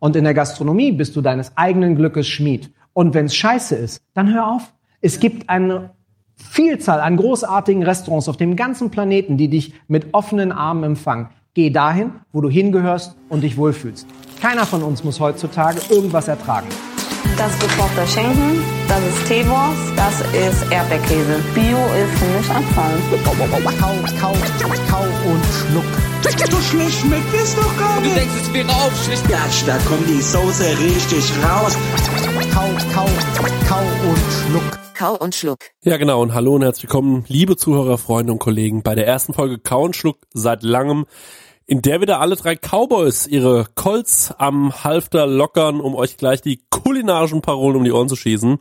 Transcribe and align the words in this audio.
Und 0.00 0.16
in 0.16 0.24
der 0.24 0.34
Gastronomie 0.34 0.90
bist 0.90 1.14
du 1.14 1.20
deines 1.20 1.56
eigenen 1.56 1.94
Glückes 1.94 2.26
Schmied. 2.26 2.72
Und 2.92 3.14
wenn's 3.14 3.36
scheiße 3.36 3.76
ist, 3.76 4.02
dann 4.14 4.32
hör 4.34 4.48
auf. 4.48 4.72
Es 5.00 5.20
gibt 5.20 5.48
eine 5.48 5.90
Vielzahl 6.34 7.00
an 7.00 7.16
großartigen 7.16 7.82
Restaurants 7.82 8.28
auf 8.28 8.36
dem 8.36 8.56
ganzen 8.56 8.90
Planeten, 8.90 9.36
die 9.36 9.48
dich 9.48 9.74
mit 9.86 10.12
offenen 10.12 10.50
Armen 10.50 10.82
empfangen. 10.82 11.28
Geh 11.54 11.70
dahin, 11.70 12.12
wo 12.32 12.40
du 12.40 12.48
hingehörst 12.48 13.16
und 13.28 13.42
dich 13.42 13.56
wohlfühlst. 13.56 14.06
Keiner 14.40 14.66
von 14.66 14.82
uns 14.82 15.04
muss 15.04 15.20
heutzutage 15.20 15.80
irgendwas 15.90 16.28
ertragen. 16.28 16.68
Das 17.36 17.52
ist 17.52 17.60
gekochter 17.60 18.06
Schinken, 18.06 18.62
das 18.88 19.00
ist 19.00 19.26
Teewurst, 19.26 19.92
das 19.96 20.20
ist 20.32 20.70
Erdbeerkäse. 20.70 21.40
Bio 21.54 21.78
ist 21.94 22.18
für 22.18 22.26
mich 22.26 22.50
Abfall. 22.50 22.96
Kau, 23.24 23.32
kau, 23.80 24.34
kau 24.88 25.02
und 25.30 25.44
schluck. 25.44 25.84
So 26.50 26.60
schlecht 26.60 27.00
schmeckt 27.00 27.34
es 27.34 27.54
doch 27.56 27.78
gar 27.78 28.00
nicht. 28.00 28.14
Du 28.14 28.18
denkst, 28.18 28.34
es 28.42 28.52
wäre 28.52 28.68
aufschlicht. 28.68 29.28
Gatsch, 29.28 29.62
da 29.66 29.78
kommt 29.78 30.08
die 30.08 30.20
Soße 30.20 30.78
richtig 30.78 31.32
raus. 31.42 31.76
Kau, 32.52 32.68
kau, 32.94 33.06
kau 33.68 33.82
und 34.08 34.18
schluck. 34.18 34.80
Kau 35.00 35.14
und 35.14 35.34
Schluck. 35.34 35.60
Ja, 35.82 35.96
genau. 35.96 36.20
Und 36.20 36.34
hallo 36.34 36.56
und 36.56 36.62
herzlich 36.62 36.82
willkommen, 36.82 37.24
liebe 37.26 37.56
Zuhörer, 37.56 37.96
Freunde 37.96 38.32
und 38.32 38.38
Kollegen, 38.38 38.82
bei 38.82 38.94
der 38.94 39.06
ersten 39.06 39.32
Folge 39.32 39.58
Kau 39.58 39.82
und 39.82 39.96
Schluck 39.96 40.18
seit 40.34 40.62
langem, 40.62 41.06
in 41.70 41.82
der 41.82 42.00
wieder 42.00 42.20
alle 42.20 42.34
drei 42.34 42.56
Cowboys 42.56 43.28
ihre 43.28 43.64
Colts 43.76 44.34
am 44.36 44.82
Halfter 44.82 45.28
lockern, 45.28 45.80
um 45.80 45.94
euch 45.94 46.16
gleich 46.16 46.42
die 46.42 46.58
kulinarischen 46.68 47.42
Parolen 47.42 47.76
um 47.76 47.84
die 47.84 47.92
Ohren 47.92 48.08
zu 48.08 48.16
schießen. 48.16 48.58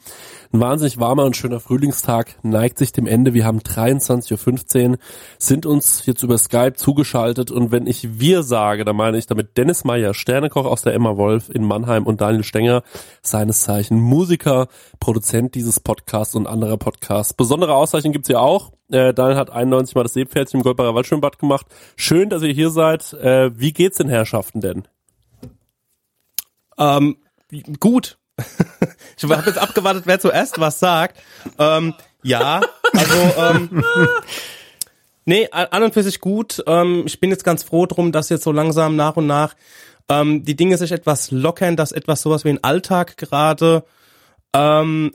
Ein 0.52 0.62
wahnsinnig 0.62 1.00
warmer 1.00 1.26
und 1.26 1.38
schöner 1.38 1.60
Frühlingstag 1.60 2.40
neigt 2.42 2.80
sich 2.80 2.92
dem 2.92 3.06
Ende. 3.06 3.36
Wir 3.36 3.46
haben 3.46 3.60
23.15 3.60 4.90
Uhr, 4.90 4.98
sind 5.38 5.68
uns 5.68 6.08
jetzt 6.08 6.24
über 6.24 6.40
Skype 6.40 6.74
zugeschaltet 6.74 7.52
und 7.52 7.70
wenn 7.72 7.86
ich 7.86 8.20
wir 8.20 8.42
sage, 8.42 8.84
dann 8.84 8.96
meine 8.96 9.20
ich 9.20 9.28
damit 9.28 9.58
Dennis 9.58 9.84
Meyer, 9.84 10.16
Sternekoch 10.16 10.66
aus 10.66 10.82
der 10.82 10.96
Emma 10.96 11.18
Wolf 11.18 11.50
in 11.50 11.64
Mannheim 11.64 12.08
und 12.08 12.22
Daniel 12.22 12.44
Stenger, 12.44 12.82
seines 13.22 13.62
Zeichen 13.62 14.00
Musiker, 14.00 14.70
Produzent 15.00 15.54
dieses 15.54 15.80
Podcasts 15.80 16.34
und 16.34 16.48
anderer 16.48 16.78
Podcasts. 16.78 17.36
Besondere 17.36 17.76
Auszeichnungen 17.76 18.14
gibt's 18.14 18.30
ja 18.30 18.40
auch. 18.40 18.72
Äh, 18.90 19.14
Daniel 19.14 19.38
hat 19.38 19.52
91 19.52 19.94
Mal 19.94 20.02
das 20.02 20.14
Seepferdchen 20.14 20.62
im 20.62 20.64
Goldbacher 20.64 20.96
Waldschwimmbad 20.96 21.38
gemacht. 21.38 21.68
Schön, 21.96 22.30
dass 22.30 22.42
ihr 22.42 22.54
hier 22.54 22.72
seid. 22.72 23.14
Äh, 23.14 23.52
wie 23.60 23.72
geht's 23.72 23.98
den 23.98 24.10
Herrschaften 24.10 24.62
denn? 24.62 24.88
Ähm, 26.80 27.18
gut. 27.80 28.18
Ich 29.28 29.30
habe 29.30 29.50
jetzt 29.50 29.60
abgewartet, 29.60 30.04
wer 30.06 30.20
zuerst 30.20 30.60
was 30.60 30.80
sagt. 30.80 31.18
Ähm, 31.58 31.94
ja, 32.24 32.62
also 32.94 33.34
ähm, 33.38 33.84
nee, 35.26 35.48
an 35.52 35.84
und 35.84 35.94
für 35.94 36.04
sich 36.04 36.20
gut. 36.20 36.64
Ähm, 36.68 37.04
ich 37.06 37.20
bin 37.20 37.30
jetzt 37.30 37.44
ganz 37.44 37.64
froh 37.64 37.86
drum, 37.86 38.12
dass 38.12 38.30
jetzt 38.30 38.44
so 38.44 38.52
langsam 38.52 38.96
nach 38.96 39.18
und 39.18 39.28
nach 39.28 39.56
ähm, 40.10 40.44
die 40.44 40.56
Dinge 40.56 40.78
sich 40.78 40.92
etwas 40.92 41.32
lockern, 41.32 41.76
dass 41.76 41.92
etwas 41.92 42.22
sowas 42.22 42.44
wie 42.44 42.50
ein 42.50 42.64
Alltag 42.64 43.18
gerade 43.18 43.84
ähm, 44.54 45.12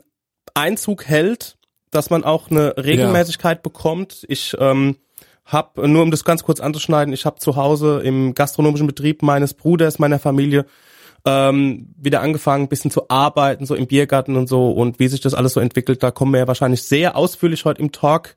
Einzug 0.53 1.05
hält, 1.05 1.57
dass 1.91 2.09
man 2.09 2.23
auch 2.23 2.49
eine 2.49 2.75
Regelmäßigkeit 2.77 3.61
bekommt. 3.61 4.25
Ich 4.27 4.55
ähm, 4.59 4.97
habe, 5.45 5.87
nur 5.87 6.01
um 6.01 6.11
das 6.11 6.23
ganz 6.23 6.43
kurz 6.43 6.59
anzuschneiden, 6.59 7.13
ich 7.13 7.25
habe 7.25 7.39
zu 7.39 7.55
Hause 7.55 8.01
im 8.03 8.33
gastronomischen 8.33 8.87
Betrieb 8.87 9.21
meines 9.21 9.53
Bruders, 9.53 9.99
meiner 9.99 10.19
Familie, 10.19 10.65
ähm, 11.25 11.87
wieder 11.97 12.21
angefangen, 12.21 12.65
ein 12.65 12.69
bisschen 12.69 12.91
zu 12.91 13.09
arbeiten, 13.09 13.65
so 13.65 13.75
im 13.75 13.87
Biergarten 13.87 14.35
und 14.35 14.47
so 14.47 14.71
und 14.71 14.99
wie 14.99 15.07
sich 15.07 15.21
das 15.21 15.33
alles 15.33 15.53
so 15.53 15.59
entwickelt, 15.59 16.03
da 16.03 16.11
kommen 16.11 16.33
wir 16.33 16.39
ja 16.39 16.47
wahrscheinlich 16.47 16.83
sehr 16.83 17.15
ausführlich 17.15 17.65
heute 17.65 17.81
im 17.81 17.91
Talk 17.91 18.35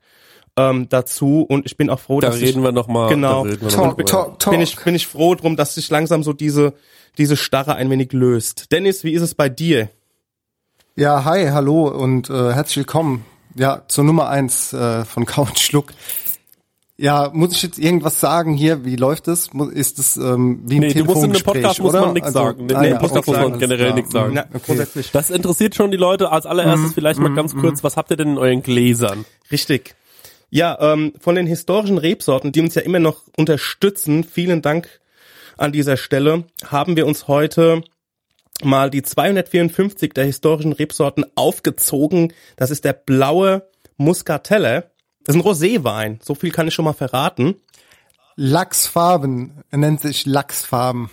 ähm, 0.57 0.87
dazu 0.89 1.45
und 1.47 1.65
ich 1.65 1.77
bin 1.77 1.89
auch 1.89 1.99
froh, 1.99 2.19
Da 2.19 2.27
dass 2.27 2.37
reden 2.41 2.59
ich, 2.59 2.63
wir 2.63 2.71
noch 2.71 2.87
mal. 2.87 3.09
genau, 3.09 3.43
da 3.45 3.51
reden 3.51 3.61
wir 3.61 3.67
noch 3.77 3.95
Talk, 3.95 4.05
talk, 4.07 4.39
talk. 4.39 4.51
bin 4.51 4.61
ich 4.61 4.75
bin 4.83 4.95
ich 4.95 5.07
froh 5.07 5.35
drum, 5.35 5.55
dass 5.55 5.75
sich 5.75 5.89
langsam 5.89 6.23
so 6.23 6.33
diese 6.33 6.73
diese 7.17 7.37
Starre 7.37 7.75
ein 7.75 7.89
wenig 7.89 8.11
löst. 8.13 8.71
Dennis, 8.71 9.03
wie 9.03 9.13
ist 9.13 9.21
es 9.21 9.35
bei 9.35 9.49
dir? 9.49 9.89
Ja, 10.95 11.23
hi, 11.25 11.47
hallo 11.51 11.87
und 11.87 12.29
äh, 12.29 12.53
herzlich 12.53 12.77
willkommen. 12.77 13.25
Ja, 13.55 13.83
zur 13.87 14.03
Nummer 14.03 14.29
eins 14.29 14.73
äh, 14.73 15.05
von 15.05 15.25
Kau 15.25 15.43
und 15.43 15.59
Schluck. 15.59 15.91
Ja, 17.01 17.29
muss 17.33 17.53
ich 17.53 17.63
jetzt 17.63 17.79
irgendwas 17.79 18.19
sagen 18.19 18.53
hier? 18.53 18.83
Wie 18.83 18.97
läuft 18.97 19.29
es? 19.29 19.49
Ist 19.71 19.99
es 19.99 20.17
ähm, 20.17 20.63
wie 20.65 20.75
ein 20.75 20.81
Nee, 20.81 20.93
du 20.93 21.05
musst 21.05 21.23
in 21.23 21.31
einem 21.31 21.33
Telefongespräch, 21.33 21.53
Podcast 21.63 21.79
muss 21.79 21.89
oder? 21.93 22.01
man 22.01 22.13
nichts 22.13 22.27
Also, 22.27 22.39
sagen. 22.39 22.65
Nee, 22.65 22.73
ah, 22.73 22.81
nee, 22.81 22.87
ja, 22.89 22.93
im 22.95 22.99
Podcast 22.99 23.27
okay, 23.29 23.39
muss 23.39 23.49
man 23.51 23.59
generell 23.59 23.93
nichts 23.93 24.11
sagen. 24.11 24.33
Na, 24.33 24.41
Okay. 24.49 24.59
grundsätzlich. 24.65 25.11
Das 25.11 25.29
interessiert 25.29 25.75
schon 25.75 25.91
die 25.91 25.97
Leute. 25.97 26.29
Als 26.29 26.45
allererstes 26.45 26.93
vielleicht 26.93 27.19
mal 27.21 27.33
ganz 27.33 27.55
kurz, 27.55 27.85
was 27.85 27.95
habt 27.95 28.11
ihr 28.11 28.17
denn 28.17 28.31
in 28.31 28.37
euren 28.37 28.61
Gläsern? 28.63 29.23
Richtig. 29.49 29.95
Ja, 30.49 30.77
ähm, 30.81 31.13
von 31.21 31.35
den 31.35 31.47
historischen 31.47 31.97
Rebsorten, 31.97 32.51
die 32.51 32.59
uns 32.59 32.75
ja 32.75 32.81
immer 32.81 32.99
noch 32.99 33.21
unterstützen, 33.37 34.25
vielen 34.25 34.61
Dank 34.61 34.89
an 35.57 35.71
dieser 35.71 35.95
Stelle, 35.95 36.43
haben 36.67 36.97
wir 36.97 37.07
uns 37.07 37.29
heute 37.29 37.81
mal 38.61 38.89
die 38.89 39.03
254 39.03 40.11
der 40.13 40.25
historischen 40.25 40.73
Rebsorten 40.73 41.25
aufgezogen. 41.35 42.33
Das 42.57 42.71
ist 42.71 42.83
der 42.83 42.91
blaue 42.93 43.63
Muscatelle. 43.95 44.91
Das 45.23 45.35
ist 45.35 45.41
ein 45.41 45.45
Roséwein. 45.47 46.19
So 46.23 46.35
viel 46.35 46.51
kann 46.51 46.67
ich 46.67 46.73
schon 46.73 46.85
mal 46.85 46.93
verraten. 46.93 47.55
Lachsfarben, 48.35 49.51
er 49.69 49.77
nennt 49.79 50.01
sich 50.01 50.25
Lachsfarben. 50.25 51.09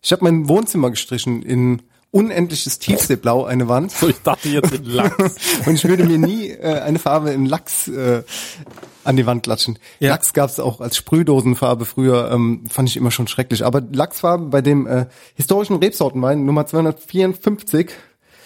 Ich 0.00 0.12
habe 0.12 0.24
mein 0.24 0.48
Wohnzimmer 0.48 0.90
gestrichen 0.90 1.42
in 1.42 1.82
unendliches 2.12 2.78
Tiefseeblau, 2.78 3.44
eine 3.44 3.68
Wand. 3.68 3.90
So, 3.90 4.08
ich 4.08 4.18
dachte 4.22 4.48
jetzt 4.48 4.72
in 4.72 4.84
Lachs. 4.84 5.36
Und 5.66 5.74
ich 5.74 5.84
würde 5.84 6.04
mir 6.04 6.18
nie 6.18 6.50
äh, 6.50 6.80
eine 6.80 6.98
Farbe 6.98 7.30
in 7.30 7.46
Lachs 7.46 7.88
äh, 7.88 8.22
an 9.02 9.16
die 9.16 9.26
Wand 9.26 9.42
klatschen. 9.42 9.78
Ja. 9.98 10.10
Lachs 10.10 10.32
gab's 10.34 10.60
auch 10.60 10.80
als 10.80 10.96
Sprühdosenfarbe 10.96 11.84
früher, 11.84 12.30
ähm, 12.30 12.64
fand 12.70 12.88
ich 12.88 12.96
immer 12.96 13.10
schon 13.10 13.28
schrecklich. 13.28 13.64
Aber 13.64 13.80
Lachsfarbe 13.80 14.46
bei 14.46 14.60
dem 14.60 14.86
äh, 14.86 15.06
historischen 15.34 15.76
Rebsortenwein 15.76 16.44
Nummer 16.44 16.66
254 16.66 17.90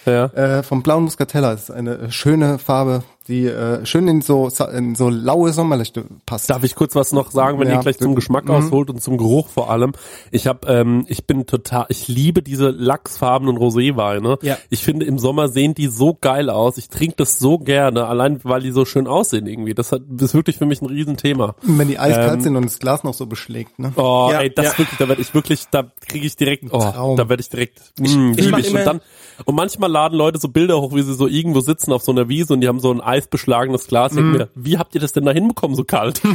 Ja. 0.07 0.27
äh, 0.27 0.63
vom 0.63 0.83
blauen 0.83 1.05
Muscatella 1.05 1.53
ist 1.53 1.71
eine 1.71 2.11
schöne 2.13 2.59
Farbe, 2.59 3.03
die 3.29 3.47
äh, 3.47 3.85
schön 3.87 4.09
in 4.09 4.23
so 4.23 4.49
in 4.73 4.95
so 4.95 5.09
laue 5.09 5.53
Sommerlichte 5.53 6.05
passt. 6.27 6.49
Darf 6.51 6.65
ich 6.65 6.75
kurz 6.75 6.95
was 6.95 7.13
noch 7.13 7.31
sagen, 7.31 7.59
wenn 7.59 7.69
Ja, 7.69 7.75
ihr 7.75 7.81
gleich 7.81 7.99
zum. 7.99 8.15
Geschmack 8.15 8.45
Mhm. 8.47 8.51
ausholt 8.53 8.91
und 8.91 9.03
zum 9.03 9.19
Geruch 9.19 9.49
vor 9.49 9.71
allem? 9.71 9.93
Ich 10.31 10.47
habe, 10.47 10.67
ähm, 10.69 11.05
ich 11.09 11.27
bin 11.27 11.47
total, 11.47 11.87
ich 11.89 12.09
liebe 12.09 12.43
diese 12.43 12.71
lachsfarbenen 12.71 13.57
Roséweine. 13.59 14.39
Ja. 14.43 14.57
Ich 14.71 14.83
finde 14.83 15.07
im 15.07 15.19
Sommer 15.19 15.49
sehen 15.49 15.75
die 15.75 15.89
so 15.89 16.17
geil 16.21 16.49
aus. 16.51 16.79
Ich 16.79 16.89
trinke 16.89 17.17
das 17.19 17.39
so 17.39 17.59
gerne, 17.59 18.07
allein 18.07 18.41
weil 18.45 18.63
die 18.63 18.71
so 18.71 18.85
schön 18.85 19.07
aussehen 19.07 19.47
irgendwie. 19.47 19.75
Das, 19.75 19.93
hat, 19.93 20.03
das 20.09 20.31
ist 20.31 20.35
wirklich 20.35 20.57
für 20.59 20.67
mich 20.67 20.81
ein 20.83 20.87
Riesenthema. 20.87 21.55
Wenn 21.63 21.89
die 21.89 21.99
eiskalt 21.99 22.35
Ähm, 22.35 22.41
sind 22.41 22.57
und 22.57 22.65
das 22.65 22.79
Glas 22.79 23.05
noch 23.05 23.15
so 23.15 23.27
beschlägt, 23.27 23.79
ne? 23.79 23.93
Oh, 23.97 24.29
Ja, 24.33 24.41
ey, 24.41 24.51
das 24.55 24.65
ja. 24.67 24.79
wirklich, 24.79 24.99
da 24.99 25.09
werde 25.09 25.21
ich 25.23 25.35
wirklich, 25.35 25.65
da 25.71 25.85
kriege 26.09 26.27
ich 26.27 26.37
direkt, 26.37 26.65
oh, 26.71 26.79
Traum. 26.79 27.17
da 27.17 27.29
werde 27.29 27.41
ich 27.41 27.49
direkt, 27.51 27.81
mm, 27.99 28.33
ich 28.37 28.39
ich. 28.39 28.47
immer- 28.69 28.79
Und 28.81 28.85
dann, 28.87 29.01
und 29.45 29.55
manchmal 29.55 29.91
laden 29.91 30.17
Leute 30.17 30.39
so 30.39 30.49
Bilder 30.49 30.81
hoch, 30.81 30.95
wie 30.95 31.03
sie 31.03 31.15
so 31.15 31.27
irgendwo 31.27 31.61
sitzen 31.61 31.93
auf 31.93 32.03
so 32.03 32.13
einer 32.13 32.29
Wiese 32.29 32.55
und 32.55 32.61
die 32.61 32.69
haben 32.69 32.81
so 32.81 32.91
ein 32.91 33.01
eisbeschlagenes 33.01 33.87
Glas. 33.87 34.13
Denk 34.13 34.27
mir, 34.27 34.49
wie 34.55 34.79
habt 34.79 34.95
ihr 34.95 35.01
das 35.01 35.13
denn 35.13 35.25
da 35.25 35.33
hinbekommen, 35.33 35.77
so 35.77 35.85
kalt? 35.85 36.21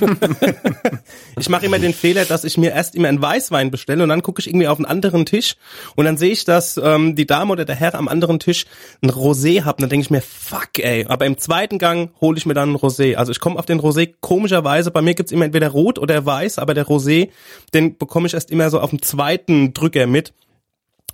Ich 1.40 1.50
mache 1.50 1.66
immer 1.66 1.80
den 1.80 1.94
Fehler, 1.94 2.26
dass 2.26 2.44
ich 2.44 2.58
mir 2.58 2.72
erst 2.72 2.96
immer 2.96 3.08
einen 3.08 3.22
Weißwein 3.22 3.72
bestelle 3.72 4.04
und 4.04 4.10
dann 4.10 4.22
gucke 4.22 4.40
ich 4.42 4.48
irgendwie 4.48 4.68
auf 4.68 4.78
einen 4.78 4.86
anderen 4.86 5.26
Tisch 5.26 5.56
und 5.96 6.06
dann 6.06 6.18
sehe 6.18 6.32
ich, 6.32 6.46
dass 6.46 6.78
ähm, 6.78 7.16
die 7.16 7.26
Dame 7.26 7.52
oder 7.52 7.66
der 7.66 7.76
Herr 7.76 7.96
am 7.96 8.08
anderen 8.08 8.40
Tisch 8.40 8.66
ein 9.02 9.10
Rosé 9.10 9.64
hat 9.64 9.78
und 9.78 9.84
dann 9.84 9.90
denke 9.90 10.04
ich 10.04 10.12
mir, 10.12 10.22
fuck 10.22 10.80
ey, 10.80 11.06
aber 11.08 11.26
im 11.26 11.38
zweiten 11.38 11.78
Gang 11.80 12.12
hole 12.22 12.38
ich 12.38 12.46
mir 12.46 12.54
dann 12.54 12.74
ein 12.74 12.76
Rosé. 12.76 13.16
Also 13.16 13.32
ich 13.32 13.40
komme 13.40 13.58
auf 13.58 13.66
den 13.66 13.80
Rosé 13.80 14.14
komischerweise, 14.20 14.92
bei 14.92 15.02
mir 15.02 15.16
gibt's 15.16 15.32
immer 15.32 15.46
entweder 15.46 15.70
rot 15.70 16.00
oder 16.00 16.26
weiß, 16.26 16.60
aber 16.60 16.74
der 16.74 16.86
Rosé, 16.86 17.30
den 17.74 17.98
bekomme 17.98 18.28
ich 18.28 18.34
erst 18.34 18.52
immer 18.52 18.70
so 18.70 18.80
auf 18.80 18.90
dem 18.90 19.02
zweiten 19.02 19.74
Drücker 19.74 20.08
mit. 20.08 20.34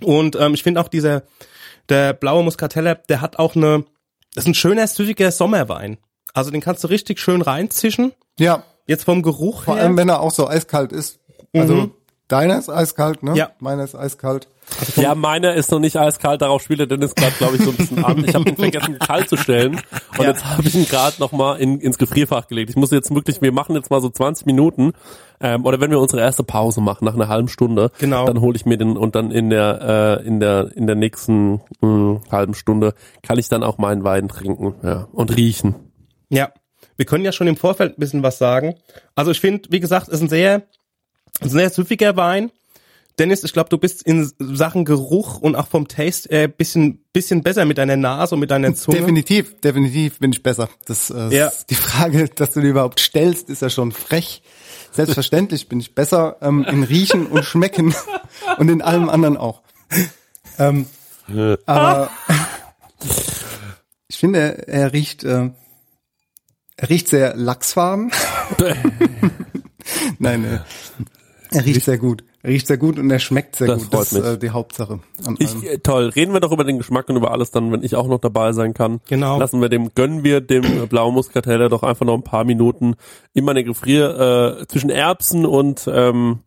Und 0.02 0.36
ähm, 0.36 0.54
ich 0.54 0.62
finde 0.62 0.80
auch 0.80 0.88
dieser, 0.88 1.24
der 1.88 2.12
blaue 2.12 2.42
Muscatella, 2.44 2.94
der 2.94 3.20
hat 3.20 3.38
auch 3.38 3.56
eine, 3.56 3.84
das 4.34 4.44
ist 4.44 4.48
ein 4.48 4.54
schöner, 4.54 4.86
süffiger 4.86 5.30
Sommerwein. 5.32 5.98
Also 6.34 6.50
den 6.50 6.60
kannst 6.60 6.84
du 6.84 6.88
richtig 6.88 7.18
schön 7.20 7.42
reinzischen. 7.42 8.12
Ja, 8.38 8.62
Jetzt 8.86 9.04
vom 9.04 9.22
Geruch 9.22 9.64
vor 9.64 9.74
her. 9.74 9.82
allem 9.84 9.96
wenn 9.98 10.08
er 10.08 10.20
auch 10.20 10.30
so 10.30 10.48
eiskalt 10.48 10.92
ist. 10.92 11.18
Also 11.54 11.74
Mhm. 11.74 11.90
deiner 12.28 12.58
ist 12.58 12.70
eiskalt, 12.70 13.22
ne? 13.22 13.34
Ja. 13.36 13.50
Meiner 13.60 13.84
ist 13.84 13.94
eiskalt. 13.94 14.48
Ja, 14.96 15.14
meiner 15.14 15.54
ist 15.54 15.70
noch 15.70 15.78
nicht 15.80 15.96
eiskalt, 15.96 16.42
darauf 16.42 16.62
spielt 16.62 16.80
der 16.80 16.86
Dennis 16.86 17.14
gerade, 17.14 17.32
glaube 17.38 17.56
ich, 17.56 17.62
so 17.62 17.70
ein 17.70 17.76
bisschen 17.76 18.04
an. 18.04 18.24
Ich 18.24 18.34
habe 18.34 18.48
ihn 18.48 18.56
vergessen, 18.56 18.98
kalt 18.98 19.28
zu 19.28 19.36
stellen 19.36 19.74
und 19.76 20.20
Ja. 20.24 20.24
jetzt 20.30 20.44
habe 20.44 20.66
ich 20.68 20.74
ihn 20.74 20.86
gerade 20.86 21.16
nochmal 21.20 21.58
in, 21.60 21.80
ins 21.80 21.98
Gefrierfach 21.98 22.46
gelegt. 22.48 22.70
Ich 22.70 22.76
muss 22.76 22.90
jetzt 22.90 23.12
wirklich, 23.14 23.40
wir 23.42 23.52
machen 23.52 23.74
jetzt 23.74 23.90
mal 23.90 24.00
so 24.00 24.08
20 24.10 24.46
Minuten 24.46 24.92
ähm, 25.40 25.64
oder 25.64 25.80
wenn 25.80 25.90
wir 25.90 25.98
unsere 26.00 26.20
erste 26.22 26.42
Pause 26.44 26.80
machen, 26.80 27.04
nach 27.04 27.14
einer 27.14 27.28
halben 27.28 27.48
Stunde, 27.48 27.90
Genau. 27.98 28.26
dann 28.26 28.40
hole 28.40 28.56
ich 28.56 28.66
mir 28.66 28.76
den 28.76 28.96
und 28.96 29.14
dann 29.14 29.30
in 29.30 29.50
der 29.50 30.18
äh, 30.22 30.26
in 30.26 30.40
der 30.40 30.70
in 30.76 30.86
der 30.86 30.96
nächsten 30.96 31.60
mh, 31.80 32.20
halben 32.30 32.54
Stunde 32.54 32.94
kann 33.22 33.38
ich 33.38 33.48
dann 33.48 33.62
auch 33.62 33.78
meinen 33.78 34.04
Wein 34.04 34.28
trinken 34.28 34.74
ja, 34.82 35.08
und 35.12 35.34
riechen. 35.36 35.74
Ja, 36.28 36.50
wir 36.96 37.06
können 37.06 37.24
ja 37.24 37.32
schon 37.32 37.46
im 37.46 37.56
Vorfeld 37.56 37.96
ein 37.96 38.00
bisschen 38.00 38.22
was 38.22 38.38
sagen. 38.38 38.74
Also 39.14 39.30
ich 39.30 39.40
finde, 39.40 39.68
wie 39.70 39.80
gesagt, 39.80 40.08
ist 40.08 40.20
ein 40.20 40.28
sehr, 40.28 40.62
ein 41.40 41.48
sehr 41.48 41.70
süffiger 41.70 42.16
Wein. 42.16 42.50
Dennis, 43.18 43.44
ich 43.44 43.52
glaube, 43.52 43.68
du 43.68 43.78
bist 43.78 44.02
in 44.02 44.30
Sachen 44.38 44.84
Geruch 44.84 45.38
und 45.38 45.56
auch 45.56 45.66
vom 45.68 45.88
Taste 45.88 46.30
äh, 46.30 46.48
bisschen, 46.48 47.04
bisschen 47.12 47.42
besser 47.42 47.64
mit 47.64 47.78
deiner 47.78 47.96
Nase 47.96 48.34
und 48.34 48.40
mit 48.40 48.50
deiner 48.50 48.74
Zunge. 48.74 48.98
Definitiv, 48.98 49.60
definitiv 49.60 50.18
bin 50.20 50.32
ich 50.32 50.42
besser. 50.42 50.68
Das 50.86 51.10
äh, 51.10 51.28
Ja. 51.36 51.48
ist 51.48 51.66
die 51.70 51.74
Frage, 51.74 52.28
dass 52.28 52.52
du 52.52 52.60
die 52.60 52.68
überhaupt 52.68 53.00
stellst, 53.00 53.50
ist 53.50 53.62
ja 53.62 53.70
schon 53.70 53.92
frech. 53.92 54.42
Selbstverständlich 54.92 55.68
bin 55.68 55.80
ich 55.80 55.94
besser 55.94 56.36
ähm, 56.40 56.64
in 56.64 56.82
Riechen 56.82 57.26
und 57.26 57.44
Schmecken 57.44 57.94
und 58.58 58.68
in 58.68 58.82
allem 58.82 59.08
anderen 59.08 59.36
auch. 59.36 59.62
Ähm, 60.58 60.86
aber 61.66 62.10
ich 64.08 64.16
finde, 64.18 64.38
er, 64.38 64.68
er 64.68 64.92
riecht, 64.92 65.24
äh, 65.24 65.50
er 66.76 66.90
riecht 66.90 67.08
sehr 67.08 67.36
lachsfarben. 67.36 68.10
Nein, 70.18 70.44
äh, 70.44 70.58
er 71.50 71.64
riecht 71.64 71.84
sehr 71.84 71.98
gut. 71.98 72.24
Er 72.48 72.54
riecht 72.54 72.66
sehr 72.66 72.78
gut 72.78 72.98
und 72.98 73.10
er 73.10 73.18
schmeckt 73.18 73.56
sehr 73.56 73.66
Das 73.66 73.82
gut. 73.82 73.90
freut 73.90 74.00
das 74.00 74.12
mich. 74.12 74.22
ist 74.22 74.28
äh, 74.28 74.38
die 74.38 74.48
Hauptsache 74.48 75.00
an 75.26 75.36
Ich, 75.38 75.62
äh, 75.64 75.78
toll, 75.80 76.08
reden 76.16 76.32
wir 76.32 76.40
doch 76.40 76.50
über 76.50 76.64
den 76.64 76.78
Geschmack 76.78 77.06
und 77.10 77.16
über 77.16 77.30
alles 77.30 77.50
dann, 77.50 77.70
wenn 77.72 77.82
ich 77.82 77.94
auch 77.94 78.08
noch 78.08 78.20
dabei 78.20 78.52
sein 78.52 78.72
kann. 78.72 79.00
Genau. 79.06 79.38
Lassen 79.38 79.60
wir 79.60 79.68
dem, 79.68 79.92
gönnen 79.94 80.24
wir 80.24 80.40
dem 80.40 80.62
blauen 80.88 81.12
Muskateller 81.12 81.68
doch 81.68 81.82
einfach 81.82 82.06
noch 82.06 82.14
ein 82.14 82.22
paar 82.22 82.44
Minuten 82.44 82.94
in 83.34 83.44
meine 83.44 83.64
Gefrier, 83.64 84.60
äh, 84.62 84.66
zwischen 84.66 84.88
Erbsen 84.88 85.44
und, 85.44 85.90
ähm, 85.92 86.38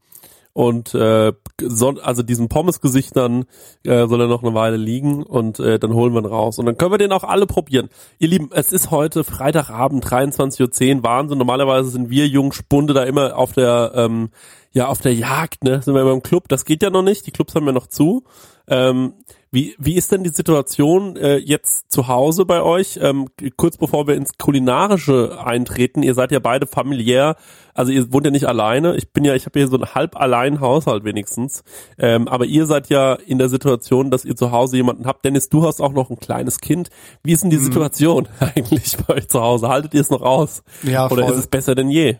und 0.53 0.95
äh, 0.95 1.33
son 1.61 1.99
also 1.99 2.23
diesen 2.23 2.49
Pommesgesichtern 2.49 3.45
äh, 3.85 4.07
soll 4.07 4.21
er 4.21 4.27
noch 4.27 4.41
eine 4.43 4.55
Weile 4.55 4.77
liegen 4.77 5.21
und 5.21 5.59
äh, 5.59 5.77
dann 5.77 5.93
holen 5.93 6.13
wir 6.13 6.21
ihn 6.21 6.25
raus. 6.25 6.57
Und 6.57 6.65
dann 6.65 6.77
können 6.77 6.91
wir 6.91 6.97
den 6.97 7.11
auch 7.11 7.23
alle 7.23 7.45
probieren. 7.45 7.89
Ihr 8.17 8.27
Lieben, 8.29 8.49
es 8.51 8.73
ist 8.73 8.89
heute 8.89 9.23
Freitagabend, 9.23 10.03
23.10 10.03 10.97
Uhr, 10.97 11.03
Wahnsinn. 11.03 11.37
Normalerweise 11.37 11.89
sind 11.91 12.09
wir 12.09 12.27
Jungspunde 12.27 12.95
da 12.95 13.03
immer 13.03 13.37
auf 13.37 13.53
der 13.53 13.91
ähm, 13.95 14.29
ja 14.73 14.87
auf 14.87 15.01
der 15.01 15.13
Jagd, 15.13 15.63
ne? 15.63 15.81
Sind 15.81 15.93
wir 15.93 16.01
immer 16.01 16.13
im 16.13 16.23
Club. 16.23 16.47
Das 16.47 16.65
geht 16.65 16.81
ja 16.83 16.89
noch 16.89 17.01
nicht. 17.03 17.25
Die 17.27 17.31
Clubs 17.31 17.55
haben 17.55 17.65
ja 17.65 17.71
noch 17.73 17.87
zu. 17.87 18.23
Ähm, 18.67 19.13
wie, 19.53 19.75
wie 19.77 19.95
ist 19.95 20.09
denn 20.13 20.23
die 20.23 20.29
Situation 20.29 21.17
äh, 21.17 21.35
jetzt 21.35 21.91
zu 21.91 22.07
Hause 22.07 22.45
bei 22.45 22.61
euch? 22.61 22.97
Ähm, 23.01 23.27
kurz 23.57 23.75
bevor 23.75 24.07
wir 24.07 24.15
ins 24.15 24.37
Kulinarische 24.37 25.43
eintreten, 25.43 26.03
ihr 26.03 26.13
seid 26.13 26.31
ja 26.31 26.39
beide 26.39 26.67
familiär, 26.67 27.35
also 27.73 27.91
ihr 27.91 28.13
wohnt 28.13 28.23
ja 28.23 28.31
nicht 28.31 28.45
alleine. 28.47 28.95
Ich 28.95 29.11
bin 29.11 29.25
ja, 29.25 29.35
ich 29.35 29.45
habe 29.45 29.59
hier 29.59 29.67
so 29.67 29.77
ein 29.77 29.93
halb 29.93 30.15
allein 30.15 30.61
Haushalt 30.61 31.03
wenigstens. 31.03 31.63
Ähm, 31.97 32.29
aber 32.29 32.45
ihr 32.45 32.65
seid 32.65 32.87
ja 32.87 33.13
in 33.15 33.39
der 33.39 33.49
Situation, 33.49 34.09
dass 34.09 34.23
ihr 34.23 34.37
zu 34.37 34.51
Hause 34.51 34.77
jemanden 34.77 35.05
habt. 35.05 35.25
Dennis, 35.25 35.49
du 35.49 35.65
hast 35.65 35.81
auch 35.81 35.91
noch 35.91 36.09
ein 36.09 36.19
kleines 36.19 36.61
Kind. 36.61 36.89
Wie 37.23 37.33
ist 37.33 37.43
denn 37.43 37.49
die 37.49 37.57
Mhm. 37.57 37.63
Situation 37.65 38.27
eigentlich 38.39 38.95
bei 39.05 39.15
euch 39.15 39.27
zu 39.27 39.41
Hause? 39.41 39.67
Haltet 39.67 39.93
ihr 39.95 40.01
es 40.01 40.09
noch 40.09 40.21
aus? 40.21 40.63
Ja, 40.83 41.07
Oder 41.11 41.25
voll. 41.25 41.33
ist 41.33 41.39
es 41.39 41.47
besser 41.47 41.75
denn 41.75 41.89
je? 41.89 42.15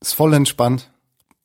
ist 0.00 0.14
voll 0.14 0.32
entspannt. 0.34 0.89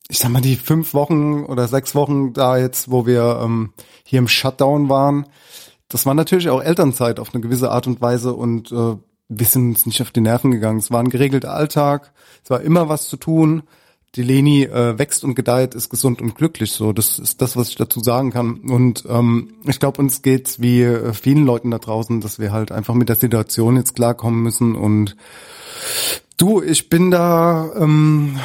Ich 0.07 0.19
sag 0.19 0.29
mal, 0.29 0.41
die 0.41 0.55
fünf 0.55 0.93
Wochen 0.93 1.43
oder 1.45 1.67
sechs 1.67 1.95
Wochen 1.95 2.33
da 2.33 2.57
jetzt, 2.57 2.91
wo 2.91 3.05
wir 3.05 3.41
ähm, 3.43 3.73
hier 4.03 4.19
im 4.19 4.27
Shutdown 4.27 4.87
waren, 4.87 5.25
das 5.87 6.05
war 6.05 6.13
natürlich 6.13 6.49
auch 6.49 6.61
Elternzeit 6.61 7.19
auf 7.19 7.33
eine 7.33 7.41
gewisse 7.41 7.71
Art 7.71 7.87
und 7.87 8.01
Weise 8.01 8.33
und 8.33 8.71
äh, 8.71 8.95
wir 9.27 9.45
sind 9.45 9.69
uns 9.69 9.85
nicht 9.85 10.01
auf 10.01 10.11
die 10.11 10.21
Nerven 10.21 10.51
gegangen. 10.51 10.79
Es 10.79 10.91
war 10.91 10.99
ein 10.99 11.09
geregelter 11.09 11.53
Alltag, 11.53 12.11
es 12.43 12.49
war 12.49 12.61
immer 12.61 12.89
was 12.89 13.07
zu 13.07 13.17
tun. 13.17 13.63
Die 14.15 14.23
Leni 14.23 14.63
äh, 14.63 14.97
wächst 14.97 15.25
und 15.25 15.35
gedeiht, 15.35 15.75
ist 15.75 15.89
gesund 15.89 16.21
und 16.21 16.35
glücklich. 16.35 16.71
So, 16.71 16.93
das 16.93 17.19
ist 17.19 17.41
das, 17.41 17.57
was 17.57 17.69
ich 17.69 17.75
dazu 17.75 17.99
sagen 17.99 18.31
kann. 18.31 18.59
Und 18.59 19.03
ähm, 19.09 19.55
ich 19.67 19.77
glaube, 19.77 20.01
uns 20.01 20.21
geht's 20.21 20.61
wie 20.61 20.83
äh, 20.83 21.13
vielen 21.13 21.45
Leuten 21.45 21.69
da 21.71 21.79
draußen, 21.79 22.21
dass 22.21 22.39
wir 22.39 22.53
halt 22.53 22.71
einfach 22.71 22.93
mit 22.93 23.09
der 23.09 23.17
Situation 23.17 23.75
jetzt 23.75 23.95
klarkommen 23.95 24.41
müssen 24.41 24.75
und 24.75 25.17
Du, 26.37 26.61
ich 26.61 26.89
bin 26.89 27.11
da 27.11 27.71
ähm, 27.77 28.37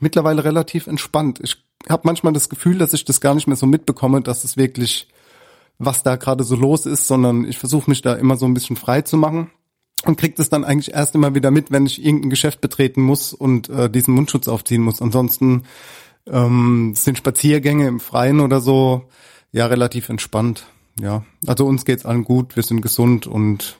mittlerweile 0.00 0.44
relativ 0.44 0.86
entspannt. 0.86 1.40
Ich 1.42 1.64
habe 1.88 2.02
manchmal 2.04 2.32
das 2.32 2.48
Gefühl, 2.48 2.78
dass 2.78 2.92
ich 2.92 3.04
das 3.04 3.20
gar 3.20 3.34
nicht 3.34 3.46
mehr 3.46 3.56
so 3.56 3.66
mitbekomme, 3.66 4.20
dass 4.20 4.44
es 4.44 4.56
wirklich, 4.56 5.08
was 5.78 6.02
da 6.02 6.16
gerade 6.16 6.44
so 6.44 6.56
los 6.56 6.86
ist, 6.86 7.06
sondern 7.06 7.44
ich 7.44 7.58
versuche 7.58 7.90
mich 7.90 8.02
da 8.02 8.14
immer 8.14 8.36
so 8.36 8.46
ein 8.46 8.54
bisschen 8.54 8.76
frei 8.76 9.02
zu 9.02 9.16
machen 9.16 9.50
und 10.04 10.18
krieg 10.18 10.36
das 10.36 10.48
dann 10.48 10.64
eigentlich 10.64 10.94
erst 10.94 11.14
immer 11.14 11.34
wieder 11.34 11.50
mit, 11.50 11.70
wenn 11.70 11.86
ich 11.86 12.04
irgendein 12.04 12.30
Geschäft 12.30 12.60
betreten 12.60 13.02
muss 13.02 13.32
und 13.32 13.68
äh, 13.68 13.90
diesen 13.90 14.14
Mundschutz 14.14 14.48
aufziehen 14.48 14.82
muss. 14.82 15.02
Ansonsten 15.02 15.64
ähm, 16.26 16.94
sind 16.96 17.18
Spaziergänge 17.18 17.86
im 17.86 18.00
Freien 18.00 18.40
oder 18.40 18.60
so 18.60 19.08
ja 19.52 19.66
relativ 19.66 20.08
entspannt. 20.08 20.66
Ja, 21.00 21.24
also 21.46 21.66
uns 21.66 21.84
geht's 21.84 22.04
allen 22.04 22.24
gut, 22.24 22.56
wir 22.56 22.62
sind 22.62 22.82
gesund 22.82 23.26
und 23.26 23.78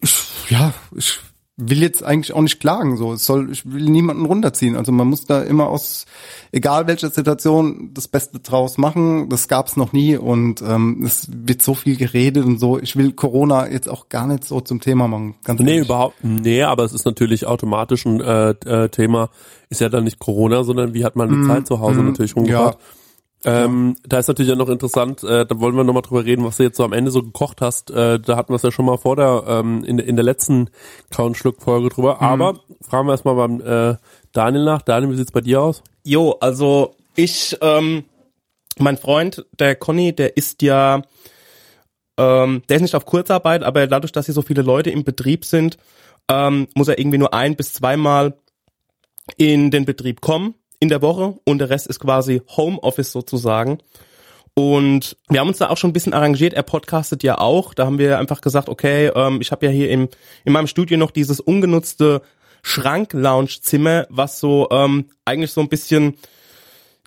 ich, 0.00 0.14
ja, 0.48 0.74
ich 0.96 1.20
will 1.68 1.82
jetzt 1.82 2.02
eigentlich 2.02 2.32
auch 2.32 2.42
nicht 2.42 2.60
klagen. 2.60 2.96
So, 2.96 3.12
es 3.12 3.24
soll, 3.24 3.50
ich 3.50 3.70
will 3.70 3.84
niemanden 3.84 4.24
runterziehen. 4.24 4.76
Also 4.76 4.92
man 4.92 5.06
muss 5.06 5.24
da 5.24 5.42
immer 5.42 5.68
aus, 5.68 6.06
egal 6.50 6.86
welcher 6.86 7.10
Situation, 7.10 7.90
das 7.94 8.08
Beste 8.08 8.40
draus 8.40 8.78
machen. 8.78 9.28
Das 9.28 9.48
gab's 9.48 9.76
noch 9.76 9.92
nie 9.92 10.16
und 10.16 10.62
ähm, 10.62 11.02
es 11.04 11.28
wird 11.32 11.62
so 11.62 11.74
viel 11.74 11.96
geredet 11.96 12.44
und 12.44 12.58
so. 12.58 12.78
Ich 12.78 12.96
will 12.96 13.12
Corona 13.12 13.68
jetzt 13.68 13.88
auch 13.88 14.08
gar 14.08 14.26
nicht 14.26 14.44
so 14.44 14.60
zum 14.60 14.80
Thema 14.80 15.08
machen. 15.08 15.34
Ganz 15.44 15.60
Nee, 15.60 15.72
ehrlich. 15.72 15.86
überhaupt, 15.86 16.16
nee, 16.22 16.62
aber 16.62 16.84
es 16.84 16.92
ist 16.92 17.04
natürlich 17.04 17.46
automatisch 17.46 18.04
ein 18.04 18.20
äh, 18.20 18.50
äh, 18.50 18.88
Thema, 18.88 19.30
ist 19.68 19.80
ja 19.80 19.88
dann 19.88 20.04
nicht 20.04 20.18
Corona, 20.18 20.64
sondern 20.64 20.94
wie 20.94 21.04
hat 21.04 21.16
man 21.16 21.28
die 21.28 21.46
Zeit 21.46 21.66
zu 21.66 21.80
Hause 21.80 22.02
natürlich 22.02 22.36
rumgebracht. 22.36 22.78
Ähm, 23.44 23.96
Da 24.06 24.18
ist 24.18 24.28
natürlich 24.28 24.50
ja 24.50 24.56
noch 24.56 24.68
interessant, 24.68 25.22
äh, 25.24 25.44
da 25.44 25.58
wollen 25.58 25.74
wir 25.74 25.82
nochmal 25.84 26.02
drüber 26.02 26.24
reden, 26.24 26.44
was 26.44 26.58
du 26.58 26.62
jetzt 26.62 26.76
so 26.76 26.84
am 26.84 26.92
Ende 26.92 27.10
so 27.10 27.22
gekocht 27.22 27.60
hast. 27.60 27.90
Äh, 27.90 28.20
da 28.20 28.36
hatten 28.36 28.52
wir 28.52 28.56
es 28.56 28.62
ja 28.62 28.70
schon 28.70 28.84
mal 28.86 28.98
vor 28.98 29.16
der, 29.16 29.44
ähm, 29.48 29.82
in, 29.84 29.96
der- 29.96 30.06
in 30.06 30.16
der 30.16 30.24
letzten 30.24 30.70
Kauen-Schluck-Folge 31.10 31.88
drüber. 31.88 32.20
Aber 32.22 32.60
fragen 32.80 33.08
wir 33.08 33.12
erstmal 33.12 33.34
beim 33.34 33.60
äh, 33.60 33.96
Daniel 34.32 34.64
nach. 34.64 34.82
Daniel, 34.82 35.12
wie 35.12 35.16
sieht's 35.16 35.32
bei 35.32 35.40
dir 35.40 35.60
aus? 35.62 35.82
Jo, 36.04 36.36
also 36.40 36.94
ich, 37.16 37.56
ähm, 37.60 38.04
mein 38.78 38.96
Freund, 38.96 39.44
der 39.58 39.74
Conny, 39.76 40.14
der 40.14 40.36
ist 40.36 40.62
ja, 40.62 41.02
ähm, 42.16 42.62
der 42.68 42.76
ist 42.76 42.82
nicht 42.82 42.94
auf 42.94 43.06
Kurzarbeit, 43.06 43.62
aber 43.64 43.86
dadurch, 43.86 44.12
dass 44.12 44.26
hier 44.26 44.34
so 44.34 44.42
viele 44.42 44.62
Leute 44.62 44.90
im 44.90 45.04
Betrieb 45.04 45.44
sind, 45.44 45.78
ähm, 46.30 46.68
muss 46.74 46.88
er 46.88 46.98
irgendwie 46.98 47.18
nur 47.18 47.34
ein 47.34 47.56
bis 47.56 47.72
zweimal 47.74 48.34
in 49.36 49.70
den 49.70 49.84
Betrieb 49.84 50.20
kommen 50.20 50.54
in 50.82 50.88
der 50.88 51.00
Woche 51.00 51.38
und 51.44 51.58
der 51.58 51.70
Rest 51.70 51.86
ist 51.86 52.00
quasi 52.00 52.42
Homeoffice 52.56 53.12
sozusagen. 53.12 53.78
Und 54.54 55.16
wir 55.30 55.38
haben 55.38 55.46
uns 55.46 55.58
da 55.58 55.70
auch 55.70 55.76
schon 55.76 55.90
ein 55.90 55.92
bisschen 55.92 56.12
arrangiert. 56.12 56.54
Er 56.54 56.64
podcastet 56.64 57.22
ja 57.22 57.38
auch. 57.38 57.72
Da 57.72 57.86
haben 57.86 58.00
wir 58.00 58.18
einfach 58.18 58.40
gesagt, 58.40 58.68
okay, 58.68 59.12
ähm, 59.14 59.40
ich 59.40 59.52
habe 59.52 59.64
ja 59.64 59.70
hier 59.70 59.90
im, 59.90 60.08
in 60.44 60.52
meinem 60.52 60.66
Studio 60.66 60.98
noch 60.98 61.12
dieses 61.12 61.38
ungenutzte 61.38 62.20
Schrank-Lounge-Zimmer, 62.64 64.08
was 64.10 64.40
so 64.40 64.66
ähm, 64.72 65.04
eigentlich 65.24 65.52
so 65.52 65.60
ein 65.60 65.68
bisschen 65.68 66.14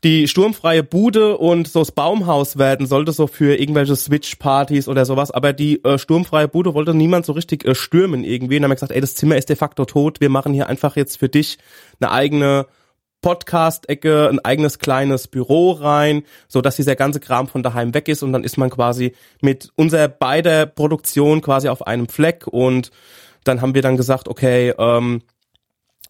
die 0.05 0.29
sturmfreie 0.29 0.83
Bude 0.83 1.37
und 1.37 1.67
so 1.67 1.79
das 1.79 1.91
Baumhaus 1.91 2.57
werden 2.57 2.87
sollte, 2.87 3.11
so 3.11 3.27
für 3.27 3.59
irgendwelche 3.59 3.97
Switch-Partys 3.97 4.87
oder 4.87 5.03
sowas. 5.03 5.31
Aber 5.31 5.51
die 5.51 5.83
äh, 5.83 5.97
sturmfreie 5.97 6.47
Bude 6.47 6.73
wollte 6.73 6.93
niemand 6.93 7.25
so 7.25 7.33
richtig 7.33 7.65
äh, 7.65 7.75
stürmen 7.75 8.23
irgendwie. 8.23 8.55
Und 8.55 8.61
dann 8.61 8.69
haben 8.69 8.71
wir 8.71 8.75
gesagt, 8.75 8.93
ey, 8.93 9.01
das 9.01 9.15
Zimmer 9.15 9.35
ist 9.35 9.49
de 9.49 9.57
facto 9.57 9.83
tot. 9.83 10.21
Wir 10.21 10.29
machen 10.29 10.53
hier 10.53 10.69
einfach 10.69 10.95
jetzt 10.95 11.17
für 11.17 11.27
dich 11.27 11.57
eine 11.99 12.11
eigene 12.11 12.67
Podcast-Ecke, 13.25 14.29
ein 14.29 14.37
eigenes 14.45 14.77
kleines 14.77 15.27
Büro 15.27 15.71
rein, 15.71 16.21
so 16.47 16.61
dass 16.61 16.75
dieser 16.75 16.95
ganze 16.95 17.19
Kram 17.19 17.47
von 17.47 17.63
daheim 17.63 17.95
weg 17.95 18.07
ist 18.07 18.21
und 18.21 18.31
dann 18.31 18.43
ist 18.43 18.55
man 18.59 18.69
quasi 18.69 19.15
mit 19.41 19.71
unserer 19.75 20.09
beider 20.09 20.67
Produktion 20.67 21.41
quasi 21.41 21.67
auf 21.67 21.87
einem 21.87 22.07
Fleck 22.07 22.45
und 22.45 22.91
dann 23.43 23.61
haben 23.61 23.73
wir 23.73 23.81
dann 23.81 23.97
gesagt, 23.97 24.27
okay, 24.27 24.75
ähm, 24.77 25.23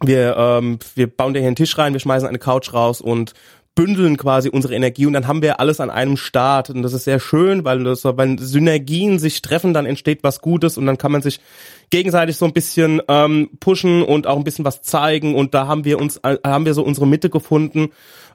wir, 0.01 0.35
ähm, 0.35 0.79
wir 0.95 1.07
bauen 1.07 1.33
dir 1.33 1.39
hier 1.39 1.47
einen 1.47 1.55
Tisch 1.55 1.77
rein, 1.77 1.93
wir 1.93 2.01
schmeißen 2.01 2.27
eine 2.27 2.37
Couch 2.37 2.73
raus 2.73 2.99
und 2.99 3.31
bündeln 3.75 4.15
quasi 4.15 4.49
unsere 4.49 4.73
Energie 4.73 5.05
und 5.05 5.13
dann 5.13 5.27
haben 5.27 5.41
wir 5.41 5.59
alles 5.59 5.81
an 5.81 5.89
einem 5.89 6.15
Start. 6.15 6.69
Und 6.69 6.81
das 6.81 6.93
ist 6.93 7.03
sehr 7.03 7.19
schön, 7.19 7.65
weil 7.65 7.83
das, 7.83 8.05
wenn 8.05 8.37
Synergien 8.37 9.19
sich 9.19 9.41
treffen, 9.41 9.73
dann 9.73 9.85
entsteht 9.85 10.23
was 10.23 10.41
Gutes 10.41 10.77
und 10.77 10.85
dann 10.85 10.97
kann 10.97 11.11
man 11.11 11.21
sich 11.21 11.41
gegenseitig 11.89 12.37
so 12.37 12.45
ein 12.45 12.53
bisschen 12.53 13.01
ähm, 13.09 13.49
pushen 13.59 14.01
und 14.01 14.27
auch 14.27 14.37
ein 14.37 14.45
bisschen 14.45 14.63
was 14.63 14.81
zeigen. 14.81 15.35
Und 15.35 15.53
da 15.53 15.67
haben 15.67 15.83
wir 15.83 15.99
uns 15.99 16.17
äh, 16.23 16.37
haben 16.45 16.65
wir 16.65 16.73
so 16.73 16.83
unsere 16.83 17.05
Mitte 17.05 17.29
gefunden, 17.29 17.89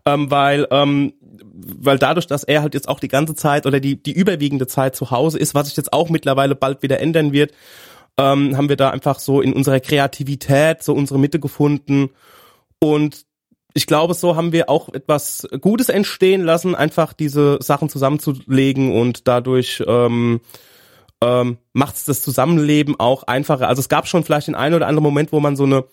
ähm, 0.04 0.30
weil 0.30 0.68
ähm, 0.70 1.14
weil 1.52 1.98
dadurch, 1.98 2.26
dass 2.26 2.44
er 2.44 2.60
halt 2.60 2.74
jetzt 2.74 2.88
auch 2.88 3.00
die 3.00 3.08
ganze 3.08 3.34
Zeit 3.34 3.64
oder 3.64 3.80
die 3.80 4.00
die 4.00 4.12
überwiegende 4.12 4.66
Zeit 4.66 4.94
zu 4.94 5.10
Hause 5.10 5.38
ist, 5.38 5.54
was 5.54 5.68
sich 5.68 5.76
jetzt 5.76 5.92
auch 5.92 6.10
mittlerweile 6.10 6.54
bald 6.54 6.82
wieder 6.82 7.00
ändern 7.00 7.32
wird, 7.32 7.52
ähm, 8.18 8.58
haben 8.58 8.68
wir 8.68 8.76
da 8.76 8.90
einfach 8.90 9.18
so 9.18 9.40
in 9.40 9.54
unserer 9.54 9.80
Kreativität 9.80 10.82
so 10.82 10.92
unsere 10.92 11.18
Mitte 11.18 11.40
gefunden. 11.40 12.10
Und 12.78 13.24
ich 13.74 13.86
glaube, 13.86 14.14
so 14.14 14.36
haben 14.36 14.52
wir 14.52 14.68
auch 14.68 14.88
etwas 14.92 15.46
Gutes 15.60 15.88
entstehen 15.88 16.42
lassen, 16.42 16.74
einfach 16.74 17.12
diese 17.12 17.58
Sachen 17.60 17.88
zusammenzulegen 17.88 18.92
und 18.92 19.28
dadurch 19.28 19.82
ähm, 19.86 20.40
ähm, 21.22 21.58
macht 21.72 21.96
es 21.96 22.04
das 22.04 22.22
Zusammenleben 22.22 22.98
auch 22.98 23.24
einfacher. 23.24 23.68
Also 23.68 23.80
es 23.80 23.88
gab 23.88 24.08
schon 24.08 24.24
vielleicht 24.24 24.48
den 24.48 24.54
einen 24.54 24.74
oder 24.74 24.86
anderen 24.86 25.04
Moment, 25.04 25.32
wo 25.32 25.40
man 25.40 25.56
so 25.56 25.64
eine 25.64 25.84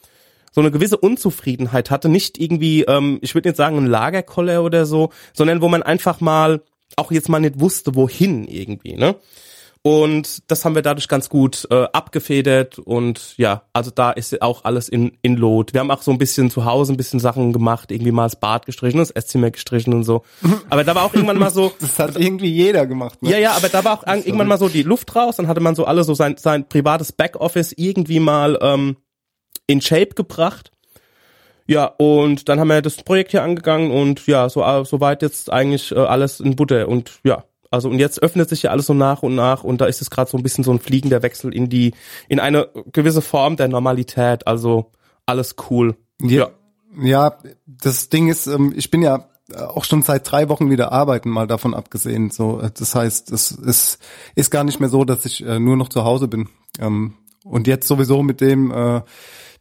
so 0.51 0.61
eine 0.61 0.71
gewisse 0.71 0.97
Unzufriedenheit 0.97 1.91
hatte, 1.91 2.09
nicht 2.09 2.39
irgendwie, 2.39 2.81
ähm, 2.83 3.19
ich 3.21 3.35
würde 3.35 3.49
jetzt 3.49 3.57
sagen, 3.57 3.77
ein 3.77 3.85
Lagerkoller 3.85 4.63
oder 4.63 4.87
so, 4.87 5.11
sondern 5.33 5.61
wo 5.61 5.67
man 5.67 5.83
einfach 5.83 6.19
mal 6.19 6.63
auch 6.95 7.11
jetzt 7.11 7.29
mal 7.29 7.39
nicht 7.39 7.59
wusste, 7.59 7.93
wohin 7.93 8.47
irgendwie, 8.47 8.95
ne? 8.95 9.15
Und 9.81 10.49
das 10.51 10.65
haben 10.65 10.75
wir 10.75 10.81
dadurch 10.81 11.07
ganz 11.07 11.29
gut 11.29 11.67
äh, 11.71 11.83
abgefedert 11.93 12.79
und 12.79 13.37
ja, 13.37 13.63
also 13.73 13.91
da 13.91 14.11
ist 14.11 14.41
auch 14.41 14.65
alles 14.65 14.89
in, 14.89 15.17
in 15.21 15.37
Lot. 15.37 15.73
Wir 15.73 15.79
haben 15.79 15.91
auch 15.91 16.01
so 16.01 16.11
ein 16.11 16.17
bisschen 16.17 16.49
zu 16.49 16.65
Hause 16.65 16.93
ein 16.93 16.97
bisschen 16.97 17.19
Sachen 17.19 17.53
gemacht, 17.53 17.91
irgendwie 17.91 18.11
mal 18.11 18.25
das 18.25 18.37
Bad 18.37 18.65
gestrichen, 18.65 18.99
das 18.99 19.11
Esszimmer 19.11 19.51
gestrichen 19.51 19.93
und 19.93 20.03
so. 20.03 20.23
Aber 20.69 20.83
da 20.83 20.95
war 20.95 21.03
auch 21.03 21.13
irgendwann 21.13 21.39
mal 21.39 21.51
so. 21.51 21.71
Das 21.87 21.99
hat 21.99 22.17
irgendwie 22.17 22.51
jeder 22.51 22.85
gemacht. 22.85 23.21
Ne? 23.21 23.31
Ja, 23.31 23.37
ja, 23.37 23.51
aber 23.51 23.69
da 23.69 23.83
war 23.83 23.99
auch 23.99 24.07
irgendwann 24.07 24.47
mal 24.47 24.57
so 24.57 24.67
die 24.67 24.83
Luft 24.83 25.15
raus, 25.15 25.37
dann 25.37 25.47
hatte 25.47 25.61
man 25.61 25.75
so 25.75 25.85
alle 25.85 26.03
so 26.03 26.13
sein, 26.13 26.35
sein 26.37 26.67
privates 26.67 27.11
Backoffice 27.11 27.73
irgendwie 27.75 28.19
mal 28.19 28.57
ähm, 28.61 28.97
in 29.67 29.81
Shape 29.81 30.15
gebracht. 30.15 30.71
Ja, 31.67 31.85
und 31.97 32.47
dann 32.47 32.59
haben 32.59 32.69
wir 32.69 32.81
das 32.81 32.97
Projekt 32.97 33.31
hier 33.31 33.43
angegangen 33.43 33.91
und 33.91 34.25
ja, 34.25 34.47
so 34.49 34.63
äh, 34.63 34.85
soweit 34.85 35.21
jetzt 35.21 35.51
eigentlich 35.51 35.91
äh, 35.91 35.99
alles 35.99 36.39
in 36.39 36.55
Butter 36.55 36.87
und 36.87 37.19
ja, 37.23 37.43
also 37.77 37.89
und 37.89 37.99
jetzt 37.99 38.21
öffnet 38.21 38.49
sich 38.49 38.63
ja 38.63 38.71
alles 38.71 38.87
so 38.87 38.93
nach 38.93 39.23
und 39.23 39.35
nach 39.35 39.63
und 39.63 39.79
da 39.81 39.85
ist 39.85 40.01
es 40.01 40.09
gerade 40.09 40.29
so 40.29 40.37
ein 40.37 40.43
bisschen 40.43 40.63
so 40.63 40.71
ein 40.71 40.79
fliegender 40.79 41.21
Wechsel 41.21 41.53
in 41.53 41.69
die 41.69 41.93
in 42.27 42.39
eine 42.39 42.69
gewisse 42.91 43.21
Form 43.21 43.55
der 43.55 43.67
Normalität. 43.67 44.47
Also 44.47 44.91
alles 45.25 45.55
cool. 45.69 45.95
Ja, 46.21 46.49
ja 46.99 47.37
das 47.65 48.09
Ding 48.09 48.29
ist, 48.29 48.47
ähm, 48.47 48.73
ich 48.75 48.89
bin 48.89 49.01
ja 49.03 49.29
auch 49.55 49.85
schon 49.85 50.01
seit 50.01 50.29
drei 50.29 50.49
Wochen 50.49 50.69
wieder 50.69 50.91
arbeiten, 50.91 51.29
mal 51.29 51.47
davon 51.47 51.73
abgesehen. 51.73 52.31
So, 52.31 52.59
äh, 52.59 52.71
das 52.73 52.95
heißt, 52.95 53.31
es 53.31 53.51
ist, 53.51 53.99
ist 54.35 54.51
gar 54.51 54.63
nicht 54.63 54.79
mehr 54.79 54.89
so, 54.89 55.05
dass 55.05 55.25
ich 55.25 55.45
äh, 55.45 55.59
nur 55.59 55.77
noch 55.77 55.89
zu 55.89 56.03
Hause 56.03 56.27
bin. 56.27 56.49
Ähm, 56.79 57.13
und 57.43 57.67
jetzt 57.67 57.87
sowieso 57.87 58.23
mit 58.23 58.41
dem, 58.41 58.71
äh, 58.71 59.01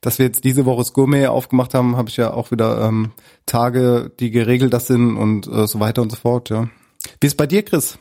dass 0.01 0.19
wir 0.19 0.27
jetzt 0.27 0.45
diese 0.45 0.67
Woche 0.67 0.79
das 0.79 0.93
Gourmet 0.93 1.27
aufgemacht 1.27 1.75
haben, 1.75 1.97
habe 1.97 2.09
ich 2.09 2.17
ja 2.17 2.33
auch 2.33 2.51
wieder 2.51 2.81
ähm, 2.87 3.13
Tage, 3.45 4.11
die 4.19 4.31
geregelt 4.31 4.73
das 4.73 4.87
sind 4.87 5.17
und 5.17 5.47
äh, 5.47 5.67
so 5.67 5.79
weiter 5.81 6.03
und 6.03 6.11
so 6.11 6.17
fort. 6.17 6.51
Ja. 6.51 6.69
Wie 7.21 7.27
ist 7.27 7.37
bei 7.37 7.47
dir, 7.47 7.63
Chris? 7.63 7.99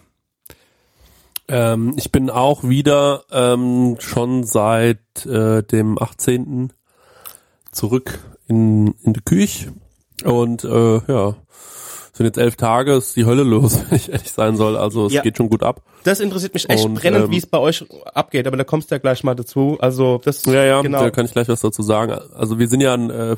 Ähm, 1.47 1.93
ich 1.97 2.11
bin 2.11 2.29
auch 2.29 2.63
wieder 2.63 3.23
ähm, 3.31 3.97
schon 3.99 4.43
seit 4.43 5.25
äh, 5.25 5.61
dem 5.63 6.01
18. 6.01 6.73
zurück 7.71 8.19
in, 8.47 8.93
in 9.03 9.13
die 9.13 9.21
Küche 9.21 9.73
und 10.23 10.63
äh, 10.63 10.95
ja, 11.07 11.35
sind 12.13 12.25
jetzt 12.25 12.37
elf 12.37 12.55
Tage, 12.55 12.93
ist 12.93 13.15
die 13.15 13.25
Hölle 13.25 13.43
los, 13.43 13.79
wenn 13.89 13.97
ich 13.97 14.11
ehrlich 14.11 14.31
sein 14.31 14.55
soll. 14.57 14.77
Also 14.77 15.05
es 15.07 15.13
Ja. 15.13 15.21
geht 15.21 15.37
schon 15.37 15.49
gut 15.49 15.61
ab. 15.63 15.81
Das 16.03 16.19
interessiert 16.19 16.53
mich 16.53 16.69
echt 16.69 16.85
Und, 16.85 16.95
brennend, 16.95 17.25
ähm, 17.25 17.31
wie 17.31 17.37
es 17.37 17.45
bei 17.45 17.57
euch 17.59 17.85
abgeht, 18.13 18.47
aber 18.47 18.57
da 18.57 18.63
kommst 18.63 18.89
du 18.89 18.95
ja 18.95 18.99
gleich 18.99 19.23
mal 19.23 19.35
dazu. 19.35 19.77
Also 19.79 20.21
das 20.23 20.45
Ja, 20.45 20.63
ja, 20.63 20.81
genau. 20.81 20.99
da 20.99 21.11
kann 21.11 21.25
ich 21.25 21.31
gleich 21.33 21.47
was 21.49 21.61
dazu 21.61 21.81
sagen. 21.83 22.13
Also 22.35 22.57
wir 22.59 22.67
sind 22.67 22.81
ja 22.81 22.93
ein, 22.93 23.09
äh, 23.09 23.35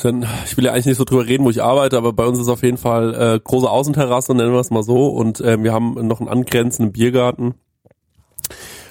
sind, 0.00 0.26
ich 0.44 0.56
will 0.56 0.64
ja 0.64 0.72
eigentlich 0.72 0.86
nicht 0.86 0.98
so 0.98 1.04
drüber 1.04 1.26
reden, 1.26 1.44
wo 1.44 1.50
ich 1.50 1.62
arbeite, 1.62 1.96
aber 1.96 2.12
bei 2.12 2.24
uns 2.24 2.38
ist 2.38 2.48
auf 2.48 2.62
jeden 2.62 2.76
Fall 2.76 3.14
äh, 3.14 3.40
große 3.42 3.68
Außenterrasse, 3.68 4.34
nennen 4.34 4.52
wir 4.52 4.60
es 4.60 4.70
mal 4.70 4.82
so. 4.82 5.08
Und 5.08 5.40
äh, 5.40 5.62
wir 5.62 5.72
haben 5.72 5.94
noch 6.06 6.20
einen 6.20 6.28
angrenzenden 6.28 6.92
Biergarten. 6.92 7.54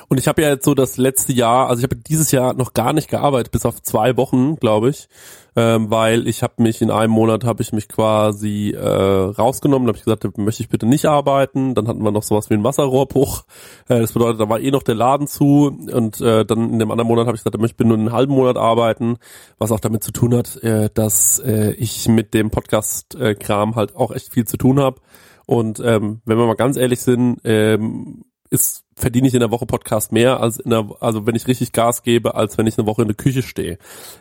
Und 0.07 0.19
ich 0.19 0.27
habe 0.27 0.41
ja 0.41 0.49
jetzt 0.49 0.65
so 0.65 0.73
das 0.73 0.97
letzte 0.97 1.33
Jahr, 1.33 1.69
also 1.69 1.79
ich 1.79 1.83
habe 1.83 1.95
dieses 1.95 2.31
Jahr 2.31 2.53
noch 2.53 2.73
gar 2.73 2.93
nicht 2.93 3.09
gearbeitet, 3.09 3.51
bis 3.51 3.65
auf 3.65 3.81
zwei 3.81 4.17
Wochen, 4.17 4.55
glaube 4.55 4.89
ich, 4.89 5.07
ähm, 5.55 5.89
weil 5.89 6.27
ich 6.27 6.43
habe 6.43 6.53
mich 6.57 6.81
in 6.81 6.91
einem 6.91 7.11
Monat 7.11 7.43
habe 7.43 7.61
ich 7.61 7.71
mich 7.73 7.87
quasi 7.87 8.71
äh, 8.71 8.79
rausgenommen, 8.87 9.87
habe 9.87 9.97
ich 9.97 10.03
gesagt, 10.03 10.37
möchte 10.37 10.63
ich 10.63 10.69
bitte 10.69 10.85
nicht 10.85 11.05
arbeiten. 11.05 11.75
Dann 11.75 11.87
hatten 11.87 12.03
wir 12.03 12.11
noch 12.11 12.23
sowas 12.23 12.49
wie 12.49 12.55
einen 12.55 12.63
Wasserrohrbruch. 12.63 13.43
Äh, 13.87 13.99
das 13.99 14.13
bedeutet, 14.13 14.39
da 14.39 14.49
war 14.49 14.59
eh 14.59 14.71
noch 14.71 14.83
der 14.83 14.95
Laden 14.95 15.27
zu 15.27 15.67
und 15.91 16.21
äh, 16.21 16.45
dann 16.45 16.71
in 16.71 16.79
dem 16.79 16.91
anderen 16.91 17.07
Monat 17.07 17.27
habe 17.27 17.35
ich 17.35 17.41
gesagt, 17.41 17.55
da 17.55 17.59
möchte 17.59 17.73
ich 17.73 17.77
bitte 17.77 17.89
nur 17.89 17.97
einen 17.97 18.11
halben 18.11 18.33
Monat 18.33 18.57
arbeiten, 18.57 19.17
was 19.57 19.71
auch 19.71 19.79
damit 19.79 20.03
zu 20.03 20.11
tun 20.11 20.35
hat, 20.35 20.57
äh, 20.63 20.89
dass 20.93 21.39
äh, 21.39 21.71
ich 21.71 22.07
mit 22.07 22.33
dem 22.33 22.51
Podcast-Kram 22.51 23.75
halt 23.75 23.95
auch 23.95 24.11
echt 24.11 24.33
viel 24.33 24.45
zu 24.45 24.57
tun 24.57 24.79
habe. 24.79 25.01
Und 25.45 25.79
ähm, 25.79 26.21
wenn 26.25 26.37
wir 26.37 26.45
mal 26.45 26.55
ganz 26.55 26.77
ehrlich 26.77 27.01
sind, 27.01 27.39
ähm, 27.43 28.23
ist 28.51 28.83
verdiene 28.99 29.27
ich 29.27 29.33
in 29.33 29.39
der 29.39 29.51
Woche 29.51 29.65
Podcast 29.65 30.11
mehr 30.11 30.39
als 30.39 30.59
in 30.59 30.69
der, 30.69 30.89
also 30.99 31.25
wenn 31.25 31.35
ich 31.35 31.47
richtig 31.47 31.71
Gas 31.71 32.03
gebe, 32.03 32.35
als 32.35 32.57
wenn 32.57 32.67
ich 32.67 32.77
eine 32.77 32.87
Woche 32.87 33.01
in 33.01 33.07
der 33.07 33.17
Küche 33.17 33.41
stehe. 33.41 33.77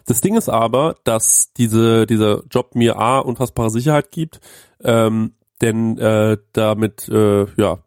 Das 0.07 0.21
Ding 0.21 0.37
ist 0.37 0.49
aber, 0.49 0.97
dass 1.05 1.53
diese 1.53 2.07
dieser 2.07 2.43
Job 2.51 2.75
mir 2.75 2.99
a 2.99 3.19
unfassbare 3.19 3.71
Sicherheit 3.71 4.11
gibt, 4.11 4.41
ähm, 4.83 5.35
denn 5.61 5.99
äh, 5.99 6.39
damit 6.53 7.09
äh, 7.09 7.47
ja 7.57 7.79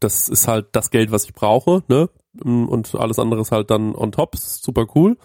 das 0.00 0.28
ist 0.28 0.48
halt 0.48 0.68
das 0.72 0.90
Geld, 0.90 1.10
was 1.10 1.24
ich 1.24 1.34
brauche, 1.34 1.82
ne 1.88 2.08
und 2.44 2.94
alles 2.94 3.18
andere 3.18 3.40
ist 3.40 3.52
halt 3.52 3.70
dann 3.70 3.94
on 3.94 4.12
top, 4.12 4.36
super 4.36 4.86
cool. 4.94 5.16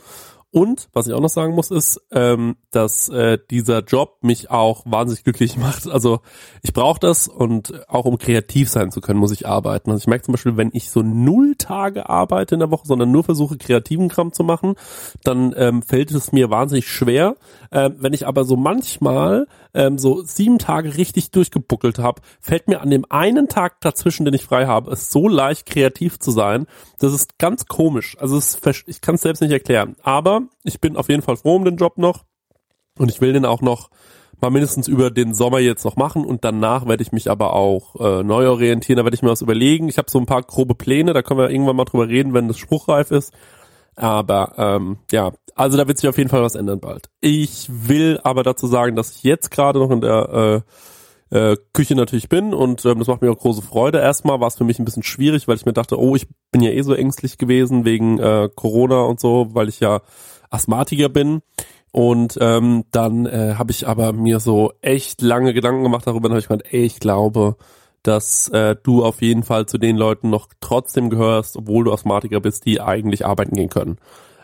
Und 0.53 0.87
was 0.93 1.07
ich 1.07 1.13
auch 1.13 1.19
noch 1.19 1.29
sagen 1.29 1.55
muss, 1.55 1.71
ist, 1.71 1.99
ähm, 2.11 2.57
dass 2.69 3.09
äh, 3.09 3.39
dieser 3.49 3.79
Job 3.79 4.17
mich 4.21 4.51
auch 4.51 4.83
wahnsinnig 4.85 5.23
glücklich 5.23 5.57
macht. 5.57 5.87
Also 5.89 6.19
ich 6.61 6.73
brauche 6.73 6.99
das 6.99 7.27
und 7.27 7.89
auch 7.89 8.05
um 8.05 8.19
kreativ 8.19 8.69
sein 8.69 8.91
zu 8.91 9.01
können, 9.01 9.19
muss 9.19 9.31
ich 9.31 9.47
arbeiten. 9.47 9.89
Also 9.89 10.03
ich 10.03 10.07
merke 10.07 10.25
zum 10.25 10.33
Beispiel, 10.33 10.55
wenn 10.55 10.69
ich 10.71 10.91
so 10.91 11.01
null 11.01 11.55
Tage 11.57 12.07
arbeite 12.07 12.53
in 12.53 12.59
der 12.59 12.69
Woche, 12.69 12.85
sondern 12.85 13.11
nur 13.11 13.23
versuche, 13.23 13.57
kreativen 13.57 14.09
Kram 14.09 14.31
zu 14.31 14.43
machen, 14.43 14.75
dann 15.23 15.55
ähm, 15.57 15.81
fällt 15.81 16.11
es 16.11 16.31
mir 16.31 16.51
wahnsinnig 16.51 16.87
schwer. 16.87 17.35
Ähm, 17.71 17.95
wenn 17.97 18.13
ich 18.13 18.27
aber 18.27 18.45
so 18.45 18.55
manchmal 18.55 19.47
ähm, 19.73 19.97
so 19.97 20.21
sieben 20.21 20.59
Tage 20.59 20.97
richtig 20.97 21.31
durchgebuckelt 21.31 21.97
habe, 21.97 22.21
fällt 22.39 22.67
mir 22.67 22.81
an 22.81 22.91
dem 22.91 23.05
einen 23.09 23.49
Tag 23.49 23.81
dazwischen, 23.81 24.23
den 24.25 24.35
ich 24.35 24.45
frei 24.45 24.67
habe, 24.67 24.91
es 24.91 25.11
so 25.11 25.27
leicht 25.27 25.65
kreativ 25.65 26.19
zu 26.19 26.29
sein. 26.29 26.67
Das 26.99 27.11
ist 27.11 27.39
ganz 27.39 27.65
komisch. 27.65 28.15
Also 28.19 28.37
es, 28.37 28.59
ich 28.85 29.01
kann 29.01 29.15
es 29.15 29.21
selbst 29.21 29.41
nicht 29.41 29.51
erklären. 29.51 29.95
Aber 30.03 30.42
ich 30.63 30.79
bin 30.79 30.97
auf 30.97 31.09
jeden 31.09 31.21
Fall 31.21 31.37
froh 31.37 31.55
um 31.55 31.65
den 31.65 31.77
Job 31.77 31.97
noch 31.97 32.25
und 32.97 33.09
ich 33.09 33.21
will 33.21 33.33
den 33.33 33.45
auch 33.45 33.61
noch 33.61 33.89
mal 34.41 34.49
mindestens 34.49 34.87
über 34.87 35.09
den 35.09 35.33
Sommer 35.33 35.59
jetzt 35.59 35.85
noch 35.85 35.95
machen 35.95 36.25
und 36.25 36.43
danach 36.43 36.85
werde 36.85 37.01
ich 37.01 37.11
mich 37.11 37.31
aber 37.31 37.53
auch 37.53 37.95
äh, 37.99 38.23
neu 38.23 38.49
orientieren, 38.49 38.97
da 38.97 39.05
werde 39.05 39.15
ich 39.15 39.21
mir 39.21 39.29
was 39.29 39.41
überlegen. 39.41 39.87
Ich 39.87 39.97
habe 39.97 40.11
so 40.11 40.19
ein 40.19 40.25
paar 40.25 40.43
grobe 40.43 40.75
Pläne, 40.75 41.13
da 41.13 41.21
können 41.21 41.39
wir 41.39 41.49
irgendwann 41.49 41.77
mal 41.77 41.85
drüber 41.85 42.07
reden, 42.07 42.33
wenn 42.33 42.47
das 42.47 42.57
spruchreif 42.57 43.11
ist. 43.11 43.33
Aber 43.95 44.53
ähm, 44.57 44.97
ja, 45.11 45.31
also 45.55 45.77
da 45.77 45.87
wird 45.87 45.97
sich 45.97 46.09
auf 46.09 46.17
jeden 46.17 46.29
Fall 46.29 46.41
was 46.41 46.55
ändern 46.55 46.79
bald. 46.79 47.09
Ich 47.21 47.67
will 47.69 48.19
aber 48.23 48.43
dazu 48.43 48.67
sagen, 48.67 48.95
dass 48.95 49.15
ich 49.15 49.23
jetzt 49.23 49.51
gerade 49.51 49.79
noch 49.79 49.91
in 49.91 50.01
der 50.01 50.63
äh, 51.31 51.51
äh, 51.51 51.57
Küche 51.73 51.95
natürlich 51.95 52.29
bin 52.29 52.53
und 52.53 52.85
ähm, 52.85 52.99
das 52.99 53.07
macht 53.07 53.21
mir 53.21 53.31
auch 53.31 53.39
große 53.39 53.61
Freude. 53.61 53.99
Erstmal 53.99 54.39
war 54.39 54.47
es 54.47 54.55
für 54.55 54.63
mich 54.63 54.79
ein 54.79 54.85
bisschen 54.85 55.03
schwierig, 55.03 55.47
weil 55.47 55.55
ich 55.55 55.65
mir 55.65 55.73
dachte, 55.73 55.99
oh, 55.99 56.15
ich 56.15 56.27
bin 56.51 56.61
ja 56.61 56.71
eh 56.71 56.81
so 56.81 56.93
ängstlich 56.93 57.37
gewesen 57.37 57.85
wegen 57.85 58.19
äh, 58.19 58.49
Corona 58.53 59.01
und 59.01 59.19
so, 59.19 59.47
weil 59.53 59.69
ich 59.69 59.79
ja 59.79 60.01
Asthmatiker 60.53 61.09
bin. 61.09 61.41
Und 61.91 62.37
ähm, 62.41 62.85
dann 62.91 63.25
äh, 63.27 63.55
habe 63.57 63.71
ich 63.71 63.87
aber 63.87 64.13
mir 64.13 64.39
so 64.39 64.73
echt 64.81 65.21
lange 65.21 65.53
Gedanken 65.53 65.83
gemacht 65.83 66.07
darüber, 66.07 66.27
dann 66.27 66.31
habe 66.31 66.39
ich 66.39 66.47
gemeint, 66.47 66.73
ey, 66.73 66.85
ich 66.85 66.99
glaube, 66.99 67.55
dass 68.01 68.49
äh, 68.49 68.75
du 68.81 69.05
auf 69.05 69.21
jeden 69.21 69.43
Fall 69.43 69.67
zu 69.67 69.77
den 69.77 69.95
Leuten 69.95 70.29
noch 70.29 70.49
trotzdem 70.59 71.09
gehörst, 71.09 71.55
obwohl 71.55 71.85
du 71.85 71.93
Asthmatiker 71.93 72.39
bist, 72.39 72.65
die 72.65 72.81
eigentlich 72.81 73.25
arbeiten 73.25 73.55
gehen 73.55 73.69
können. 73.69 73.97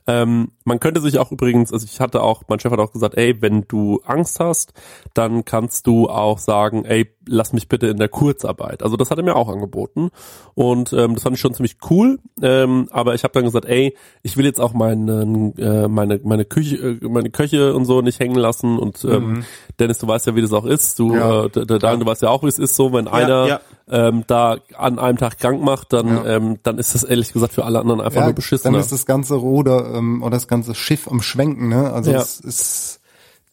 Ähm, 0.08 0.52
man 0.64 0.80
könnte 0.80 1.02
sich 1.02 1.20
auch 1.20 1.32
übrigens, 1.32 1.74
also 1.74 1.86
ich 1.86 2.00
hatte 2.00 2.22
auch, 2.22 2.44
mein 2.48 2.60
Chef 2.60 2.72
hat 2.72 2.80
auch 2.80 2.92
gesagt, 2.92 3.16
ey, 3.16 3.42
wenn 3.42 3.66
du 3.68 4.02
Angst 4.06 4.40
hast, 4.40 4.74
dann 5.14 5.46
kannst 5.46 5.88
du 5.88 6.10
auch 6.10 6.38
sagen, 6.38 6.86
ey, 6.86 7.14
lass 7.28 7.54
mich 7.54 7.70
bitte 7.70 7.88
in 7.88 7.98
der 7.98 8.10
Kurzarbeit. 8.10 8.84
Also 8.84 8.98
das 8.98 9.12
hat 9.12 9.18
er 9.18 9.24
mir 9.24 9.36
auch 9.36 9.50
angeboten 9.50 10.10
und 10.56 10.94
ähm, 10.94 11.14
das 11.14 11.24
fand 11.24 11.36
ich 11.36 11.42
schon 11.42 11.54
ziemlich 11.54 11.78
cool. 11.90 12.20
Ähm, 12.42 12.88
aber 12.92 13.14
ich 13.14 13.24
habe 13.24 13.34
dann 13.34 13.44
gesagt, 13.44 13.66
ey, 13.66 13.96
ich 14.24 14.38
will 14.38 14.46
jetzt 14.46 14.60
auch 14.60 14.74
meinen, 14.74 15.58
äh, 15.58 15.88
meine 15.88 16.20
meine 16.24 16.46
Küche, 16.46 16.76
äh, 16.76 17.08
meine 17.08 17.30
Köche 17.30 17.74
und 17.76 17.86
so 17.86 18.02
nicht 18.02 18.20
hängen 18.20 18.36
lassen 18.36 18.80
und 18.80 19.04
ähm, 19.06 19.44
Dennis, 19.80 20.00
du 20.00 20.08
weißt 20.08 20.28
ja, 20.28 20.36
wie 20.36 20.42
das 20.42 20.54
auch 20.54 20.66
ist. 20.66 20.98
Du, 21.00 21.14
Ja, 21.16 21.46
äh, 21.46 21.50
der 21.50 21.80
Daniel, 21.80 22.00
du 22.00 22.06
weißt 22.06 22.22
ja 22.24 22.30
auch, 22.30 22.44
wie 22.44 22.48
es 22.48 22.60
ist, 22.60 22.76
so 22.76 22.94
wenn 22.94 23.08
einer 23.08 23.46
ja. 23.48 23.62
Ähm, 23.92 24.24
da 24.28 24.58
an 24.78 25.00
einem 25.00 25.18
Tag 25.18 25.38
krank 25.40 25.62
macht, 25.62 25.94
dann 25.94 26.08
Ja. 26.08 26.26
ähm, 26.38 26.58
dann 26.64 26.78
ist 26.78 26.94
das 26.96 27.04
ehrlich 27.04 27.34
gesagt 27.34 27.54
für 27.54 27.66
alle 27.66 27.80
anderen 27.80 28.02
einfach 28.02 28.22
Ja, 28.22 28.26
nur 28.26 28.34
beschissen. 28.36 28.72
dann 28.72 28.80
ist 28.80 28.92
das 28.92 29.06
ganze 29.06 29.36
Ruder 29.36 29.94
ähm, 29.96 30.22
oder 30.22 30.32
das 30.32 30.48
ganze 30.48 30.76
Schiff 30.76 31.08
am 31.08 31.22
Schwenken. 31.22 31.70
Ne? 31.70 31.92
Also 31.92 32.12
Ja. 32.12 32.20
es 32.20 32.40
ist 32.40 33.00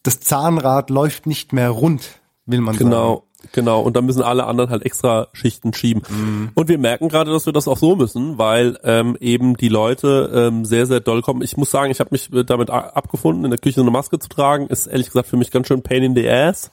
das 0.03 0.21
Zahnrad 0.21 0.91
läuft 0.91 1.27
nicht 1.27 1.53
mehr 1.53 1.71
rund, 1.71 2.21
will 2.47 2.61
man 2.61 2.77
Genau, 2.77 3.25
sagen. 3.41 3.49
genau. 3.53 3.81
Und 3.81 3.97
dann 3.97 4.07
müssen 4.07 4.23
alle 4.23 4.45
anderen 4.47 4.71
halt 4.71 4.85
extra 4.87 5.27
Schichten 5.33 5.75
schieben. 5.75 6.03
Mhm. 6.09 6.51
Und 6.55 6.69
wir 6.69 6.79
merken 6.79 7.09
gerade, 7.09 7.33
dass 7.33 7.45
wir 7.47 7.53
das 7.53 7.67
auch 7.67 7.77
so 7.79 7.97
müssen, 7.97 8.39
weil 8.39 8.79
ähm, 8.85 9.17
eben 9.19 9.57
die 9.57 9.69
Leute 9.69 10.31
ähm, 10.33 10.65
sehr, 10.65 10.87
sehr 10.87 11.01
doll 11.01 11.23
kommen. 11.23 11.43
Ich 11.43 11.57
muss 11.57 11.73
sagen, 11.73 11.91
ich 11.91 11.99
habe 11.99 12.11
mich 12.13 12.33
äh, 12.33 12.45
damit 12.45 12.71
abgefunden, 12.71 13.45
in 13.45 13.51
der 13.51 13.59
Küche 13.59 13.77
so 13.77 13.83
eine 13.83 13.91
Maske 13.91 14.21
zu 14.21 14.29
tragen. 14.29 14.69
Ist 14.69 14.87
ehrlich 14.87 15.09
gesagt 15.09 15.29
für 15.29 15.37
mich 15.37 15.51
ganz 15.51 15.67
schön 15.67 15.83
pain 15.83 16.05
in 16.05 16.15
the 16.15 16.29
ass. 16.29 16.71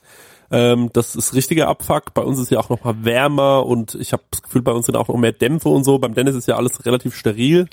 Ähm, 0.54 0.92
das 0.94 1.16
ist 1.16 1.34
richtiger 1.34 1.68
Abfuck. 1.68 2.14
Bei 2.14 2.22
uns 2.22 2.40
ist 2.40 2.52
ja 2.52 2.60
auch 2.60 2.70
noch 2.70 2.84
mal 2.84 3.04
wärmer 3.04 3.66
und 3.66 3.96
ich 3.96 4.14
habe 4.14 4.22
das 4.30 4.44
Gefühl, 4.44 4.62
bei 4.62 4.72
uns 4.72 4.86
sind 4.86 4.96
auch 4.96 5.08
noch 5.08 5.18
mehr 5.18 5.32
Dämpfe 5.32 5.70
und 5.70 5.84
so. 5.84 5.98
Beim 5.98 6.14
Dennis 6.14 6.36
ist 6.36 6.48
ja 6.48 6.58
alles 6.58 6.86
relativ 6.86 7.16
steril. 7.16 7.68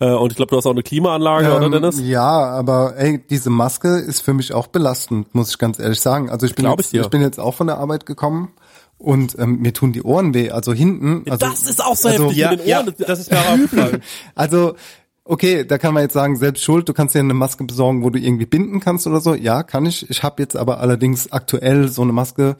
Äh, 0.00 0.10
und 0.10 0.32
ich 0.32 0.36
glaube, 0.36 0.50
du 0.50 0.56
hast 0.56 0.66
auch 0.66 0.72
eine 0.72 0.82
Klimaanlage, 0.82 1.54
oder 1.54 1.66
Ähm, 1.66 1.72
Dennis? 1.72 2.00
Ja, 2.00 2.28
aber 2.50 2.94
ey, 2.96 3.22
diese 3.30 3.48
Maske 3.50 3.98
ist 3.98 4.22
für 4.22 4.34
mich 4.34 4.52
auch 4.52 4.66
belastend, 4.66 5.34
muss 5.36 5.50
ich 5.50 5.58
ganz 5.58 5.78
ehrlich 5.78 6.00
sagen. 6.00 6.28
Also 6.28 6.46
ich 6.46 6.56
bin, 6.56 6.64
Glaub 6.64 6.78
jetzt, 6.80 6.92
ich 6.92 7.00
ich 7.00 7.08
bin 7.08 7.22
jetzt 7.22 7.38
auch 7.38 7.54
von 7.54 7.68
der 7.68 7.78
Arbeit 7.78 8.06
gekommen 8.06 8.50
und 8.98 9.38
ähm, 9.38 9.60
mir 9.60 9.72
tun 9.72 9.92
die 9.92 10.02
Ohren 10.02 10.34
weh. 10.34 10.50
Also 10.50 10.72
hinten. 10.72 11.30
Also, 11.30 11.46
das 11.46 11.62
ist 11.62 11.82
auch 11.84 11.94
so 11.94 12.08
also, 12.08 12.24
heftig 12.24 12.38
Ja, 12.38 12.50
mit 12.50 12.60
den 12.60 12.68
ja, 12.68 12.80
Ohren. 12.80 12.94
das 12.98 13.20
ist 13.20 13.30
mir 13.30 13.38
auch 13.38 13.52
aufgefallen. 13.52 14.02
Also, 14.34 14.74
okay, 15.26 15.64
da 15.64 15.78
kann 15.78 15.94
man 15.94 16.02
jetzt 16.02 16.14
sagen, 16.14 16.36
selbst 16.36 16.62
schuld, 16.62 16.88
du 16.88 16.92
kannst 16.92 17.14
dir 17.14 17.20
eine 17.20 17.34
Maske 17.34 17.64
besorgen, 17.64 18.02
wo 18.02 18.10
du 18.10 18.18
irgendwie 18.18 18.46
binden 18.46 18.80
kannst 18.80 19.06
oder 19.06 19.20
so. 19.20 19.34
Ja, 19.34 19.62
kann 19.62 19.86
ich. 19.86 20.08
Ich 20.10 20.22
habe 20.22 20.42
jetzt 20.42 20.56
aber 20.56 20.80
allerdings 20.80 21.32
aktuell 21.32 21.88
so 21.88 22.02
eine 22.02 22.12
Maske, 22.12 22.56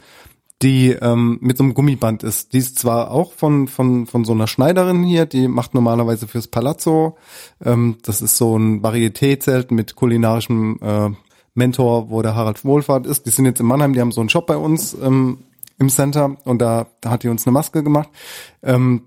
die 0.62 0.90
ähm, 0.90 1.38
mit 1.40 1.58
so 1.58 1.64
einem 1.64 1.74
Gummiband 1.74 2.22
ist. 2.22 2.52
Die 2.52 2.58
ist 2.58 2.78
zwar 2.78 3.10
auch 3.10 3.32
von, 3.32 3.68
von, 3.68 4.06
von 4.06 4.24
so 4.24 4.32
einer 4.32 4.46
Schneiderin 4.46 5.02
hier, 5.02 5.26
die 5.26 5.48
macht 5.48 5.74
normalerweise 5.74 6.26
fürs 6.26 6.48
Palazzo. 6.48 7.16
Ähm, 7.64 7.98
das 8.02 8.22
ist 8.22 8.36
so 8.36 8.58
ein 8.58 8.82
Varieté-Zelt 8.82 9.70
mit 9.70 9.96
kulinarischem 9.96 10.78
äh, 10.82 11.10
Mentor, 11.54 12.10
wo 12.10 12.22
der 12.22 12.34
Harald 12.34 12.64
Wohlfahrt 12.64 13.06
ist. 13.06 13.26
Die 13.26 13.30
sind 13.30 13.44
jetzt 13.44 13.60
in 13.60 13.66
Mannheim, 13.66 13.92
die 13.92 14.00
haben 14.00 14.12
so 14.12 14.20
einen 14.20 14.30
Shop 14.30 14.46
bei 14.46 14.56
uns 14.56 14.94
ähm, 14.94 15.38
im 15.78 15.90
Center 15.90 16.36
und 16.44 16.60
da, 16.60 16.86
da 17.00 17.10
hat 17.10 17.22
die 17.22 17.28
uns 17.28 17.46
eine 17.46 17.52
Maske 17.52 17.82
gemacht. 17.82 18.08
Ähm, 18.62 19.02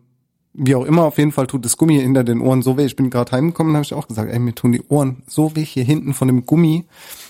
wie 0.59 0.75
auch 0.75 0.85
immer, 0.85 1.05
auf 1.05 1.17
jeden 1.17 1.31
Fall 1.31 1.47
tut 1.47 1.63
das 1.65 1.77
Gummi 1.77 1.99
hinter 1.99 2.23
den 2.23 2.41
Ohren 2.41 2.61
so 2.61 2.77
weh. 2.77 2.85
Ich 2.85 2.95
bin 2.95 3.09
gerade 3.09 3.31
heimgekommen 3.31 3.71
und 3.71 3.77
habe 3.77 3.85
ich 3.85 3.93
auch 3.93 4.07
gesagt, 4.07 4.31
ey, 4.31 4.39
mir 4.39 4.53
tun 4.53 4.71
die 4.71 4.81
Ohren 4.89 5.23
so 5.27 5.55
weh 5.55 5.63
hier 5.63 5.83
hinten 5.83 6.13
von 6.13 6.27
dem 6.27 6.45
Gummi, 6.45 6.85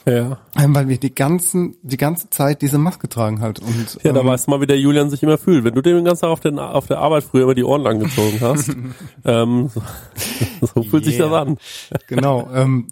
Ja. 0.06 0.40
ähm, 0.58 0.76
weil 0.76 0.88
wir 0.90 0.98
die 0.98 1.14
ganzen, 1.14 1.76
die 1.84 1.98
ganze 1.98 2.30
Zeit 2.30 2.62
diese 2.62 2.78
Maske 2.78 3.08
tragen 3.08 3.42
halt. 3.42 3.60
Und, 3.60 4.00
Ja, 4.04 4.12
da 4.14 4.22
ähm, 4.22 4.28
weißt 4.28 4.48
du 4.48 4.52
mal, 4.52 4.62
wie 4.62 4.68
der 4.68 4.80
Julian 4.80 5.10
sich 5.10 5.22
immer 5.24 5.38
fühlt. 5.38 5.64
Wenn 5.64 5.76
du 5.76 5.82
den 5.82 6.04
ganzen 6.04 6.22
Tag 6.22 6.30
auf, 6.32 6.40
den, 6.40 6.60
auf 6.60 6.88
der 6.88 7.00
Arbeit 7.00 7.24
früher 7.24 7.44
über 7.44 7.56
die 7.56 7.64
Ohren 7.64 7.84
lang 7.84 8.00
gezogen 8.00 8.38
hast, 8.42 8.70
ähm, 9.26 9.70
so, 9.74 9.82
so 10.76 10.84
fühlt 10.84 11.06
sich 11.06 11.18
das 11.18 11.30
Yeah. 11.30 11.42
an. 11.42 11.58
Genau. 12.08 12.50
Ähm, 12.54 12.88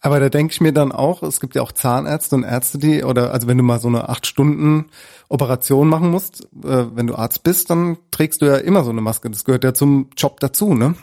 aber 0.00 0.20
da 0.20 0.28
denke 0.28 0.52
ich 0.52 0.60
mir 0.60 0.72
dann 0.72 0.92
auch, 0.92 1.22
es 1.22 1.40
gibt 1.40 1.54
ja 1.56 1.62
auch 1.62 1.72
Zahnärzte 1.72 2.36
und 2.36 2.44
Ärzte, 2.44 2.78
die, 2.78 3.02
oder 3.02 3.32
also 3.32 3.48
wenn 3.48 3.58
du 3.58 3.64
mal 3.64 3.80
so 3.80 3.88
eine 3.88 4.08
acht 4.08 4.26
Stunden 4.26 4.86
Operation 5.28 5.88
machen 5.88 6.10
musst, 6.10 6.44
äh, 6.64 6.84
wenn 6.94 7.06
du 7.06 7.16
Arzt 7.16 7.42
bist, 7.42 7.70
dann 7.70 7.98
trägst 8.10 8.40
du 8.40 8.46
ja 8.46 8.56
immer 8.56 8.84
so 8.84 8.90
eine 8.90 9.00
Maske. 9.00 9.28
Das 9.30 9.44
gehört 9.44 9.64
ja 9.64 9.74
zum 9.74 10.08
Job 10.16 10.40
dazu, 10.40 10.74
ne? 10.74 10.94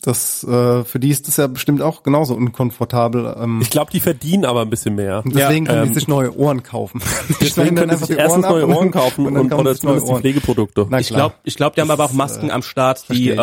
Das, 0.00 0.44
äh, 0.44 0.84
für 0.84 1.00
die 1.00 1.10
ist 1.10 1.26
das 1.26 1.38
ja 1.38 1.48
bestimmt 1.48 1.82
auch 1.82 2.04
genauso 2.04 2.34
unkomfortabel. 2.34 3.34
Ähm, 3.36 3.58
Ich 3.60 3.68
glaube, 3.68 3.90
die 3.90 3.98
verdienen 3.98 4.44
aber 4.44 4.62
ein 4.62 4.70
bisschen 4.70 4.94
mehr. 4.94 5.22
und 5.24 5.34
deswegen 5.34 5.66
Ja, 5.66 5.72
können 5.72 5.82
ähm, 5.82 5.88
die 5.88 5.94
sich 5.94 6.06
neue 6.06 6.36
Ohren 6.38 6.62
kaufen. 6.62 7.02
Die 7.28 7.34
Deswegen 7.40 7.74
können 7.74 7.90
sie 7.98 8.04
sich 8.06 8.16
erstens 8.16 8.46
neue 8.46 8.66
und 8.66 8.74
Ohren 8.74 8.90
kaufen 8.92 9.26
und 9.26 9.34
dann 9.34 9.42
und, 9.42 9.48
kaufen 9.50 9.60
oder 9.62 9.74
zumindest 9.76 10.08
die. 10.08 10.14
Pflegeprodukte. 10.14 10.86
Na 10.88 11.00
Ich 11.00 11.08
glaube, 11.08 11.34
ich 11.42 11.56
glaub, 11.56 11.74
die 11.74 11.80
haben 11.80 11.88
Das 11.88 11.94
aber 11.98 12.04
auch 12.04 12.12
Masken 12.12 12.48
äh, 12.50 12.52
am 12.52 12.62
Start, 12.62 13.06
die, 13.10 13.30
ich. 13.30 13.40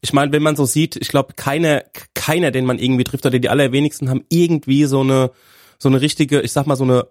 Ich 0.00 0.12
meine, 0.12 0.32
wenn 0.32 0.42
man 0.42 0.56
so 0.56 0.64
sieht, 0.64 0.96
ich 0.96 1.08
glaube, 1.08 1.34
keiner, 1.34 1.84
keiner, 2.14 2.50
den 2.50 2.64
man 2.64 2.78
irgendwie 2.78 3.04
trifft, 3.04 3.26
oder 3.26 3.38
die 3.38 3.48
allerwenigsten 3.48 4.08
haben 4.08 4.24
irgendwie 4.28 4.84
so 4.86 5.00
eine, 5.00 5.30
so 5.78 5.88
eine 5.88 6.00
richtige, 6.00 6.40
ich 6.40 6.52
sag 6.52 6.66
mal, 6.66 6.76
so 6.76 6.84
eine 6.84 7.06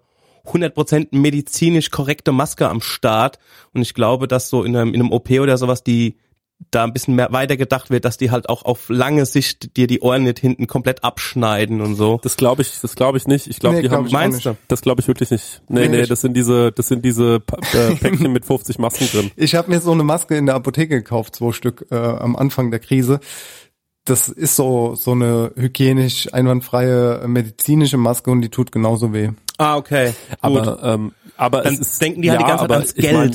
100% 0.46 1.08
medizinisch 1.12 1.90
korrekte 1.90 2.32
Maske 2.32 2.68
am 2.68 2.80
Start. 2.80 3.38
Und 3.72 3.82
ich 3.82 3.94
glaube, 3.94 4.26
dass 4.26 4.48
so 4.48 4.64
in 4.64 4.76
einem, 4.76 4.94
in 4.94 5.00
einem 5.00 5.12
OP 5.12 5.30
oder 5.30 5.56
sowas, 5.58 5.84
die 5.84 6.16
da 6.70 6.84
ein 6.84 6.92
bisschen 6.92 7.14
mehr 7.14 7.32
weiter 7.32 7.56
gedacht 7.56 7.90
wird, 7.90 8.04
dass 8.04 8.16
die 8.16 8.30
halt 8.30 8.48
auch 8.48 8.64
auf 8.64 8.88
lange 8.88 9.26
Sicht 9.26 9.76
dir 9.76 9.86
die 9.86 10.00
Ohren 10.00 10.24
nicht 10.24 10.38
hinten 10.38 10.66
komplett 10.66 11.02
abschneiden 11.02 11.80
und 11.80 11.94
so. 11.94 12.20
Das 12.22 12.36
glaube 12.36 12.62
ich, 12.62 12.80
das 12.80 12.94
glaube 12.94 13.18
ich 13.18 13.26
nicht. 13.26 13.46
Ich 13.46 13.58
glaube, 13.58 13.76
Nee, 13.76 13.82
die 13.82 13.88
glaub 13.88 14.00
haben 14.00 14.06
ich 14.06 14.12
Meinst 14.12 14.44
du? 14.44 14.56
das 14.68 14.82
glaube 14.82 15.00
ich 15.00 15.08
wirklich 15.08 15.30
nicht. 15.30 15.62
Nee, 15.68 15.88
nee, 15.88 16.06
das 16.06 16.20
sind 16.20 16.34
diese, 16.36 16.70
das 16.72 16.88
sind 16.88 17.04
diese 17.04 17.36
äh, 17.36 17.94
Päckchen 17.96 18.32
mit 18.32 18.44
50 18.44 18.78
Masken 18.78 19.08
drin. 19.08 19.30
Ich 19.36 19.54
habe 19.54 19.70
mir 19.70 19.80
so 19.80 19.92
eine 19.92 20.04
Maske 20.04 20.36
in 20.36 20.46
der 20.46 20.54
Apotheke 20.54 20.96
gekauft, 20.96 21.36
zwei 21.36 21.52
Stück 21.52 21.86
äh, 21.90 21.96
am 21.96 22.36
Anfang 22.36 22.70
der 22.70 22.80
Krise. 22.80 23.20
Das 24.04 24.28
ist 24.28 24.56
so 24.56 24.94
so 24.94 25.12
eine 25.12 25.52
hygienisch 25.56 26.32
einwandfreie 26.32 27.20
äh, 27.22 27.28
medizinische 27.28 27.96
Maske 27.96 28.30
und 28.30 28.40
die 28.40 28.48
tut 28.48 28.72
genauso 28.72 29.12
weh. 29.12 29.30
Ah, 29.58 29.76
okay. 29.76 30.06
Gut. 30.06 30.38
Aber, 30.40 30.82
ähm, 30.82 31.12
aber 31.36 31.60
Dann 31.62 31.74
es 31.74 31.80
ist, 31.80 32.00
denken 32.02 32.22
die 32.22 32.30
halt 32.30 32.40
ja, 32.40 32.46
die 32.46 32.50
ganze 32.50 32.66
Zeit 32.66 32.72
ans 32.72 32.94
ich 32.96 33.12
mein, 33.12 33.30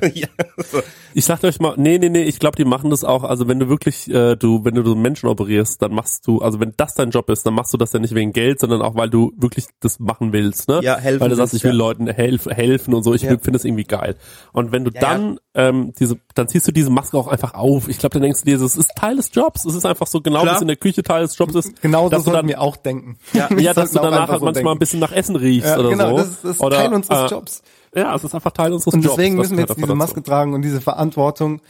Geld. 0.00 0.16
ja, 0.16 0.28
so. 0.64 0.82
Ich 1.14 1.24
sag 1.24 1.42
euch 1.44 1.58
mal, 1.60 1.74
nee, 1.76 1.98
nee, 1.98 2.08
nee, 2.08 2.22
ich 2.22 2.38
glaube, 2.38 2.56
die 2.56 2.64
machen 2.64 2.90
das 2.90 3.04
auch, 3.04 3.24
also 3.24 3.48
wenn 3.48 3.58
du 3.58 3.68
wirklich, 3.68 4.08
äh, 4.10 4.36
du, 4.36 4.64
wenn 4.64 4.74
du 4.74 4.84
so 4.84 4.94
Menschen 4.94 5.28
operierst, 5.28 5.82
dann 5.82 5.92
machst 5.92 6.26
du, 6.26 6.38
also 6.40 6.60
wenn 6.60 6.72
das 6.76 6.94
dein 6.94 7.10
Job 7.10 7.28
ist, 7.30 7.44
dann 7.46 7.54
machst 7.54 7.72
du 7.72 7.78
das 7.78 7.92
ja 7.92 7.98
nicht 7.98 8.14
wegen 8.14 8.32
Geld, 8.32 8.60
sondern 8.60 8.82
auch, 8.82 8.94
weil 8.94 9.10
du 9.10 9.32
wirklich 9.36 9.66
das 9.80 9.98
machen 9.98 10.32
willst, 10.32 10.68
ne? 10.68 10.80
Ja, 10.82 10.96
helfen 10.96 11.20
Weil 11.20 11.30
du 11.30 11.36
sagst, 11.36 11.54
ich 11.54 11.64
will 11.64 11.72
ja. 11.72 11.76
Leuten 11.76 12.06
helf, 12.06 12.46
helfen 12.46 12.94
und 12.94 13.02
so, 13.02 13.14
ich 13.14 13.22
Ja. 13.22 13.30
finde 13.30 13.52
das 13.52 13.64
irgendwie 13.64 13.84
geil. 13.84 14.16
Und 14.52 14.72
wenn 14.72 14.84
du 14.84 14.90
Ja, 14.92 15.00
dann, 15.00 15.38
ähm, 15.54 15.92
diese, 15.98 16.18
dann 16.34 16.48
ziehst 16.48 16.68
du 16.68 16.72
diese 16.72 16.90
Maske 16.90 17.16
auch 17.18 17.26
einfach 17.28 17.54
auf. 17.54 17.88
Ich 17.88 17.98
glaube, 17.98 18.12
dann 18.14 18.22
denkst 18.22 18.40
du 18.40 18.46
dir, 18.46 18.58
das 18.58 18.76
ist 18.76 18.90
Teil 18.96 19.16
des 19.16 19.30
Jobs. 19.32 19.64
Es 19.64 19.74
ist 19.74 19.84
einfach 19.86 20.06
so, 20.06 20.20
genau 20.20 20.44
wie 20.44 20.48
es 20.50 20.60
in 20.60 20.68
der 20.68 20.76
Küche 20.76 21.02
Teil 21.02 21.22
des 21.22 21.36
Jobs 21.36 21.54
ist. 21.54 21.82
Genauso 21.82 22.10
dass 22.10 22.20
du 22.24 22.30
sollten 22.30 22.46
dann, 22.46 22.48
wir 22.48 22.60
auch 22.60 22.76
denken. 22.76 23.16
ja, 23.32 23.48
ja, 23.58 23.74
dass 23.74 23.92
du 23.92 23.98
danach 23.98 24.28
halt 24.28 24.40
so 24.40 24.44
manchmal 24.44 24.52
denken. 24.52 24.68
ein 24.68 24.78
bisschen 24.78 25.00
nach 25.00 25.12
Essen 25.12 25.36
riechst 25.36 25.68
ja, 25.68 25.78
oder 25.78 25.90
genau, 25.90 26.10
so. 26.10 26.16
das 26.18 26.28
ist, 26.28 26.44
das 26.44 26.50
ist 26.56 26.60
oder, 26.60 26.76
Teil 26.76 26.94
unseres 26.94 27.30
äh, 27.30 27.34
Jobs. 27.34 27.62
Ja, 27.94 28.14
es 28.14 28.24
ist 28.24 28.34
einfach 28.34 28.52
Teil 28.52 28.72
unseres 28.72 28.94
Und 28.94 29.02
Jobs. 29.02 29.16
deswegen 29.16 29.36
was 29.36 29.44
müssen 29.50 29.56
wir 29.58 29.66
jetzt 29.66 29.76
diese. 29.76 29.94
Maske 29.94 30.22
tragen 30.22 30.54
und 30.54 30.62
diese 30.62 30.80
Verantwortung. 30.80 31.60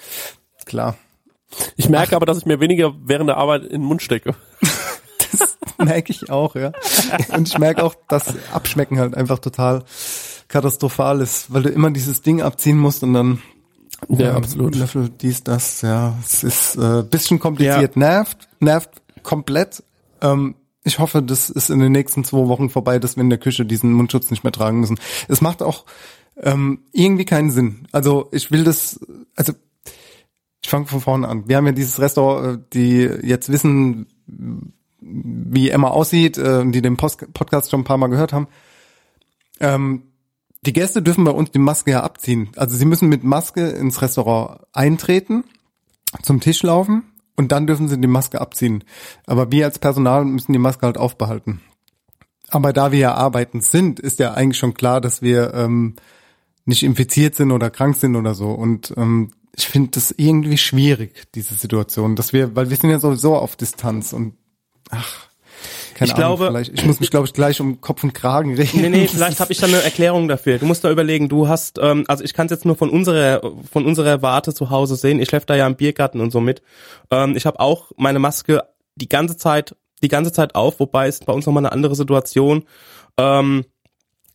Klar. 0.66 0.96
Ich 1.76 1.88
merke 1.88 2.14
aber, 2.14 2.26
dass 2.26 2.38
ich 2.38 2.46
mir 2.46 2.60
weniger 2.60 2.92
während 3.04 3.28
der 3.28 3.36
Arbeit 3.38 3.64
in 3.64 3.80
den 3.80 3.84
Mund 3.84 4.02
stecke. 4.02 4.34
Das 5.78 5.86
merke 5.86 6.10
ich 6.12 6.28
auch, 6.28 6.56
ja. 6.56 6.72
Und 7.34 7.48
ich 7.48 7.56
merke 7.58 7.84
auch, 7.84 7.94
dass 8.08 8.34
Abschmecken 8.52 8.98
halt 8.98 9.14
einfach 9.16 9.38
total 9.38 9.84
katastrophal 10.48 11.20
ist, 11.20 11.52
weil 11.54 11.62
du 11.62 11.68
immer 11.70 11.90
dieses 11.92 12.20
Ding 12.20 12.42
abziehen 12.42 12.76
musst 12.76 13.02
und 13.04 13.14
dann 13.14 13.40
Ja, 14.08 14.34
absolut. 14.34 14.74
Löffel, 14.74 15.08
dies, 15.08 15.44
das, 15.44 15.82
ja. 15.82 16.14
Es 16.24 16.42
ist 16.42 16.76
äh, 16.76 17.02
bisschen 17.04 17.38
kompliziert. 17.38 17.96
Nervt, 17.96 18.48
nervt 18.58 18.90
komplett. 19.22 19.82
Ähm, 20.20 20.56
ich 20.82 20.98
hoffe, 20.98 21.22
das 21.22 21.50
ist 21.50 21.70
in 21.70 21.80
den 21.80 21.92
nächsten 21.92 22.24
zwei 22.24 22.48
Wochen 22.48 22.70
vorbei, 22.70 22.98
dass 22.98 23.16
wir 23.16 23.22
in 23.22 23.30
der 23.30 23.38
Küche 23.38 23.66
diesen 23.66 23.92
Mundschutz 23.92 24.30
nicht 24.30 24.44
mehr 24.44 24.52
tragen 24.52 24.80
müssen. 24.80 24.98
Es 25.28 25.40
macht 25.40 25.62
auch 25.62 25.84
ähm, 26.36 26.80
irgendwie 26.92 27.26
keinen 27.26 27.50
Sinn. 27.50 27.86
Also 27.92 28.28
ich 28.32 28.50
will 28.50 28.64
das, 28.64 28.98
also 29.36 29.52
ich 30.62 30.70
fange 30.70 30.86
von 30.86 31.00
vorne 31.00 31.28
an. 31.28 31.48
Wir 31.48 31.56
haben 31.56 31.66
ja 31.66 31.72
dieses 31.72 32.00
Restaurant, 32.00 32.46
äh, 32.46 32.64
die 32.72 33.26
jetzt 33.26 33.50
wissen, 33.50 34.06
wie 35.00 35.70
Emma 35.70 35.88
aussieht, 35.88 36.38
äh, 36.38 36.64
die 36.70 36.82
den 36.82 36.96
Post 36.96 37.32
Podcast 37.34 37.70
schon 37.70 37.80
ein 37.80 37.84
paar 37.84 37.98
Mal 37.98 38.08
gehört 38.08 38.32
haben. 38.32 38.48
Ähm, 39.60 40.04
die 40.62 40.72
Gäste 40.72 41.02
dürfen 41.02 41.24
bei 41.24 41.30
uns 41.30 41.50
die 41.50 41.58
Maske 41.58 41.90
ja 41.90 42.02
abziehen. 42.02 42.50
Also 42.56 42.76
sie 42.76 42.84
müssen 42.84 43.08
mit 43.08 43.24
Maske 43.24 43.68
ins 43.68 44.00
Restaurant 44.02 44.60
eintreten, 44.72 45.44
zum 46.22 46.40
Tisch 46.40 46.62
laufen 46.62 47.04
und 47.40 47.52
dann 47.52 47.66
dürfen 47.66 47.88
sie 47.88 47.98
die 47.98 48.06
Maske 48.06 48.38
abziehen. 48.38 48.84
Aber 49.26 49.50
wir 49.50 49.64
als 49.64 49.78
Personal 49.78 50.26
müssen 50.26 50.52
die 50.52 50.58
Maske 50.58 50.84
halt 50.84 50.98
aufbehalten. 50.98 51.62
Aber 52.50 52.74
da 52.74 52.92
wir 52.92 52.98
ja 52.98 53.14
arbeitend 53.14 53.64
sind, 53.64 53.98
ist 53.98 54.18
ja 54.18 54.34
eigentlich 54.34 54.58
schon 54.58 54.74
klar, 54.74 55.00
dass 55.00 55.22
wir 55.22 55.54
ähm, 55.54 55.96
nicht 56.66 56.82
infiziert 56.82 57.36
sind 57.36 57.50
oder 57.50 57.70
krank 57.70 57.96
sind 57.96 58.14
oder 58.14 58.34
so. 58.34 58.50
Und 58.50 58.92
ähm, 58.98 59.30
ich 59.56 59.68
finde 59.68 59.92
das 59.92 60.12
irgendwie 60.14 60.58
schwierig, 60.58 61.32
diese 61.34 61.54
Situation, 61.54 62.14
dass 62.14 62.34
wir, 62.34 62.54
weil 62.54 62.68
wir 62.68 62.76
sind 62.76 62.90
ja 62.90 62.98
sowieso 62.98 63.36
auf 63.36 63.56
Distanz 63.56 64.12
und 64.12 64.34
ach, 64.90 65.29
keine 66.00 66.12
Ich 66.12 66.16
Ahnung, 66.16 66.36
glaube- 66.38 66.46
vielleicht, 66.52 66.72
ich 66.72 66.86
muss 66.86 66.98
mich, 66.98 67.10
glaube 67.10 67.26
ich, 67.26 67.34
gleich 67.34 67.60
um 67.60 67.82
Kopf 67.82 68.02
und 68.02 68.14
Kragen 68.14 68.54
reden. 68.54 68.80
Nee, 68.80 68.88
nee, 68.88 69.06
vielleicht 69.06 69.38
habe 69.38 69.52
ich 69.52 69.58
da 69.58 69.66
eine 69.66 69.82
Erklärung 69.82 70.28
dafür. 70.28 70.56
Du 70.58 70.64
musst 70.64 70.82
da 70.82 70.90
überlegen, 70.90 71.28
du 71.28 71.46
hast, 71.46 71.78
ähm, 71.80 72.04
also 72.08 72.24
ich 72.24 72.32
kann 72.32 72.46
es 72.46 72.52
jetzt 72.52 72.64
nur 72.64 72.74
von 72.74 72.88
unserer 72.88 73.42
von 73.70 73.84
unserer 73.84 74.22
Warte 74.22 74.54
zu 74.54 74.70
Hause 74.70 74.96
sehen. 74.96 75.20
Ich 75.20 75.28
schläft 75.28 75.50
da 75.50 75.56
ja 75.56 75.66
im 75.66 75.76
Biergarten 75.76 76.20
und 76.22 76.30
so 76.30 76.40
mit. 76.40 76.62
Ähm, 77.10 77.36
ich 77.36 77.44
habe 77.44 77.60
auch 77.60 77.90
meine 77.98 78.18
Maske 78.18 78.62
die 78.96 79.10
ganze 79.10 79.36
Zeit, 79.36 79.76
die 80.02 80.08
ganze 80.08 80.32
Zeit 80.32 80.54
auf, 80.54 80.80
wobei 80.80 81.06
ist 81.06 81.26
bei 81.26 81.34
uns 81.34 81.44
nochmal 81.44 81.66
eine 81.66 81.72
andere 81.72 81.94
Situation. 81.94 82.64
Ähm, 83.18 83.66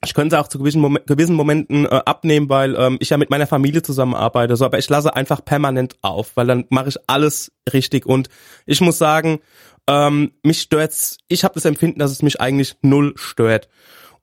ich 0.03 0.13
könnte 0.13 0.35
sie 0.35 0.39
auch 0.39 0.47
zu 0.49 0.59
gewissen, 0.59 0.81
Momen- 0.81 1.03
gewissen 1.07 1.35
Momenten 1.35 1.85
äh, 1.85 2.01
abnehmen, 2.05 2.47
weil 2.47 2.75
ähm, 2.75 2.97
ich 2.99 3.09
ja 3.09 3.17
mit 3.17 3.31
meiner 3.31 3.47
Familie 3.47 3.81
zusammenarbeite. 3.81 4.55
So, 4.55 4.65
aber 4.65 4.77
ich 4.77 4.87
lasse 4.87 5.15
einfach 5.15 5.43
permanent 5.43 5.95
auf, 6.03 6.33
weil 6.35 6.45
dann 6.45 6.65
mache 6.69 6.89
ich 6.89 6.97
alles 7.07 7.51
richtig. 7.73 8.05
Und 8.05 8.29
ich 8.67 8.81
muss 8.81 8.99
sagen, 8.99 9.39
ähm, 9.87 10.33
mich 10.43 10.61
stört's. 10.61 11.17
Ich 11.27 11.43
habe 11.43 11.53
das 11.55 11.65
Empfinden, 11.65 11.99
dass 11.99 12.11
es 12.11 12.21
mich 12.21 12.41
eigentlich 12.41 12.75
null 12.81 13.13
stört. 13.17 13.69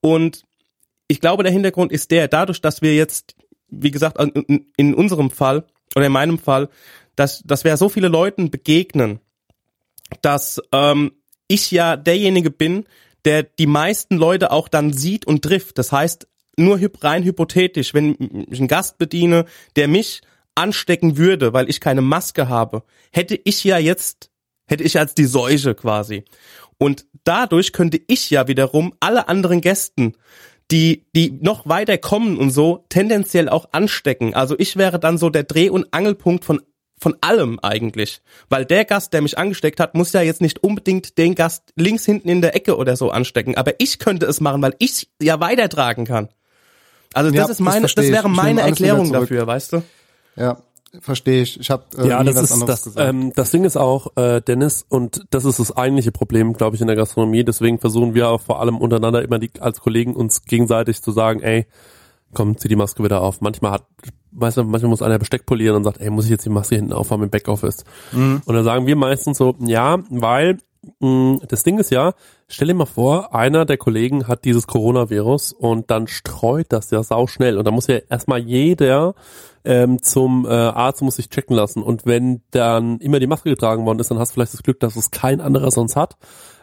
Und 0.00 0.42
ich 1.08 1.20
glaube, 1.20 1.42
der 1.42 1.52
Hintergrund 1.52 1.92
ist 1.92 2.10
der, 2.10 2.28
dadurch, 2.28 2.60
dass 2.60 2.82
wir 2.82 2.94
jetzt, 2.94 3.36
wie 3.68 3.90
gesagt, 3.90 4.18
in, 4.18 4.94
unserem 4.94 5.30
Fall 5.30 5.66
oder 5.94 6.06
in 6.06 6.12
meinem 6.12 6.38
Fall, 6.38 6.68
dass, 7.16 7.42
dass 7.42 7.64
wir 7.64 7.76
so 7.76 7.88
viele 7.88 8.08
Leuten 8.08 8.50
begegnen, 8.50 9.20
dass 10.22 10.60
ähm, 10.72 11.12
ich 11.48 11.70
ja 11.70 11.96
derjenige 11.96 12.50
bin, 12.50 12.86
der 13.24 13.42
die 13.42 13.66
meisten 13.66 14.16
Leute 14.16 14.50
auch 14.50 14.68
dann 14.68 14.92
sieht 14.92 15.26
und 15.26 15.42
trifft. 15.42 15.78
Das 15.78 15.92
heißt, 15.92 16.26
nur 16.56 16.80
rein 17.00 17.22
hypothetisch, 17.22 17.94
wenn 17.94 18.46
ich 18.50 18.58
einen 18.58 18.68
Gast 18.68 18.98
bediene, 18.98 19.44
der 19.76 19.88
mich 19.88 20.22
anstecken 20.54 21.16
würde, 21.16 21.52
weil 21.52 21.70
ich 21.70 21.80
keine 21.80 22.02
Maske 22.02 22.48
habe, 22.48 22.82
hätte 23.10 23.38
ich 23.44 23.64
ja 23.64 23.78
jetzt, 23.78 24.30
hätte 24.72 24.82
ich 24.84 24.98
als 24.98 25.14
die 25.14 25.26
Seuche 25.26 25.74
quasi. 25.76 26.24
Und 26.78 27.06
dadurch 27.22 27.72
könnte 27.72 28.00
ich 28.08 28.30
ja 28.30 28.48
wiederum 28.48 28.94
alle 28.98 29.28
anderen 29.28 29.60
Gästen, 29.60 30.14
die, 30.72 31.06
die 31.14 31.30
noch 31.40 31.68
weiter 31.68 31.98
kommen 31.98 32.38
und 32.38 32.50
so, 32.50 32.84
tendenziell 32.88 33.48
auch 33.48 33.68
anstecken. 33.72 34.34
Also 34.34 34.56
ich 34.58 34.76
wäre 34.76 34.98
dann 34.98 35.18
so 35.18 35.30
der 35.30 35.44
Dreh- 35.44 35.70
und 35.70 35.86
Angelpunkt 35.92 36.44
von 36.44 36.60
von 36.98 37.16
allem 37.20 37.58
eigentlich. 37.60 38.22
Weil 38.48 38.64
der 38.64 38.84
Gast, 38.84 39.12
der 39.12 39.22
mich 39.22 39.36
angesteckt 39.36 39.80
hat, 39.80 39.96
muss 39.96 40.12
ja 40.12 40.22
jetzt 40.22 40.40
nicht 40.40 40.62
unbedingt 40.62 41.18
den 41.18 41.34
Gast 41.34 41.72
links 41.74 42.04
hinten 42.04 42.28
in 42.28 42.40
der 42.42 42.54
Ecke 42.54 42.76
oder 42.76 42.96
so 42.96 43.10
anstecken. 43.10 43.56
Aber 43.56 43.72
ich 43.78 43.98
könnte 43.98 44.24
es 44.26 44.40
machen, 44.40 44.62
weil 44.62 44.76
ich 44.78 45.08
ja 45.20 45.40
weitertragen 45.40 46.04
kann. 46.04 46.28
Also 47.12 47.30
das 47.30 47.36
Ja, 47.36 47.42
ist 47.42 47.48
das 47.50 47.58
meine, 47.58 47.88
das, 47.88 48.04
ich. 48.04 48.12
wäre 48.12 48.30
meine 48.30 48.60
Erklärung 48.60 49.12
dafür, 49.12 49.48
weißt 49.48 49.72
du? 49.72 49.82
Ja, 50.36 50.58
verstehe 51.00 51.42
ich. 51.42 51.58
Ich 51.60 51.70
habe 51.70 51.84
äh, 51.98 52.08
ja, 52.08 52.22
das 52.22 52.36
ist 52.42 52.52
anderes 52.52 52.82
das, 52.82 52.84
gesagt. 52.84 53.08
ähm, 53.08 53.32
das 53.34 53.50
Ding 53.50 53.64
ist 53.64 53.76
auch, 53.76 54.16
äh, 54.16 54.40
Dennis, 54.40 54.84
und 54.88 55.24
das 55.30 55.44
ist 55.44 55.58
das 55.58 55.76
eigentliche 55.76 56.12
Problem, 56.12 56.52
glaube 56.52 56.76
ich, 56.76 56.82
in 56.82 56.86
der 56.86 56.96
Gastronomie. 56.96 57.44
Deswegen 57.44 57.78
versuchen 57.78 58.14
wir 58.14 58.28
auch 58.28 58.40
vor 58.40 58.60
allem 58.60 58.76
untereinander 58.76 59.22
immer 59.22 59.38
die, 59.38 59.50
als 59.60 59.80
Kollegen 59.80 60.14
uns 60.14 60.44
gegenseitig 60.44 61.02
zu 61.02 61.12
sagen, 61.12 61.40
ey, 61.40 61.66
komm, 62.34 62.56
zieh 62.56 62.68
die 62.68 62.76
Maske 62.76 63.02
wieder 63.04 63.22
auf. 63.22 63.40
Manchmal 63.40 63.72
hat, 63.72 63.86
weißt 64.32 64.58
du, 64.58 64.64
manchmal 64.64 64.90
muss 64.90 65.02
einer 65.02 65.18
Besteck 65.18 65.46
polieren 65.46 65.76
und 65.76 65.84
sagt, 65.84 66.00
ey, 66.00 66.10
muss 66.10 66.24
ich 66.24 66.30
jetzt 66.30 66.44
die 66.44 66.50
Maske 66.50 66.76
hinten 66.76 66.92
aufhaben 66.92 67.22
im 67.24 67.30
Backoffice? 67.30 67.84
Und 68.46 68.54
dann 68.54 68.64
sagen 68.64 68.86
wir 68.86 68.96
meistens 68.96 69.38
so, 69.38 69.54
ja, 69.60 69.98
weil 70.10 70.58
mh, 71.00 71.40
das 71.48 71.62
Ding 71.62 71.78
ist 71.78 71.90
ja, 71.90 72.14
stell 72.52 72.68
dir 72.68 72.74
mal 72.74 72.86
vor, 72.86 73.34
einer 73.34 73.64
der 73.64 73.78
Kollegen 73.78 74.28
hat 74.28 74.44
dieses 74.44 74.66
Coronavirus 74.66 75.52
und 75.52 75.90
dann 75.90 76.06
streut 76.06 76.66
das 76.70 76.90
ja 76.90 77.02
sau 77.02 77.26
schnell 77.26 77.58
und 77.58 77.66
da 77.66 77.70
muss 77.70 77.86
ja 77.86 77.96
erstmal 78.08 78.40
jeder 78.40 79.14
ähm, 79.64 80.02
zum 80.02 80.44
äh, 80.44 80.50
Arzt 80.50 81.02
muss 81.02 81.16
sich 81.16 81.28
checken 81.28 81.54
lassen. 81.54 81.82
Und 81.82 82.04
wenn 82.04 82.42
dann 82.50 82.98
immer 82.98 83.20
die 83.20 83.26
Maske 83.26 83.50
getragen 83.50 83.86
worden 83.86 84.00
ist, 84.00 84.10
dann 84.10 84.18
hast 84.18 84.30
du 84.30 84.34
vielleicht 84.34 84.54
das 84.54 84.62
Glück, 84.62 84.80
dass 84.80 84.96
es 84.96 85.10
kein 85.10 85.40
anderer 85.40 85.70
sonst 85.70 85.96
hat. 85.96 86.16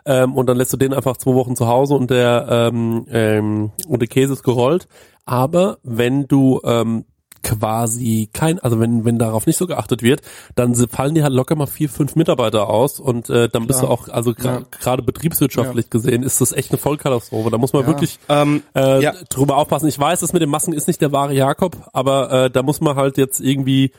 Ähm, 0.06 0.36
und 0.36 0.48
dann 0.48 0.58
lässt 0.58 0.74
du 0.74 0.78
den 0.78 0.94
einfach 0.94 1.18
zwei 1.18 1.34
Wochen 1.34 1.56
zu 1.56 1.68
Hause 1.68 1.96
und 1.96 2.10
der 2.10 2.48
ähm, 2.50 3.06
ähm, 3.10 3.72
und 3.88 4.02
der 4.02 4.08
Käse 4.08 4.34
ist 4.34 4.44
gerollt. 4.44 4.88
Aber 5.26 5.78
wenn 5.84 6.28
du 6.28 6.62
ähm, 6.64 7.06
quasi 7.44 8.30
kein, 8.34 8.60
also 8.60 8.80
wenn 8.80 9.06
wenn 9.06 9.18
darauf 9.20 9.46
nicht 9.46 9.58
so 9.58 9.68
geachtet 9.68 10.02
wird, 10.04 10.22
dann 10.56 10.76
fallen 10.76 11.16
dir 11.16 11.24
halt 11.24 11.34
locker 11.34 11.56
mal 11.56 11.68
vier, 11.68 11.90
fünf 11.90 12.16
Mitarbeiter 12.16 12.70
aus 12.70 13.00
und 13.00 13.30
äh, 13.30 13.50
dann 13.50 13.68
bist 13.68 13.82
du 13.82 13.88
auch, 13.88 14.08
also 14.10 14.32
gra- 14.32 14.46
Ja. 14.60 14.62
gerade 14.82 15.04
betriebswirtschaftlich 15.04 15.90
gesehen, 15.90 16.24
ist 16.24 16.42
das 16.42 16.52
echt 16.52 16.72
eine 16.72 16.78
Vollkatastrophe. 16.78 17.50
Da 17.50 17.58
muss 17.58 17.74
man 17.74 17.86
wirklich 17.88 18.20
Ähm, 18.30 18.64
äh, 18.76 19.02
ja. 19.04 19.14
drüber 19.30 19.58
aufpassen. 19.58 19.88
Ich 19.88 20.00
weiß, 20.00 20.20
das 20.20 20.34
mit 20.34 20.42
den 20.42 20.50
Masken 20.50 20.74
ist 20.74 20.88
nicht 20.88 21.02
der 21.02 21.12
wahre 21.12 21.34
Jakob, 21.34 21.78
aber 21.94 22.32
äh, 22.46 22.50
da 22.52 22.64
muss 22.64 22.82
man 22.82 22.96
halt 22.96 23.18
jetzt 23.18 23.40
irgendwie 23.40 23.92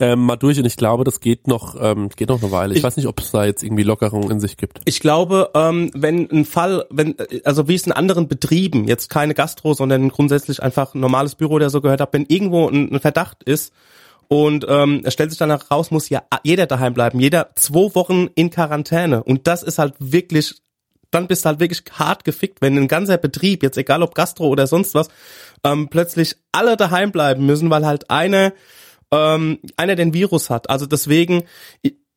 ähm, 0.00 0.20
mal 0.26 0.36
durch 0.36 0.58
und 0.58 0.64
ich 0.64 0.76
glaube, 0.76 1.04
das 1.04 1.20
geht 1.20 1.46
noch, 1.48 1.76
ähm, 1.80 2.08
geht 2.14 2.28
noch 2.28 2.42
eine 2.42 2.50
Weile. 2.52 2.72
Ich, 2.72 2.78
Ich- 2.78 2.84
weiß 2.84 2.96
nicht, 2.96 3.06
ob 3.06 3.20
es 3.20 3.30
da 3.30 3.44
jetzt 3.44 3.62
irgendwie 3.62 3.82
Lockerungen 3.82 4.30
in 4.30 4.40
sich 4.40 4.56
gibt. 4.56 4.80
Ich 4.84 5.00
glaube, 5.00 5.50
ähm, 5.54 5.90
wenn 5.94 6.30
ein 6.30 6.44
Fall, 6.44 6.84
wenn, 6.90 7.16
also 7.44 7.68
wie 7.68 7.74
es 7.74 7.86
in 7.86 7.92
anderen 7.92 8.28
Betrieben, 8.28 8.84
jetzt 8.86 9.08
keine 9.10 9.34
Gastro, 9.34 9.74
sondern 9.74 10.08
grundsätzlich 10.10 10.62
einfach 10.62 10.94
ein 10.94 11.00
normales 11.00 11.34
Büro 11.34 11.54
oder 11.54 11.70
so 11.70 11.80
gehört 11.80 12.00
habe, 12.00 12.12
wenn 12.12 12.26
irgendwo 12.28 12.68
ein, 12.68 12.92
ein 12.94 13.00
Verdacht 13.00 13.42
ist 13.44 13.72
und 14.28 14.66
ähm, 14.68 15.00
es 15.04 15.14
stellt 15.14 15.30
sich 15.30 15.38
danach 15.38 15.70
raus, 15.70 15.90
muss 15.90 16.08
ja 16.10 16.22
jeder 16.44 16.66
daheim 16.66 16.94
bleiben, 16.94 17.18
jeder 17.18 17.50
zwei 17.54 17.94
Wochen 17.94 18.28
in 18.34 18.50
Quarantäne. 18.50 19.24
Und 19.24 19.46
das 19.46 19.62
ist 19.62 19.78
halt 19.78 19.94
wirklich, 19.98 20.54
dann 21.10 21.26
bist 21.26 21.44
du 21.44 21.48
halt 21.48 21.60
wirklich 21.60 21.82
hart 21.98 22.24
gefickt, 22.24 22.60
wenn 22.60 22.76
ein 22.76 22.88
ganzer 22.88 23.16
Betrieb, 23.16 23.62
jetzt 23.62 23.78
egal 23.78 24.02
ob 24.02 24.14
Gastro 24.14 24.48
oder 24.48 24.66
sonst 24.66 24.94
was, 24.94 25.08
ähm, 25.64 25.88
plötzlich 25.88 26.36
alle 26.52 26.76
daheim 26.76 27.10
bleiben 27.10 27.46
müssen, 27.46 27.70
weil 27.70 27.86
halt 27.86 28.10
eine 28.10 28.52
ähm, 29.10 29.58
einer 29.76 29.96
den 29.96 30.14
Virus 30.14 30.50
hat. 30.50 30.70
Also 30.70 30.86
deswegen, 30.86 31.44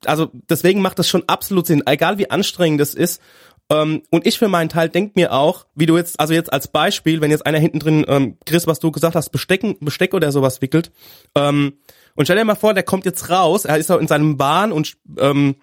also 0.04 0.30
deswegen 0.48 0.82
macht 0.82 0.98
das 0.98 1.08
schon 1.08 1.24
absolut 1.28 1.66
Sinn, 1.66 1.82
egal 1.86 2.18
wie 2.18 2.30
anstrengend 2.30 2.80
es 2.80 2.94
ist. 2.94 3.20
Ähm, 3.70 4.02
und 4.10 4.26
ich 4.26 4.38
für 4.38 4.48
meinen 4.48 4.68
Teil 4.68 4.88
denk 4.88 5.16
mir 5.16 5.32
auch, 5.32 5.66
wie 5.74 5.86
du 5.86 5.96
jetzt, 5.96 6.20
also 6.20 6.34
jetzt 6.34 6.52
als 6.52 6.68
Beispiel, 6.68 7.20
wenn 7.20 7.30
jetzt 7.30 7.46
einer 7.46 7.58
hinten 7.58 7.78
drin, 7.78 8.04
ähm, 8.08 8.36
Chris, 8.44 8.66
was 8.66 8.80
du 8.80 8.90
gesagt 8.90 9.14
hast, 9.14 9.30
Bestecken, 9.30 9.76
Besteck 9.80 10.14
oder 10.14 10.32
sowas 10.32 10.60
wickelt, 10.60 10.92
ähm, 11.34 11.74
und 12.14 12.26
stell 12.26 12.36
dir 12.36 12.44
mal 12.44 12.56
vor, 12.56 12.74
der 12.74 12.82
kommt 12.82 13.06
jetzt 13.06 13.30
raus, 13.30 13.64
er 13.64 13.78
ist 13.78 13.90
auch 13.90 13.98
in 13.98 14.08
seinem 14.08 14.36
Bahn 14.36 14.72
und 14.72 14.98
ähm, 15.18 15.56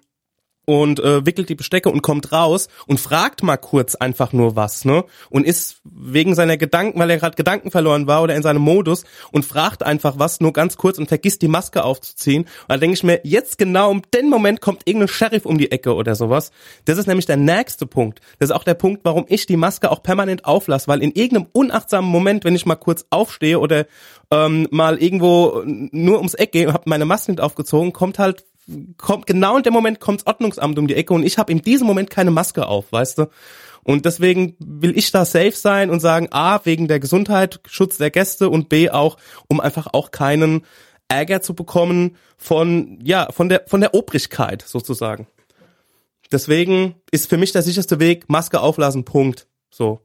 und 0.64 1.00
äh, 1.00 1.26
wickelt 1.26 1.48
die 1.48 1.54
Bestecke 1.54 1.90
und 1.90 2.02
kommt 2.02 2.32
raus 2.32 2.68
und 2.86 3.00
fragt 3.00 3.42
mal 3.42 3.56
kurz 3.56 3.94
einfach 3.94 4.32
nur 4.32 4.56
was, 4.56 4.84
ne? 4.84 5.04
Und 5.28 5.44
ist 5.46 5.80
wegen 5.84 6.34
seiner 6.34 6.56
Gedanken, 6.56 6.98
weil 6.98 7.10
er 7.10 7.18
gerade 7.18 7.36
Gedanken 7.36 7.70
verloren 7.70 8.06
war 8.06 8.22
oder 8.22 8.36
in 8.36 8.42
seinem 8.42 8.62
Modus 8.62 9.04
und 9.32 9.44
fragt 9.44 9.82
einfach 9.82 10.18
was 10.18 10.40
nur 10.40 10.52
ganz 10.52 10.76
kurz 10.76 10.98
und 10.98 11.08
vergisst 11.08 11.42
die 11.42 11.48
Maske 11.48 11.84
aufzuziehen. 11.84 12.42
Und 12.42 12.68
da 12.68 12.76
denke 12.76 12.94
ich 12.94 13.02
mir, 13.02 13.20
jetzt 13.24 13.58
genau 13.58 13.90
um 13.90 14.02
den 14.14 14.28
Moment 14.28 14.60
kommt 14.60 14.82
irgendein 14.84 15.08
Sheriff 15.08 15.46
um 15.46 15.58
die 15.58 15.72
Ecke 15.72 15.94
oder 15.94 16.14
sowas. 16.14 16.52
Das 16.84 16.98
ist 16.98 17.06
nämlich 17.06 17.26
der 17.26 17.36
nächste 17.36 17.86
Punkt. 17.86 18.20
Das 18.38 18.50
ist 18.50 18.56
auch 18.56 18.64
der 18.64 18.74
Punkt, 18.74 19.04
warum 19.04 19.24
ich 19.28 19.46
die 19.46 19.56
Maske 19.56 19.90
auch 19.90 20.02
permanent 20.02 20.44
auflasse, 20.44 20.88
weil 20.88 21.02
in 21.02 21.12
irgendeinem 21.12 21.48
unachtsamen 21.52 22.10
Moment, 22.10 22.44
wenn 22.44 22.54
ich 22.54 22.66
mal 22.66 22.76
kurz 22.76 23.06
aufstehe 23.10 23.58
oder 23.58 23.86
ähm, 24.30 24.68
mal 24.70 25.02
irgendwo 25.02 25.62
nur 25.64 26.18
ums 26.18 26.34
Eck 26.34 26.52
gehe 26.52 26.68
und 26.68 26.74
habe 26.74 26.84
meine 26.86 27.04
Maske 27.04 27.32
nicht 27.32 27.40
aufgezogen, 27.40 27.92
kommt 27.92 28.18
halt 28.18 28.44
kommt 28.98 29.26
genau 29.26 29.56
in 29.56 29.62
dem 29.62 29.72
Moment 29.72 30.00
kommt's 30.00 30.26
Ordnungsamt 30.26 30.78
um 30.78 30.86
die 30.86 30.94
Ecke 30.94 31.12
und 31.14 31.22
ich 31.24 31.38
habe 31.38 31.50
in 31.52 31.62
diesem 31.62 31.86
Moment 31.86 32.10
keine 32.10 32.30
Maske 32.30 32.66
auf, 32.66 32.90
weißt 32.92 33.18
du? 33.18 33.26
Und 33.82 34.04
deswegen 34.04 34.56
will 34.58 34.96
ich 34.96 35.10
da 35.10 35.24
safe 35.24 35.52
sein 35.52 35.88
und 35.90 36.00
sagen, 36.00 36.28
A, 36.32 36.60
wegen 36.64 36.86
der 36.86 37.00
Gesundheit, 37.00 37.60
Schutz 37.66 37.96
der 37.96 38.10
Gäste 38.10 38.50
und 38.50 38.68
B 38.68 38.90
auch, 38.90 39.16
um 39.48 39.58
einfach 39.60 39.88
auch 39.92 40.10
keinen 40.10 40.66
Ärger 41.08 41.40
zu 41.40 41.54
bekommen 41.54 42.16
von, 42.36 42.98
ja, 43.02 43.28
von 43.32 43.48
der, 43.48 43.64
von 43.66 43.80
der 43.80 43.94
Obrigkeit 43.94 44.62
sozusagen. 44.62 45.26
Deswegen 46.30 46.94
ist 47.10 47.28
für 47.28 47.36
mich 47.38 47.52
der 47.52 47.62
sicherste 47.62 47.98
Weg, 47.98 48.28
Maske 48.28 48.60
auflassen, 48.60 49.04
Punkt. 49.04 49.48
So. 49.70 50.00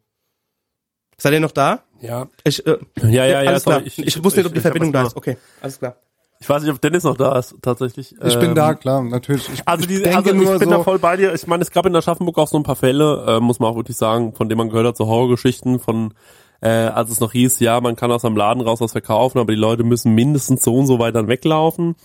Seid 1.18 1.34
ihr 1.34 1.40
noch 1.40 1.52
da? 1.52 1.84
Ja. 2.02 2.28
Ich, 2.44 2.66
äh, 2.66 2.78
Ja, 3.02 3.26
ja, 3.26 3.44
ja, 3.44 3.60
sorry, 3.60 3.76
klar. 3.78 3.82
ich- 3.86 4.00
Ich, 4.00 4.08
ich- 4.18 4.24
wusste 4.24 4.40
nicht, 4.40 4.48
ob 4.48 4.54
die 4.54 4.62
Verbindung 4.62 4.92
da 4.92 5.04
ist. 5.06 5.16
Okay, 5.16 5.38
alles 5.62 5.80
klar. 5.80 5.98
Ich 6.46 6.50
weiß 6.50 6.62
nicht, 6.62 6.72
ob 6.72 6.80
Dennis 6.80 7.04
noch 7.04 7.18
da 7.18 7.40
ist, 7.40 7.56
tatsächlich. 7.64 8.12
ich 8.24 8.40
bin 8.40 8.50
Ähm, 8.50 8.56
da, 8.56 8.76
klar, 8.76 9.02
natürlich. 9.02 9.50
Ich, 9.52 9.68
Also, 9.68 9.82
ich 9.82 9.88
die, 9.88 10.04
denke 10.04 10.18
also 10.18 10.32
ich 10.32 10.60
bin 10.60 10.70
so, 10.70 10.76
da 10.76 10.84
voll 10.84 11.00
bei 11.00 11.18
dir. 11.18 11.34
Ich 11.34 11.48
meine, 11.48 11.64
es 11.64 11.72
gab 11.72 11.88
in 11.88 11.96
Aschaffenburg 11.96 12.38
auch 12.38 12.48
so 12.48 12.56
ein 12.56 12.62
paar 12.62 12.76
Fälle, 12.76 13.26
äh, 13.28 13.40
muss 13.40 13.58
man 13.58 13.72
auch 13.72 13.76
wirklich 13.76 13.98
sagen, 13.98 14.36
von 14.36 14.48
denen 14.48 14.60
man 14.60 14.70
gehört 14.70 14.86
hat, 14.86 14.96
so 14.96 15.08
Horrorgeschichten 15.08 15.80
von, 15.80 16.14
äh, 16.62 16.68
als 16.68 17.10
es 17.10 17.20
noch 17.20 17.32
hieß, 17.32 17.62
ja, 17.62 17.82
man 17.82 17.96
kann 17.96 18.12
aus 18.12 18.24
einem 18.24 18.38
Laden 18.38 18.62
raus 18.62 18.80
was 18.80 18.92
verkaufen, 18.92 19.40
aber 19.40 19.54
die 19.54 19.60
Leute 19.60 19.84
müssen 19.84 20.14
mindestens 20.14 20.64
so 20.64 20.76
und 20.76 20.86
so 20.86 21.00
weit 21.00 21.16
dann 21.16 21.28
weglaufen. 21.28 21.96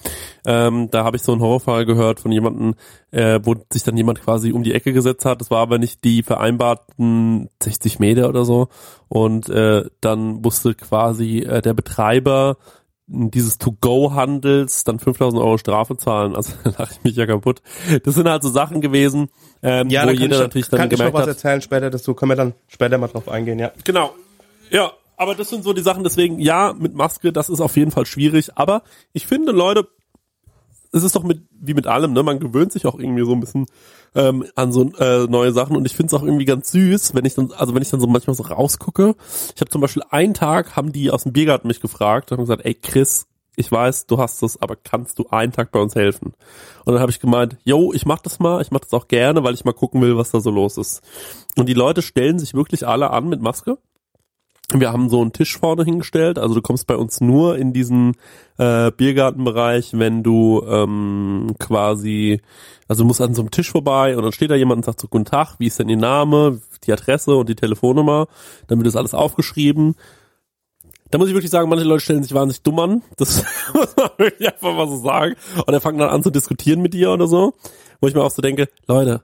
Ähm, 0.47 0.89
da 0.91 1.05
habe 1.05 1.19
ich 1.19 1.23
so 1.23 1.33
einen 1.33 1.43
Horrorfall 1.43 1.85
gehört 1.85 2.21
von 2.21 2.33
jemandem, 2.33 2.77
äh, 3.11 3.41
wo 3.43 3.57
sich 3.71 3.83
dann 3.83 3.99
jemand 3.99 4.23
quasi 4.23 4.53
um 4.53 4.63
die 4.63 4.73
Ecke 4.73 4.95
gesetzt 4.95 5.27
hat. 5.27 5.43
Das 5.43 5.51
war 5.51 5.59
aber 5.59 5.77
nicht 5.77 6.03
die 6.03 6.23
vereinbarten 6.23 7.51
60 7.63 7.99
Meter 7.99 8.31
oder 8.31 8.47
so. 8.47 8.69
Und 9.09 9.51
äh, 9.51 9.85
dann 10.01 10.41
musste 10.41 10.75
quasi 10.75 11.41
äh, 11.41 11.61
der 11.61 11.75
Betreiber 11.75 12.57
dieses 13.13 13.59
To-Go-Handels 13.59 14.85
dann 14.85 14.99
5000 14.99 15.43
Euro 15.43 15.59
Strafe 15.59 15.97
zahlen. 15.97 16.37
Also 16.37 16.53
da 16.65 16.71
lache 16.79 16.93
ich 16.93 17.05
mich 17.05 17.17
ja 17.17 17.27
kaputt. 17.27 17.61
Das 18.05 18.15
sind 18.15 18.29
halt 18.29 18.43
so 18.43 18.49
Sachen 18.49 18.81
gewesen, 18.81 19.31
ähm, 19.63 19.91
Ja, 19.91 20.07
wo 20.07 20.11
jeder 20.11 20.37
ich, 20.37 20.43
natürlich 20.43 20.69
dann 20.69 20.81
kann 20.81 20.91
ich 20.91 20.99
noch 20.99 21.13
was 21.13 21.27
erzählen 21.27 21.61
später 21.61 21.91
dazu. 21.91 22.15
Können 22.15 22.31
wir 22.31 22.37
dann 22.37 22.55
später 22.69 22.99
mal 22.99 23.09
drauf 23.09 23.29
eingehen, 23.29 23.59
ja. 23.59 23.73
Genau. 23.85 24.15
Ja, 24.71 24.93
aber 25.17 25.35
das 25.35 25.51
sind 25.51 25.65
so 25.65 25.73
die 25.73 25.83
Sachen, 25.83 26.05
deswegen, 26.05 26.39
ja, 26.39 26.73
mit 26.73 26.95
Maske, 26.95 27.33
das 27.33 27.49
ist 27.49 27.61
auf 27.61 27.77
jeden 27.77 27.91
Fall 27.91 28.07
schwierig. 28.07 28.57
Aber 28.57 28.83
ich 29.13 29.27
finde, 29.27 29.53
Leute, 29.53 29.89
es 30.93 31.05
ist 31.05 31.15
doch 31.15 31.23
mit, 31.23 31.43
wie 31.51 31.75
mit 31.75 31.87
allem, 31.87 32.13
ne? 32.13 32.23
Man 32.23 32.41
gewöhnt 32.41 32.73
sich 32.73 32.87
auch 32.87 32.99
irgendwie 32.99 33.25
so 33.25 33.33
ein 33.33 33.41
bisschen 33.41 33.67
ähm, 34.15 34.45
an 34.57 34.73
so 34.73 34.91
äh, 34.99 35.27
neue 35.27 35.53
Sachen 35.53 35.77
und 35.77 35.85
ich 35.87 35.95
finde 35.95 36.15
es 36.15 36.21
auch 36.21 36.25
irgendwie 36.25 36.45
ganz 36.45 36.73
süß, 36.73 37.15
wenn 37.15 37.25
ich 37.25 37.35
dann, 37.35 37.53
also 37.53 37.75
wenn 37.75 37.83
ich 37.83 37.91
dann 37.91 38.01
so 38.01 38.07
manchmal 38.07 38.35
so 38.35 38.43
rausgucke. 38.43 39.15
Ich 39.55 39.61
habe 39.61 39.71
zum 39.71 39.81
Beispiel 39.81 40.03
einen 40.11 40.35
Tag, 40.35 40.77
haben 40.77 40.93
die 40.93 41.11
aus 41.11 41.23
dem 41.23 41.33
Biergarten 41.33 41.69
mich 41.69 41.81
gefragt 41.81 42.31
und 42.31 42.39
haben 42.39 42.45
gesagt, 42.45 42.65
ey 42.65 42.75
Chris, 42.75 43.27
ich 43.57 43.71
weiß, 43.71 44.07
du 44.07 44.19
hast 44.19 44.43
das, 44.43 44.61
aber 44.61 44.77
kannst 44.77 45.19
du 45.19 45.27
einen 45.31 45.53
Tag 45.53 45.71
bei 45.71 45.81
uns 45.81 45.95
helfen? 45.95 46.33
Und 46.85 46.95
dann 46.95 47.01
habe 47.01 47.11
ich 47.11 47.21
gemeint, 47.21 47.59
yo, 47.65 47.93
ich 47.93 48.07
mach 48.07 48.21
das 48.21 48.39
mal, 48.39 48.63
ich 48.63 48.71
mach 48.71 48.81
das 48.81 48.93
auch 48.93 49.07
gerne, 49.07 49.45
weil 49.45 49.55
ich 49.55 49.65
mal 49.65 49.73
gucken 49.73 50.01
will, 50.01 50.17
was 50.17 50.31
da 50.31 50.41
so 50.41 50.51
los 50.51 50.77
ist. 50.77 51.03
Und 51.57 51.69
die 51.69 51.75
Leute 51.75 52.03
stellen 52.03 52.39
sich 52.39 52.55
wirklich 52.55 52.87
alle 52.87 53.11
an 53.11 53.29
mit 53.29 53.43
Maske. 53.43 53.79
Wir 54.73 54.93
haben 54.93 55.09
so 55.09 55.21
einen 55.21 55.33
Tisch 55.33 55.59
vorne 55.59 55.85
hingestellt, 55.85 56.39
also 56.39 56.55
du 56.55 56.63
kommst 56.63 56.87
bei 56.87 56.95
uns 56.95 57.21
nur 57.21 57.59
in 57.59 57.73
diesen 57.73 58.17
äh, 58.59 58.93
Biergartenbereich, 58.93 59.91
wenn 59.95 60.23
du 60.23 60.63
ähm, 60.69 61.55
quasi, 61.59 62.41
also 62.87 63.03
du 63.03 63.09
musst 63.09 63.21
an 63.21 63.35
so 63.35 63.43
einem 63.43 63.51
Tisch 63.51 63.71
vorbei 63.71 64.17
und 64.17 64.23
dann 64.23 64.33
steht 64.33 64.51
da 64.51 64.55
jemand 64.55 64.79
und 64.79 64.85
sagt 64.85 65.01
so, 65.01 65.09
guten 65.09 65.25
Tag, 65.25 65.57
wie 65.59 65.67
ist 65.67 65.81
denn 65.81 65.89
Ihr 65.89 65.97
Name, 65.97 66.61
die 66.85 66.93
Adresse 66.93 67.35
und 67.35 67.49
die 67.49 67.57
Telefonnummer, 67.57 68.29
dann 68.69 68.79
wird 68.79 68.87
das 68.87 68.97
alles 68.97 69.15
aufgeschrieben. 69.15 69.97
Da 71.11 71.19
muss 71.19 71.27
ich 71.27 71.35
wirklich 71.35 71.51
sagen, 71.51 71.69
manche 71.69 71.85
Leute 71.85 72.03
stellen 72.03 72.23
sich 72.23 72.35
wahnsinnig 72.35 72.63
dumm 72.63 72.79
an, 72.79 73.03
das 73.17 73.45
muss 73.75 73.97
man 73.97 74.11
wirklich 74.19 74.49
einfach 74.53 74.73
mal 74.75 74.89
so 74.89 74.99
sagen. 74.99 75.35
Und 75.67 75.75
er 75.75 75.81
fangen 75.81 75.99
dann 75.99 76.11
an 76.11 76.23
zu 76.23 76.31
diskutieren 76.31 76.81
mit 76.81 76.95
dir 76.95 77.11
oder 77.11 77.27
so, 77.27 77.55
wo 78.01 78.07
ich 78.07 78.15
mir 78.15 78.23
auch 78.23 78.31
so 78.31 78.41
denke, 78.41 78.69
Leute, 78.87 79.23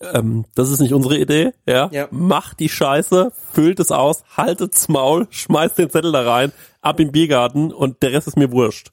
ähm, 0.00 0.44
das 0.54 0.70
ist 0.70 0.80
nicht 0.80 0.94
unsere 0.94 1.18
Idee, 1.18 1.52
ja? 1.66 1.88
Ja. 1.92 2.08
Macht 2.10 2.60
die 2.60 2.68
Scheiße, 2.68 3.32
füllt 3.52 3.80
es 3.80 3.92
aus, 3.92 4.22
haltet's 4.36 4.88
Maul, 4.88 5.26
schmeißt 5.30 5.78
den 5.78 5.90
Zettel 5.90 6.12
da 6.12 6.22
rein, 6.22 6.52
ab 6.80 7.00
im 7.00 7.12
Biergarten 7.12 7.72
und 7.72 8.02
der 8.02 8.12
Rest 8.12 8.26
ist 8.26 8.36
mir 8.36 8.50
wurscht. 8.50 8.92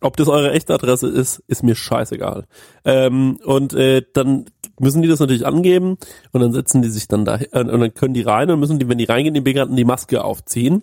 Ob 0.00 0.16
das 0.16 0.28
eure 0.28 0.52
echte 0.52 0.74
Adresse 0.74 1.08
ist, 1.08 1.42
ist 1.46 1.62
mir 1.62 1.74
scheißegal. 1.74 2.46
Ähm, 2.84 3.38
und 3.44 3.74
äh, 3.74 4.02
dann 4.14 4.46
müssen 4.78 5.02
die 5.02 5.08
das 5.08 5.20
natürlich 5.20 5.46
angeben 5.46 5.98
und 6.32 6.40
dann 6.40 6.52
setzen 6.52 6.80
die 6.80 6.88
sich 6.88 7.06
dann 7.06 7.26
da 7.26 7.36
äh, 7.36 7.60
und 7.60 7.80
dann 7.80 7.94
können 7.94 8.14
die 8.14 8.22
rein 8.22 8.50
und 8.50 8.60
müssen 8.60 8.78
die, 8.78 8.88
wenn 8.88 8.98
die 8.98 9.04
reingehen 9.04 9.34
in 9.34 9.42
den 9.42 9.44
Biergarten, 9.44 9.76
die 9.76 9.84
Maske 9.84 10.24
aufziehen. 10.24 10.82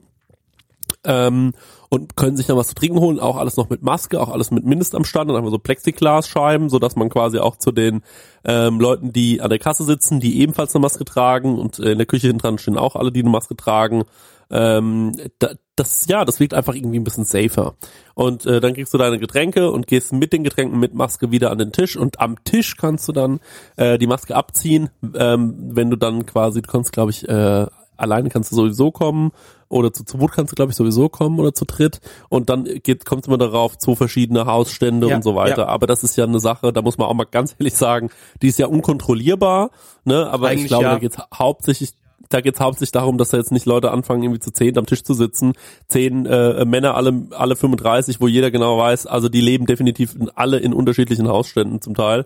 Ähm, 1.04 1.54
und 1.90 2.16
können 2.16 2.38
sich 2.38 2.48
dann 2.48 2.58
was 2.58 2.68
zu 2.68 2.76
trinken 2.76 3.00
holen, 3.00 3.20
auch 3.20 3.38
alles 3.38 3.58
noch 3.58 3.70
mit 3.70 3.82
Maske, 3.82 4.20
auch 4.20 4.30
alles 4.30 4.52
mit 4.52 4.66
Mindestabstand, 4.66 5.30
dann 5.30 5.38
haben 5.38 5.46
wir 5.46 5.52
so 5.52 5.60
Plexiglasscheiben, 5.60 6.70
so 6.70 6.80
dass 6.80 6.96
man 6.96 7.10
quasi 7.10 7.40
auch 7.40 7.56
zu 7.58 7.72
den 7.72 8.02
ähm, 8.44 8.80
Leuten, 8.80 9.14
die 9.14 9.42
an 9.42 9.50
der 9.50 9.60
Kasse 9.60 9.84
sitzen, 9.84 10.20
die 10.20 10.42
ebenfalls 10.42 10.76
eine 10.76 10.82
Maske 10.82 11.06
tragen 11.06 11.58
und 11.58 11.80
äh, 11.80 11.92
in 11.92 11.98
der 11.98 12.08
Küche 12.08 12.28
hinten 12.28 12.58
stehen 12.58 12.78
auch 12.78 12.96
alle, 12.96 13.12
die 13.12 13.22
eine 13.22 13.30
Maske 13.30 13.56
tragen, 13.56 14.04
ähm, 14.50 15.14
da, 15.40 15.52
das 15.76 16.08
ja, 16.08 16.26
das 16.26 16.40
wirkt 16.40 16.54
einfach 16.54 16.74
irgendwie 16.74 17.00
ein 17.00 17.04
bisschen 17.04 17.26
safer. 17.26 17.76
Und 18.14 18.46
äh, 18.46 18.60
dann 18.60 18.74
kriegst 18.74 18.94
du 18.94 18.98
deine 18.98 19.20
Getränke 19.20 19.70
und 19.72 19.88
gehst 19.88 20.14
mit 20.14 20.34
den 20.34 20.44
Getränken 20.44 20.80
mit 20.80 20.94
Maske 20.94 21.32
wieder 21.32 21.52
an 21.52 21.58
den 21.58 21.72
Tisch. 21.72 21.98
Und 21.98 22.20
am 22.20 22.44
Tisch 22.44 22.78
kannst 22.78 23.08
du 23.08 23.12
dann 23.12 23.40
äh, 23.76 23.98
die 23.98 24.08
Maske 24.08 24.36
abziehen, 24.36 24.90
ähm, 25.16 25.56
wenn 25.76 25.90
du 25.90 25.98
dann 25.98 26.26
quasi, 26.26 26.62
du 26.62 26.70
kannst 26.70 26.94
glaube 26.94 27.12
ich 27.12 27.28
äh, 27.28 27.68
alleine 27.98 28.30
kannst 28.30 28.52
du 28.52 28.56
sowieso 28.56 28.92
kommen 28.92 29.32
oder 29.70 29.92
zu 29.92 30.04
zweit 30.04 30.32
kannst 30.32 30.52
du 30.52 30.56
glaube 30.56 30.72
ich 30.72 30.76
sowieso 30.78 31.10
kommen 31.10 31.40
oder 31.40 31.54
zu 31.54 31.66
dritt 31.66 32.00
und 32.30 32.50
dann 32.50 32.64
geht 32.64 33.06
kommt 33.06 33.24
es 33.24 33.28
immer 33.28 33.38
darauf 33.38 33.78
zu 33.78 33.96
verschiedene 33.96 34.46
Hausstände 34.46 35.10
Ja, 35.10 35.16
und 35.18 35.24
so 35.24 35.36
weiter. 35.36 35.64
ja. 35.64 35.68
Aber 35.68 35.88
das 35.88 36.04
ist 36.04 36.16
ja 36.16 36.24
eine 36.26 36.40
Sache, 36.40 36.72
da 36.74 36.82
muss 36.82 36.98
man 36.98 37.08
auch 37.08 37.14
mal 37.14 37.26
ganz 37.26 37.56
ehrlich 37.60 37.76
sagen, 37.76 38.10
die 38.42 38.48
ist 38.48 38.60
ja 38.60 38.68
unkontrollierbar, 38.68 39.72
ne? 40.06 40.28
Aber 40.30 40.48
ich 40.48 40.60
Eigentlich 40.60 40.68
glaube, 40.68 40.84
ja. 40.86 40.94
da 40.94 41.00
geht's 41.00 41.18
hauptsächlich 41.34 41.94
da 42.30 42.42
geht's 42.42 42.60
hauptsächlich 42.60 42.92
darum, 42.92 43.18
dass 43.18 43.30
da 43.30 43.38
jetzt 43.38 43.52
nicht 43.54 43.66
Leute 43.66 43.92
anfangen, 43.92 44.24
irgendwie 44.24 44.40
zu 44.42 44.52
zehn 44.52 44.78
am 44.78 44.86
Tisch 44.86 45.04
zu 45.04 45.14
sitzen. 45.14 45.54
Zehn 45.88 46.26
äh, 46.26 46.66
Männer, 46.66 46.96
alle, 46.96 47.28
alle 47.32 47.56
35, 47.56 48.20
wo 48.20 48.28
jeder 48.28 48.52
genau 48.52 48.78
weiß, 48.78 49.06
also 49.08 49.30
die 49.30 49.40
leben 49.40 49.66
definitiv 49.66 50.14
in, 50.16 50.30
alle 50.32 50.58
in 50.58 50.74
unterschiedlichen 50.74 51.30
Hausständen 51.30 51.80
zum 51.82 51.96
Teil. 51.96 52.26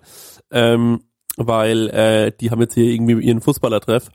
Ähm, 0.50 1.02
weil 1.38 1.90
äh, 1.90 2.32
die 2.40 2.52
haben 2.52 2.62
jetzt 2.62 2.74
hier 2.74 2.86
irgendwie 2.86 3.24
ihren 3.24 3.42
Fußballertreff. 3.42 4.10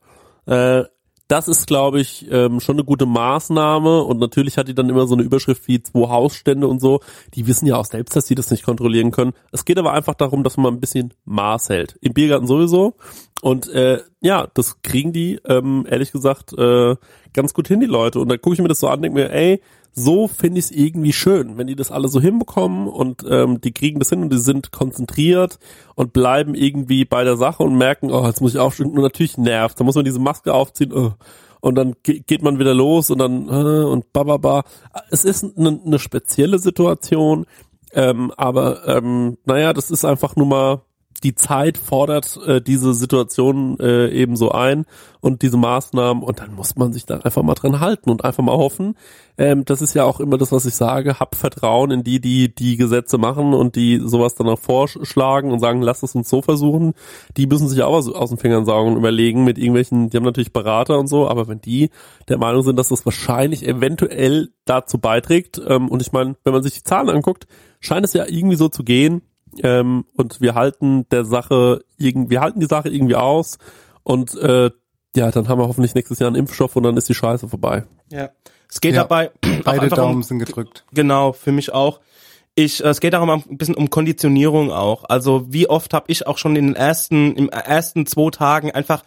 Äh, 0.46 0.84
das 1.28 1.48
ist, 1.48 1.66
glaube 1.66 2.00
ich, 2.00 2.26
ähm, 2.30 2.60
schon 2.60 2.76
eine 2.76 2.84
gute 2.84 3.06
Maßnahme 3.06 4.02
und 4.02 4.20
natürlich 4.20 4.58
hat 4.58 4.68
die 4.68 4.74
dann 4.74 4.88
immer 4.88 5.06
so 5.06 5.14
eine 5.14 5.24
Überschrift 5.24 5.66
wie 5.66 5.82
zwei 5.82 6.08
Hausstände 6.08 6.68
und 6.68 6.80
so. 6.80 7.00
Die 7.34 7.46
wissen 7.46 7.66
ja 7.66 7.76
auch 7.76 7.84
selbst, 7.84 8.14
dass 8.14 8.26
sie 8.26 8.36
das 8.36 8.50
nicht 8.50 8.64
kontrollieren 8.64 9.10
können. 9.10 9.32
Es 9.50 9.64
geht 9.64 9.78
aber 9.78 9.92
einfach 9.92 10.14
darum, 10.14 10.44
dass 10.44 10.56
man 10.56 10.74
ein 10.74 10.80
bisschen 10.80 11.14
Maß 11.24 11.68
hält. 11.68 11.96
Im 12.00 12.12
Biergarten 12.12 12.46
sowieso. 12.46 12.94
Und 13.42 13.68
äh, 13.68 14.00
ja, 14.20 14.46
das 14.54 14.82
kriegen 14.82 15.12
die, 15.12 15.40
ähm, 15.44 15.86
ehrlich 15.88 16.12
gesagt, 16.12 16.52
äh, 16.56 16.96
ganz 17.32 17.54
gut 17.54 17.68
hin, 17.68 17.80
die 17.80 17.86
Leute. 17.86 18.20
Und 18.20 18.28
dann 18.28 18.40
gucke 18.40 18.54
ich 18.54 18.62
mir 18.62 18.68
das 18.68 18.80
so 18.80 18.88
an, 18.88 19.02
denke 19.02 19.18
mir, 19.18 19.30
ey, 19.32 19.60
so 19.98 20.28
finde 20.28 20.58
ich 20.58 20.66
es 20.66 20.70
irgendwie 20.70 21.14
schön, 21.14 21.56
wenn 21.56 21.66
die 21.66 21.74
das 21.74 21.90
alle 21.90 22.08
so 22.08 22.20
hinbekommen 22.20 22.86
und 22.86 23.24
ähm, 23.28 23.62
die 23.62 23.72
kriegen 23.72 23.98
das 23.98 24.10
hin 24.10 24.22
und 24.22 24.30
die 24.30 24.38
sind 24.38 24.70
konzentriert 24.70 25.58
und 25.94 26.12
bleiben 26.12 26.54
irgendwie 26.54 27.06
bei 27.06 27.24
der 27.24 27.38
Sache 27.38 27.62
und 27.62 27.78
merken, 27.78 28.10
oh, 28.10 28.26
jetzt 28.26 28.42
muss 28.42 28.54
ich 28.54 28.60
aufstehen 28.60 28.90
und 28.90 29.00
natürlich 29.00 29.38
nervt. 29.38 29.80
Da 29.80 29.84
muss 29.84 29.94
man 29.94 30.04
diese 30.04 30.20
Maske 30.20 30.52
aufziehen 30.52 30.92
oh. 30.92 31.14
und 31.60 31.76
dann 31.76 31.94
ge 32.02 32.22
geht 32.26 32.42
man 32.42 32.58
wieder 32.58 32.74
los 32.74 33.08
und 33.08 33.18
dann 33.18 33.48
äh, 33.48 33.84
und 33.84 34.12
bababa. 34.12 34.64
Es 35.10 35.24
ist 35.24 35.56
eine 35.56 35.80
ne 35.82 35.98
spezielle 35.98 36.58
Situation, 36.58 37.46
ähm, 37.92 38.30
aber 38.36 38.86
ähm, 38.86 39.38
naja, 39.46 39.72
das 39.72 39.90
ist 39.90 40.04
einfach 40.04 40.36
nur 40.36 40.46
mal 40.46 40.82
die 41.22 41.34
Zeit 41.34 41.78
fordert 41.78 42.38
äh, 42.46 42.60
diese 42.60 42.94
Situation 42.94 43.78
äh, 43.80 44.08
ebenso 44.08 44.52
ein 44.52 44.84
und 45.20 45.42
diese 45.42 45.56
Maßnahmen 45.56 46.22
und 46.22 46.40
dann 46.40 46.54
muss 46.54 46.76
man 46.76 46.92
sich 46.92 47.06
da 47.06 47.18
einfach 47.18 47.42
mal 47.42 47.54
dran 47.54 47.80
halten 47.80 48.10
und 48.10 48.24
einfach 48.24 48.42
mal 48.42 48.56
hoffen. 48.56 48.96
Ähm, 49.38 49.64
das 49.64 49.82
ist 49.82 49.94
ja 49.94 50.04
auch 50.04 50.20
immer 50.20 50.38
das, 50.38 50.52
was 50.52 50.66
ich 50.66 50.74
sage, 50.74 51.18
hab 51.18 51.34
Vertrauen 51.34 51.90
in 51.90 52.04
die, 52.04 52.20
die 52.20 52.54
die 52.54 52.76
Gesetze 52.76 53.18
machen 53.18 53.54
und 53.54 53.76
die 53.76 54.00
sowas 54.04 54.34
dann 54.34 54.48
auch 54.48 54.58
vorschlagen 54.58 55.52
und 55.52 55.60
sagen, 55.60 55.82
lass 55.82 56.02
es 56.02 56.14
uns 56.14 56.28
so 56.28 56.42
versuchen. 56.42 56.94
Die 57.36 57.46
müssen 57.46 57.68
sich 57.68 57.82
auch 57.82 57.94
aus, 57.94 58.08
aus 58.12 58.30
den 58.30 58.38
Fingern 58.38 58.64
saugen 58.64 58.92
und 58.92 58.98
überlegen 58.98 59.44
mit 59.44 59.58
irgendwelchen, 59.58 60.10
die 60.10 60.16
haben 60.16 60.24
natürlich 60.24 60.52
Berater 60.52 60.98
und 60.98 61.06
so, 61.06 61.28
aber 61.28 61.48
wenn 61.48 61.60
die 61.60 61.90
der 62.28 62.38
Meinung 62.38 62.62
sind, 62.62 62.78
dass 62.78 62.88
das 62.88 63.04
wahrscheinlich 63.04 63.66
eventuell 63.66 64.50
dazu 64.64 64.98
beiträgt 64.98 65.60
ähm, 65.66 65.88
und 65.88 66.02
ich 66.02 66.12
meine, 66.12 66.36
wenn 66.44 66.52
man 66.52 66.62
sich 66.62 66.74
die 66.74 66.84
Zahlen 66.84 67.08
anguckt, 67.08 67.46
scheint 67.80 68.04
es 68.04 68.12
ja 68.12 68.26
irgendwie 68.26 68.56
so 68.56 68.68
zu 68.68 68.84
gehen, 68.84 69.22
ähm, 69.62 70.04
und 70.16 70.40
wir 70.40 70.54
halten 70.54 71.08
der 71.10 71.24
Sache 71.24 71.84
irgendwie, 71.96 72.30
wir 72.30 72.40
halten 72.40 72.60
die 72.60 72.66
Sache 72.66 72.88
irgendwie 72.88 73.16
aus 73.16 73.58
und 74.02 74.34
äh, 74.36 74.70
ja, 75.16 75.30
dann 75.30 75.48
haben 75.48 75.60
wir 75.60 75.68
hoffentlich 75.68 75.94
nächstes 75.94 76.18
Jahr 76.18 76.28
einen 76.28 76.36
Impfstoff 76.36 76.76
und 76.76 76.82
dann 76.82 76.96
ist 76.96 77.08
die 77.08 77.14
Scheiße 77.14 77.48
vorbei. 77.48 77.84
Ja. 78.10 78.30
Es 78.68 78.80
geht 78.80 78.94
Ja, 78.94 79.02
dabei 79.02 79.30
Beide 79.64 79.88
Daumen 79.88 80.16
um, 80.16 80.22
sind 80.22 80.38
gedrückt. 80.38 80.84
Genau, 80.92 81.32
für 81.32 81.52
mich 81.52 81.72
auch. 81.72 82.00
Ich, 82.54 82.84
äh, 82.84 82.88
es 82.88 83.00
geht 83.00 83.14
auch 83.14 83.26
ein 83.26 83.58
bisschen 83.58 83.74
um 83.74 83.90
Konditionierung 83.90 84.72
auch. 84.72 85.04
Also 85.04 85.46
wie 85.52 85.68
oft 85.68 85.94
habe 85.94 86.06
ich 86.08 86.26
auch 86.26 86.38
schon 86.38 86.56
in 86.56 86.66
den 86.66 86.76
ersten, 86.76 87.34
im 87.36 87.48
ersten 87.48 88.06
zwei 88.06 88.30
Tagen 88.30 88.70
einfach 88.72 89.02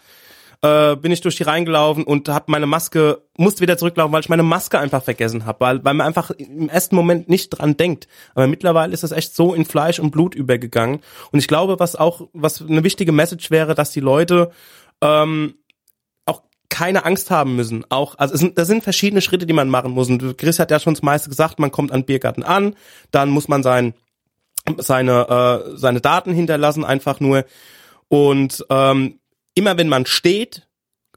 äh, 0.62 0.96
bin 0.98 1.12
ich 1.12 1.22
durch 1.22 1.38
die 1.38 1.44
reingelaufen 1.44 2.04
und 2.04 2.28
habe 2.28 2.52
meine 2.52 2.66
Maske, 2.66 3.22
musste 3.38 3.62
wieder 3.62 3.78
zurücklaufen, 3.78 4.12
weil 4.12 4.22
ich 4.22 4.30
meine 4.30 4.44
Maske 4.44 4.78
einfach 4.78 5.04
vergessen 5.04 5.46
habe, 5.46 5.62
weil, 5.62 5.86
weil 5.86 5.94
man 5.94 6.08
einfach 6.08 6.32
im 6.32 6.68
ersten 6.70 6.96
Moment 6.96 7.30
nicht 7.30 7.50
dran 7.50 7.78
denkt. 7.78 8.08
Aber 8.36 8.48
mittlerweile 8.48 8.94
ist 8.94 9.04
es 9.04 9.12
echt 9.12 9.36
so 9.36 9.54
in 9.54 9.66
Fleisch 9.66 10.00
und 10.00 10.12
Blut 10.12 10.36
übergegangen. 10.36 11.00
Und 11.32 11.40
ich 11.40 11.48
glaube, 11.48 11.80
was 11.80 11.96
auch, 11.96 12.28
was 12.34 12.62
eine 12.62 12.84
wichtige 12.84 13.12
Message 13.12 13.52
wäre, 13.52 13.74
dass 13.74 13.92
die 13.92 14.02
Leute 14.02 14.52
ähm, 15.02 15.56
auch 16.26 16.42
keine 16.68 17.06
Angst 17.06 17.32
haben 17.32 17.56
müssen. 17.56 17.86
Auch, 17.90 18.16
also 18.18 18.34
es 18.34 18.42
sind, 18.42 18.58
das 18.58 18.68
sind 18.68 18.84
verschiedene 18.84 19.22
Schritte, 19.22 19.46
die 19.46 19.54
man 19.54 19.70
machen 19.70 19.92
muss. 19.92 20.10
Und 20.10 20.38
Chris 20.38 20.60
hat 20.60 20.72
ja 20.72 20.80
schon 20.80 20.94
das 20.94 21.04
meiste 21.04 21.30
gesagt, 21.30 21.60
man 21.60 21.72
kommt 21.72 21.94
an 21.94 22.04
Biergarten 22.04 22.44
an, 22.44 22.76
dann 23.12 23.30
muss 23.30 23.48
man 23.48 23.64
sein, 23.64 23.94
seine, 24.78 25.64
äh, 25.72 25.78
seine 25.78 26.02
Daten 26.02 26.34
hinterlassen, 26.34 26.84
einfach 26.84 27.22
nur. 27.22 27.46
Und 28.10 28.66
ähm, 28.70 29.19
immer 29.60 29.78
wenn 29.78 29.90
man 29.90 30.06
steht, 30.06 30.68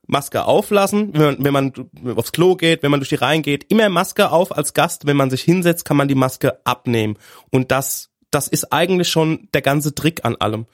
Maske 0.06 0.44
auflassen, 0.44 1.14
wenn 1.14 1.22
man, 1.22 1.44
wenn 1.44 1.52
man 1.52 2.16
aufs 2.16 2.32
Klo 2.32 2.56
geht, 2.56 2.82
wenn 2.82 2.90
man 2.90 3.00
durch 3.00 3.08
die 3.08 3.14
Reihen 3.14 3.42
geht, 3.42 3.70
immer 3.70 3.88
Maske 3.88 4.30
auf 4.30 4.56
als 4.56 4.74
Gast. 4.74 5.06
Wenn 5.06 5.16
man 5.16 5.30
sich 5.30 5.42
hinsetzt, 5.42 5.84
kann 5.84 5.96
man 5.96 6.08
die 6.08 6.16
Maske 6.16 6.58
abnehmen. 6.66 7.16
Und 7.50 7.70
das, 7.70 8.10
das 8.30 8.48
ist 8.48 8.72
eigentlich 8.72 9.08
schon 9.08 9.48
der 9.54 9.62
ganze 9.62 9.94
Trick 9.94 10.24
an 10.24 10.36
allem. 10.36 10.66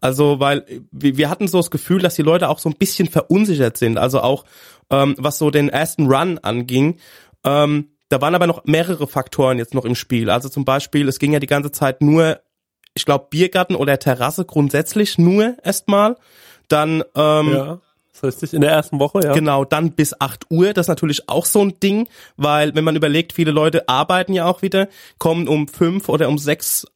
Also, 0.00 0.38
weil 0.38 0.64
wir 0.92 1.28
hatten 1.28 1.48
so 1.48 1.58
das 1.58 1.70
Gefühl, 1.72 2.00
dass 2.00 2.14
die 2.14 2.22
Leute 2.22 2.48
auch 2.48 2.60
so 2.60 2.68
ein 2.68 2.76
bisschen 2.76 3.08
verunsichert 3.08 3.76
sind. 3.76 3.98
Also 3.98 4.20
auch, 4.20 4.44
ähm, 4.90 5.16
was 5.18 5.38
so 5.38 5.50
den 5.50 5.68
ersten 5.68 6.06
Run 6.06 6.38
anging. 6.38 6.98
Ähm, 7.44 7.90
da 8.08 8.20
waren 8.20 8.36
aber 8.36 8.46
noch 8.46 8.64
mehrere 8.66 9.08
Faktoren 9.08 9.58
jetzt 9.58 9.74
noch 9.74 9.84
im 9.84 9.96
Spiel. 9.96 10.30
Also 10.30 10.48
zum 10.48 10.64
Beispiel, 10.64 11.08
es 11.08 11.18
ging 11.18 11.32
ja 11.32 11.40
die 11.40 11.48
ganze 11.48 11.72
Zeit 11.72 12.02
nur, 12.02 12.40
ich 12.94 13.04
glaube, 13.04 13.26
Biergarten 13.30 13.74
oder 13.74 13.98
Terrasse 13.98 14.44
grundsätzlich 14.44 15.18
nur 15.18 15.56
erstmal. 15.64 16.16
Dann 16.68 17.02
ähm, 17.14 17.52
Ja. 17.52 17.80
Das 18.20 18.40
heißt, 18.40 18.54
in 18.54 18.62
der 18.62 18.70
ersten 18.70 18.98
Woche, 18.98 19.20
ja. 19.22 19.32
Genau, 19.34 19.64
dann 19.64 19.92
bis 19.92 20.18
8 20.18 20.46
Uhr. 20.50 20.72
Das 20.72 20.84
ist 20.86 20.88
natürlich 20.88 21.28
auch 21.28 21.44
so 21.44 21.60
ein 21.60 21.78
Ding, 21.80 22.08
weil 22.36 22.74
wenn 22.74 22.84
man 22.84 22.96
überlegt, 22.96 23.34
viele 23.34 23.50
Leute 23.50 23.88
arbeiten 23.88 24.32
ja 24.32 24.46
auch 24.46 24.62
wieder, 24.62 24.88
kommen 25.18 25.48
um 25.48 25.68
fünf 25.68 26.08
oder 26.08 26.28
um 26.28 26.38
sechs 26.38 26.86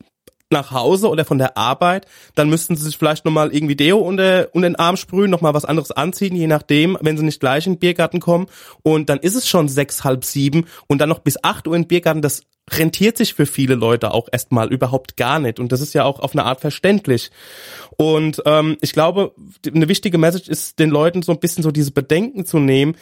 nach 0.52 0.72
Hause 0.72 1.08
oder 1.08 1.24
von 1.24 1.38
der 1.38 1.56
Arbeit, 1.56 2.06
dann 2.34 2.48
müssten 2.48 2.74
sie 2.74 2.84
sich 2.84 2.98
vielleicht 2.98 3.24
nochmal 3.24 3.54
irgendwie 3.54 3.76
Deo 3.76 3.98
unter, 3.98 4.48
unter 4.52 4.68
den 4.68 4.76
Arm 4.76 4.96
sprühen, 4.96 5.30
nochmal 5.30 5.54
was 5.54 5.64
anderes 5.64 5.92
anziehen, 5.92 6.34
je 6.34 6.48
nachdem, 6.48 6.98
wenn 7.00 7.16
sie 7.16 7.24
nicht 7.24 7.38
gleich 7.38 7.66
in 7.66 7.74
den 7.74 7.78
Biergarten 7.78 8.18
kommen. 8.18 8.46
Und 8.82 9.08
dann 9.10 9.20
ist 9.20 9.36
es 9.36 9.48
schon 9.48 9.68
sechs, 9.68 10.02
halb 10.02 10.24
sieben 10.24 10.66
und 10.88 11.00
dann 11.00 11.08
noch 11.08 11.20
bis 11.20 11.42
acht 11.44 11.68
Uhr 11.68 11.76
in 11.76 11.82
den 11.82 11.88
Biergarten. 11.88 12.22
Das 12.22 12.42
rentiert 12.72 13.16
sich 13.16 13.34
für 13.34 13.46
viele 13.46 13.74
Leute 13.74 14.12
auch 14.12 14.28
erstmal 14.30 14.72
überhaupt 14.72 15.16
gar 15.16 15.38
nicht. 15.38 15.58
Und 15.60 15.72
das 15.72 15.80
ist 15.80 15.94
ja 15.94 16.04
auch 16.04 16.20
auf 16.20 16.32
eine 16.32 16.44
Art 16.44 16.60
verständlich. 16.60 17.30
Und 17.96 18.42
ähm, 18.46 18.76
ich 18.80 18.92
glaube, 18.92 19.34
eine 19.66 19.88
wichtige 19.88 20.18
Message 20.18 20.48
ist, 20.48 20.78
den 20.78 20.90
Leuten 20.90 21.22
so 21.22 21.32
ein 21.32 21.40
bisschen 21.40 21.62
so 21.62 21.70
diese 21.70 21.92
Bedenken 21.92 22.46
zu 22.46 22.58
nehmen, 22.58 22.96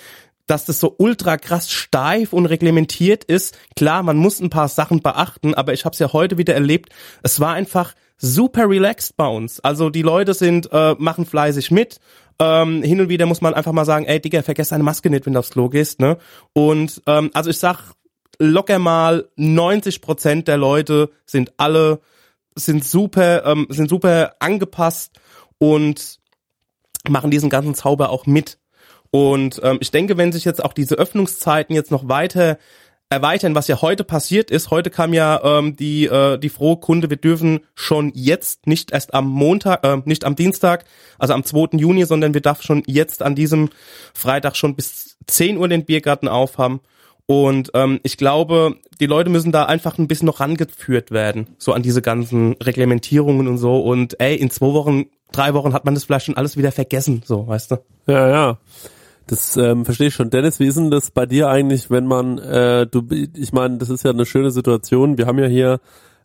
dass 0.47 0.65
das 0.65 0.81
so 0.81 0.95
ultra 0.99 1.37
krass 1.37 1.71
steif 1.71 2.33
und 2.33 2.47
reglementiert 2.47 3.25
ist. 3.25 3.57
Klar, 3.77 4.03
man 4.03 4.17
muss 4.17 4.41
ein 4.41 4.51
paar 4.51 4.69
Sachen 4.69 5.03
beachten, 5.03 5.55
aber 5.55 5.73
ich 5.73 5.85
habe 5.85 5.93
es 5.93 5.99
ja 5.99 6.13
heute 6.13 6.39
wieder 6.39 6.55
erlebt. 6.55 6.93
Es 7.23 7.39
war 7.39 7.53
einfach 7.53 7.95
super 8.17 8.69
relaxed 8.69 9.17
bei 9.17 9.27
uns. 9.27 9.61
Also 9.61 9.91
die 9.91 10.03
Leute 10.03 10.35
sind 10.35 10.71
äh, 10.73 10.95
machen 10.99 11.27
fleißig 11.27 11.71
mit. 11.71 12.01
Ähm, 12.41 12.83
hin 12.83 13.01
und 13.01 13.09
wieder 13.09 13.27
muss 13.27 13.41
man 13.41 13.55
einfach 13.55 13.73
mal 13.73 13.85
sagen, 13.85 14.07
ey 14.07 14.21
Digga, 14.21 14.43
vergess 14.43 14.69
deine 14.69 14.85
Maske 14.85 15.11
nicht, 15.11 15.27
wenn 15.27 15.33
du 15.33 15.41
aufs 15.41 15.51
Klo 15.51 15.69
gehst. 15.69 16.01
Ne? 16.01 16.19
Und 16.53 17.03
ähm, 17.07 17.31
also 17.35 17.51
ich 17.51 17.59
sag 17.59 17.93
locker 18.39 18.79
mal 18.79 19.29
90 19.37 20.01
Prozent 20.01 20.49
der 20.49 20.57
Leute 20.57 21.11
sind 21.27 21.53
alle 21.57 22.01
sind 22.55 22.85
super 22.85 23.45
ähm, 23.45 23.67
sind 23.71 23.89
super 23.89 24.37
angepasst 24.41 25.19
und 25.59 26.19
machen 27.09 27.31
diesen 27.31 27.51
ganzen 27.51 27.75
Zauber 27.75 28.11
auch 28.11 28.27
mit. 28.27 28.59
Und 29.11 29.61
ähm, 29.63 29.79
ich 29.81 29.91
denke, 29.91 30.17
wenn 30.17 30.33
sich 30.33 30.45
jetzt 30.45 30.63
auch 30.63 30.73
diese 30.73 30.97
Öffnungszeiten 30.97 31.75
jetzt 31.75 31.91
noch 31.91 32.09
weiter 32.09 32.59
erweitern, 33.11 33.55
was 33.55 33.69
ja 33.69 33.81
heute 33.81 34.05
passiert 34.05 34.51
ist, 34.51 34.71
heute 34.71 34.91
kam 34.91 35.15
ja 35.15 35.41
ähm, 35.43 35.77
die 35.77 36.05
äh, 36.05 36.39
die 36.39 36.51
frohe 36.51 36.77
Kunde, 36.77 37.09
wir 37.09 37.17
dürfen 37.17 37.61
schon 37.75 38.13
jetzt, 38.15 38.67
nicht 38.67 38.93
erst 38.93 39.15
am 39.15 39.27
Montag, 39.29 39.85
äh, 39.85 40.03
nicht 40.05 40.25
am 40.25 40.37
Dienstag, 40.37 40.85
also 41.19 41.33
am 41.33 41.45
2. 41.45 41.79
Juni, 41.79 42.05
sondern 42.05 42.35
wir 42.35 42.43
darf 42.43 42.63
schon 42.63 42.83
jetzt 42.87 43.23
an 43.23 43.35
diesem 43.35 43.71
Freitag 44.13 44.57
schon 44.57 44.77
bis 44.77 45.17
10 45.27 45.57
Uhr 45.57 45.69
den 45.69 45.87
Biergarten 45.87 46.29
aufhaben. 46.29 46.81
Und 47.31 47.73
ähm, 47.75 48.01
ich 48.05 48.17
glaube, 48.17 48.77
die 49.01 49.07
Leute 49.07 49.29
müssen 49.29 49.53
da 49.53 49.65
einfach 49.65 49.99
ein 49.99 50.09
bisschen 50.09 50.25
noch 50.25 50.41
rangeführt 50.41 51.11
werden, 51.11 51.47
so 51.59 51.75
an 51.75 51.83
diese 51.83 52.01
ganzen 52.01 52.55
Reglementierungen 52.55 53.49
und 53.49 53.59
so. 53.59 53.81
Und 53.81 54.19
ey, 54.19 54.35
in 54.35 54.49
zwei 54.49 54.73
Wochen, 54.73 55.05
drei 55.31 55.53
Wochen 55.53 55.75
hat 55.75 55.85
man 55.85 55.93
das 55.93 56.05
vielleicht 56.05 56.25
schon 56.25 56.39
alles 56.39 56.57
wieder 56.57 56.73
vergessen, 56.73 57.23
so, 57.27 57.47
weißt 57.47 57.73
du? 57.73 57.77
Ja, 58.07 58.31
ja. 58.31 58.59
Das 59.27 59.59
ähm, 59.59 59.85
verstehe 59.85 60.07
ich 60.07 60.15
schon. 60.15 60.31
Dennis, 60.31 60.59
wie 60.59 60.69
ist 60.69 60.79
denn 60.79 60.91
das 60.91 61.11
bei 61.11 61.27
dir 61.27 61.51
eigentlich, 61.51 61.91
wenn 61.91 62.07
man, 62.07 62.39
äh, 62.39 62.87
du, 62.87 63.07
ich 63.11 63.53
meine, 63.53 63.77
das 63.77 63.91
ist 63.91 64.05
ja 64.05 64.11
eine 64.11 64.25
schöne 64.25 64.51
Situation. 64.51 65.19
Wir 65.19 65.27
haben 65.27 65.39
ja 65.39 65.49
hier, 65.49 65.81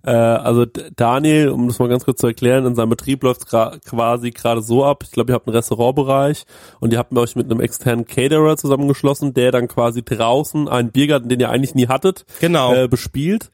äh, 0.05 0.11
also 0.11 0.65
Daniel, 0.95 1.49
um 1.49 1.67
das 1.67 1.79
mal 1.79 1.87
ganz 1.89 2.03
kurz 2.05 2.19
zu 2.19 2.27
erklären, 2.27 2.65
in 2.65 2.75
seinem 2.75 2.89
Betrieb 2.89 3.23
läuft 3.23 3.41
es 3.45 3.81
quasi 3.85 4.31
gerade 4.31 4.61
so 4.61 4.83
ab. 4.83 5.03
Ich 5.03 5.11
glaube, 5.11 5.31
ihr 5.31 5.35
habt 5.35 5.47
einen 5.47 5.55
Restaurantbereich 5.55 6.43
und 6.79 6.91
ihr 6.91 6.99
habt 6.99 7.15
euch 7.17 7.35
mit 7.35 7.49
einem 7.49 7.61
externen 7.61 8.05
Caterer 8.05 8.57
zusammengeschlossen, 8.57 9.33
der 9.33 9.51
dann 9.51 9.67
quasi 9.67 10.03
draußen 10.03 10.67
einen 10.67 10.91
Biergarten, 10.91 11.29
den 11.29 11.39
ihr 11.39 11.49
eigentlich 11.49 11.75
nie 11.75 11.87
hattet, 11.87 12.25
Genau. 12.41 12.73
äh, 12.73 12.87
bespielt. 12.87 13.49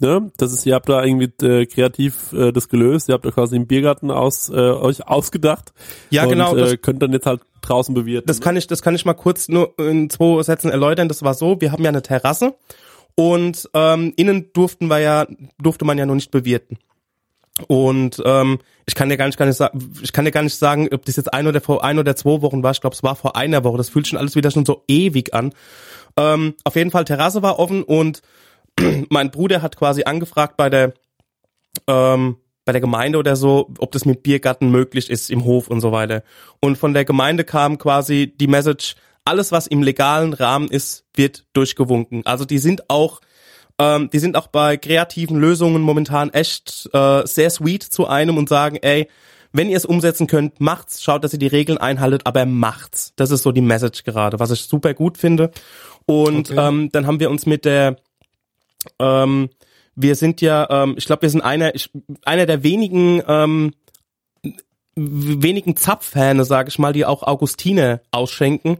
Ne? 0.00 0.30
Das 0.36 0.52
ist, 0.52 0.64
ihr 0.64 0.76
habt 0.76 0.88
da 0.88 1.02
irgendwie 1.02 1.32
äh, 1.44 1.66
kreativ 1.66 2.32
äh, 2.32 2.52
das 2.52 2.68
gelöst, 2.68 3.08
ihr 3.08 3.14
habt 3.14 3.24
da 3.24 3.32
quasi 3.32 3.56
einen 3.56 3.66
Biergarten 3.66 4.12
aus 4.12 4.48
äh, 4.48 4.52
euch 4.54 5.08
ausgedacht. 5.08 5.72
Ja, 6.10 6.22
und, 6.22 6.28
genau, 6.28 6.54
Äh, 6.54 6.76
könnt 6.76 7.02
dann 7.02 7.12
jetzt 7.12 7.26
halt 7.26 7.40
draußen 7.62 7.92
bewirten. 7.94 8.28
Das 8.28 8.40
kann 8.40 8.56
ich, 8.56 8.68
das 8.68 8.82
kann 8.82 8.94
ich 8.94 9.04
mal 9.04 9.14
kurz 9.14 9.48
nur 9.48 9.76
in 9.78 10.08
zwei 10.08 10.40
Sätzen 10.44 10.70
erläutern. 10.70 11.08
Das 11.08 11.24
war 11.24 11.34
so, 11.34 11.60
wir 11.60 11.72
haben 11.72 11.82
ja 11.82 11.88
eine 11.88 12.02
Terrasse 12.02 12.54
und 13.18 13.68
ähm, 13.74 14.12
innen 14.14 14.52
durften 14.52 14.86
wir 14.86 15.00
ja, 15.00 15.26
durfte 15.60 15.84
man 15.84 15.98
ja 15.98 16.06
noch 16.06 16.14
nicht 16.14 16.30
bewirten. 16.30 16.78
Und 17.66 18.22
ähm, 18.24 18.60
ich 18.86 18.94
kann 18.94 19.08
dir 19.08 19.16
gar 19.16 19.26
nicht, 19.26 19.36
gar 19.36 19.46
nicht 19.46 19.56
sagen, 19.56 19.90
ich 20.00 20.12
kann 20.12 20.24
dir 20.24 20.30
gar 20.30 20.44
nicht 20.44 20.54
sagen, 20.54 20.88
ob 20.92 21.04
das 21.04 21.16
jetzt 21.16 21.34
ein 21.34 21.48
oder 21.48 21.60
vor 21.60 21.82
ein 21.82 21.98
oder 21.98 22.14
zwei 22.14 22.42
Wochen 22.42 22.62
war. 22.62 22.70
Ich 22.70 22.80
glaube, 22.80 22.94
es 22.94 23.02
war 23.02 23.16
vor 23.16 23.34
einer 23.34 23.64
Woche. 23.64 23.76
Das 23.76 23.88
fühlt 23.88 24.06
schon 24.06 24.20
alles 24.20 24.36
wieder 24.36 24.52
schon 24.52 24.64
so 24.64 24.84
ewig 24.86 25.34
an. 25.34 25.52
Ähm, 26.16 26.54
auf 26.62 26.76
jeden 26.76 26.92
Fall 26.92 27.06
Terrasse 27.06 27.42
war 27.42 27.58
offen 27.58 27.82
und 27.82 28.22
mein 29.10 29.32
Bruder 29.32 29.62
hat 29.62 29.74
quasi 29.74 30.04
angefragt 30.04 30.56
bei 30.56 30.70
der 30.70 30.94
ähm, 31.88 32.36
bei 32.64 32.70
der 32.70 32.80
Gemeinde 32.80 33.18
oder 33.18 33.34
so, 33.34 33.68
ob 33.78 33.90
das 33.90 34.04
mit 34.04 34.22
Biergarten 34.22 34.70
möglich 34.70 35.10
ist 35.10 35.28
im 35.28 35.44
Hof 35.44 35.66
und 35.66 35.80
so 35.80 35.90
weiter. 35.90 36.22
Und 36.60 36.78
von 36.78 36.94
der 36.94 37.04
Gemeinde 37.04 37.42
kam 37.42 37.78
quasi 37.78 38.32
die 38.32 38.46
Message, 38.46 38.94
alles 39.28 39.52
was 39.52 39.66
im 39.66 39.82
legalen 39.82 40.32
Rahmen 40.32 40.68
ist, 40.68 41.04
wird 41.14 41.44
durchgewunken. 41.52 42.24
Also 42.24 42.44
die 42.44 42.58
sind 42.58 42.88
auch 42.90 43.20
ähm, 43.78 44.10
die 44.10 44.18
sind 44.18 44.36
auch 44.36 44.48
bei 44.48 44.76
kreativen 44.76 45.38
Lösungen 45.38 45.82
momentan 45.82 46.30
echt 46.30 46.88
äh, 46.92 47.24
sehr 47.26 47.50
sweet 47.50 47.82
zu 47.82 48.08
einem 48.08 48.36
und 48.36 48.48
sagen, 48.48 48.76
ey, 48.76 49.08
wenn 49.52 49.68
ihr 49.68 49.76
es 49.76 49.84
umsetzen 49.84 50.26
könnt, 50.26 50.60
macht's, 50.60 51.02
schaut, 51.02 51.22
dass 51.22 51.32
ihr 51.32 51.38
die 51.38 51.46
Regeln 51.46 51.78
einhaltet, 51.78 52.22
aber 52.24 52.44
macht's. 52.44 53.12
Das 53.16 53.30
ist 53.30 53.42
so 53.42 53.52
die 53.52 53.60
Message 53.60 54.02
gerade, 54.02 54.40
was 54.40 54.50
ich 54.50 54.62
super 54.62 54.94
gut 54.94 55.16
finde. 55.16 55.52
Und 56.06 56.50
ähm, 56.56 56.90
dann 56.90 57.06
haben 57.06 57.20
wir 57.20 57.30
uns 57.30 57.46
mit 57.46 57.64
der 57.64 57.96
ähm, 58.98 59.50
wir 59.94 60.14
sind 60.14 60.40
ja, 60.40 60.66
ähm, 60.70 60.94
ich 60.96 61.06
glaube, 61.06 61.22
wir 61.22 61.30
sind 61.30 61.42
einer, 61.42 61.74
ich, 61.74 61.90
einer 62.24 62.46
der 62.46 62.62
wenigen 62.62 63.22
ähm, 63.26 63.72
wenigen 64.98 65.76
Zapfhähne, 65.76 66.44
sage 66.44 66.68
ich 66.68 66.78
mal, 66.78 66.92
die 66.92 67.04
auch 67.04 67.22
Augustiner 67.22 68.00
ausschenken. 68.10 68.78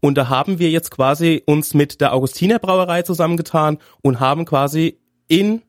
Und 0.00 0.16
da 0.16 0.28
haben 0.28 0.58
wir 0.58 0.70
jetzt 0.70 0.90
quasi 0.90 1.42
uns 1.46 1.74
mit 1.74 2.00
der 2.00 2.12
Augustiner 2.12 2.58
Brauerei 2.58 3.02
zusammengetan 3.02 3.78
und 4.02 4.20
haben 4.20 4.44
quasi 4.44 4.98
in 5.28 5.62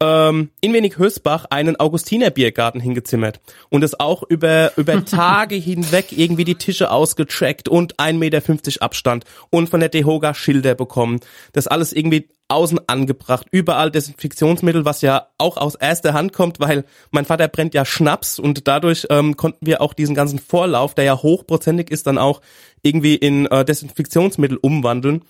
ähm, 0.00 0.50
in 0.60 0.72
Wenig 0.72 0.98
Hösbach 0.98 1.46
einen 1.50 1.76
Augustiner 1.76 2.30
Biergarten 2.30 2.80
hingezimmert 2.80 3.40
und 3.68 3.82
es 3.82 3.98
auch 3.98 4.22
über 4.22 4.72
über 4.76 5.04
Tage 5.06 5.56
hinweg 5.56 6.06
irgendwie 6.10 6.44
die 6.44 6.56
Tische 6.56 6.90
ausgecheckt 6.90 7.68
und 7.68 7.96
1,50 7.96 8.12
Meter 8.14 8.82
Abstand 8.82 9.24
und 9.50 9.68
von 9.68 9.80
der 9.80 9.88
Dehoga 9.88 10.34
Schilder 10.34 10.74
bekommen. 10.74 11.20
Das 11.52 11.66
alles 11.66 11.92
irgendwie 11.92 12.28
außen 12.48 12.80
angebracht, 12.88 13.46
überall 13.50 13.90
Desinfektionsmittel, 13.90 14.84
was 14.84 15.02
ja 15.02 15.28
auch 15.36 15.58
aus 15.58 15.74
erster 15.74 16.14
Hand 16.14 16.32
kommt, 16.32 16.60
weil 16.60 16.84
mein 17.10 17.26
Vater 17.26 17.46
brennt 17.46 17.74
ja 17.74 17.84
Schnaps 17.84 18.38
und 18.38 18.66
dadurch 18.66 19.06
ähm, 19.10 19.36
konnten 19.36 19.66
wir 19.66 19.82
auch 19.82 19.92
diesen 19.92 20.14
ganzen 20.14 20.38
Vorlauf, 20.38 20.94
der 20.94 21.04
ja 21.04 21.22
hochprozentig 21.22 21.90
ist, 21.90 22.06
dann 22.06 22.16
auch 22.16 22.40
irgendwie 22.82 23.16
in 23.16 23.46
äh, 23.46 23.64
Desinfektionsmittel 23.64 24.56
umwandeln. 24.56 25.22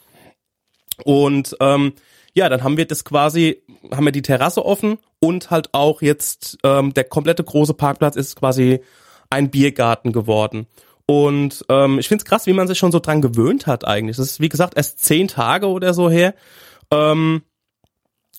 Und 1.04 1.56
ähm, 1.60 1.94
ja, 2.34 2.48
dann 2.48 2.62
haben 2.62 2.76
wir 2.76 2.86
das 2.86 3.04
quasi, 3.04 3.62
haben 3.92 4.04
wir 4.04 4.12
die 4.12 4.22
Terrasse 4.22 4.64
offen 4.64 4.98
und 5.20 5.50
halt 5.50 5.72
auch 5.72 6.02
jetzt 6.02 6.58
ähm, 6.64 6.94
der 6.94 7.04
komplette 7.04 7.44
große 7.44 7.74
Parkplatz 7.74 8.16
ist 8.16 8.36
quasi 8.36 8.80
ein 9.30 9.50
Biergarten 9.50 10.12
geworden. 10.12 10.66
Und 11.06 11.64
ähm, 11.70 11.98
ich 11.98 12.08
find's 12.08 12.24
krass, 12.24 12.46
wie 12.46 12.52
man 12.52 12.68
sich 12.68 12.78
schon 12.78 12.92
so 12.92 12.98
dran 12.98 13.22
gewöhnt 13.22 13.66
hat 13.66 13.86
eigentlich. 13.86 14.18
Das 14.18 14.26
ist, 14.26 14.40
wie 14.40 14.50
gesagt, 14.50 14.76
erst 14.76 15.02
zehn 15.02 15.26
Tage 15.26 15.68
oder 15.68 15.94
so 15.94 16.10
her, 16.10 16.34
ähm, 16.90 17.42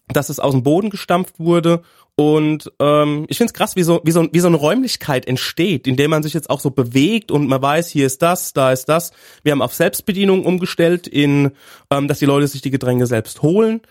dass 0.08 0.30
es 0.30 0.39
aus 0.39 0.54
dem 0.54 0.63
Boden 0.63 0.91
gestampft 0.91 1.39
wurde. 1.39 1.82
Und 2.15 2.71
ähm, 2.80 3.25
ich 3.28 3.38
find's 3.38 3.54
krass, 3.54 3.75
wie 3.75 3.84
so, 3.84 4.02
wie, 4.04 4.12
so, 4.12 4.28
wie 4.32 4.39
so 4.39 4.47
eine 4.47 4.58
Räumlichkeit 4.58 5.25
entsteht, 5.25 5.88
in 5.88 5.95
der 5.95 6.10
man 6.10 6.21
sich 6.21 6.34
jetzt 6.34 6.49
auch 6.49 6.60
so 6.60 6.69
bewegt 6.69 7.32
und 7.32 7.47
man 7.47 7.62
weiß, 7.62 7.89
hier 7.89 8.06
ist 8.06 8.21
das, 8.21 8.54
da 8.54 8.71
ist 8.71 8.86
das. 8.86 9.13
Wir 9.41 9.54
haben 9.54 9.62
auf 9.62 9.73
Selbstbedienung 9.73 10.45
umgestellt, 10.45 11.08
in 11.08 11.52
ähm, 11.89 12.08
dass 12.08 12.19
die 12.19 12.25
Leute 12.25 12.47
sich 12.47 12.62
die 12.62 12.71
Getränke 12.71 13.08
selbst 13.08 13.41
holen. 13.41 13.82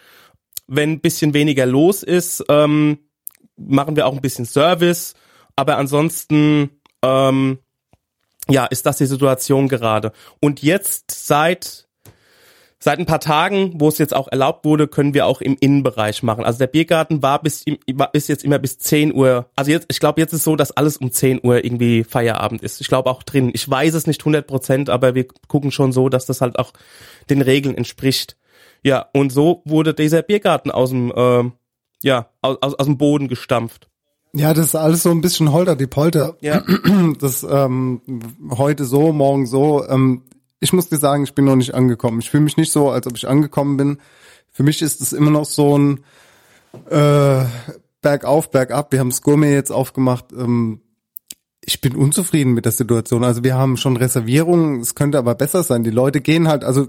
Wenn 0.69 0.93
ein 0.93 1.01
bisschen 1.01 1.35
weniger 1.35 1.67
los 1.67 2.03
ist, 2.03 2.45
ähm, 2.49 2.99
machen 3.57 3.97
wir 3.97 4.07
auch 4.07 4.15
ein 4.15 4.21
bisschen 4.21 4.45
Service. 4.45 5.15
Aber 5.57 5.77
ansonsten 5.77 6.71
ähm, 7.03 7.59
ja, 8.49 8.67
ist 8.67 8.87
das 8.87 8.99
die 8.99 9.07
Situation 9.07 9.69
gerade. 9.69 10.13
Und 10.41 10.63
jetzt 10.63 11.11
seit 11.11 11.89
Seit 12.81 13.01
ein 13.01 13.07
paar 13.07 13.19
Tagen, 13.19 13.73
wo 13.75 13.89
es 13.89 13.99
jetzt 13.99 14.15
auch 14.15 14.29
erlaubt 14.29 14.65
wurde, 14.65 14.87
können 14.87 15.13
wir 15.13 15.27
auch 15.27 15.41
im 15.41 15.57
Innenbereich 15.59 16.23
machen. 16.23 16.45
Also 16.45 16.61
der 16.61 16.69
Biergarten 16.69 17.23
war 17.23 17.43
bis 17.43 17.65
ist 18.13 18.29
jetzt 18.29 18.45
immer 18.45 18.61
bis 18.61 18.79
10 18.79 19.13
Uhr. 19.13 19.51
Also 19.57 19.73
jetzt, 19.73 19.87
ich 19.91 19.99
glaube, 19.99 20.21
jetzt 20.21 20.33
ist 20.33 20.45
so, 20.45 20.55
dass 20.55 20.71
alles 20.71 20.97
um 20.97 21.11
10 21.11 21.41
Uhr 21.43 21.65
irgendwie 21.65 22.05
Feierabend 22.05 22.63
ist. 22.63 22.81
Ich 22.81 22.87
glaube 22.87 23.11
auch 23.11 23.25
drin. 23.25 23.51
Ich 23.53 23.69
weiß 23.69 23.95
es 23.95 24.07
nicht 24.07 24.21
100 24.21 24.47
Prozent, 24.47 24.91
aber 24.91 25.17
wir 25.17 25.27
gucken 25.49 25.73
schon 25.73 25.91
so, 25.91 26.09
dass 26.09 26.27
das 26.27 26.41
halt 26.41 26.57
auch 26.61 26.73
den 27.31 27.43
Regeln 27.43 27.77
entspricht. 27.77 28.37
Ja, 28.83 29.07
und 29.13 29.31
so 29.31 29.63
wurde 29.65 29.95
dieser 29.95 30.23
Biergarten 30.23 30.71
aus 30.71 30.91
dem, 30.91 31.13
äh, 31.15 31.51
ja, 32.03 32.31
aus, 32.43 32.59
aus, 32.61 32.75
aus 32.75 32.87
dem 32.87 32.99
Boden 32.99 33.29
gestampft. 33.29 33.89
Ja, 34.33 34.55
das 34.55 34.67
ist 34.67 34.75
alles 34.75 35.03
so 35.03 35.11
ein 35.11 35.21
bisschen 35.21 35.53
holter 35.53 35.75
die 35.77 35.87
Polter. 35.87 36.37
Ja. 36.41 36.63
Das 37.21 37.47
ähm, 37.49 38.01
heute 38.51 38.85
so, 38.85 39.13
morgen 39.13 39.47
so. 39.47 39.87
Ähm, 39.89 40.23
ich 40.61 40.73
muss 40.73 40.89
dir 40.89 40.99
sagen, 40.99 41.25
ich 41.25 41.35
bin 41.35 41.45
noch 41.45 41.57
nicht 41.57 41.75
angekommen. 41.75 42.21
Ich 42.21 42.31
fühle 42.31 42.45
mich 42.45 42.57
nicht 42.57 42.73
so, 42.73 42.91
als 42.91 43.07
ob 43.07 43.17
ich 43.17 43.29
angekommen 43.29 43.77
bin. 43.77 43.99
Für 44.51 44.63
mich 44.63 44.83
ist 44.83 45.01
es 45.01 45.13
immer 45.13 45.31
noch 45.31 45.45
so 45.45 45.79
ein 45.79 46.01
äh, 46.91 47.45
bergauf, 48.03 48.51
bergab. 48.51 48.93
Wir 48.93 49.01
haben 49.01 49.11
das 49.11 49.23
Gourmet 49.23 49.53
jetzt 49.53 49.71
aufgemacht. 49.71 50.33
Ähm, 50.33 50.81
ich 51.69 51.83
bin 51.83 51.95
unzufrieden 51.95 52.55
mit 52.55 52.65
der 52.65 52.73
Situation. 52.73 53.25
Also 53.25 53.45
wir 53.45 53.55
haben 53.55 53.77
schon 53.77 53.99
Reservierungen, 53.99 54.81
es 54.81 54.95
könnte 54.95 55.19
aber 55.19 55.35
besser 55.35 55.63
sein. 55.63 55.85
Die 55.85 55.91
Leute 55.91 56.23
gehen 56.23 56.49
halt, 56.49 56.65
also 56.65 56.89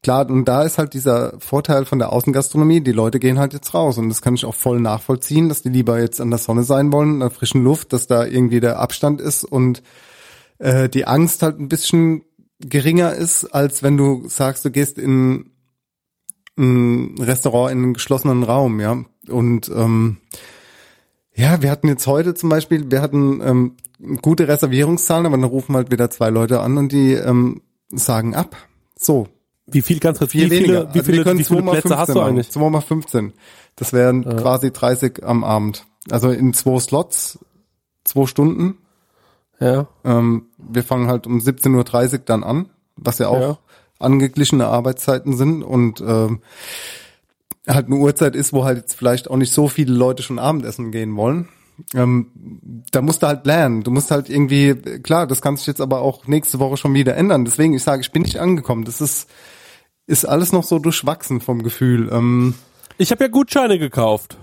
klar, 0.00 0.30
und 0.30 0.44
da 0.44 0.62
ist 0.62 0.78
halt 0.78 0.94
dieser 0.94 1.34
Vorteil 1.40 1.86
von 1.86 1.98
der 1.98 2.12
Außengastronomie, 2.12 2.80
die 2.80 2.92
Leute 2.92 3.18
gehen 3.18 3.40
halt 3.40 3.52
jetzt 3.52 3.74
raus 3.74 3.98
und 3.98 4.08
das 4.08 4.22
kann 4.22 4.36
ich 4.36 4.44
auch 4.44 4.54
voll 4.54 4.80
nachvollziehen, 4.80 5.48
dass 5.48 5.62
die 5.62 5.70
lieber 5.70 6.00
jetzt 6.00 6.20
an 6.20 6.30
der 6.30 6.38
Sonne 6.38 6.62
sein 6.62 6.92
wollen, 6.92 7.14
in 7.14 7.20
der 7.20 7.30
frischen 7.30 7.64
Luft, 7.64 7.92
dass 7.92 8.06
da 8.06 8.24
irgendwie 8.24 8.60
der 8.60 8.78
Abstand 8.78 9.20
ist 9.20 9.42
und 9.42 9.82
äh, 10.58 10.88
die 10.88 11.04
Angst 11.08 11.42
halt 11.42 11.58
ein 11.58 11.68
bisschen 11.68 12.22
geringer 12.60 13.12
ist, 13.12 13.46
als 13.46 13.82
wenn 13.82 13.96
du 13.96 14.28
sagst, 14.28 14.64
du 14.64 14.70
gehst 14.70 14.98
in 14.98 15.50
ein 16.56 17.16
Restaurant 17.18 17.72
in 17.72 17.82
einen 17.82 17.94
geschlossenen 17.94 18.44
Raum, 18.44 18.78
ja. 18.78 19.04
Und 19.28 19.68
ähm, 19.68 20.18
ja, 21.36 21.62
wir 21.62 21.70
hatten 21.70 21.88
jetzt 21.88 22.06
heute 22.06 22.34
zum 22.34 22.48
Beispiel, 22.48 22.90
wir 22.90 23.00
hatten 23.02 23.40
ähm, 23.42 23.76
gute 24.22 24.48
Reservierungszahlen, 24.48 25.26
aber 25.26 25.36
dann 25.36 25.44
rufen 25.44 25.76
halt 25.76 25.90
wieder 25.90 26.10
zwei 26.10 26.30
Leute 26.30 26.60
an 26.60 26.76
und 26.78 26.90
die 26.92 27.12
ähm, 27.12 27.62
sagen 27.92 28.34
ab. 28.34 28.56
So, 28.98 29.28
Wie 29.66 29.82
viel 29.82 30.00
kannst 30.00 30.20
du, 30.22 30.26
viel 30.26 30.50
wie 30.50 30.56
viele, 30.56 30.60
weniger. 30.68 30.82
wie 30.82 30.86
Also 30.86 30.94
wir 30.94 31.04
viele, 31.04 31.24
können 31.24 31.38
wie 31.38 31.44
viele 31.44 31.60
2 31.60 31.64
mal 31.64 31.72
Plätze 31.80 31.96
hast 31.98 32.06
15 32.06 32.14
du 32.14 32.20
eigentlich? 32.28 32.50
2 32.50 32.70
mal 32.70 32.80
15. 32.80 33.32
Das 33.76 33.92
wären 33.92 34.24
quasi 34.24 34.72
30 34.72 35.22
am 35.24 35.44
Abend. 35.44 35.84
Also 36.10 36.30
in 36.30 36.54
zwei 36.54 36.78
Slots, 36.80 37.38
zwei 38.04 38.26
Stunden. 38.26 38.78
Ja. 39.60 39.88
Ähm, 40.04 40.46
wir 40.56 40.82
fangen 40.84 41.08
halt 41.08 41.26
um 41.26 41.38
17.30 41.38 42.12
Uhr 42.12 42.18
dann 42.20 42.44
an, 42.44 42.70
was 42.96 43.18
ja 43.18 43.28
auch 43.28 43.40
Ja. 43.40 43.58
angeglichene 43.98 44.66
Arbeitszeiten 44.66 45.36
sind 45.36 45.62
und 45.62 46.00
ähm, 46.00 46.40
halt 47.66 47.86
eine 47.86 47.96
Uhrzeit 47.96 48.34
ist, 48.36 48.52
wo 48.52 48.64
halt 48.64 48.78
jetzt 48.78 48.94
vielleicht 48.94 49.28
auch 49.30 49.36
nicht 49.36 49.52
so 49.52 49.68
viele 49.68 49.92
Leute 49.94 50.22
schon 50.22 50.38
Abendessen 50.38 50.92
gehen 50.92 51.16
wollen. 51.16 51.48
Ähm, 51.94 52.30
da 52.90 53.02
musst 53.02 53.22
du 53.22 53.26
halt 53.26 53.44
lernen. 53.44 53.82
Du 53.82 53.90
musst 53.90 54.10
halt 54.10 54.30
irgendwie, 54.30 54.74
klar, 55.02 55.26
das 55.26 55.42
kann 55.42 55.56
sich 55.56 55.66
jetzt 55.66 55.80
aber 55.80 56.00
auch 56.00 56.26
nächste 56.26 56.58
Woche 56.58 56.76
schon 56.76 56.94
wieder 56.94 57.16
ändern. 57.16 57.44
Deswegen, 57.44 57.74
ich 57.74 57.82
sage, 57.82 58.00
ich 58.00 58.12
bin 58.12 58.22
nicht 58.22 58.38
angekommen. 58.40 58.84
Das 58.84 59.00
ist, 59.00 59.28
ist 60.06 60.24
alles 60.24 60.52
noch 60.52 60.64
so 60.64 60.78
durchwachsen 60.78 61.40
vom 61.40 61.62
Gefühl. 61.62 62.08
Ähm, 62.10 62.54
Ich 62.96 63.10
habe 63.10 63.24
ja 63.24 63.28
Gutscheine 63.28 63.78
gekauft. 63.78 64.38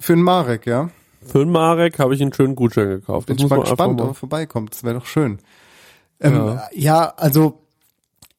für 0.00 0.14
den 0.14 0.22
Marek, 0.22 0.66
ja. 0.66 0.88
Für 1.24 1.40
den 1.40 1.50
Marek 1.52 1.98
habe 1.98 2.14
ich 2.14 2.22
einen 2.22 2.32
schönen 2.32 2.56
Gutschein 2.56 2.88
gekauft. 2.88 3.26
Bin 3.26 3.36
Das 3.36 3.44
ich 3.44 3.50
mal 3.50 3.56
einfach 3.60 3.70
gespannt, 3.72 4.00
ob 4.00 4.08
er 4.08 4.14
vorbeikommt. 4.14 4.72
Das 4.72 4.82
wäre 4.82 4.94
doch 4.94 5.06
schön. 5.06 5.38
Ähm, 6.20 6.58
ja. 6.72 7.12
also 7.16 7.61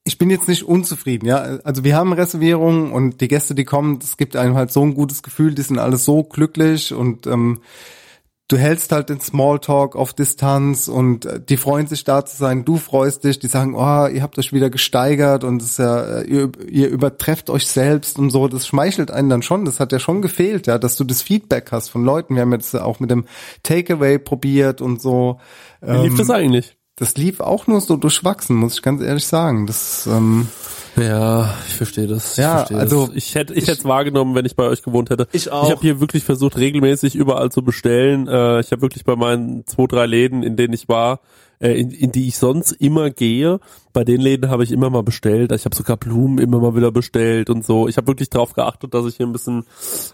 ich 0.06 0.18
bin 0.18 0.30
jetzt 0.30 0.47
nicht 0.47 0.64
unzufrieden, 0.64 1.26
ja. 1.26 1.38
Also 1.64 1.84
wir 1.84 1.95
haben 1.95 2.12
Reservierungen 2.14 2.91
und 2.91 3.22
die 3.22 3.30
Gäste, 3.30 3.56
die 3.56 3.64
kommen, 3.64 3.99
es 4.01 4.18
gibt 4.18 4.36
einem 4.36 4.56
halt 4.56 4.72
so 4.72 4.82
ein 4.84 4.93
gutes 4.93 5.24
Gefühl, 5.24 5.56
die 5.56 5.62
sind 5.62 5.80
alle 5.80 5.97
so 5.97 6.24
glücklich 6.24 6.93
und 6.93 7.26
ähm, 7.26 7.62
du 8.49 8.58
hältst 8.58 8.91
halt 8.91 9.08
den 9.08 9.22
Smalltalk 9.22 9.95
auf 9.95 10.14
Distanz 10.14 10.89
und 10.89 11.26
äh, 11.26 11.39
die 11.41 11.56
freuen 11.56 11.88
sich 11.88 12.04
da 12.04 12.26
zu 12.26 12.36
sein, 12.36 12.66
du 12.66 12.76
freust 12.76 13.24
dich, 13.24 13.39
die 13.39 13.47
sagen, 13.47 13.76
oh, 13.76 14.08
ihr 14.08 14.22
habt 14.22 14.38
euch 14.38 14.51
wieder 14.51 14.70
gesteigert 14.70 15.45
und 15.45 15.62
es 15.62 15.72
ist 15.72 15.80
ja, 15.80 16.20
äh, 16.20 16.26
ihr, 16.26 16.51
ihr 16.68 16.89
übertrefft 16.89 17.49
euch 17.49 17.68
selbst 17.68 18.20
und 18.20 18.30
so, 18.30 18.49
das 18.49 18.68
schmeichelt 18.68 19.10
einen 19.10 19.30
dann 19.30 19.41
schon, 19.41 19.64
das 19.64 19.80
hat 19.80 19.93
ja 19.93 19.99
schon 19.99 20.22
gefehlt, 20.22 20.68
ja, 20.68 20.78
dass 20.78 20.97
du 20.97 21.06
das 21.06 21.22
Feedback 21.22 21.72
hast 21.72 21.88
von 21.88 22.04
Leuten, 22.04 22.36
wir 22.36 22.41
haben 22.41 22.51
jetzt 22.51 22.76
auch 22.76 22.99
mit 22.99 23.10
dem 23.10 23.26
Takeaway 23.64 24.20
probiert 24.20 24.82
und 24.82 25.01
so. 25.01 25.39
Wie 25.80 25.95
lief 25.95 26.12
Ähm, 26.12 26.18
das 26.18 26.30
eigentlich? 26.30 26.76
Das 26.95 27.15
lief 27.17 27.39
auch 27.39 27.67
nur 27.67 27.81
so 27.81 27.97
durchwachsen, 27.97 28.55
muss 28.55 28.75
ich 28.75 28.81
ganz 28.81 29.01
ehrlich 29.01 29.25
sagen. 29.25 29.65
Das, 29.65 30.07
ähm, 30.07 30.47
Ja, 30.95 31.55
ich 31.67 31.73
verstehe 31.73 32.05
das. 32.05 32.37
Ja, 32.37 32.51
ich 32.51 32.67
verstehe 32.67 32.77
also 32.77 33.07
das. 33.07 33.15
ich 33.15 33.33
hätte 33.33 33.53
ich 33.55 33.63
hätte 33.63 33.79
es 33.79 33.85
wahrgenommen, 33.85 34.35
wenn 34.35 34.45
ich 34.45 34.55
bei 34.55 34.65
euch 34.65 34.83
gewohnt 34.83 35.09
hätte. 35.09 35.27
Ich 35.31 35.51
auch. 35.51 35.65
Ich 35.65 35.71
habe 35.71 35.81
hier 35.81 35.99
wirklich 35.99 36.23
versucht, 36.23 36.57
regelmäßig 36.57 37.15
überall 37.15 37.51
zu 37.51 37.63
bestellen. 37.63 38.27
Äh, 38.27 38.59
ich 38.59 38.71
habe 38.71 38.83
wirklich 38.83 39.03
bei 39.03 39.15
meinen 39.15 39.65
zwei, 39.65 39.87
drei 39.87 40.05
Läden, 40.05 40.43
in 40.43 40.55
denen 40.55 40.73
ich 40.73 40.87
war, 40.87 41.21
äh, 41.59 41.71
in, 41.71 41.89
in 41.89 42.11
die 42.11 42.27
ich 42.27 42.37
sonst 42.37 42.73
immer 42.73 43.09
gehe, 43.09 43.59
bei 43.91 44.03
den 44.03 44.21
Läden 44.21 44.51
habe 44.51 44.63
ich 44.63 44.71
immer 44.71 44.91
mal 44.91 45.01
bestellt. 45.03 45.51
Ich 45.51 45.65
habe 45.65 45.75
sogar 45.75 45.97
Blumen 45.97 46.37
immer 46.37 46.59
mal 46.59 46.75
wieder 46.75 46.91
bestellt 46.91 47.49
und 47.49 47.65
so. 47.65 47.87
Ich 47.87 47.97
habe 47.97 48.05
wirklich 48.05 48.29
darauf 48.29 48.53
geachtet, 48.53 48.93
dass 48.93 49.07
ich 49.07 49.17
hier 49.17 49.25
ein 49.25 49.33
bisschen 49.33 49.65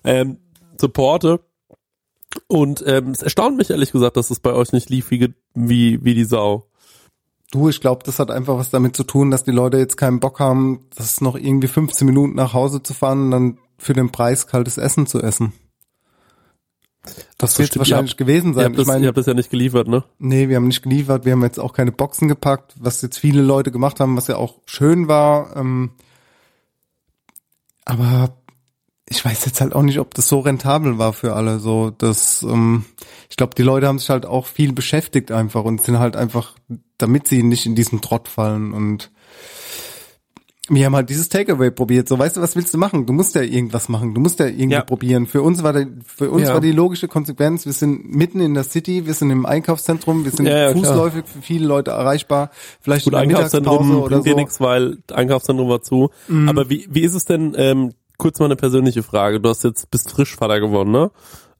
ähm, 0.05 0.37
supporte. 0.79 1.41
Und 2.47 2.83
ähm, 2.85 3.09
es 3.09 3.21
erstaunt 3.21 3.57
mich 3.57 3.69
ehrlich 3.69 3.91
gesagt, 3.91 4.15
dass 4.15 4.29
es 4.29 4.39
bei 4.39 4.53
euch 4.53 4.71
nicht 4.71 4.89
lief 4.89 5.11
wie, 5.11 5.33
wie, 5.55 6.03
wie 6.05 6.13
die 6.13 6.25
Sau. 6.25 6.68
Du, 7.51 7.69
ich 7.69 7.81
glaube, 7.81 8.03
das 8.05 8.19
hat 8.19 8.31
einfach 8.31 8.57
was 8.57 8.69
damit 8.69 8.95
zu 8.95 9.03
tun, 9.03 9.31
dass 9.31 9.43
die 9.43 9.51
Leute 9.51 9.77
jetzt 9.77 9.97
keinen 9.97 10.19
Bock 10.19 10.39
haben, 10.39 10.85
das 10.95 11.21
noch 11.21 11.35
irgendwie 11.35 11.67
15 11.67 12.05
Minuten 12.05 12.35
nach 12.35 12.53
Hause 12.53 12.83
zu 12.83 12.93
fahren 12.93 13.25
und 13.25 13.31
dann 13.31 13.57
für 13.77 13.93
den 13.93 14.11
Preis 14.11 14.47
kaltes 14.47 14.77
Essen 14.77 15.07
zu 15.07 15.21
essen. 15.21 15.53
Das 17.37 17.53
so 17.53 17.59
wird 17.59 17.69
stimmt. 17.69 17.79
wahrscheinlich 17.79 18.13
Ihr 18.13 18.17
gewesen 18.17 18.49
Ihr 18.49 18.53
sein. 18.55 18.65
habt, 18.65 18.77
Ich 18.79 18.85
das, 18.85 19.01
ihr 19.01 19.07
habt 19.07 19.17
das 19.17 19.25
ja 19.25 19.33
nicht 19.33 19.49
geliefert, 19.49 19.87
ne? 19.87 20.03
nee, 20.19 20.49
wir 20.49 20.57
haben 20.57 20.67
nicht 20.67 20.83
geliefert, 20.83 21.25
wir 21.25 21.31
haben 21.31 21.43
jetzt 21.43 21.59
auch 21.59 21.73
keine 21.73 21.91
Boxen 21.91 22.27
gepackt, 22.27 22.75
was 22.79 23.01
jetzt 23.01 23.17
viele 23.17 23.41
Leute 23.41 23.71
gemacht 23.71 23.99
haben, 23.99 24.17
was 24.17 24.27
ja 24.27 24.35
auch 24.35 24.59
schön 24.65 25.07
war. 25.07 25.55
Ähm, 25.55 25.91
aber 27.85 28.37
ich 29.09 29.25
weiß 29.25 29.45
jetzt 29.45 29.59
halt 29.61 29.73
auch 29.73 29.81
nicht, 29.81 29.99
ob 29.99 30.13
das 30.13 30.27
so 30.29 30.39
rentabel 30.39 30.97
war 30.97 31.13
für 31.13 31.33
alle. 31.35 31.59
So, 31.59 31.89
das, 31.89 32.43
ähm, 32.43 32.85
ich 33.29 33.37
glaube, 33.37 33.55
die 33.55 33.63
Leute 33.63 33.87
haben 33.87 33.99
sich 33.99 34.09
halt 34.09 34.25
auch 34.25 34.45
viel 34.45 34.71
beschäftigt 34.73 35.31
einfach 35.31 35.63
und 35.63 35.81
sind 35.81 35.99
halt 35.99 36.15
einfach, 36.15 36.55
damit 36.97 37.27
sie 37.27 37.43
nicht 37.43 37.65
in 37.65 37.75
diesen 37.75 38.01
Trott 38.01 38.27
fallen 38.27 38.71
und 38.73 39.11
wir 40.71 40.85
haben 40.85 40.95
halt 40.95 41.09
dieses 41.09 41.29
Takeaway 41.29 41.71
probiert. 41.71 42.07
So, 42.07 42.19
weißt 42.19 42.37
du, 42.37 42.41
was 42.41 42.55
willst 42.55 42.71
du 42.75 42.77
machen? 42.77 43.07
Du 43.07 43.11
musst 43.13 43.33
ja 43.33 43.41
irgendwas 43.41 43.89
machen. 43.89 44.13
Du 44.13 44.21
musst 44.21 44.37
ja 44.37 44.45
irgendwie 44.45 44.73
Ja. 44.73 44.83
probieren. 44.83 45.25
Für 45.25 45.41
uns 45.41 45.63
war 45.63 45.73
die, 45.73 45.87
für 46.05 46.29
uns 46.29 46.47
Ja. 46.47 46.53
war 46.53 46.61
die 46.61 46.71
logische 46.71 47.07
Konsequenz. 47.07 47.65
Wir 47.65 47.73
sind 47.73 48.13
mitten 48.13 48.39
in 48.39 48.53
der 48.53 48.63
City. 48.63 49.07
Wir 49.07 49.15
sind 49.15 49.31
im 49.31 49.47
Einkaufszentrum. 49.47 50.25
Wir 50.25 50.31
sind 50.31 50.45
Ja, 50.45 50.71
fußläufig 50.71 51.25
für 51.25 51.41
viele 51.41 51.65
Leute 51.65 51.89
erreichbar. 51.89 52.51
Vielleicht 52.81 53.05
Gut, 53.05 53.13
in 53.13 53.17
der 53.19 53.21
Einkaufszentrum 53.29 53.77
Mittagspause 53.87 54.03
oder 54.03 54.17
dir 54.17 54.23
so. 54.23 54.29
Mhm. 54.29 54.35
nichts, 54.43 54.61
weil 54.61 54.97
Einkaufszentrum 55.11 55.69
war 55.69 55.81
zu. 55.81 56.11
Aber 56.47 56.69
wie, 56.69 56.87
wie 56.91 57.01
ist 57.01 57.15
es 57.15 57.25
denn, 57.25 57.55
ähm, 57.57 57.93
kurz 58.19 58.37
mal 58.37 58.45
eine 58.45 58.55
persönliche 58.55 59.01
Frage. 59.01 59.39
Du 59.39 59.49
hast 59.49 59.63
jetzt, 59.63 59.89
bist 59.89 60.11
frisch 60.11 60.35
Vater 60.35 60.59
geworden, 60.59 60.91
ne? 60.91 61.09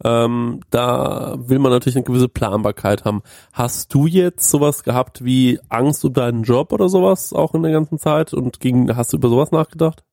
Ähm, 0.04 0.62
da 0.70 1.36
will 1.40 1.60
man 1.60 1.72
natürlich 1.72 1.96
eine 1.98 2.06
gewisse 2.06 2.30
Planbarkeit 2.30 3.04
haben. 3.04 3.22
Hast 3.52 3.94
du 3.94 4.06
jetzt 4.06 4.50
sowas 4.50 4.84
gehabt 4.84 5.26
wie 5.26 5.60
Angst 5.68 6.06
um 6.06 6.14
deinen 6.14 6.44
Job 6.44 6.72
oder 6.72 6.88
sowas 6.88 7.34
auch 7.34 7.54
in 7.54 7.64
der 7.64 7.72
ganzen 7.72 7.98
Zeit 8.00 8.34
und 8.34 8.60
ging, 8.60 8.96
hast 8.96 9.12
du 9.12 9.18
über 9.18 9.30
sowas 9.30 9.52
nachgedacht? 9.52 10.04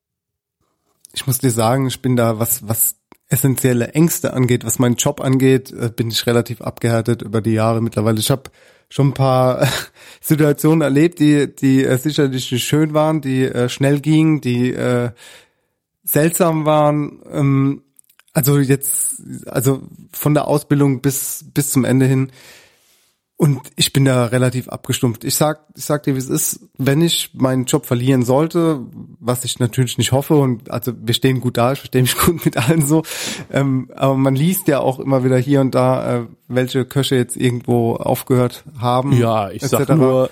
Ich 1.13 1.25
muss 1.25 1.37
dir 1.37 1.51
sagen, 1.51 1.87
ich 1.87 2.01
bin 2.01 2.17
da, 2.17 2.37
was, 2.37 2.67
was 2.67 2.95
essentielle 3.29 3.89
Ängste 3.89 4.33
angeht, 4.33 4.65
was 4.65 4.79
meinen 4.79 4.95
Job 4.95 5.21
angeht, 5.21 5.71
äh, 5.71 5.89
bin 5.93 6.09
ich 6.09 6.25
relativ 6.27 6.61
abgehärtet 6.61 7.21
über 7.21 7.41
die 7.41 7.53
Jahre 7.53 7.81
mittlerweile. 7.81 8.19
Ich 8.19 8.31
habe 8.31 8.49
schon 8.89 9.09
ein 9.09 9.13
paar 9.13 9.67
Situationen 10.21 10.81
erlebt, 10.81 11.19
die, 11.19 11.53
die 11.53 11.83
äh, 11.83 11.97
sicherlich 11.97 12.51
nicht 12.51 12.65
schön 12.65 12.93
waren, 12.93 13.21
die 13.21 13.43
äh, 13.45 13.69
schnell 13.69 14.01
gingen, 14.01 14.41
die 14.41 14.73
äh, 14.73 15.11
seltsam 16.07 16.65
waren. 16.65 17.19
Ähm, 17.31 17.81
also 18.33 18.59
jetzt, 18.59 19.21
also 19.47 19.81
von 20.11 20.33
der 20.33 20.47
Ausbildung 20.47 21.01
bis 21.01 21.45
bis 21.53 21.71
zum 21.71 21.85
Ende 21.85 22.05
hin. 22.05 22.31
Und 23.39 23.61
ich 23.75 23.93
bin 23.93 24.03
da 24.03 24.25
relativ 24.25 24.67
abgestumpft. 24.67 25.23
Ich 25.23 25.35
sag, 25.35 25.59
ich 25.75 25.85
sag 25.85 26.01
dir, 26.01 26.15
wie 26.15 26.19
es 26.19 26.27
ist, 26.27 26.59
wenn 26.79 27.01
ich 27.03 27.35
meinen 27.35 27.65
Job 27.65 27.85
verlieren 27.85 28.25
sollte, 28.25 28.79
was 29.19 29.43
ich 29.45 29.59
natürlich 29.59 29.99
nicht 29.99 30.11
hoffe, 30.11 30.37
und 30.37 30.71
also 30.71 30.91
wir 30.99 31.13
stehen 31.13 31.39
gut 31.39 31.55
da, 31.57 31.73
ich 31.73 31.77
verstehe 31.79 32.01
mich 32.01 32.17
gut 32.25 32.43
mit 32.45 32.57
allen 32.57 32.83
so, 32.83 33.03
ähm, 33.51 33.91
aber 33.95 34.15
man 34.17 34.35
liest 34.35 34.67
ja 34.67 34.79
auch 34.79 34.99
immer 34.99 35.23
wieder 35.23 35.37
hier 35.37 35.61
und 35.61 35.75
da, 35.75 36.15
äh, 36.21 36.25
welche 36.47 36.83
Köche 36.85 37.15
jetzt 37.15 37.37
irgendwo 37.37 37.93
aufgehört 37.97 38.63
haben. 38.79 39.13
Ja, 39.15 39.51
ich 39.51 39.61
sag 39.61 39.87
nur, 39.89 40.31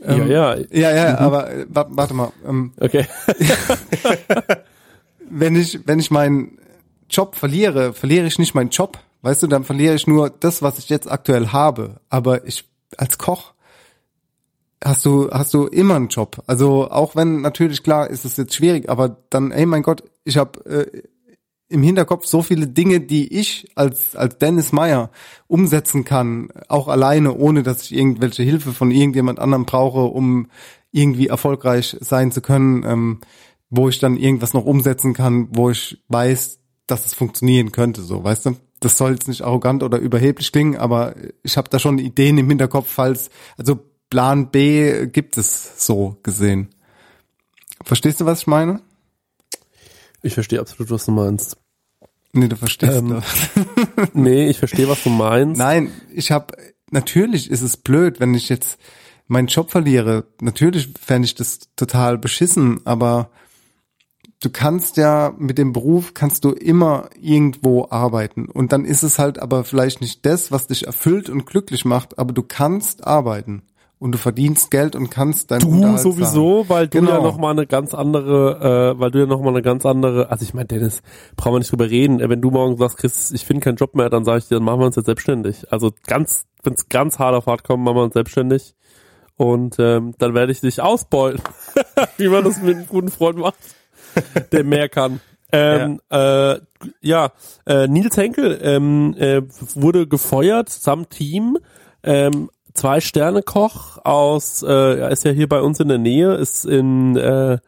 Ähm, 0.00 0.30
ja, 0.30 0.54
ja, 0.54 0.64
Ja, 0.70 0.94
ja, 0.94 1.18
aber 1.18 1.50
äh, 1.52 1.66
wa- 1.68 1.88
warte 1.90 2.14
mal. 2.14 2.32
Ähm, 2.46 2.72
okay. 2.80 3.06
wenn 5.30 5.56
ich, 5.56 5.80
wenn 5.86 5.98
ich 5.98 6.10
meinen 6.10 6.58
Job 7.08 7.36
verliere, 7.36 7.92
verliere 7.92 8.26
ich 8.26 8.38
nicht 8.38 8.54
meinen 8.54 8.70
Job. 8.70 8.98
Weißt 9.22 9.42
du, 9.42 9.46
dann 9.46 9.64
verliere 9.64 9.94
ich 9.94 10.06
nur 10.06 10.30
das, 10.30 10.62
was 10.62 10.78
ich 10.78 10.88
jetzt 10.88 11.10
aktuell 11.10 11.48
habe. 11.48 12.00
Aber 12.08 12.46
ich, 12.46 12.64
als 12.96 13.18
Koch, 13.18 13.54
hast 14.84 15.04
du, 15.04 15.30
hast 15.30 15.54
du 15.54 15.66
immer 15.66 15.96
einen 15.96 16.08
Job. 16.08 16.42
Also 16.46 16.90
auch 16.90 17.16
wenn 17.16 17.40
natürlich 17.40 17.82
klar 17.82 18.08
ist 18.08 18.24
es 18.24 18.36
jetzt 18.36 18.54
schwierig, 18.54 18.88
aber 18.88 19.16
dann, 19.30 19.50
ey 19.50 19.66
mein 19.66 19.82
Gott, 19.82 20.02
ich 20.24 20.36
habe 20.36 20.64
äh, 20.66 21.02
im 21.68 21.82
Hinterkopf 21.82 22.26
so 22.26 22.42
viele 22.42 22.68
Dinge, 22.68 23.00
die 23.00 23.32
ich 23.38 23.68
als 23.74 24.14
als 24.14 24.38
Dennis 24.38 24.72
Meyer 24.72 25.10
umsetzen 25.48 26.04
kann, 26.04 26.48
auch 26.68 26.88
alleine, 26.88 27.34
ohne 27.34 27.62
dass 27.62 27.82
ich 27.82 27.96
irgendwelche 27.96 28.44
Hilfe 28.44 28.72
von 28.72 28.90
irgendjemand 28.90 29.40
anderem 29.40 29.66
brauche, 29.66 30.00
um 30.00 30.48
irgendwie 30.92 31.26
erfolgreich 31.26 31.96
sein 32.00 32.30
zu 32.30 32.40
können, 32.40 32.84
ähm, 32.84 33.20
wo 33.70 33.88
ich 33.88 33.98
dann 33.98 34.16
irgendwas 34.16 34.54
noch 34.54 34.64
umsetzen 34.64 35.14
kann, 35.14 35.48
wo 35.50 35.70
ich 35.70 36.02
weiß, 36.08 36.60
dass 36.86 37.06
es 37.06 37.14
funktionieren 37.14 37.72
könnte, 37.72 38.02
so, 38.02 38.22
weißt 38.22 38.46
du? 38.46 38.56
Das 38.80 38.98
soll 38.98 39.12
jetzt 39.12 39.26
nicht 39.28 39.42
arrogant 39.42 39.82
oder 39.82 39.98
überheblich 39.98 40.52
klingen, 40.52 40.76
aber 40.76 41.14
ich 41.42 41.56
habe 41.56 41.70
da 41.70 41.78
schon 41.78 41.98
Ideen 41.98 42.38
im 42.38 42.48
Hinterkopf, 42.48 42.88
falls, 42.90 43.30
also 43.56 43.78
Plan 44.10 44.50
B 44.50 45.06
gibt 45.06 45.38
es 45.38 45.84
so 45.84 46.18
gesehen. 46.22 46.68
Verstehst 47.84 48.20
du, 48.20 48.26
was 48.26 48.40
ich 48.40 48.46
meine? 48.46 48.82
Ich 50.22 50.34
verstehe 50.34 50.60
absolut, 50.60 50.90
was 50.90 51.06
du 51.06 51.12
meinst. 51.12 51.56
Nee, 52.32 52.48
du 52.48 52.56
verstehst 52.56 52.92
Ähm, 52.92 53.08
das. 53.10 53.24
Nee, 54.12 54.48
ich 54.48 54.58
verstehe, 54.58 54.88
was 54.88 55.02
du 55.02 55.10
meinst. 55.10 55.58
Nein, 55.58 55.90
ich 56.12 56.30
habe 56.30 56.54
natürlich 56.90 57.50
ist 57.50 57.62
es 57.62 57.76
blöd, 57.76 58.20
wenn 58.20 58.34
ich 58.34 58.48
jetzt 58.48 58.78
meinen 59.26 59.48
Job 59.48 59.70
verliere. 59.70 60.24
Natürlich 60.40 60.92
fände 61.00 61.26
ich 61.26 61.34
das 61.34 61.60
total 61.76 62.18
beschissen, 62.18 62.80
aber 62.84 63.30
du 64.42 64.50
kannst 64.50 64.96
ja 64.96 65.32
mit 65.38 65.58
dem 65.58 65.72
Beruf 65.72 66.14
kannst 66.14 66.44
du 66.44 66.50
immer 66.52 67.08
irgendwo 67.20 67.86
arbeiten 67.90 68.46
und 68.46 68.72
dann 68.72 68.84
ist 68.84 69.02
es 69.02 69.18
halt 69.18 69.38
aber 69.38 69.64
vielleicht 69.64 70.00
nicht 70.00 70.24
das, 70.26 70.52
was 70.52 70.66
dich 70.66 70.86
erfüllt 70.86 71.30
und 71.30 71.46
glücklich 71.46 71.84
macht, 71.84 72.18
aber 72.18 72.32
du 72.32 72.42
kannst 72.42 73.06
arbeiten 73.06 73.62
und 73.98 74.12
du 74.12 74.18
verdienst 74.18 74.70
Geld 74.70 74.94
und 74.94 75.08
kannst 75.10 75.50
dein 75.50 75.60
Du 75.60 75.96
sowieso, 75.96 76.56
zahlen. 76.64 76.68
weil 76.68 76.88
du 76.88 76.98
Genau. 76.98 77.12
ja 77.12 77.22
noch 77.22 77.38
mal 77.38 77.52
eine 77.52 77.66
ganz 77.66 77.94
andere, 77.94 78.92
äh, 78.94 79.00
weil 79.00 79.10
du 79.10 79.20
ja 79.20 79.26
noch 79.26 79.40
mal 79.40 79.48
eine 79.48 79.62
ganz 79.62 79.86
andere, 79.86 80.30
also 80.30 80.42
ich 80.44 80.52
meine, 80.52 80.66
Dennis, 80.66 81.00
brauchen 81.36 81.54
wir 81.54 81.58
nicht 81.60 81.72
drüber 81.72 81.88
reden. 81.88 82.18
Wenn 82.20 82.42
du 82.42 82.50
morgen 82.50 82.76
sagst, 82.76 82.98
Chris, 82.98 83.30
ich 83.30 83.46
finde 83.46 83.62
keinen 83.64 83.76
Job 83.76 83.94
mehr, 83.94 84.10
dann 84.10 84.26
sage 84.26 84.38
ich 84.40 84.48
dir, 84.48 84.56
dann 84.56 84.64
machen 84.64 84.80
wir 84.80 84.86
uns 84.86 84.96
jetzt 84.96 85.06
selbstständig. 85.06 85.72
Also 85.72 85.92
ganz, 86.06 86.44
wenn 86.62 86.74
es 86.74 86.90
ganz 86.90 87.18
hart 87.18 87.34
auf 87.34 87.46
hart 87.46 87.64
kommt, 87.64 87.84
machen 87.84 87.96
wir 87.96 88.02
uns 88.02 88.12
selbstständig. 88.12 88.74
Und 89.36 89.76
ähm, 89.78 90.12
dann 90.18 90.34
werde 90.34 90.52
ich 90.52 90.60
dich 90.60 90.82
ausbeuten, 90.82 91.40
wie 92.18 92.28
man 92.28 92.44
das 92.44 92.60
mit 92.60 92.76
einem 92.76 92.86
guten 92.86 93.08
Freund 93.08 93.38
macht, 93.38 93.56
der 94.52 94.64
mehr 94.64 94.88
kann. 94.88 95.20
Ähm, 95.52 96.00
ja, 96.10 96.52
äh, 96.52 96.60
ja 97.00 97.32
äh, 97.66 97.86
Nils 97.88 98.16
Henkel 98.16 98.58
ähm, 98.62 99.14
äh, 99.18 99.42
wurde 99.74 100.06
gefeuert 100.06 100.68
samt 100.68 101.10
Team. 101.10 101.58
Ähm, 102.02 102.50
zwei 102.74 103.00
Sterne 103.00 103.42
Koch 103.42 103.98
aus, 104.04 104.62
äh, 104.62 104.98
er 104.98 105.10
ist 105.10 105.24
ja 105.24 105.32
hier 105.32 105.48
bei 105.48 105.60
uns 105.60 105.80
in 105.80 105.88
der 105.88 105.98
Nähe, 105.98 106.34
ist 106.34 106.64
in 106.64 107.16
äh, 107.16 107.58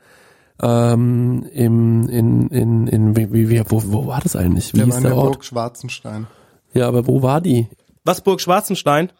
ähm, 0.60 1.46
im, 1.52 2.08
in, 2.08 2.48
in, 2.48 2.86
in, 2.88 3.16
wie, 3.16 3.32
wie, 3.32 3.48
wie, 3.48 3.62
wo, 3.68 3.82
wo 3.86 4.06
war 4.06 4.20
das 4.20 4.34
eigentlich? 4.34 4.72
Wie 4.72 4.78
Der 4.78 4.86
hieß 4.86 4.94
war 4.94 4.98
in 4.98 5.04
der 5.04 5.12
der 5.12 5.18
Ort? 5.18 5.32
Burg 5.32 5.44
Schwarzenstein. 5.44 6.26
Ja, 6.74 6.88
aber 6.88 7.06
wo 7.06 7.22
war 7.22 7.40
die? 7.40 7.68
Was 8.04 8.20
Burg 8.22 8.40
Schwarzenstein? 8.40 9.10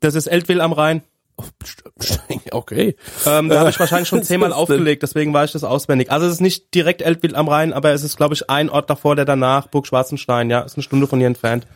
Das 0.00 0.14
ist 0.14 0.26
Eltville 0.26 0.62
am 0.62 0.72
Rhein. 0.72 1.02
Okay. 2.50 2.96
Ähm, 3.26 3.48
da 3.48 3.60
habe 3.60 3.70
ich 3.70 3.78
wahrscheinlich 3.78 4.08
schon 4.08 4.22
zehnmal 4.24 4.52
aufgelegt, 4.52 5.02
deswegen 5.02 5.32
weiß 5.34 5.50
ich 5.50 5.52
das 5.52 5.64
auswendig. 5.64 6.10
Also 6.10 6.26
es 6.26 6.34
ist 6.34 6.40
nicht 6.40 6.74
direkt 6.74 7.02
Eltville 7.02 7.36
am 7.36 7.48
Rhein, 7.48 7.72
aber 7.72 7.92
es 7.92 8.02
ist, 8.02 8.16
glaube 8.16 8.34
ich, 8.34 8.48
ein 8.48 8.70
Ort 8.70 8.88
davor, 8.88 9.16
der 9.16 9.24
danach, 9.24 9.66
Burg 9.66 9.86
Schwarzenstein, 9.86 10.48
ja, 10.50 10.60
ist 10.60 10.76
eine 10.76 10.82
Stunde 10.82 11.06
von 11.06 11.18
hier 11.18 11.26
entfernt. 11.26 11.66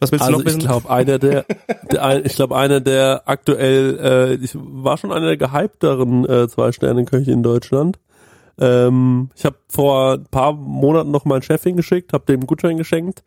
Was 0.00 0.10
willst 0.10 0.22
du 0.22 0.26
Also 0.26 0.38
noch 0.38 0.40
ich 0.40 0.46
wissen? 0.46 0.58
glaube 0.60 0.90
einer 0.90 1.18
der, 1.18 1.44
der 1.90 2.26
ich 2.26 2.34
glaube 2.34 2.56
einer 2.56 2.80
der 2.80 3.22
aktuell, 3.26 3.98
äh, 4.02 4.44
ich 4.44 4.50
war 4.54 4.98
schon 4.98 5.12
einer 5.12 5.26
der 5.26 5.36
gehypteren 5.36 6.28
äh, 6.28 6.48
zwei 6.48 6.72
Sterne 6.72 7.04
Köche 7.04 7.30
in 7.30 7.42
Deutschland. 7.42 7.98
Ähm, 8.58 9.30
ich 9.36 9.44
habe 9.44 9.56
vor 9.68 10.14
ein 10.14 10.26
paar 10.26 10.52
Monaten 10.52 11.10
noch 11.10 11.24
meinen 11.24 11.42
Chef 11.42 11.62
hingeschickt, 11.62 12.12
habe 12.12 12.26
dem 12.26 12.40
einen 12.40 12.46
Gutschein 12.46 12.76
geschenkt 12.76 13.22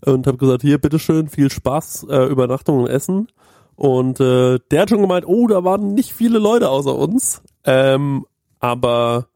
und 0.00 0.26
habe 0.26 0.38
gesagt, 0.38 0.62
hier, 0.62 0.78
bitteschön, 0.78 1.28
viel 1.28 1.50
Spaß, 1.50 2.06
äh, 2.10 2.24
Übernachtung 2.26 2.80
und 2.80 2.88
Essen. 2.88 3.28
Und 3.76 4.20
äh, 4.20 4.58
der 4.70 4.82
hat 4.82 4.90
schon 4.90 5.00
gemeint, 5.00 5.26
oh, 5.26 5.46
da 5.46 5.64
waren 5.64 5.94
nicht 5.94 6.12
viele 6.12 6.38
Leute 6.38 6.68
außer 6.68 6.94
uns. 6.94 7.42
Ähm, 7.64 8.24
aber 8.60 9.26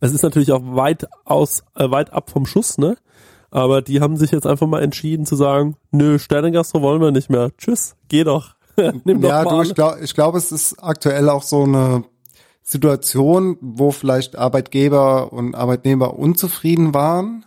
es 0.00 0.12
ist 0.12 0.22
natürlich 0.22 0.52
auch 0.52 0.62
weit 0.62 1.06
aus, 1.24 1.64
äh, 1.74 1.90
weit 1.90 2.12
ab 2.12 2.30
vom 2.30 2.46
Schuss, 2.46 2.78
ne? 2.78 2.96
Aber 3.50 3.80
die 3.80 4.00
haben 4.00 4.16
sich 4.16 4.32
jetzt 4.32 4.46
einfach 4.46 4.66
mal 4.66 4.82
entschieden 4.82 5.24
zu 5.24 5.36
sagen, 5.36 5.76
nö, 5.90 6.18
Sternengastro 6.18 6.82
wollen 6.82 7.00
wir 7.00 7.10
nicht 7.10 7.30
mehr. 7.30 7.50
Tschüss, 7.56 7.96
geh 8.08 8.24
doch. 8.24 8.54
Nimm 9.04 9.22
doch 9.22 9.28
ja, 9.28 9.44
mal 9.44 9.56
du, 9.56 9.62
ich 9.62 9.74
glaube, 9.74 9.98
ich 10.02 10.14
glaub, 10.14 10.34
es 10.34 10.52
ist 10.52 10.82
aktuell 10.82 11.28
auch 11.30 11.42
so 11.42 11.62
eine 11.62 12.04
Situation, 12.62 13.56
wo 13.60 13.92
vielleicht 13.92 14.36
Arbeitgeber 14.36 15.32
und 15.32 15.54
Arbeitnehmer 15.54 16.18
unzufrieden 16.18 16.92
waren. 16.92 17.46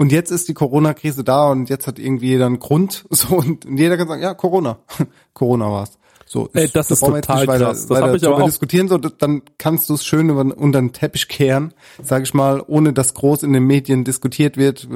Und 0.00 0.12
jetzt 0.12 0.30
ist 0.30 0.48
die 0.48 0.54
Corona-Krise 0.54 1.24
da 1.24 1.50
und 1.50 1.68
jetzt 1.68 1.86
hat 1.86 1.98
irgendwie 1.98 2.28
jeder 2.28 2.46
einen 2.46 2.58
Grund. 2.58 3.04
So, 3.10 3.36
und 3.36 3.66
jeder 3.68 3.98
kann 3.98 4.08
sagen, 4.08 4.22
ja, 4.22 4.32
Corona. 4.32 4.78
Corona 5.34 5.70
war's. 5.70 5.98
So, 6.24 6.48
Ey, 6.54 6.70
das 6.72 6.88
da 6.88 6.94
ist 6.94 7.00
total 7.00 7.16
nicht 7.16 7.28
weiter, 7.28 7.64
krass. 7.66 7.86
Das 7.86 7.90
weiter 7.90 8.08
hab 8.08 8.14
ich 8.14 8.26
aber 8.26 8.36
auch- 8.36 8.46
diskutieren, 8.46 8.88
so, 8.88 8.96
dann 8.96 9.42
kannst 9.58 9.90
du 9.90 9.94
es 9.94 10.06
schön 10.06 10.30
über, 10.30 10.40
unter 10.40 10.80
den 10.80 10.94
Teppich 10.94 11.28
kehren, 11.28 11.74
sag 12.02 12.22
ich 12.22 12.32
mal, 12.32 12.64
ohne 12.66 12.94
dass 12.94 13.12
groß 13.12 13.42
in 13.42 13.52
den 13.52 13.64
Medien 13.64 14.04
diskutiert 14.04 14.56
wird, 14.56 14.88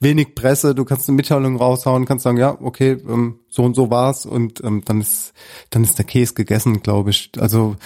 wenig 0.00 0.34
Presse, 0.34 0.74
du 0.74 0.86
kannst 0.86 1.10
eine 1.10 1.16
Mitteilung 1.16 1.56
raushauen, 1.56 2.06
kannst 2.06 2.22
sagen, 2.22 2.38
ja, 2.38 2.56
okay, 2.58 2.92
ähm, 3.06 3.40
so 3.50 3.64
und 3.64 3.74
so 3.76 3.90
war's 3.90 4.24
und 4.24 4.64
ähm, 4.64 4.80
dann 4.86 5.02
ist 5.02 5.34
dann 5.68 5.84
ist 5.84 5.98
der 5.98 6.06
Käse 6.06 6.32
gegessen, 6.32 6.82
glaube 6.82 7.10
ich. 7.10 7.32
Also 7.38 7.76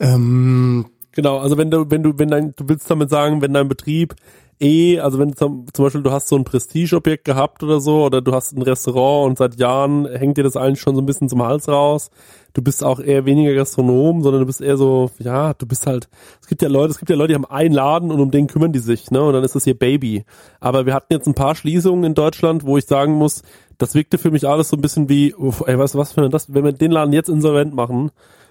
ähm, 0.00 0.86
Genau, 1.12 1.38
also 1.38 1.56
wenn 1.56 1.70
du, 1.70 1.90
wenn 1.90 2.02
du, 2.02 2.18
wenn 2.18 2.28
dein, 2.28 2.52
du 2.56 2.68
willst 2.68 2.90
damit 2.90 3.08
sagen, 3.08 3.40
wenn 3.40 3.54
dein 3.54 3.68
Betrieb 3.68 4.14
eh, 4.60 5.00
also 5.00 5.18
wenn 5.18 5.34
zum, 5.36 5.66
zum 5.72 5.84
Beispiel 5.84 6.02
du 6.02 6.10
hast 6.10 6.28
so 6.28 6.36
ein 6.36 6.44
Prestigeobjekt 6.44 7.24
gehabt 7.24 7.62
oder 7.62 7.80
so, 7.80 8.04
oder 8.04 8.22
du 8.22 8.32
hast 8.32 8.56
ein 8.56 8.62
Restaurant 8.62 9.30
und 9.30 9.38
seit 9.38 9.58
Jahren 9.58 10.06
hängt 10.06 10.36
dir 10.36 10.42
das 10.42 10.56
eigentlich 10.56 10.80
schon 10.80 10.94
so 10.94 11.02
ein 11.02 11.06
bisschen 11.06 11.28
zum 11.28 11.42
Hals 11.42 11.68
raus. 11.68 12.10
Du 12.54 12.62
bist 12.62 12.82
auch 12.82 13.00
eher 13.00 13.26
weniger 13.26 13.52
Gastronom, 13.54 14.22
sondern 14.22 14.40
du 14.40 14.46
bist 14.46 14.62
eher 14.62 14.76
so, 14.78 15.10
ja, 15.18 15.52
du 15.52 15.66
bist 15.66 15.86
halt, 15.86 16.08
es 16.40 16.46
gibt 16.46 16.62
ja 16.62 16.68
Leute, 16.68 16.92
es 16.92 16.98
gibt 16.98 17.10
ja 17.10 17.16
Leute, 17.16 17.28
die 17.28 17.34
haben 17.34 17.44
einen 17.44 17.74
Laden 17.74 18.10
und 18.10 18.20
um 18.20 18.30
den 18.30 18.46
kümmern 18.46 18.72
die 18.72 18.78
sich, 18.78 19.10
ne, 19.10 19.22
und 19.22 19.34
dann 19.34 19.44
ist 19.44 19.54
das 19.54 19.66
ihr 19.66 19.78
Baby. 19.78 20.24
Aber 20.58 20.86
wir 20.86 20.94
hatten 20.94 21.12
jetzt 21.12 21.26
ein 21.26 21.34
paar 21.34 21.54
Schließungen 21.54 22.04
in 22.04 22.14
Deutschland, 22.14 22.64
wo 22.64 22.78
ich 22.78 22.86
sagen 22.86 23.12
muss, 23.12 23.42
das 23.76 23.94
wirkte 23.94 24.16
für 24.16 24.30
mich 24.30 24.48
alles 24.48 24.70
so 24.70 24.76
ein 24.76 24.80
bisschen 24.80 25.08
wie, 25.10 25.34
uff, 25.34 25.62
ey, 25.66 25.74
du 25.74 25.80
was, 25.80 26.16
wir 26.16 26.28
das, 26.30 26.54
wenn 26.54 26.64
wir 26.64 26.72
den 26.72 26.92
Laden 26.92 27.12
jetzt 27.12 27.28
insolvent 27.28 27.74
machen, 27.74 28.10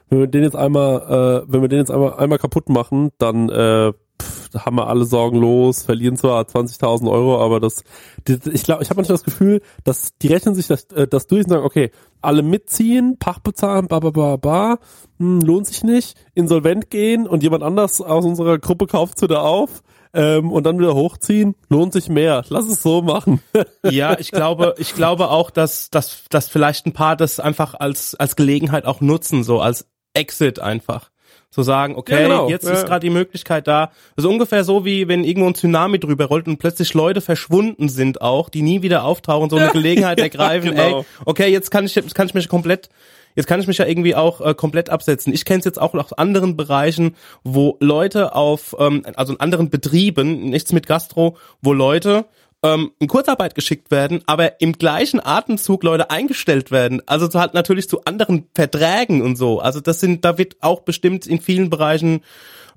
wenn 0.10 0.20
wir 0.20 0.28
den 0.28 0.44
jetzt 0.44 0.56
einmal, 0.56 1.44
äh, 1.48 1.52
wenn 1.52 1.62
wir 1.62 1.68
den 1.68 1.80
jetzt 1.80 1.92
einmal, 1.92 2.14
einmal 2.14 2.38
kaputt 2.38 2.70
machen, 2.70 3.10
dann 3.18 3.50
äh, 3.50 3.92
pff, 4.22 4.50
da 4.50 4.66
haben 4.66 4.78
wir 4.78 4.88
alle 4.88 5.06
Sorgen 5.06 5.38
los, 5.38 5.84
verlieren 5.84 6.18
zwar 6.18 6.44
20.000 6.44 7.10
Euro, 7.12 7.44
aber 7.44 7.60
das, 7.60 7.84
die, 8.28 8.40
ich 8.52 8.64
glaube, 8.64 8.84
ich 8.84 8.90
habe 8.90 8.98
manchmal 8.98 9.16
das 9.18 9.24
Gefühl, 9.24 9.62
dass 9.84 10.18
die 10.18 10.28
rechnen 10.28 10.56
sich 10.56 10.68
das, 10.68 10.86
äh, 10.86 11.08
das 11.08 11.28
durch 11.28 11.44
und 11.44 11.50
sagen, 11.50 11.66
okay, 11.66 11.92
alle 12.22 12.42
mitziehen, 12.42 13.18
Pacht 13.20 13.44
bezahlen, 13.44 13.88
ba 13.88 14.00
ba 14.00 14.12
ba 14.12 14.38
ba, 14.38 14.78
hm, 15.20 15.42
lohnt 15.42 15.68
sich 15.68 15.84
nicht, 15.84 16.18
insolvent 16.34 16.90
gehen 16.90 17.28
und 17.28 17.44
jemand 17.44 17.64
anders 17.64 18.02
aus 18.02 18.26
unserer 18.26 18.58
Gruppe 18.60 18.88
kauft 18.88 19.22
wieder 19.22 19.44
auf. 19.44 19.84
Ähm, 20.14 20.54
und 20.54 20.64
dann 20.66 20.80
wieder 20.80 20.96
hochziehen, 20.96 21.56
lohnt 21.68 21.92
sich 21.92 22.08
mehr. 22.08 22.46
Lass 22.48 22.70
es 22.70 22.82
so 22.82 23.02
machen. 23.02 23.42
Ja, 23.84 24.18
ich 24.18 24.32
glaube, 24.32 24.74
ich 24.78 24.96
glaube 24.96 25.30
auch, 25.30 25.52
dass, 25.52 25.90
dass, 25.90 26.24
dass 26.30 26.48
vielleicht 26.48 26.88
ein 26.88 26.94
paar 26.94 27.18
das 27.18 27.42
einfach 27.42 27.74
als, 27.76 28.16
als 28.16 28.38
Gelegenheit 28.38 28.86
auch 28.86 29.02
nutzen, 29.02 29.44
so 29.44 29.60
als 29.60 29.88
Exit 30.14 30.60
einfach. 30.60 31.12
So 31.56 31.64
sagen, 31.64 31.96
okay, 31.96 32.22
Ja, 32.24 32.28
genau. 32.28 32.50
jetzt 32.50 32.66
Ja. 32.68 32.74
ist 32.74 32.86
gerade 32.86 33.00
die 33.00 33.10
Möglichkeit 33.10 33.66
da. 33.66 33.92
Das 34.18 34.26
ist 34.26 34.30
ungefähr 34.30 34.66
so 34.66 34.84
wie 34.84 35.08
wenn 35.08 35.24
irgendwo 35.24 35.48
ein 35.48 35.56
Tsunami 35.56 36.00
drüber 36.00 36.26
rollt 36.26 36.48
und 36.48 36.58
plötzlich 36.58 36.94
Leute 36.94 37.22
verschwunden 37.22 37.88
sind 37.88 38.20
auch, 38.20 38.50
die 38.50 38.62
nie 38.62 38.82
wieder 38.82 39.06
auftauchen, 39.06 39.50
so 39.50 39.56
eine 39.56 39.70
Gelegenheit 39.72 40.20
ergreifen, 40.20 40.72
genau. 40.72 41.00
ey, 41.00 41.06
okay, 41.24 41.48
jetzt 41.50 41.72
kann 41.72 41.86
ich, 41.86 41.96
jetzt 41.96 42.14
kann 42.14 42.28
ich 42.28 42.34
mich 42.34 42.50
komplett 42.50 42.90
Jetzt 43.38 43.48
kann 43.48 43.60
ich 43.60 43.68
mich 43.68 43.78
ja 43.80 43.86
irgendwie 43.86 44.16
auch 44.16 44.40
äh, 44.40 44.54
komplett 44.54 44.90
absetzen. 44.90 45.34
Ich 45.34 45.44
kenne 45.44 45.60
es 45.60 45.66
jetzt 45.66 45.82
auch 45.82 45.94
aus 45.94 46.14
anderen 46.14 46.56
Bereichen, 46.56 47.18
wo 47.44 47.76
Leute 47.82 48.34
auf, 48.34 48.76
ähm, 48.80 49.04
also 49.16 49.34
in 49.34 49.42
anderen 49.42 49.70
Betrieben, 49.70 50.50
nichts 50.50 50.72
mit 50.72 50.88
Gastro, 50.88 51.36
wo 51.62 51.74
Leute 51.74 52.26
ähm, 52.66 52.92
in 53.00 53.08
Kurzarbeit 53.08 53.54
geschickt 53.54 53.92
werden, 53.92 54.22
aber 54.26 54.60
im 54.60 54.74
gleichen 54.74 55.20
Atemzug 55.24 55.84
Leute 55.84 56.10
eingestellt 56.10 56.72
werden. 56.72 57.02
Also 57.06 57.30
so 57.30 57.40
halt 57.40 57.54
natürlich 57.54 57.88
zu 57.88 58.04
anderen 58.06 58.48
Verträgen 58.56 59.22
und 59.22 59.36
so. 59.36 59.60
Also 59.60 59.80
das 59.80 60.00
sind, 60.00 60.26
da 60.26 60.38
wird 60.38 60.58
auch 60.62 60.82
bestimmt 60.82 61.28
in 61.28 61.40
vielen 61.40 61.70
Bereichen 61.70 62.22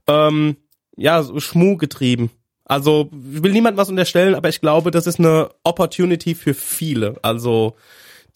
ähm, 0.06 0.56
ja 0.96 1.22
so 1.22 1.40
Schmuh 1.40 1.76
getrieben. 1.76 2.30
Also 2.64 3.08
ich 3.34 3.42
will 3.42 3.52
niemand 3.52 3.78
was 3.78 3.88
unterstellen, 3.88 4.34
aber 4.34 4.50
ich 4.50 4.60
glaube, 4.60 4.90
das 4.90 5.06
ist 5.06 5.18
eine 5.18 5.48
Opportunity 5.64 6.34
für 6.34 6.52
viele. 6.52 7.16
Also 7.22 7.76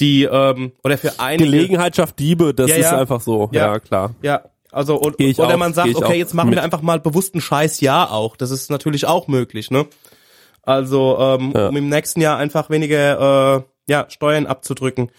die 0.01 0.25
ähm, 0.25 0.73
oder 0.83 0.97
für 0.97 1.21
einige 1.21 1.51
Gelegenheit 1.51 1.97
schafft 1.97 2.19
Diebe, 2.19 2.55
das 2.55 2.71
Ja, 2.71 2.77
ist 2.77 2.91
ja. 2.91 2.99
einfach 2.99 3.21
so. 3.21 3.51
Ja. 3.53 3.73
Ja, 3.73 3.79
klar. 3.79 4.15
Ja, 4.23 4.43
also 4.71 4.97
und, 4.97 5.21
oder 5.21 5.55
auch, 5.55 5.59
man 5.59 5.75
sagt, 5.75 5.95
okay, 5.95 6.19
jetzt 6.19 6.33
machen 6.33 6.51
wir 6.51 6.63
einfach 6.63 6.81
mal 6.81 6.99
bewussten 6.99 7.43
Scheiß 7.43 7.83
ja 7.83 8.09
auch. 8.09 8.37
Das 8.37 8.51
ist 8.51 8.71
natürlich 8.71 9.07
auch 9.07 9.29
möglich, 9.29 9.71
ne? 9.71 9.87
Also 10.63 11.17
ähm, 11.19 11.53
Ja. 11.55 11.69
um 11.69 11.77
im 11.77 11.89
nächsten 11.89 12.21
Jahr 12.21 12.39
einfach 12.39 12.71
weniger 12.71 13.57
äh, 13.59 13.63
ja 13.89 14.07
Steuern 14.09 14.47
abzudrücken. 14.47 15.11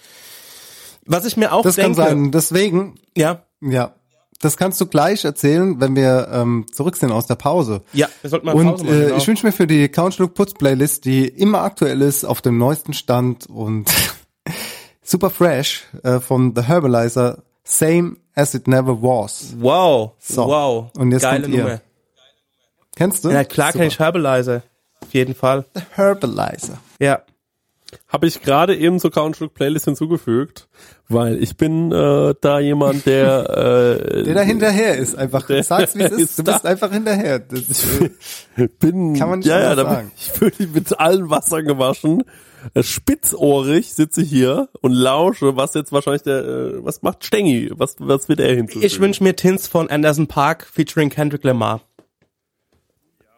Was 1.06 1.26
ich 1.26 1.36
mir 1.36 1.52
auch 1.54 1.64
das 1.64 1.76
kann 1.76 1.94
denke, 1.94 2.10
sein. 2.10 2.32
Deswegen, 2.32 2.96
ja, 3.18 3.44
ja, 3.62 3.94
das 4.40 4.56
kannst 4.56 4.80
du 4.80 4.86
gleich 4.86 5.26
erzählen, 5.26 5.80
wenn 5.82 5.96
wir 5.98 6.30
ähm, 6.32 6.66
zurück 6.72 6.96
sind 6.96 7.12
aus 7.12 7.28
der 7.28 7.36
Pause. 7.36 7.82
ja, 7.92 8.08
wir 8.22 8.30
sollten 8.30 8.46
mal 8.46 8.56
Und 8.56 8.66
Pause 8.66 8.84
machen. 8.86 8.96
äh, 8.98 9.04
genau. 9.06 9.18
ich 9.18 9.28
wünsche 9.28 9.46
mir 9.46 9.52
für 9.52 9.68
die 9.68 9.90
Couchlook 9.90 10.34
Putz 10.34 10.54
Playlist, 10.54 11.04
die 11.06 11.28
immer 11.28 11.62
aktuell 11.62 12.02
ist, 12.02 12.24
auf 12.24 12.42
dem 12.42 12.58
neuesten 12.58 12.94
Stand 12.94 13.48
und 13.48 13.90
super 15.04 15.30
fresh 15.30 15.84
äh, 16.04 16.20
von 16.22 16.54
The 16.56 16.64
Herbalizer, 16.64 17.44
Same 17.66 18.16
as 18.36 18.54
it 18.54 18.68
never 18.68 19.02
was. 19.02 19.56
wow, 19.60 20.12
So. 20.20 20.46
wow, 20.48 20.86
Und 20.98 21.12
jetzt 21.12 21.24
geile. 21.24 21.48
Nummer. 21.50 21.82
Kennst 22.96 23.26
du? 23.26 23.30
Ja 23.30 23.44
klar 23.44 23.72
kenne 23.72 23.88
ich 23.88 24.00
Herbalizer, 24.00 24.62
auf 25.14 25.16
jeden 25.16 25.36
Fall. 25.36 25.66
The 25.76 25.82
Herbalizer. 25.92 26.80
Ja, 27.00 27.22
Habe 28.08 28.26
ich 28.26 28.42
gerade 28.42 28.76
eben 28.76 29.00
zur 29.00 29.12
Country 29.12 29.48
Playlist 29.48 29.86
hinzugefügt, 29.86 30.68
weil 31.08 31.42
ich 31.42 31.56
bin 31.56 31.92
äh, 31.92 32.34
da 32.42 32.60
jemand, 32.60 33.06
der 33.06 34.00
äh, 34.12 34.24
Der 34.24 34.34
da 34.34 34.42
hinterher 34.42 34.98
ist 34.98 35.16
einfach. 35.16 35.46
Der 35.46 35.62
Sag's 35.64 35.96
wie 35.96 36.02
es 36.02 36.12
ist. 36.14 36.20
ist 36.22 36.40
Du 36.40 36.44
bist 36.44 36.66
da. 36.66 36.70
einfach 36.70 36.92
hinterher. 36.92 37.38
Das, 37.38 37.86
äh, 38.58 38.68
bin 38.80 39.14
Kann 39.16 39.30
man 39.30 39.40
nicht 39.40 39.48
ja, 39.48 39.60
ja, 39.60 39.76
sagen. 39.76 40.12
ich 40.18 40.32
fühle 40.32 40.52
mich 40.58 40.70
mit 40.74 41.00
allen 41.00 41.30
Wassern 41.30 41.66
gewaschen. 41.66 42.24
Äh, 42.74 42.82
Spitzohrig 42.82 43.94
sitze 43.94 44.24
ich 44.24 44.30
hier 44.30 44.70
und 44.82 44.94
lausche, 44.94 45.56
was 45.56 45.76
jetzt 45.76 45.92
wahrscheinlich 45.92 46.24
der, 46.24 46.44
äh, 46.44 46.84
was 46.86 47.04
macht 47.04 47.24
Stengi? 47.24 47.70
Was, 47.76 47.98
was 48.00 48.28
wird 48.30 48.40
er 48.40 48.56
hinzufügen? 48.56 48.86
ich 48.86 49.00
wünsche 49.00 49.24
mir 49.24 49.36
Tins 49.36 49.68
von 49.68 49.90
Anderson 49.92 50.26
Park 50.26 50.66
featuring 50.72 51.10
Kendrick 51.12 51.44
Lamar. 51.44 51.82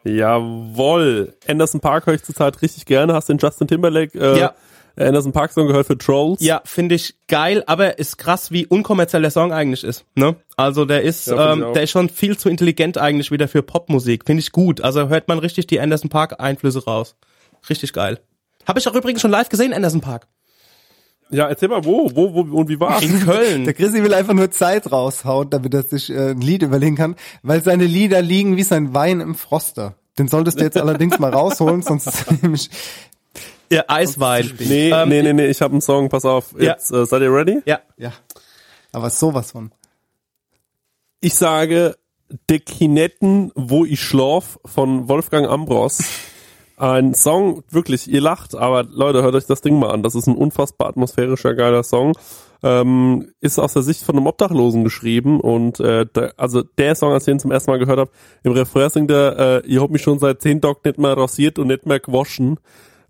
Jawoll. 0.06 1.34
Anderson 1.48 1.82
Park 1.82 2.06
höre 2.06 2.14
ich 2.16 2.24
zurzeit 2.24 2.62
richtig 2.62 2.86
gerne. 2.86 3.14
Hast 3.14 3.30
den 3.30 3.38
Justin 3.38 3.68
Timberlake 3.68 4.18
äh, 4.18 4.40
Ja. 4.40 4.54
Anderson 4.98 5.34
Park 5.34 5.52
Song 5.52 5.68
gehört 5.68 5.88
für 5.88 5.98
Trolls? 5.98 6.40
Ja, 6.42 6.62
finde 6.64 6.96
ich 6.96 7.16
geil, 7.28 7.64
aber 7.68 8.00
ist 8.00 8.18
krass, 8.18 8.52
wie 8.52 8.66
unkommerziell 8.66 9.22
der 9.24 9.32
Song 9.32 9.52
eigentlich 9.52 9.84
ist. 9.84 10.06
Ne? 10.16 10.38
Also 10.56 10.86
der 10.86 11.02
ist, 11.02 11.28
Ja, 11.28 11.52
ähm, 11.52 11.74
der 11.74 11.84
ist 11.84 11.92
schon 11.92 12.08
viel 12.08 12.38
zu 12.38 12.48
intelligent 12.48 12.98
eigentlich 12.98 13.30
wieder 13.30 13.50
für 13.50 13.62
Popmusik. 13.62 14.24
Finde 14.26 14.40
ich 14.40 14.54
gut. 14.54 14.80
Also 14.80 15.10
hört 15.10 15.28
man 15.28 15.40
richtig 15.40 15.68
die 15.68 15.82
Anderson 15.82 16.10
Park 16.10 16.40
Einflüsse 16.40 16.86
raus. 16.86 17.18
Richtig 17.70 17.92
geil. 17.92 18.20
Habe 18.66 18.80
ich 18.80 18.88
auch 18.88 18.96
übrigens 18.96 19.22
schon 19.22 19.32
live 19.32 19.50
gesehen, 19.50 19.74
Anderson 19.74 20.00
Park. 20.02 20.28
Ja, 21.32 21.48
erzähl 21.48 21.70
mal, 21.70 21.84
wo, 21.84 22.12
wo, 22.14 22.34
wo 22.34 22.58
und 22.58 22.70
wie 22.70 22.80
war's? 22.80 23.04
In 23.04 23.20
Köln. 23.22 23.66
der 23.66 23.74
Chrissy 23.74 24.04
will 24.04 24.14
einfach 24.14 24.34
nur 24.34 24.52
Zeit 24.52 24.92
raushauen, 24.92 25.50
damit 25.50 25.74
er 25.74 25.84
sich 25.84 26.12
äh, 26.12 26.32
ein 26.32 26.42
Lied 26.42 26.62
überlegen 26.62 26.96
kann, 26.96 27.16
weil 27.42 27.64
seine 27.64 27.86
Lieder 27.86 28.22
liegen 28.22 28.58
wie 28.58 28.64
sein 28.64 28.94
Wein 28.94 29.22
im 29.22 29.36
Froster. 29.36 29.96
Den 30.18 30.28
solltest 30.28 30.60
du 30.60 30.64
jetzt 30.64 30.78
allerdings 30.78 31.20
mal 31.20 31.32
rausholen, 31.32 31.82
sonst 31.84 32.08
ist 32.08 32.44
nämlich 32.44 32.70
ja, 33.72 33.84
Eiswein. 33.88 34.52
Nee, 34.60 34.92
Ähm, 34.92 35.10
nee, 35.10 35.22
nee, 35.24 35.34
nee, 35.34 35.48
ich 35.48 35.62
habe 35.62 35.74
einen 35.74 35.82
Song, 35.82 36.10
pass 36.10 36.26
auf. 36.26 36.54
Ja. 36.54 36.74
Jetzt, 36.74 36.92
äh, 36.92 37.06
seid 37.06 37.22
ihr 37.22 37.34
ready? 37.34 37.62
Ja. 37.66 37.80
ja. 37.98 38.14
Aber 38.92 39.10
sowas 39.10 39.52
von. 39.52 39.72
Ich 41.20 41.34
sage 41.34 41.98
De 42.50 42.60
Kinetten, 42.60 43.52
wo 43.56 43.86
ich 43.86 44.02
schlaf 44.02 44.60
von 44.66 45.08
Wolfgang 45.10 45.48
Ambros. 45.48 46.04
Ein 46.78 47.14
Song, 47.14 47.64
wirklich, 47.70 48.12
ihr 48.12 48.20
lacht, 48.20 48.54
aber 48.54 48.84
Leute, 48.84 49.24
hört 49.24 49.36
euch 49.36 49.46
das 49.46 49.62
Ding 49.62 49.80
mal 49.80 49.92
an. 49.92 50.04
Das 50.04 50.14
ist 50.14 50.28
ein 50.28 50.36
unfassbar 50.36 50.90
atmosphärischer, 50.90 51.56
geiler 51.56 51.84
Song. 51.84 52.14
Ähm, 52.64 53.32
ist 53.42 53.60
aus 53.60 53.74
der 53.74 53.84
Sicht 53.84 54.04
von 54.04 54.18
einem 54.18 54.28
Obdachlosen 54.28 54.84
geschrieben 54.84 55.40
und 55.40 55.80
äh, 55.80 56.06
der, 56.06 56.34
also 56.38 56.64
der 56.64 56.96
Song, 56.96 57.14
als 57.14 57.24
ich 57.24 57.32
den 57.32 57.40
zum 57.40 57.52
ersten 57.52 57.72
Mal 57.72 57.78
gehört 57.78 58.00
habe, 58.00 58.12
im 58.44 58.54
Refrain 58.54 58.90
singt 58.90 59.12
er, 59.12 59.64
äh, 59.64 59.68
ihr 59.68 59.82
habt 59.82 59.92
mich 59.92 60.02
schon 60.02 60.20
seit 60.20 60.42
zehn 60.42 60.62
Tagen 60.62 60.80
nicht 60.84 60.98
mehr 60.98 61.16
rasiert 61.16 61.60
und 61.60 61.68
nicht 61.68 61.86
mehr 61.86 62.00
gewaschen. 62.00 62.60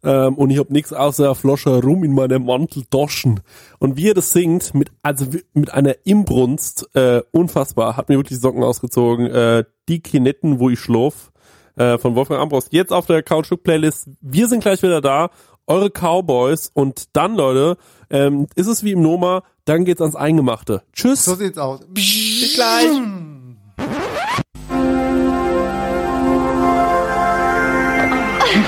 ähm, 0.03 0.35
und 0.35 0.51
ich 0.51 0.59
hab 0.59 0.69
nix 0.69 0.93
außer 0.93 1.35
eine 1.43 1.81
rum 1.81 2.03
in 2.03 2.13
meiner 2.13 2.37
Manteltaschen. 2.37 3.39
Und 3.79 3.97
wie 3.97 4.09
er 4.09 4.13
das 4.13 4.31
singt, 4.31 4.75
mit 4.75 4.91
also 5.01 5.25
mit 5.53 5.73
einer 5.73 5.95
Imbrunst, 6.03 6.89
äh, 6.93 7.21
unfassbar, 7.31 7.97
hat 7.97 8.09
mir 8.09 8.17
wirklich 8.17 8.37
die 8.37 8.41
Socken 8.41 8.63
ausgezogen. 8.63 9.25
Äh, 9.27 9.63
die 9.87 10.01
Kinetten, 10.01 10.59
wo 10.59 10.69
ich 10.69 10.79
schlaf, 10.79 11.31
äh, 11.75 11.97
von 11.97 12.15
Wolfgang 12.15 12.41
Ambros. 12.41 12.67
Jetzt 12.71 12.91
auf 12.91 13.05
der 13.05 13.23
Couchlook 13.23 13.63
Playlist. 13.63 14.09
Wir 14.21 14.47
sind 14.47 14.61
gleich 14.61 14.81
wieder 14.83 15.01
da. 15.01 15.29
Eure 15.67 15.89
Cowboys 15.89 16.69
und 16.73 17.05
dann, 17.13 17.35
Leute, 17.35 17.77
ähm, 18.11 18.47
ist 18.55 18.67
es 18.67 18.83
wie 18.83 18.91
im 18.91 19.01
Noma, 19.01 19.41
dann 19.65 19.83
geht's 19.83 20.01
ans 20.01 20.15
Eingemachte. 20.15 20.83
Tschüss. 20.93 21.25
So 21.25 21.33
sieht's 21.33 21.57
aus. 21.57 21.79
Bis 21.87 22.53
gleich. 22.53 22.91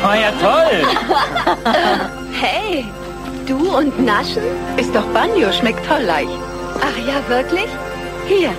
Oh 0.04 0.14
ja, 0.14 0.32
toll. 0.42 0.88
Hey, 2.40 2.86
du 3.48 3.76
und 3.76 4.00
Naschen? 4.06 4.44
Ist 4.78 4.94
doch 4.94 5.06
Banjo, 5.08 5.52
schmeckt 5.52 5.84
toll 5.88 6.04
leicht. 6.04 6.30
Ach 6.82 7.08
ja, 7.08 7.28
wirklich? 7.28 7.66
Hier, 8.28 8.52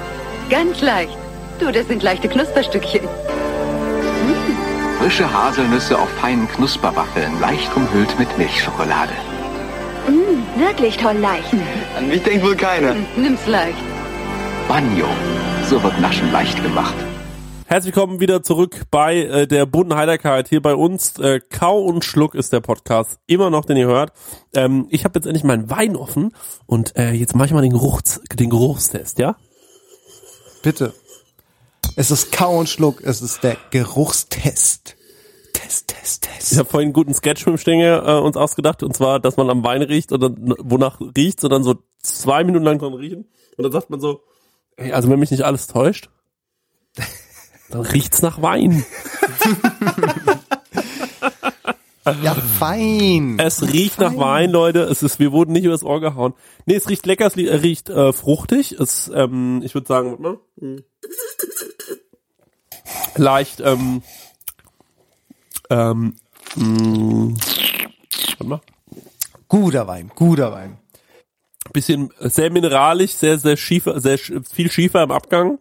ganz 0.51 0.81
leicht. 0.81 1.17
Du, 1.61 1.71
das 1.71 1.87
sind 1.87 2.03
leichte 2.03 2.29
Knusperstückchen. 2.29 3.03
Frische 5.09 5.33
Haselnüsse 5.33 5.99
auf 5.99 6.11
feinen 6.21 6.47
Knusperwaffeln, 6.49 7.41
leicht 7.41 7.75
umhüllt 7.75 8.19
mit 8.19 8.37
Milchschokolade. 8.37 9.15
Mm, 10.07 10.61
wirklich 10.61 10.99
toll 10.99 11.15
leicht. 11.15 11.49
An 11.97 12.09
mich 12.09 12.23
denkt 12.25 12.45
wohl 12.45 12.55
keiner. 12.55 12.95
Nimm's 13.17 13.47
leicht. 13.47 13.79
Banjo. 14.69 15.07
So 15.65 15.83
wird 15.83 15.99
Naschen 15.99 16.31
leicht 16.31 16.63
gemacht. 16.63 16.95
Herzlich 17.65 17.97
willkommen 17.97 18.21
wieder 18.21 18.43
zurück 18.43 18.83
bei 18.91 19.23
äh, 19.23 19.47
der 19.47 19.65
bunten 19.65 19.95
Heiterkeit 19.95 20.47
hier 20.47 20.61
bei 20.61 20.75
uns. 20.75 21.19
Äh, 21.19 21.41
Kau 21.41 21.81
und 21.81 22.05
Schluck 22.05 22.35
ist 22.35 22.53
der 22.53 22.61
Podcast, 22.61 23.19
immer 23.27 23.49
noch, 23.49 23.65
den 23.65 23.79
ihr 23.79 23.87
hört. 23.87 24.13
Ähm, 24.53 24.89
ich 24.91 25.07
habe 25.07 25.19
jetzt 25.19 25.25
endlich 25.25 25.43
meinen 25.43 25.71
Wein 25.71 25.97
offen 25.97 26.35
und 26.67 26.95
äh, 26.99 27.13
jetzt 27.13 27.35
mache 27.35 27.47
ich 27.47 27.55
mal 27.55 27.63
den, 27.63 27.73
Geruchs 27.73 28.21
den 28.35 28.51
Geruchstest, 28.51 29.19
ja? 29.19 29.37
Bitte. 30.63 30.93
Es 31.97 32.11
ist 32.11 32.31
Kau 32.31 32.59
und 32.59 32.69
Schluck, 32.69 33.01
es 33.03 33.23
ist 33.23 33.43
der 33.43 33.57
Geruchstest. 33.71 34.98
Test, 35.59 35.89
Test, 35.89 36.23
Test. 36.23 36.53
Ich 36.53 36.59
habe 36.59 36.69
vorhin 36.69 36.89
einen 36.89 36.93
guten 36.93 37.15
Sketch 37.15 37.45
mit 37.45 37.57
dem 37.57 37.59
Stenge 37.59 38.03
äh, 38.07 38.21
uns 38.21 38.37
ausgedacht 38.37 38.85
und 38.85 38.97
zwar, 38.97 39.19
dass 39.19 39.37
man 39.37 39.51
am 39.51 39.65
Wein 39.65 39.83
riecht 39.83 40.13
und 40.13 40.21
dann, 40.21 40.55
wonach 40.59 41.01
riecht, 41.01 41.41
sondern 41.41 41.65
so 41.65 41.83
zwei 42.01 42.45
Minuten 42.45 42.65
lang 42.65 42.79
dran 42.79 42.95
riechen 42.95 43.27
und 43.57 43.65
dann 43.65 43.73
sagt 43.73 43.91
man 43.91 43.99
so, 44.01 44.23
ey, 44.77 44.93
also 44.93 45.11
wenn 45.11 45.19
mich 45.19 45.33
nicht 45.33 45.43
alles 45.43 45.67
täuscht, 45.67 46.11
dann 47.71 47.81
riecht's 47.81 48.23
nach 48.23 48.41
Wein. 48.41 48.85
Ja, 52.23 52.35
fein. 52.35 53.39
Es 53.39 53.63
riecht 53.71 53.99
nach 53.99 54.17
Wein, 54.17 54.51
Leute. 54.51 54.81
Es 54.85 55.03
ist, 55.03 55.19
wir 55.19 55.31
wurden 55.31 55.53
nicht 55.53 55.65
übers 55.65 55.83
Ohr 55.83 56.01
gehauen. 56.01 56.33
Nee, 56.65 56.77
es 56.77 56.89
riecht 56.89 57.05
lecker, 57.05 57.27
es 57.27 57.37
äh, 57.37 57.55
riecht 57.55 57.91
äh, 57.91 58.15
fruchtig. 58.15 58.73
Es, 58.73 59.11
ähm, 59.15 59.61
ich 59.63 59.75
würde 59.75 59.87
sagen, 59.87 60.13
warte 60.13 60.23
mal. 60.23 60.39
Hm. 60.59 60.85
leicht, 63.17 63.61
ähm, 63.61 64.03
ähm, 65.71 66.15
mh, 66.57 67.35
warte 68.39 68.45
mal. 68.45 68.61
Guter 69.49 69.87
Wein, 69.87 70.11
guter 70.15 70.53
Wein. 70.53 70.79
Bisschen 71.73 72.11
sehr 72.19 72.51
mineralisch, 72.51 73.13
sehr, 73.13 73.39
sehr 73.39 73.57
schiefer, 73.57 74.01
sehr 74.01 74.19
viel 74.19 74.71
schiefer 74.71 75.03
im 75.03 75.11
Abgang. 75.11 75.59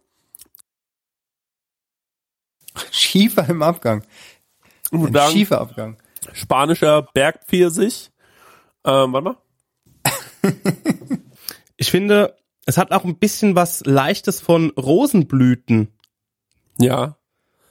Schiefer 2.91 3.47
im 3.49 3.61
Abgang. 3.61 4.03
Ein 4.91 5.11
sagen, 5.11 5.31
schiefer 5.31 5.59
Abgang. 5.59 5.97
spanischer 6.33 7.01
Bergpfirsich. 7.01 8.11
Ähm, 8.85 9.13
warte 9.13 9.21
mal. 9.23 9.37
Ich 11.77 11.91
finde, 11.91 12.35
es 12.65 12.77
hat 12.77 12.91
auch 12.91 13.05
ein 13.05 13.19
bisschen 13.19 13.55
was 13.55 13.85
Leichtes 13.85 14.41
von 14.41 14.71
Rosenblüten. 14.71 15.93
Ja. 16.79 17.17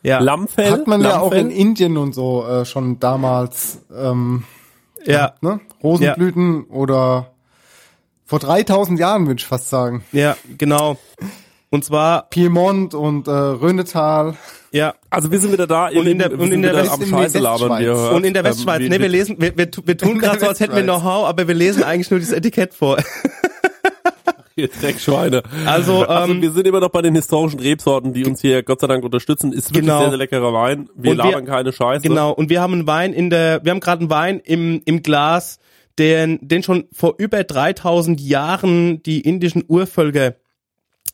Ja. 0.07 0.21
Lammfell. 0.21 0.71
Hat 0.71 0.87
man 0.87 1.03
ja 1.03 1.19
auch 1.19 1.33
Lammfell. 1.33 1.41
in 1.41 1.51
Indien 1.51 1.97
und 1.97 2.15
so 2.15 2.47
äh, 2.47 2.65
schon 2.65 3.01
damals 3.01 3.81
ähm, 3.95 4.45
Ja. 5.05 5.35
ne? 5.41 5.61
Rosenblüten 5.83 6.65
oder 6.65 7.33
vor 8.25 8.39
3000 8.39 8.99
Jahren 9.01 9.27
würde 9.27 9.39
ich 9.41 9.47
fast 9.47 9.69
sagen. 9.71 10.05
Ja, 10.13 10.37
genau. 10.59 10.97
Und 11.71 11.85
zwar, 11.85 12.23
Piemont 12.31 12.95
und 12.95 13.27
äh, 13.27 13.31
Rhönetal. 13.33 14.35
ja. 14.71 14.95
Also 15.11 15.33
wir 15.33 15.41
sind 15.41 15.53
wieder 15.53 15.67
da. 15.67 15.89
Und 15.89 16.07
in 16.07 16.19
der- 16.19 16.31
wir 16.31 16.39
und 16.39 16.47
in 16.47 16.51
sind 16.53 16.63
der 16.63 16.75
West- 16.77 16.93
am 16.93 17.03
in 17.03 17.11
der 17.11 17.17
Scheiße 17.19 17.39
labern, 17.41 17.83
hört. 17.83 18.13
Und 18.15 18.25
in 18.25 18.35
der 18.35 18.45
Westschweiz, 18.45 18.83
Ähm, 18.83 18.89
ne, 18.89 19.01
wir 19.01 19.09
lesen, 19.09 19.37
wir, 19.41 19.57
wir, 19.59 19.69
wir 19.85 19.97
tun 19.99 20.19
gerade 20.21 20.39
so, 20.39 20.47
als 20.47 20.61
hätten 20.61 20.77
wir. 20.77 20.83
Know-how, 20.85 21.27
aber 21.27 21.49
wir 21.49 21.55
lesen 21.55 21.83
eigentlich 21.83 22.11
nur 22.11 22.21
dieses 22.21 22.33
Etikett 22.35 22.73
vor. 22.75 22.97
Ihr 24.59 24.69
Dreckschweine. 24.69 25.43
Also, 25.67 26.07
Also 26.07 26.33
ähm, 26.33 26.41
wir 26.41 26.51
sind 26.51 26.67
immer 26.67 26.81
noch 26.81 26.89
bei 26.89 27.03
den 27.03 27.15
historischen 27.15 27.61
Rebsorten, 27.61 28.15
die 28.15 28.25
uns 28.25 28.41
hier 28.41 28.63
Gott 28.63 28.81
sei 28.81 28.87
Dank 28.87 29.05
unterstützen. 29.05 29.53
Ist 29.53 29.69
wirklich 29.71 29.83
Genau. 29.83 29.99
sehr, 30.01 30.09
sehr 30.09 30.19
leckerer 30.19 30.53
Wein. 30.55 30.89
Wir 30.97 31.11
Und 31.11 31.19
wir- 31.19 31.25
labern 31.25 31.45
keine 31.45 31.73
Scheiße. 31.73 32.09
Genau, 32.09 32.33
und 32.33 32.49
wir 32.49 32.63
haben 32.63 32.73
einen 32.73 32.87
Wein 32.87 33.13
in 33.13 33.29
der, 33.29 33.63
wir 33.65 33.71
haben 33.73 33.81
gerade 33.81 34.01
einen 34.01 34.11
Wein 34.11 34.41
im, 34.43 34.81
im 34.87 35.03
Glas, 35.03 35.59
den, 35.99 36.39
den 36.41 36.63
schon 36.63 36.85
vor 36.93 37.15
über 37.19 37.45
3000 37.45 38.19
Jahren 38.21 39.03
die 39.03 39.21
indischen 39.21 39.63
Urvölker 39.69 40.37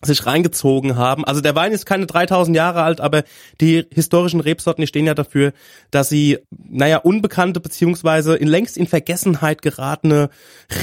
sich 0.05 0.26
reingezogen 0.26 0.96
haben. 0.96 1.24
Also 1.24 1.40
der 1.40 1.55
Wein 1.55 1.70
ist 1.72 1.86
keine 1.86 2.07
3000 2.07 2.57
Jahre 2.57 2.82
alt, 2.82 3.00
aber 3.00 3.22
die 3.61 3.86
historischen 3.92 4.40
Rebsorten, 4.40 4.82
die 4.82 4.88
stehen 4.88 5.07
ja 5.07 5.14
dafür, 5.14 5.53
dass 5.90 6.09
sie, 6.09 6.38
naja, 6.50 6.98
unbekannte 6.98 7.61
beziehungsweise 7.61 8.36
in 8.36 8.48
längst 8.48 8.76
in 8.76 8.86
Vergessenheit 8.86 9.62
geratene 9.62 10.28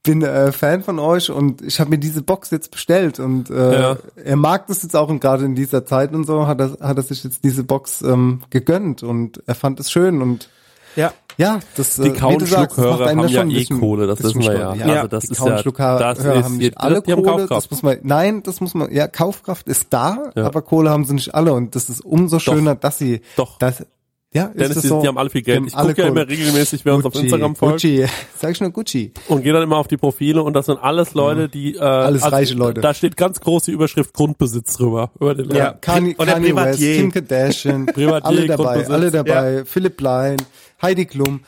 bin 0.02 0.22
äh, 0.22 0.50
Fan 0.52 0.82
von 0.82 0.98
euch 0.98 1.30
und 1.30 1.60
ich 1.62 1.78
habe 1.78 1.90
mir 1.90 1.98
diese 1.98 2.22
Box 2.22 2.50
jetzt 2.50 2.70
bestellt 2.70 3.20
und 3.20 3.50
äh, 3.50 3.80
Ja. 3.80 3.96
er 4.24 4.36
mag 4.36 4.66
das 4.66 4.82
jetzt 4.82 4.96
auch 4.96 5.08
und 5.10 5.20
gerade 5.20 5.44
in 5.44 5.54
dieser 5.54 5.84
Zeit 5.84 6.12
und 6.14 6.24
so 6.26 6.46
hat 6.46 6.58
er, 6.60 6.76
hat 6.80 6.96
er 6.96 7.02
sich 7.02 7.22
jetzt 7.22 7.44
diese 7.44 7.64
Box 7.64 8.00
ähm, 8.02 8.40
gegönnt 8.50 9.02
und 9.02 9.42
er 9.46 9.54
fand 9.54 9.78
es 9.80 9.90
schön 9.90 10.22
und 10.22 10.48
Ja. 10.96 11.12
Ja, 11.36 11.60
das 11.76 11.94
Die 11.96 12.02
äh, 12.02 12.04
wie 12.06 12.36
du 12.36 12.44
sagst, 12.44 12.76
das 12.76 12.84
Kauenschluckhörer 12.84 12.98
macht 12.98 13.08
einen 13.08 13.20
haben 13.20 13.28
ja 13.28 13.42
eh 13.44 13.58
bisschen- 13.60 13.80
Kohle, 13.80 14.06
das 14.06 14.22
wissen 14.22 14.42
wir 14.42 14.52
ja. 14.58 14.74
stolz. 14.74 14.82
Also 14.90 15.06
das 15.08 15.24
die 15.24 15.32
ist 15.32 15.38
ja- 15.38 15.98
das 15.98 16.24
haben 16.26 16.40
ist 16.40 16.50
nicht 16.50 16.62
jetzt- 16.62 16.78
alle 16.80 17.00
die 17.02 17.12
haben 17.12 17.22
Kohle, 17.22 17.36
Kaufkraft. 17.46 17.50
das 17.64 17.70
muss 17.70 17.82
man, 17.82 17.98
nein, 18.02 18.42
das 18.42 18.60
muss 18.60 18.74
man, 18.74 18.92
ja, 18.92 19.06
Kaufkraft 19.06 19.68
ist 19.68 19.86
da, 19.90 20.32
Ja. 20.34 20.46
aber 20.46 20.62
Kohle 20.62 20.90
haben 20.90 21.04
sie 21.04 21.14
nicht 21.14 21.34
alle 21.34 21.52
und 21.54 21.74
das 21.76 21.88
ist 21.88 22.00
umso 22.04 22.38
schöner, 22.40 22.74
dass 22.74 22.98
sie, 22.98 23.20
Doch. 23.36 23.58
dass, 23.58 23.84
ja, 24.32 24.44
ist 24.46 24.60
Dennis, 24.60 24.74
das 24.74 24.82
die, 24.82 24.88
so? 24.88 25.00
die 25.02 25.08
haben 25.08 25.18
alle 25.18 25.28
viel 25.30 25.42
Geld. 25.42 25.66
Ich 25.66 25.74
gucke 25.74 26.00
ja 26.02 26.08
immer 26.08 26.28
regelmäßig, 26.28 26.84
wer 26.84 26.94
uns 26.94 27.04
auf 27.04 27.12
Gucci, 27.12 27.24
Instagram 27.24 27.56
folgt. 27.56 27.82
Gucci, 27.82 28.06
sag 28.36 28.52
ich 28.52 28.60
nur 28.60 28.70
Gucci. 28.70 29.12
Und 29.26 29.42
gehe 29.42 29.52
dann 29.52 29.62
immer 29.64 29.76
auf 29.76 29.88
die 29.88 29.96
Profile 29.96 30.42
und 30.42 30.52
das 30.54 30.66
sind 30.66 30.78
alles 30.80 31.14
Leute, 31.14 31.48
die 31.48 31.74
äh, 31.74 31.80
Alles 31.80 32.30
reiche 32.30 32.54
Leute. 32.54 32.80
Da 32.80 32.94
steht 32.94 33.16
ganz 33.16 33.40
groß 33.40 33.64
die 33.64 33.72
Überschrift 33.72 34.14
Grundbesitz 34.14 34.74
drüber 34.76 35.10
über 35.18 35.34
den 35.34 35.50
Ja. 35.50 35.72
Kanye, 35.72 36.14
Oder 36.16 36.34
Kanye 36.34 36.54
West, 36.54 36.56
Privatier. 36.56 36.96
Kim 36.96 37.12
Kardashian, 37.12 37.86
Privatier, 37.92 38.28
alle 38.28 38.46
dabei, 38.46 38.86
alle 38.86 39.10
dabei, 39.10 39.64
Philipp 39.64 39.96
Plein, 39.96 40.36
Heidi 40.80 41.06
Klum, 41.06 41.40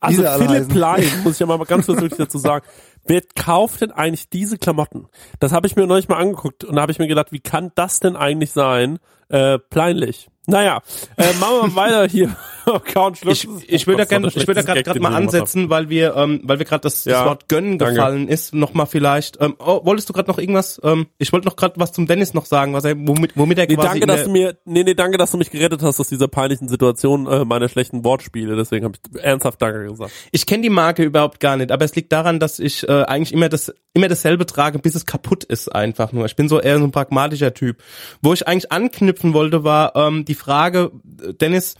Also 0.00 0.22
Philipp. 0.22 0.68
Plein, 0.70 1.04
muss 1.24 1.34
ich 1.34 1.40
ja 1.40 1.46
mal 1.46 1.58
ganz 1.64 1.84
kurz 1.86 2.00
wirklich 2.00 2.18
dazu 2.18 2.38
sagen. 2.38 2.64
Wer 3.06 3.22
kauft 3.34 3.82
denn 3.82 3.90
eigentlich 3.92 4.30
diese 4.30 4.56
Klamotten? 4.56 5.08
Das 5.40 5.52
habe 5.52 5.66
ich 5.66 5.76
mir 5.76 5.86
neulich 5.86 6.08
mal 6.08 6.16
angeguckt 6.16 6.64
und 6.64 6.76
da 6.76 6.82
habe 6.82 6.92
ich 6.92 6.98
mir 6.98 7.06
gedacht, 7.08 7.32
wie 7.32 7.40
kann 7.40 7.70
das 7.74 8.00
denn 8.00 8.16
eigentlich 8.16 8.52
sein? 8.52 8.98
Äh, 9.28 9.58
pleinlich. 9.58 10.28
Naja, 10.50 10.82
äh, 11.16 11.32
machen 11.34 11.54
wir 11.62 11.76
weiter 11.76 12.08
hier. 12.08 12.34
Count 12.78 13.18
Schluss. 13.18 13.44
Ich, 13.44 13.68
ich 13.68 13.86
würde 13.86 13.98
da 13.98 14.04
gerne, 14.04 14.28
ich 14.28 14.46
würde 14.46 14.62
da 14.62 14.74
gerade 14.74 15.00
mal 15.00 15.14
ansetzen, 15.14 15.70
weil 15.70 15.88
wir, 15.88 16.14
ähm, 16.16 16.40
weil 16.44 16.58
wir 16.58 16.66
gerade 16.66 16.82
das, 16.82 17.02
das 17.04 17.12
Ja, 17.12 17.26
Wort 17.26 17.48
gönnen 17.48 17.78
danke. 17.78 17.94
gefallen 17.94 18.28
ist, 18.28 18.54
noch 18.54 18.74
mal 18.74 18.86
vielleicht. 18.86 19.40
Ähm, 19.40 19.54
oh, 19.58 19.80
wolltest 19.84 20.08
du 20.08 20.12
gerade 20.12 20.30
noch 20.30 20.38
irgendwas? 20.38 20.80
Ähm, 20.84 21.06
ich 21.18 21.32
wollte 21.32 21.46
noch 21.46 21.56
gerade 21.56 21.74
was 21.78 21.92
zum 21.92 22.06
Dennis 22.06 22.34
noch 22.34 22.46
sagen, 22.46 22.72
was 22.72 22.84
er, 22.84 22.94
womit, 22.96 23.36
womit 23.36 23.58
er 23.58 23.66
Nee, 23.66 23.74
quasi 23.74 24.00
danke, 24.00 24.06
dass 24.06 24.24
du 24.24 24.30
mir, 24.30 24.56
nee, 24.64 24.84
nee, 24.84 24.94
danke, 24.94 25.18
dass 25.18 25.30
du 25.30 25.38
mich 25.38 25.50
gerettet 25.50 25.82
hast 25.82 25.98
aus 26.00 26.08
dieser 26.08 26.28
peinlichen 26.28 26.68
Situation 26.68 27.26
äh, 27.26 27.44
meiner 27.44 27.68
schlechten 27.68 28.04
Wortspiele. 28.04 28.56
Deswegen 28.56 28.84
habe 28.84 28.96
ich 28.96 29.22
ernsthaft 29.22 29.60
Danke 29.60 29.86
gesagt. 29.86 30.12
Ich 30.30 30.46
kenne 30.46 30.62
die 30.62 30.70
Marke 30.70 31.02
überhaupt 31.02 31.40
gar 31.40 31.56
nicht, 31.56 31.72
aber 31.72 31.84
es 31.84 31.94
liegt 31.96 32.12
daran, 32.12 32.38
dass 32.38 32.58
ich 32.58 32.88
äh, 32.88 33.02
eigentlich 33.02 33.32
immer 33.32 33.48
das 33.48 33.72
immer 33.92 34.06
dasselbe 34.08 34.46
trage, 34.46 34.78
bis 34.78 34.94
es 34.94 35.04
kaputt 35.04 35.42
ist 35.42 35.68
einfach 35.74 36.12
nur. 36.12 36.24
Ich 36.26 36.36
bin 36.36 36.48
so 36.48 36.60
eher 36.60 36.78
so 36.78 36.84
ein 36.84 36.92
pragmatischer 36.92 37.54
Typ. 37.54 37.82
Wo 38.22 38.32
ich 38.32 38.46
eigentlich 38.46 38.70
anknüpfen 38.70 39.34
wollte, 39.34 39.64
war 39.64 39.96
ähm, 39.96 40.24
die 40.24 40.36
Frage, 40.36 40.92
Dennis, 41.40 41.74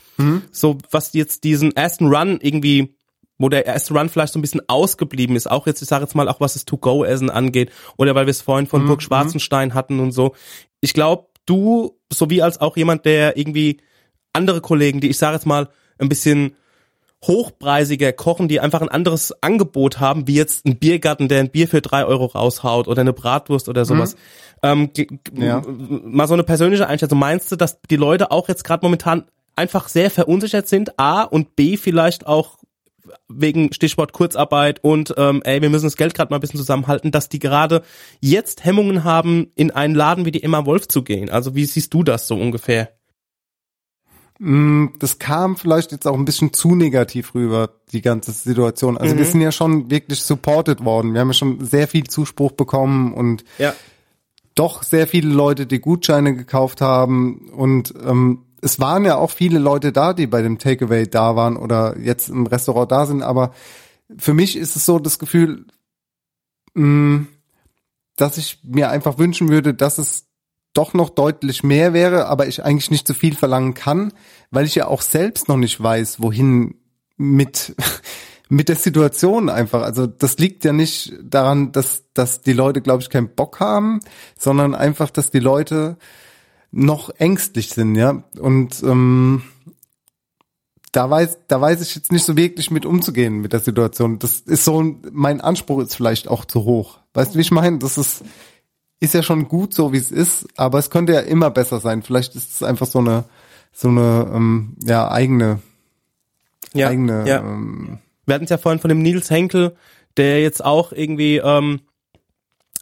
so 0.50 0.78
was 0.90 1.12
jetzt 1.12 1.44
diesen 1.44 1.74
ersten 1.76 2.06
Run 2.06 2.38
irgendwie 2.40 2.94
wo 3.42 3.48
der 3.48 3.64
erste 3.64 3.94
Run 3.94 4.10
vielleicht 4.10 4.34
so 4.34 4.38
ein 4.38 4.42
bisschen 4.42 4.60
ausgeblieben 4.68 5.34
ist, 5.34 5.50
auch 5.50 5.66
jetzt, 5.66 5.80
ich 5.80 5.88
sage 5.88 6.04
jetzt 6.04 6.14
mal, 6.14 6.28
auch 6.28 6.40
was 6.40 6.52
das 6.52 6.66
To-Go-Essen 6.66 7.30
angeht, 7.30 7.70
oder 7.96 8.14
weil 8.14 8.26
wir 8.26 8.32
es 8.32 8.42
vorhin 8.42 8.66
von 8.66 8.84
Burg 8.84 9.00
Schwarzenstein 9.02 9.72
hatten 9.72 9.98
und 9.98 10.12
so. 10.12 10.34
Ich 10.82 10.92
glaube, 10.92 11.24
du, 11.46 11.96
sowie 12.12 12.42
als 12.42 12.60
auch 12.60 12.76
jemand, 12.76 13.06
der 13.06 13.38
irgendwie 13.38 13.78
andere 14.34 14.60
Kollegen, 14.60 15.00
die 15.00 15.08
ich 15.08 15.16
sage 15.16 15.36
jetzt 15.36 15.46
mal, 15.46 15.70
ein 15.98 16.10
bisschen 16.10 16.54
hochpreisiger 17.26 18.12
kochen, 18.12 18.48
die 18.48 18.60
einfach 18.60 18.80
ein 18.80 18.88
anderes 18.88 19.32
Angebot 19.42 20.00
haben, 20.00 20.26
wie 20.26 20.34
jetzt 20.34 20.66
ein 20.66 20.78
Biergarten, 20.78 21.28
der 21.28 21.40
ein 21.40 21.50
Bier 21.50 21.68
für 21.68 21.80
drei 21.80 22.04
Euro 22.04 22.26
raushaut 22.26 22.88
oder 22.88 23.00
eine 23.00 23.12
Bratwurst 23.12 23.68
oder 23.68 23.84
sowas. 23.84 24.16
Ähm, 24.62 24.92
ge- 24.92 25.06
g- 25.06 25.46
Ja. 25.46 25.62
mal 25.66 26.26
so 26.28 26.34
eine 26.34 26.44
persönliche 26.44 26.86
Einschätzung. 26.86 27.18
Meinst 27.18 27.50
du, 27.52 27.56
dass 27.56 27.80
die 27.90 27.96
Leute 27.96 28.30
auch 28.30 28.48
jetzt 28.48 28.64
gerade 28.64 28.84
momentan 28.84 29.24
einfach 29.60 29.88
sehr 29.88 30.10
verunsichert 30.10 30.66
sind? 30.68 30.98
A 30.98 31.22
und 31.22 31.54
B 31.56 31.76
vielleicht 31.76 32.26
auch 32.26 32.58
wegen 33.28 33.72
Stichwort 33.72 34.12
Kurzarbeit 34.12 34.82
und 34.84 35.14
ähm, 35.16 35.42
ey, 35.44 35.60
wir 35.62 35.70
müssen 35.70 35.86
das 35.86 35.96
Geld 35.96 36.14
gerade 36.14 36.30
mal 36.30 36.36
ein 36.38 36.40
bisschen 36.40 36.58
zusammenhalten, 36.58 37.10
dass 37.10 37.28
die 37.28 37.38
gerade 37.38 37.82
jetzt 38.20 38.64
Hemmungen 38.64 39.04
haben, 39.04 39.50
in 39.56 39.70
einen 39.70 39.94
Laden 39.94 40.24
wie 40.24 40.30
die 40.32 40.42
Emma 40.42 40.64
Wolf 40.66 40.86
zu 40.88 41.02
gehen. 41.02 41.28
Also 41.30 41.54
wie 41.54 41.64
siehst 41.64 41.92
du 41.94 42.02
das 42.02 42.26
so 42.28 42.36
ungefähr? 42.36 42.90
Mm, 44.38 44.86
Das 44.98 45.18
kam 45.18 45.56
vielleicht 45.56 45.92
jetzt 45.92 46.06
auch 46.06 46.14
ein 46.16 46.24
bisschen 46.24 46.52
zu 46.52 46.74
negativ 46.74 47.34
rüber, 47.34 47.70
die 47.92 48.00
ganze 48.00 48.32
Situation. 48.32 48.96
Also 48.96 49.16
wir 49.16 49.24
Mhm. 49.24 49.28
sind 49.30 49.40
ja 49.42 49.52
schon 49.52 49.90
wirklich 49.90 50.22
supported 50.22 50.84
worden. 50.84 51.12
Wir 51.12 51.20
haben 51.20 51.28
ja 51.28 51.34
schon 51.34 51.64
sehr 51.64 51.88
viel 51.88 52.04
Zuspruch 52.04 52.52
bekommen 52.52 53.12
und 53.12 53.44
Ja. 53.58 53.74
doch 54.54 54.82
sehr 54.82 55.06
viele 55.06 55.28
Leute, 55.30 55.66
die 55.66 55.80
Gutscheine 55.80 56.34
gekauft 56.34 56.80
haben. 56.80 57.50
Und 57.50 57.92
ähm, 58.06 58.46
es 58.62 58.80
waren 58.80 59.04
ja 59.04 59.16
auch 59.16 59.30
viele 59.30 59.58
Leute 59.58 59.92
da, 59.92 60.12
die 60.12 60.26
bei 60.26 60.42
dem 60.42 60.58
Takeaway 60.58 61.08
da 61.08 61.36
waren 61.36 61.56
oder 61.56 61.98
jetzt 61.98 62.28
im 62.28 62.46
Restaurant 62.46 62.90
da 62.90 63.06
sind. 63.06 63.22
Aber 63.22 63.52
für 64.16 64.34
mich 64.34 64.56
ist 64.56 64.76
es 64.76 64.86
so 64.86 64.98
das 64.98 65.18
Gefühl, 65.18 65.66
mh, 66.74 67.26
dass 68.16 68.36
ich 68.36 68.60
mir 68.62 68.90
einfach 68.90 69.18
wünschen 69.18 69.48
würde, 69.48 69.74
dass 69.74 69.98
es 69.98 70.26
doch 70.74 70.94
noch 70.94 71.10
deutlich 71.10 71.62
mehr 71.62 71.92
wäre, 71.92 72.26
aber 72.26 72.46
ich 72.46 72.64
eigentlich 72.64 72.90
nicht 72.90 73.06
so 73.06 73.14
viel 73.14 73.34
verlangen 73.34 73.74
kann, 73.74 74.12
weil 74.50 74.66
ich 74.66 74.74
ja 74.74 74.86
auch 74.86 75.02
selbst 75.02 75.48
noch 75.48 75.56
nicht 75.56 75.82
weiß, 75.82 76.20
wohin 76.20 76.76
mit 77.16 77.74
mit 78.48 78.68
der 78.68 78.76
Situation 78.76 79.48
einfach. 79.48 79.82
Also 79.82 80.06
das 80.06 80.38
liegt 80.38 80.64
ja 80.64 80.72
nicht 80.72 81.14
daran, 81.22 81.72
dass 81.72 82.04
dass 82.14 82.40
die 82.42 82.52
Leute, 82.52 82.82
glaube 82.82 83.02
ich, 83.02 83.10
keinen 83.10 83.34
Bock 83.34 83.60
haben, 83.60 84.00
sondern 84.38 84.74
einfach, 84.74 85.10
dass 85.10 85.30
die 85.30 85.38
Leute 85.38 85.96
noch 86.72 87.10
ängstlich 87.18 87.70
sind, 87.70 87.94
ja. 87.96 88.22
Und 88.38 88.82
ähm, 88.82 89.42
da 90.92 91.08
weiß, 91.08 91.38
da 91.48 91.60
weiß 91.60 91.80
ich 91.82 91.94
jetzt 91.94 92.10
nicht 92.12 92.24
so 92.24 92.36
wirklich 92.36 92.70
mit 92.70 92.84
umzugehen 92.84 93.40
mit 93.40 93.52
der 93.52 93.60
Situation. 93.60 94.18
Das 94.18 94.40
ist 94.40 94.64
so, 94.64 94.82
ein- 94.82 95.02
mein 95.12 95.40
Anspruch 95.40 95.80
ist 95.82 95.94
vielleicht 95.94 96.28
auch 96.28 96.44
zu 96.44 96.64
hoch. 96.64 96.98
Weißt 97.14 97.34
du, 97.34 97.38
wie 97.38 97.42
ich 97.42 97.50
meine? 97.52 97.78
Das 97.78 97.96
ist, 97.98 98.24
ist 98.98 99.14
ja 99.14 99.22
schon 99.22 99.48
gut 99.48 99.72
so, 99.74 99.92
wie 99.92 99.98
es 99.98 100.10
ist, 100.10 100.46
aber 100.56 100.78
es 100.78 100.90
könnte 100.90 101.12
ja 101.12 101.20
immer 101.20 101.50
besser 101.50 101.80
sein. 101.80 102.02
Vielleicht 102.02 102.34
ist 102.34 102.54
es 102.54 102.62
einfach 102.62 102.86
so 102.86 102.98
eine, 102.98 103.24
so 103.72 103.88
eine, 103.88 104.30
ähm, 104.34 104.76
ja, 104.84 105.10
eigene, 105.10 105.60
Ja, 106.74 106.88
eigene, 106.88 107.26
ja. 107.28 107.38
Ähm, 107.40 107.98
Wir 108.26 108.34
hatten 108.34 108.44
es 108.44 108.50
ja 108.50 108.58
vorhin 108.58 108.80
von 108.80 108.88
dem 108.88 109.02
Nils 109.02 109.30
Henkel, 109.30 109.76
der 110.16 110.40
jetzt 110.42 110.64
auch 110.64 110.92
irgendwie 110.92 111.36
ähm, 111.38 111.80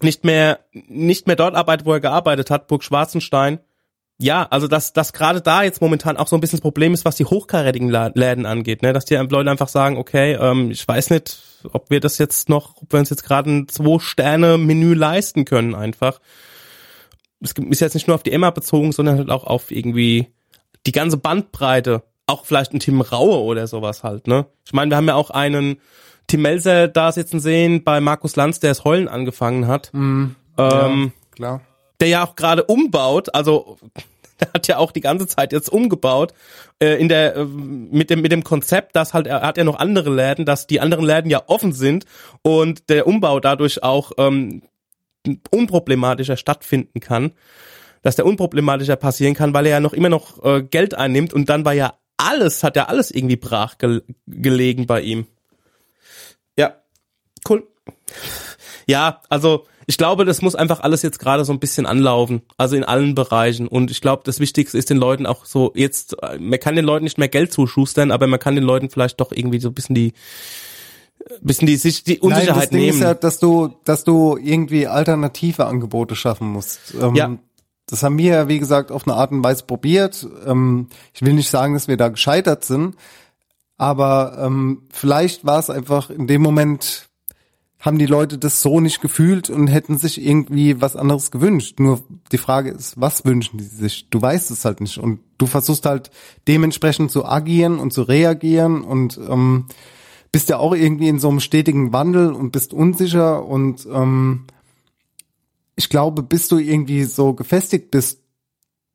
nicht 0.01 0.25
mehr 0.25 0.61
nicht 0.73 1.27
mehr 1.27 1.37
dort 1.37 1.55
arbeitet, 1.55 1.87
wo 1.87 1.93
er 1.93 2.01
gearbeitet 2.01 2.51
hat, 2.51 2.69
Burg 2.69 2.85
Schwarzenstein. 2.85 3.61
Ja, 4.21 4.49
also 4.51 4.67
dass 4.67 4.93
dass 4.93 5.13
gerade 5.13 5.41
da 5.41 5.63
jetzt 5.63 5.81
momentan 5.81 6.17
auch 6.17 6.27
so 6.27 6.37
ein 6.37 6.41
bisschen 6.41 6.57
das 6.57 6.63
Problem 6.63 6.93
ist, 6.93 7.05
was 7.05 7.15
die 7.15 7.25
hochkarätigen 7.25 7.89
Läden 7.89 8.47
angeht, 8.47 8.83
ne, 8.83 8.93
dass 8.93 9.05
die 9.05 9.15
Leute 9.15 9.51
einfach 9.51 9.69
sagen, 9.69 9.97
okay, 9.97 10.33
ähm, 10.35 10.73
ich 10.73 10.87
weiß 10.87 11.11
nicht, 11.11 11.39
ob 11.73 11.89
wir 11.91 12.01
das 12.01 12.19
jetzt 12.19 12.49
noch, 12.49 12.83
ob 12.83 12.93
wir 12.93 12.99
uns 12.99 13.11
jetzt 13.11 13.23
gerade 13.23 13.51
ein 13.51 13.69
zwei 13.69 14.01
Sterne 14.01 14.59
Menü 14.59 14.95
leisten 14.95 15.45
können 15.45 15.77
einfach. 15.77 16.21
Es 17.41 17.53
ist 17.53 17.81
jetzt 17.81 17.95
nicht 17.95 18.09
nur 18.09 18.17
auf 18.17 18.25
die 18.25 18.33
Emma 18.33 18.51
bezogen, 18.51 18.91
sondern 18.91 19.19
halt 19.19 19.31
auch 19.31 19.45
auf 19.45 19.71
irgendwie 19.71 20.27
die 20.85 20.93
ganze 20.93 21.17
Bandbreite, 21.17 22.03
auch 22.27 22.45
vielleicht 22.45 22.75
ein 22.75 22.81
Tim 22.81 23.01
Raue 23.01 23.43
oder 23.45 23.69
sowas 23.69 24.03
halt, 24.03 24.27
ne? 24.27 24.47
Ich 24.67 24.73
meine, 24.73 24.91
wir 24.91 24.97
haben 24.97 25.07
ja 25.07 25.15
auch 25.15 25.31
einen 25.31 25.81
Tim 26.27 26.43
Melzer 26.43 26.89
da 26.89 27.13
sitzen 27.13 27.39
sehen 27.39 27.85
bei 27.85 28.01
Markus 28.01 28.35
Lanz, 28.35 28.59
der 28.59 28.71
das 28.71 28.85
Heulen 28.85 29.07
angefangen 29.07 29.69
hat. 29.69 29.91
ähm, 30.59 31.13
klar. 31.31 31.61
Der 32.01 32.09
ja 32.09 32.25
auch 32.25 32.37
gerade 32.37 32.65
umbaut, 32.65 33.35
also 33.35 33.79
der 34.41 34.53
hat 34.53 34.69
ja 34.69 34.79
auch 34.79 34.93
die 34.93 35.01
ganze 35.01 35.27
Zeit 35.27 35.53
jetzt 35.53 35.69
umgebaut 35.69 36.33
äh, 36.81 37.01
in 37.01 37.09
der 37.09 37.37
äh, 37.37 37.45
mit 37.45 38.11
dem 38.11 38.23
mit 38.23 38.33
dem 38.33 38.45
Konzept, 38.45 38.95
dass 38.97 39.15
halt 39.15 39.27
er 39.27 39.43
hat 39.43 39.57
ja 39.57 39.65
noch 39.65 39.79
andere 39.79 40.15
Läden, 40.15 40.45
dass 40.45 40.67
die 40.67 40.81
anderen 40.81 41.05
Läden 41.05 41.31
ja 41.31 41.43
offen 41.47 41.73
sind 41.73 42.05
und 42.43 42.89
der 42.89 43.07
Umbau 43.07 43.41
dadurch 43.41 43.83
auch 43.83 44.13
ähm, 44.19 44.63
unproblematischer 45.51 46.37
stattfinden 46.37 47.01
kann, 47.01 47.33
dass 48.03 48.17
der 48.17 48.27
unproblematischer 48.27 48.97
passieren 48.97 49.35
kann, 49.35 49.55
weil 49.55 49.67
er 49.67 49.73
ja 49.73 49.81
noch 49.81 49.93
immer 49.93 50.09
noch 50.09 50.45
äh, 50.45 50.63
Geld 50.63 50.95
einnimmt 50.95 51.33
und 51.33 51.49
dann 51.49 51.65
war 51.65 51.75
ja 51.75 51.95
alles 52.17 52.63
hat 52.63 52.77
ja 52.77 52.87
alles 52.87 53.11
irgendwie 53.11 53.37
brach 53.37 53.79
gel 53.79 54.03
gelegen 54.27 54.87
bei 54.87 55.01
ihm. 55.01 55.27
Ja, 56.57 56.77
cool. 57.49 57.67
Ja, 58.87 59.23
also 59.29 59.67
ich 59.91 59.97
glaube, 59.97 60.27
das 60.27 60.43
muss 60.43 60.55
einfach 60.55 60.81
alles 60.81 61.01
jetzt 61.01 61.19
gerade 61.19 61.47
so 61.47 61.53
ein 61.53 61.61
bisschen 61.61 61.87
anlaufen, 61.87 62.43
also 62.59 62.77
in 62.77 62.85
allen 62.85 63.15
Bereichen. 63.15 63.67
Und 63.67 63.91
ich 63.91 64.03
glaube, 64.03 64.23
das 64.27 64.39
Wichtigste 64.39 64.77
ist 64.77 64.91
den 64.91 64.99
Leuten 64.99 65.25
auch 65.25 65.47
so 65.47 65.73
jetzt, 65.75 66.15
man 66.39 66.61
kann 66.61 66.77
den 66.77 66.85
Leuten 66.85 67.05
nicht 67.05 67.17
mehr 67.17 67.29
Geld 67.29 67.55
zuschustern, 67.55 68.11
aber 68.11 68.27
man 68.27 68.39
kann 68.39 68.55
den 68.55 68.65
Leuten 68.65 68.91
vielleicht 68.91 69.19
doch 69.19 69.33
irgendwie 69.33 69.61
so 69.61 69.69
ein 69.69 69.75
bisschen 69.75 69.95
die, 69.95 70.13
bisschen 71.41 71.67
die, 71.67 71.77
sich 71.77 72.05
die 72.05 72.21
Nein, 72.21 72.21
das 72.21 72.39
Unsicherheit 72.39 72.71
Ding 72.71 72.81
nehmen. 72.81 72.93
ist 72.93 73.01
ja, 73.01 73.15
dass 73.15 73.39
du, 73.39 73.77
dass 73.85 74.05
du 74.05 74.37
irgendwie 74.37 74.87
alternative 74.87 75.65
Angebote 75.65 76.15
schaffen 76.15 76.49
musst. 76.49 76.95
Ähm, 77.01 77.15
Ja. 77.15 77.39
Das 77.87 78.03
haben 78.03 78.19
wir 78.19 78.31
ja, 78.31 78.49
wie 78.49 78.59
gesagt, 78.59 78.93
auf 78.93 79.09
eine 79.09 79.17
Art 79.17 79.33
und 79.33 79.43
Weise 79.43 79.65
probiert. 79.65 80.29
Ähm, 80.47 80.89
ich 81.15 81.23
will 81.23 81.33
nicht 81.33 81.49
sagen, 81.49 81.73
dass 81.73 81.89
wir 81.89 81.97
da 81.97 82.11
gescheitert 82.11 82.63
sind, 82.63 82.95
aber 83.79 84.37
ähm, 84.39 84.83
vielleicht 84.91 85.47
war 85.47 85.59
es 85.59 85.71
einfach 85.71 86.11
in 86.11 86.27
dem 86.27 86.43
Moment, 86.43 87.08
haben 87.81 87.99
die 87.99 88.07
Leute 88.07 88.39
das 88.39 88.61
so 88.61 88.81
nicht 88.81 89.01
gefühlt 89.01 89.51
und 89.51 89.69
hätten 89.69 89.99
sich 89.99 90.21
irgendwie 90.21 90.81
was 90.81 90.97
anderes 90.97 91.31
gewünscht. 91.31 91.79
Nur 91.79 92.03
die 92.33 92.39
Frage 92.39 92.71
ist, 92.71 93.01
was 93.01 93.25
wünschen 93.25 93.59
die 93.59 93.65
sich? 93.65 94.09
Du 94.11 94.21
weißt 94.21 94.51
es 94.51 94.65
halt 94.65 94.81
nicht 94.81 94.99
und 94.99 95.21
du 95.39 95.47
versuchst 95.47 95.87
halt 95.87 96.11
dementsprechend 96.49 97.13
zu 97.13 97.25
agieren 97.25 97.79
und 97.79 97.93
zu 97.93 98.03
reagieren 98.03 98.83
und 98.83 99.19
ähm, 99.19 99.67
bist 100.33 100.49
ja 100.49 100.59
auch 100.59 100.75
irgendwie 100.75 101.09
in 101.09 101.21
so 101.21 101.29
einem 101.29 101.41
stetigen 101.41 101.93
Wandel 101.93 102.33
und 102.33 102.51
bist 102.51 102.73
unsicher 102.73 103.45
und 103.45 103.87
ähm, 103.87 104.47
ich 105.77 105.89
glaube, 105.89 106.25
bis 106.25 106.49
du 106.49 106.59
irgendwie 106.59 107.05
so 107.05 107.35
gefestigt 107.35 107.93
bist, 107.93 108.21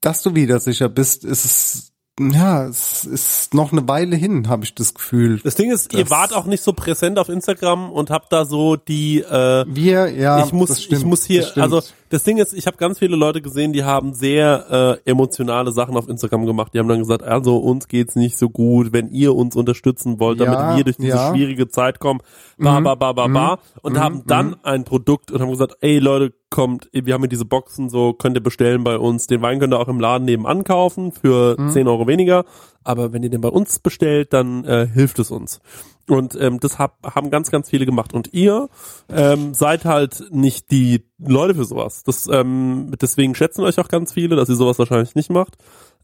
dass 0.02 0.22
du 0.22 0.36
wieder 0.36 0.60
sicher 0.60 0.90
bist, 0.90 1.24
ist 1.24 1.46
es 1.46 1.93
ja, 2.20 2.68
es 2.68 3.06
ist 3.06 3.56
noch 3.56 3.72
eine 3.72 3.88
Weile 3.88 4.16
hin, 4.16 4.48
habe 4.48 4.66
ich 4.66 4.76
das 4.76 4.94
Gefühl. 4.94 5.40
Das 5.44 5.56
Ding 5.56 5.72
ist, 5.72 5.94
ihr 5.94 6.10
wart 6.12 6.32
auch 6.34 6.46
nicht 6.46 6.64
so 6.64 6.74
präsent 6.74 7.18
auf 7.18 7.28
Instagram 7.28 7.92
und 7.92 8.12
habt 8.12 8.32
da 8.32 8.46
so 8.46 8.76
die 8.76 9.22
äh, 9.22 9.66
Wir, 9.68 10.10
ja, 10.10 10.46
ich 10.46 10.54
muss 10.54 10.78
ich 10.78 11.06
muss 11.06 11.24
hier 11.26 11.52
also 11.58 11.82
das 12.14 12.24
Ding 12.24 12.38
ist, 12.38 12.54
ich 12.54 12.68
habe 12.68 12.78
ganz 12.78 13.00
viele 13.00 13.16
Leute 13.16 13.42
gesehen, 13.42 13.74
die 13.74 13.84
haben 13.84 14.14
sehr 14.14 15.00
äh, 15.06 15.10
emotionale 15.10 15.72
Sachen 15.72 15.98
auf 15.98 16.08
Instagram 16.08 16.46
gemacht. 16.46 16.72
Die 16.72 16.78
haben 16.78 16.88
dann 16.88 17.00
gesagt, 17.00 17.24
also 17.24 17.58
uns 17.58 17.88
geht's 17.88 18.16
nicht 18.16 18.38
so 18.38 18.52
gut, 18.52 18.94
wenn 18.94 19.10
ihr 19.10 19.34
uns 19.36 19.56
unterstützen 19.56 20.20
wollt, 20.20 20.40
damit 20.40 20.60
Ja, 20.60 20.78
wir 20.78 20.84
durch 20.84 20.98
diese 20.98 21.18
ja. 21.18 21.32
schwierige 21.32 21.70
Zeit 21.70 22.00
kommen, 22.00 22.20
ba 22.60 22.80
Mhm, 22.80 22.84
ba 22.84 22.94
ba 22.96 23.14
ba 23.14 23.28
ba 23.28 23.56
mhm, 23.56 23.60
und 23.82 24.00
haben 24.00 24.24
dann 24.28 24.50
mhm. 24.50 24.56
ein 24.62 24.84
Produkt 24.84 25.32
und 25.32 25.42
haben 25.42 25.50
gesagt, 25.50 25.78
ey 25.82 25.98
Leute, 25.98 26.34
kommt, 26.52 26.88
wir 26.94 27.16
haben 27.16 27.22
hier 27.24 27.30
diese 27.30 27.46
Boxen, 27.46 27.90
so 27.90 28.14
könnt 28.14 28.38
ihr 28.38 28.44
bestellen 28.44 28.84
bei 28.84 29.00
uns. 29.00 29.26
Den 29.26 29.42
Wein 29.42 29.60
könnt 29.60 29.74
ihr 29.74 29.80
auch 29.80 29.88
im 29.88 30.00
Laden 30.00 30.26
nebenan 30.26 30.64
kaufen 30.64 31.12
für 31.12 31.60
Mhm. 31.60 31.70
10 31.72 31.88
Euro 31.88 32.06
weniger. 32.06 32.46
Aber 32.84 33.12
wenn 33.12 33.24
ihr 33.24 33.32
den 33.32 33.42
bei 33.42 33.50
uns 33.50 33.80
bestellt, 33.80 34.34
dann 34.34 34.64
äh, 34.66 34.86
hilft 34.86 35.18
es 35.18 35.32
uns. 35.32 35.62
Und 36.10 36.36
ähm, 36.40 36.60
das 36.60 36.80
hab, 36.80 37.16
haben 37.16 37.30
ganz, 37.30 37.50
ganz 37.50 37.70
viele 37.70 37.86
gemacht. 37.86 38.14
Und 38.14 38.34
ihr 38.34 38.70
ähm, 39.10 39.54
seid 39.54 39.86
halt 39.86 40.26
nicht 40.32 40.70
die 40.72 41.06
Leute 41.18 41.56
für 41.56 41.66
sowas. 41.66 42.04
Das, 42.04 42.28
ähm, 42.28 42.92
deswegen 43.02 43.36
schätzen 43.36 43.64
euch 43.64 43.80
auch 43.80 43.88
ganz 43.88 44.12
viele, 44.12 44.36
dass 44.36 44.50
ihr 44.50 44.56
sowas 44.56 44.80
wahrscheinlich 44.80 45.16
nicht 45.16 45.30
macht. 45.30 45.56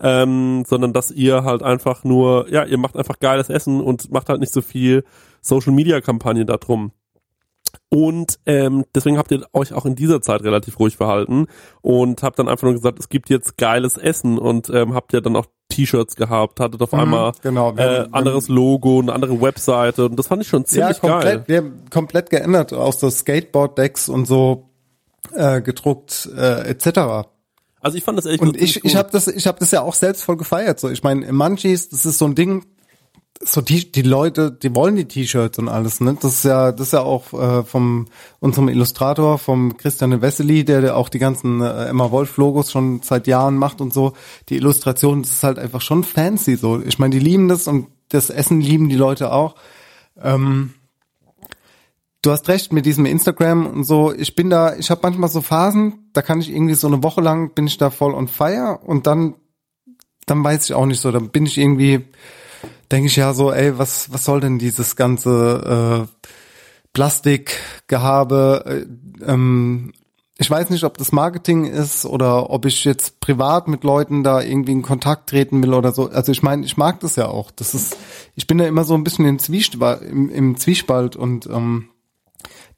Ähm, 0.01 0.63
sondern 0.65 0.93
dass 0.93 1.11
ihr 1.11 1.43
halt 1.43 1.61
einfach 1.61 2.05
nur, 2.05 2.49
ja, 2.49 2.63
ihr 2.63 2.77
macht 2.77 2.95
einfach 2.95 3.19
geiles 3.19 3.49
Essen 3.49 3.81
und 3.81 4.09
macht 4.11 4.29
halt 4.29 4.39
nicht 4.39 4.53
so 4.53 4.61
viel 4.61 5.03
Social 5.41 5.73
Media 5.73 5.99
Kampagne 5.99 6.45
darum. 6.45 6.93
Und 7.89 8.39
ähm, 8.45 8.85
deswegen 8.93 9.17
habt 9.17 9.31
ihr 9.31 9.45
euch 9.53 9.73
auch 9.73 9.85
in 9.85 9.95
dieser 9.95 10.21
Zeit 10.21 10.43
relativ 10.43 10.79
ruhig 10.79 10.97
verhalten 10.97 11.47
und 11.81 12.23
habt 12.23 12.39
dann 12.39 12.47
einfach 12.47 12.63
nur 12.63 12.73
gesagt, 12.73 12.99
es 12.99 13.09
gibt 13.09 13.29
jetzt 13.29 13.57
geiles 13.57 13.97
Essen 13.97 14.37
und 14.37 14.69
ähm, 14.69 14.93
habt 14.93 15.13
ja 15.13 15.21
dann 15.21 15.35
auch 15.35 15.45
T-Shirts 15.69 16.15
gehabt, 16.15 16.59
hattet 16.59 16.81
auf 16.81 16.93
Mhm, 16.93 16.99
einmal 16.99 17.31
genau, 17.41 17.77
wir 17.77 17.83
äh, 17.83 18.07
anderes 18.11 18.47
Logo, 18.47 18.99
eine 18.99 19.13
andere 19.13 19.39
Webseite 19.39 20.05
und 20.05 20.17
das 20.17 20.27
fand 20.27 20.41
ich 20.41 20.47
schon 20.47 20.65
ziemlich 20.65 20.97
ja, 20.97 20.99
komplett, 20.99 21.23
geil. 21.23 21.43
Wir 21.47 21.57
haben 21.57 21.85
komplett 21.89 22.29
geändert, 22.29 22.73
auch 22.73 22.93
so 22.93 23.09
Skateboard-Decks 23.09 24.09
und 24.09 24.25
so 24.25 24.69
äh, 25.33 25.61
gedruckt 25.61 26.29
äh, 26.35 26.67
etc. 26.69 27.27
Also 27.81 27.97
ich 27.97 28.03
fand 28.03 28.17
das 28.17 28.25
echt 28.25 28.41
Und 28.41 28.57
ich, 28.57 28.83
ich 28.83 28.95
habe 28.95 29.09
das, 29.11 29.27
ich 29.27 29.47
habe 29.47 29.59
das 29.59 29.71
ja 29.71 29.81
auch 29.81 29.93
selbst 29.93 30.23
voll 30.23 30.37
gefeiert. 30.37 30.79
So, 30.79 30.89
ich 30.89 31.03
meine, 31.03 31.31
Munchies, 31.31 31.89
das 31.89 32.05
ist 32.05 32.17
so 32.17 32.25
ein 32.25 32.35
Ding. 32.35 32.65
So 33.41 33.61
die, 33.61 33.89
die 33.89 34.01
Leute, 34.01 34.51
die 34.51 34.75
wollen 34.75 34.97
die 34.97 35.05
T-Shirts 35.05 35.59
und 35.59 35.69
alles. 35.69 36.01
Ne, 36.01 36.17
das 36.19 36.33
ist 36.33 36.43
ja, 36.43 36.73
das 36.73 36.87
ist 36.87 36.93
ja 36.93 37.01
auch 37.01 37.31
äh, 37.33 37.63
vom 37.63 38.07
unserem 38.41 38.67
Illustrator, 38.67 39.37
vom 39.37 39.77
Christian 39.77 40.21
Wessely, 40.21 40.65
der, 40.65 40.81
der 40.81 40.97
auch 40.97 41.07
die 41.07 41.19
ganzen 41.19 41.61
äh, 41.61 41.85
Emma 41.85 42.11
Wolf 42.11 42.35
Logos 42.35 42.69
schon 42.69 43.01
seit 43.01 43.27
Jahren 43.27 43.55
macht 43.55 43.79
und 43.79 43.93
so. 43.93 44.13
Die 44.49 44.57
Illustration, 44.57 45.21
das 45.21 45.31
ist 45.31 45.43
halt 45.43 45.57
einfach 45.57 45.79
schon 45.79 46.03
fancy. 46.03 46.57
So, 46.57 46.81
ich 46.81 46.99
meine, 46.99 47.13
die 47.13 47.19
lieben 47.19 47.47
das 47.47 47.67
und 47.67 47.87
das 48.09 48.29
Essen 48.29 48.59
lieben 48.59 48.89
die 48.89 48.97
Leute 48.97 49.31
auch. 49.31 49.55
Ähm, 50.21 50.73
du 52.21 52.31
hast 52.31 52.49
recht 52.49 52.73
mit 52.73 52.85
diesem 52.85 53.05
Instagram 53.05 53.67
und 53.67 53.83
so. 53.85 54.13
Ich 54.13 54.35
bin 54.35 54.49
da, 54.49 54.75
ich 54.75 54.91
habe 54.91 55.01
manchmal 55.03 55.29
so 55.29 55.41
Phasen, 55.41 56.09
da 56.11 56.21
kann 56.21 56.41
ich 56.41 56.51
irgendwie 56.51 56.75
so 56.75 56.87
eine 56.87 57.03
Woche 57.03 57.21
lang 57.21 57.53
bin 57.53 57.67
ich 57.67 57.77
da 57.77 57.89
voll 57.89 58.13
on 58.13 58.27
fire 58.27 58.79
und 58.83 59.07
dann, 59.07 59.35
dann 60.25 60.43
weiß 60.43 60.65
ich 60.65 60.73
auch 60.73 60.85
nicht 60.85 60.99
so. 60.99 61.11
Dann 61.11 61.29
bin 61.29 61.45
ich 61.45 61.57
irgendwie, 61.57 62.05
denke 62.91 63.07
ich 63.07 63.15
ja 63.15 63.33
so, 63.33 63.51
ey, 63.51 63.77
was, 63.77 64.11
was 64.11 64.25
soll 64.25 64.39
denn 64.39 64.59
dieses 64.59 64.95
ganze 64.95 66.07
äh, 66.07 66.27
Plastikgehabe? 66.93 68.85
Äh, 69.21 69.31
ähm, 69.31 69.93
ich 70.41 70.49
weiß 70.49 70.69
nicht, 70.69 70.85
ob 70.85 70.97
das 70.97 71.11
Marketing 71.11 71.65
ist 71.65 72.05
oder 72.05 72.49
ob 72.49 72.65
ich 72.65 72.85
jetzt 72.85 73.19
privat 73.19 73.67
mit 73.67 73.83
Leuten 73.83 74.23
da 74.23 74.41
irgendwie 74.41 74.71
in 74.71 74.81
Kontakt 74.81 75.29
treten 75.29 75.61
will 75.61 75.73
oder 75.73 75.91
so. 75.91 76.09
Also 76.09 76.31
ich 76.31 76.41
meine, 76.41 76.65
ich 76.65 76.77
mag 76.77 77.01
das 77.01 77.17
ja 77.17 77.27
auch. 77.27 77.51
Das 77.51 77.75
ist, 77.75 77.97
ich 78.35 78.47
bin 78.47 78.57
da 78.57 78.65
immer 78.65 78.85
so 78.85 78.93
ein 78.93 79.03
bisschen 79.03 79.25
im 79.25 79.37
Zwiespalt, 79.37 80.01
im, 80.01 80.29
im 80.29 80.55
Zwiespalt 80.55 81.17
und 81.17 81.45
ähm, 81.47 81.89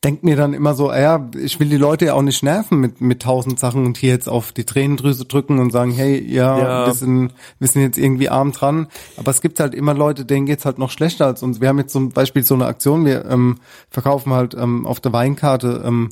denk 0.03 0.23
mir 0.23 0.35
dann 0.35 0.53
immer 0.53 0.73
so, 0.73 0.91
ja, 0.91 1.29
ich 1.37 1.59
will 1.59 1.69
die 1.69 1.77
Leute 1.77 2.05
ja 2.05 2.13
auch 2.15 2.21
nicht 2.23 2.41
nerven 2.43 2.79
mit 2.79 3.01
mit 3.01 3.21
tausend 3.21 3.59
Sachen 3.59 3.85
und 3.85 3.97
hier 3.97 4.09
jetzt 4.09 4.27
auf 4.27 4.51
die 4.51 4.63
Tränendrüse 4.65 5.25
drücken 5.25 5.59
und 5.59 5.71
sagen, 5.71 5.91
hey, 5.91 6.19
ja, 6.19 6.57
Ja. 6.59 6.85
wir 6.87 6.93
sind 6.93 7.33
wir 7.59 7.67
sind 7.67 7.83
jetzt 7.83 7.97
irgendwie 7.97 8.29
arm 8.29 8.51
dran. 8.51 8.87
Aber 9.17 9.29
es 9.31 9.41
gibt 9.41 9.59
halt 9.59 9.75
immer 9.75 9.93
Leute, 9.93 10.25
denen 10.25 10.45
geht's 10.47 10.65
halt 10.65 10.79
noch 10.79 10.89
schlechter 10.89 11.27
als 11.27 11.43
uns. 11.43 11.61
Wir 11.61 11.69
haben 11.69 11.77
jetzt 11.77 11.93
zum 11.93 12.09
Beispiel 12.09 12.43
so 12.43 12.55
eine 12.55 12.65
Aktion, 12.65 13.05
wir 13.05 13.25
ähm, 13.25 13.57
verkaufen 13.89 14.33
halt 14.33 14.55
ähm, 14.55 14.87
auf 14.87 14.99
der 14.99 15.13
Weinkarte 15.13 15.83
ähm, 15.85 16.09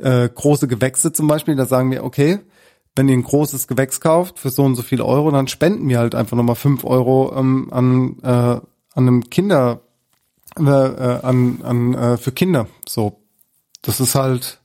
äh, 0.00 0.28
große 0.28 0.66
Gewächse 0.66 1.12
zum 1.12 1.28
Beispiel. 1.28 1.54
Da 1.54 1.66
sagen 1.66 1.90
wir, 1.92 2.02
okay, 2.02 2.40
wenn 2.96 3.08
ihr 3.08 3.16
ein 3.16 3.22
großes 3.24 3.68
Gewächs 3.68 4.00
kauft 4.00 4.38
für 4.40 4.50
so 4.50 4.64
und 4.64 4.74
so 4.74 4.82
viel 4.82 5.00
Euro, 5.02 5.30
dann 5.30 5.48
spenden 5.48 5.88
wir 5.88 5.98
halt 5.98 6.14
einfach 6.14 6.36
nochmal 6.36 6.56
fünf 6.56 6.84
Euro 6.84 7.32
ähm, 7.36 7.68
an, 7.70 8.16
äh, 8.22 8.26
an 8.26 8.62
einem 8.96 9.30
Kinder, 9.30 9.80
äh, 10.56 11.26
an, 11.26 11.60
an 11.62 11.94
äh, 11.94 12.16
für 12.16 12.32
Kinder. 12.32 12.66
So, 12.88 13.20
das 13.82 14.00
ist 14.00 14.14
halt, 14.14 14.60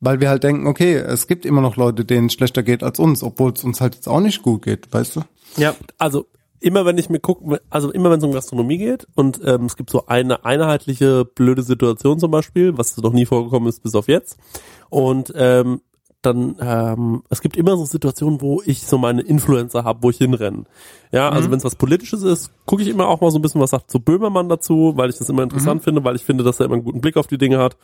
weil 0.00 0.20
wir 0.20 0.28
halt 0.28 0.44
denken, 0.44 0.66
okay, 0.66 0.94
es 0.94 1.26
gibt 1.26 1.44
immer 1.44 1.60
noch 1.60 1.76
Leute, 1.76 2.04
denen 2.04 2.26
es 2.26 2.34
schlechter 2.34 2.62
geht 2.62 2.82
als 2.82 2.98
uns, 2.98 3.22
obwohl 3.22 3.52
es 3.52 3.64
uns 3.64 3.80
halt 3.80 3.94
jetzt 3.94 4.08
auch 4.08 4.20
nicht 4.20 4.42
gut 4.42 4.62
geht, 4.62 4.92
weißt 4.92 5.16
du? 5.16 5.20
Ja, 5.56 5.74
also 5.98 6.26
immer 6.60 6.86
wenn 6.86 6.98
ich 6.98 7.10
mir 7.10 7.20
gucke, 7.20 7.60
also 7.70 7.90
immer 7.90 8.10
wenn 8.10 8.18
es 8.18 8.24
um 8.24 8.32
Gastronomie 8.32 8.78
geht 8.78 9.06
und 9.14 9.40
ähm, 9.44 9.66
es 9.66 9.76
gibt 9.76 9.90
so 9.90 10.06
eine 10.06 10.44
einheitliche 10.44 11.24
blöde 11.24 11.62
Situation 11.62 12.18
zum 12.18 12.30
Beispiel, 12.30 12.78
was 12.78 12.96
noch 12.96 13.12
nie 13.12 13.26
vorgekommen 13.26 13.68
ist 13.68 13.82
bis 13.82 13.94
auf 13.94 14.08
jetzt 14.08 14.38
und 14.88 15.32
ähm, 15.36 15.80
dann 16.22 16.56
ähm, 16.60 17.22
es 17.30 17.40
gibt 17.40 17.56
immer 17.56 17.76
so 17.76 17.84
Situationen, 17.84 18.40
wo 18.40 18.62
ich 18.64 18.86
so 18.86 18.96
meine 18.96 19.22
Influencer 19.22 19.82
habe, 19.82 20.04
wo 20.04 20.10
ich 20.10 20.18
hinrenne. 20.18 20.64
Ja, 21.12 21.28
also 21.28 21.46
Mhm. 21.48 21.52
wenn 21.52 21.58
es 21.58 21.64
was 21.64 21.76
Politisches 21.76 22.22
ist, 22.22 22.50
gucke 22.64 22.82
ich 22.82 22.88
immer 22.88 23.06
auch 23.06 23.20
mal 23.20 23.30
so 23.30 23.38
ein 23.38 23.42
bisschen, 23.42 23.60
was 23.60 23.70
sagt 23.70 23.90
so 23.90 23.98
Böhmermann 24.00 24.48
dazu, 24.48 24.94
weil 24.96 25.10
ich 25.10 25.18
das 25.18 25.28
immer 25.28 25.42
interessant 25.42 25.82
Mhm. 25.82 25.84
finde, 25.84 26.04
weil 26.04 26.16
ich 26.16 26.24
finde, 26.24 26.42
dass 26.42 26.58
er 26.58 26.66
immer 26.66 26.76
einen 26.76 26.84
guten 26.84 27.00
Blick 27.02 27.16
auf 27.18 27.26
die 27.26 27.36
Dinge 27.38 27.58
hat. 27.58 27.76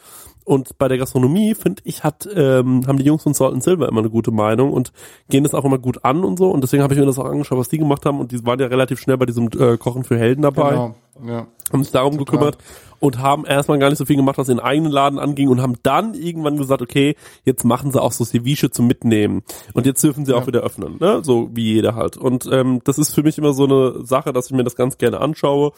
Und 0.45 0.79
bei 0.79 0.89
der 0.89 0.97
Gastronomie 0.97 1.55
finde 1.55 1.83
ich 1.85 2.05
hat 2.05 2.27
ähm, 2.35 2.87
haben 2.87 2.97
die 2.99 3.05
Jungs 3.05 3.23
von 3.23 3.35
Salt 3.35 3.53
and 3.53 3.63
Silver 3.63 3.87
immer 3.89 4.01
eine 4.01 4.09
gute 4.11 4.31
Meinung 4.31 4.73
und 4.73 4.93
gehen 5.29 5.45
das 5.45 5.53
auch 5.55 5.65
immer 5.67 5.79
gut 5.79 6.05
an 6.07 6.25
und 6.25 6.39
so. 6.39 6.49
Und 6.51 6.63
deswegen 6.65 6.83
habe 6.83 6.95
ich 6.95 7.01
mir 7.01 7.05
das 7.07 7.19
auch 7.19 7.27
angeschaut, 7.27 7.59
was 7.59 7.69
die 7.69 7.77
gemacht 7.79 8.07
haben. 8.07 8.19
Und 8.19 8.33
die 8.33 8.45
waren 8.47 8.59
ja 8.59 8.67
relativ 8.67 8.99
schnell 8.99 9.19
bei 9.19 9.27
diesem 9.27 9.49
äh, 9.59 9.77
Kochen 9.77 10.05
für 10.05 10.17
Helden 10.19 10.41
dabei 10.43 10.71
Genau. 10.71 10.95
Ja. 11.27 11.47
haben 11.73 11.83
sich 11.83 11.93
darum 11.93 12.17
gekümmert 12.17 12.57
und 13.01 13.19
haben 13.19 13.45
erstmal 13.45 13.79
gar 13.81 13.89
nicht 13.91 13.99
so 13.99 14.05
viel 14.05 14.15
gemacht, 14.15 14.39
was 14.39 14.47
den 14.47 14.61
eigenen 14.61 14.93
Laden 14.93 15.19
anging 15.19 15.49
und 15.49 15.61
haben 15.61 15.75
dann 15.83 16.15
irgendwann 16.15 16.57
gesagt, 16.57 16.81
okay, 16.81 17.17
jetzt 17.45 17.65
machen 17.65 17.91
sie 17.91 18.01
auch 18.01 18.13
so 18.13 18.25
Ceviche 18.25 18.71
zum 18.71 18.87
Mitnehmen 18.87 19.43
und 19.75 19.85
jetzt 19.85 20.03
dürfen 20.05 20.25
sie 20.25 20.33
auch 20.33 20.47
wieder 20.47 20.61
öffnen, 20.61 20.97
ne? 21.01 21.21
so 21.25 21.51
wie 21.53 21.75
jeder 21.75 21.97
halt. 21.97 22.17
Und 22.17 22.49
ähm, 22.53 22.81
das 22.85 22.99
ist 22.99 23.13
für 23.19 23.25
mich 23.25 23.37
immer 23.37 23.53
so 23.53 23.65
eine 23.65 24.07
Sache, 24.07 24.33
dass 24.33 24.47
ich 24.47 24.53
mir 24.53 24.63
das 24.63 24.77
ganz 24.77 24.97
gerne 24.97 25.21
anschaue. 25.21 25.73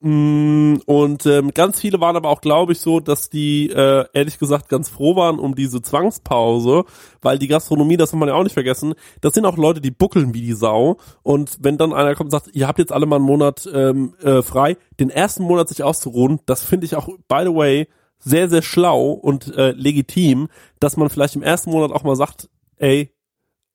Mm, 0.00 0.78
Und 0.84 1.24
ähm, 1.26 1.54
ganz 1.54 1.80
viele 1.80 2.00
waren 2.00 2.16
aber 2.16 2.28
auch, 2.28 2.40
glaube 2.40 2.72
ich, 2.72 2.80
so, 2.80 2.98
dass 2.98 3.30
die 3.30 3.70
äh, 3.70 4.04
ehrlich 4.12 4.40
gesagt 4.40 4.68
ganz 4.68 4.88
froh 4.88 5.14
waren 5.14 5.38
um 5.38 5.54
diese 5.54 5.80
Zwangspause, 5.80 6.84
weil 7.22 7.38
die 7.38 7.46
Gastronomie, 7.46 7.96
das 7.96 8.10
kann 8.10 8.18
man 8.18 8.28
ja 8.28 8.34
auch 8.34 8.42
nicht 8.42 8.52
vergessen, 8.52 8.94
das 9.20 9.34
sind 9.34 9.46
auch 9.46 9.56
Leute, 9.56 9.80
die 9.80 9.92
buckeln 9.92 10.34
wie 10.34 10.42
die 10.42 10.54
Sau. 10.54 10.96
Und 11.22 11.56
wenn 11.60 11.78
dann 11.78 11.92
einer 11.92 12.16
kommt 12.16 12.32
und 12.32 12.38
sagt, 12.38 12.54
ihr 12.54 12.66
habt 12.66 12.80
jetzt 12.80 12.92
alle 12.92 13.06
mal 13.06 13.16
einen 13.16 13.24
Monat 13.24 13.68
ähm, 13.72 14.14
äh, 14.20 14.42
frei, 14.42 14.76
den 14.98 15.10
ersten 15.10 15.44
Monat 15.44 15.68
sich 15.68 15.84
auszuruhen, 15.84 16.40
das 16.46 16.64
finde 16.64 16.86
ich 16.86 16.96
auch, 16.96 17.06
by 17.28 17.42
the 17.44 17.54
way, 17.54 17.86
sehr, 18.18 18.48
sehr 18.48 18.62
schlau 18.62 19.12
und 19.12 19.54
äh, 19.56 19.70
legitim, 19.70 20.48
dass 20.80 20.96
man 20.96 21.10
vielleicht 21.10 21.36
im 21.36 21.42
ersten 21.44 21.70
Monat 21.70 21.92
auch 21.92 22.02
mal 22.02 22.16
sagt, 22.16 22.48
ey, 22.76 23.15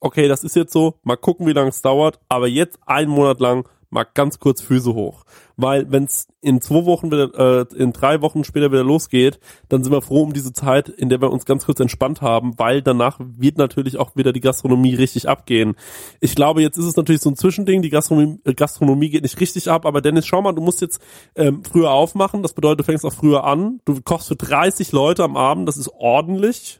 okay, 0.01 0.27
das 0.27 0.43
ist 0.43 0.55
jetzt 0.55 0.73
so, 0.73 0.95
mal 1.03 1.15
gucken, 1.15 1.47
wie 1.47 1.53
lange 1.53 1.69
es 1.69 1.81
dauert, 1.81 2.19
aber 2.27 2.47
jetzt 2.47 2.79
einen 2.85 3.11
Monat 3.11 3.39
lang 3.39 3.65
mal 3.91 4.05
ganz 4.05 4.39
kurz 4.39 4.61
Füße 4.61 4.93
hoch. 4.93 5.23
Weil 5.57 5.91
wenn 5.91 6.05
es 6.05 6.27
in 6.39 6.61
zwei 6.61 6.85
Wochen 6.85 7.11
wieder, 7.11 7.67
äh, 7.69 7.75
in 7.75 7.91
drei 7.91 8.21
Wochen 8.21 8.43
später 8.43 8.71
wieder 8.71 8.83
losgeht, 8.83 9.39
dann 9.69 9.83
sind 9.83 9.91
wir 9.91 10.01
froh 10.01 10.23
um 10.23 10.33
diese 10.33 10.53
Zeit, 10.53 10.89
in 10.89 11.09
der 11.09 11.21
wir 11.21 11.29
uns 11.29 11.45
ganz 11.45 11.65
kurz 11.65 11.79
entspannt 11.79 12.21
haben, 12.21 12.57
weil 12.57 12.81
danach 12.81 13.19
wird 13.19 13.57
natürlich 13.57 13.97
auch 13.97 14.15
wieder 14.15 14.31
die 14.31 14.39
Gastronomie 14.39 14.95
richtig 14.95 15.27
abgehen. 15.27 15.75
Ich 16.21 16.35
glaube, 16.35 16.61
jetzt 16.61 16.77
ist 16.77 16.85
es 16.85 16.95
natürlich 16.95 17.21
so 17.21 17.29
ein 17.29 17.35
Zwischending, 17.35 17.81
die 17.81 17.89
Gastronomie, 17.89 18.39
äh, 18.45 18.53
Gastronomie 18.53 19.09
geht 19.09 19.23
nicht 19.23 19.39
richtig 19.39 19.69
ab, 19.69 19.85
aber 19.85 20.01
Dennis, 20.01 20.25
schau 20.25 20.41
mal, 20.41 20.53
du 20.53 20.61
musst 20.61 20.81
jetzt 20.81 21.01
ähm, 21.35 21.61
früher 21.63 21.91
aufmachen, 21.91 22.41
das 22.41 22.53
bedeutet, 22.53 22.79
du 22.79 22.83
fängst 22.85 23.05
auch 23.05 23.13
früher 23.13 23.43
an, 23.43 23.81
du 23.85 24.01
kochst 24.01 24.29
für 24.29 24.37
30 24.37 24.93
Leute 24.93 25.23
am 25.23 25.35
Abend, 25.35 25.67
das 25.67 25.77
ist 25.77 25.89
ordentlich. 25.89 26.79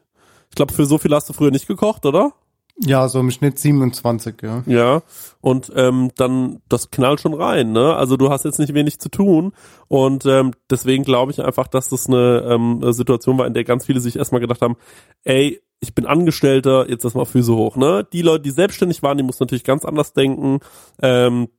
Ich 0.49 0.55
glaube, 0.55 0.73
für 0.73 0.85
so 0.85 0.97
viel 0.97 1.13
hast 1.13 1.29
du 1.29 1.33
früher 1.33 1.51
nicht 1.51 1.67
gekocht, 1.67 2.05
oder? 2.05 2.33
Ja, 2.77 3.07
so 3.07 3.19
im 3.19 3.31
Schnitt 3.31 3.59
27, 3.59 4.41
ja. 4.41 4.63
Ja, 4.65 5.01
und 5.39 5.71
ähm, 5.75 6.11
dann 6.15 6.61
das 6.67 6.89
knallt 6.89 7.19
schon 7.19 7.33
rein, 7.33 7.71
ne? 7.71 7.95
Also 7.95 8.17
du 8.17 8.29
hast 8.29 8.45
jetzt 8.45 8.59
nicht 8.59 8.73
wenig 8.73 8.99
zu 8.99 9.09
tun 9.09 9.53
und 9.87 10.25
ähm, 10.25 10.53
deswegen 10.69 11.03
glaube 11.03 11.31
ich 11.31 11.41
einfach, 11.41 11.67
dass 11.67 11.89
das 11.89 12.07
eine 12.07 12.43
ähm, 12.47 12.81
Situation 12.91 13.37
war, 13.37 13.45
in 13.45 13.53
der 13.53 13.63
ganz 13.63 13.85
viele 13.85 13.99
sich 13.99 14.15
erstmal 14.15 14.41
gedacht 14.41 14.61
haben, 14.61 14.77
ey, 15.23 15.61
ich 15.79 15.95
bin 15.95 16.05
Angestellter, 16.05 16.89
jetzt 16.89 17.03
lass 17.03 17.15
mal 17.15 17.25
Füße 17.25 17.53
hoch, 17.53 17.75
ne? 17.75 18.07
Die 18.13 18.21
Leute, 18.21 18.43
die 18.43 18.51
selbstständig 18.51 19.01
waren, 19.03 19.17
die 19.17 19.23
mussten 19.23 19.43
natürlich 19.43 19.63
ganz 19.63 19.83
anders 19.83 20.13
denken. 20.13 20.59
Ähm, 21.01 21.49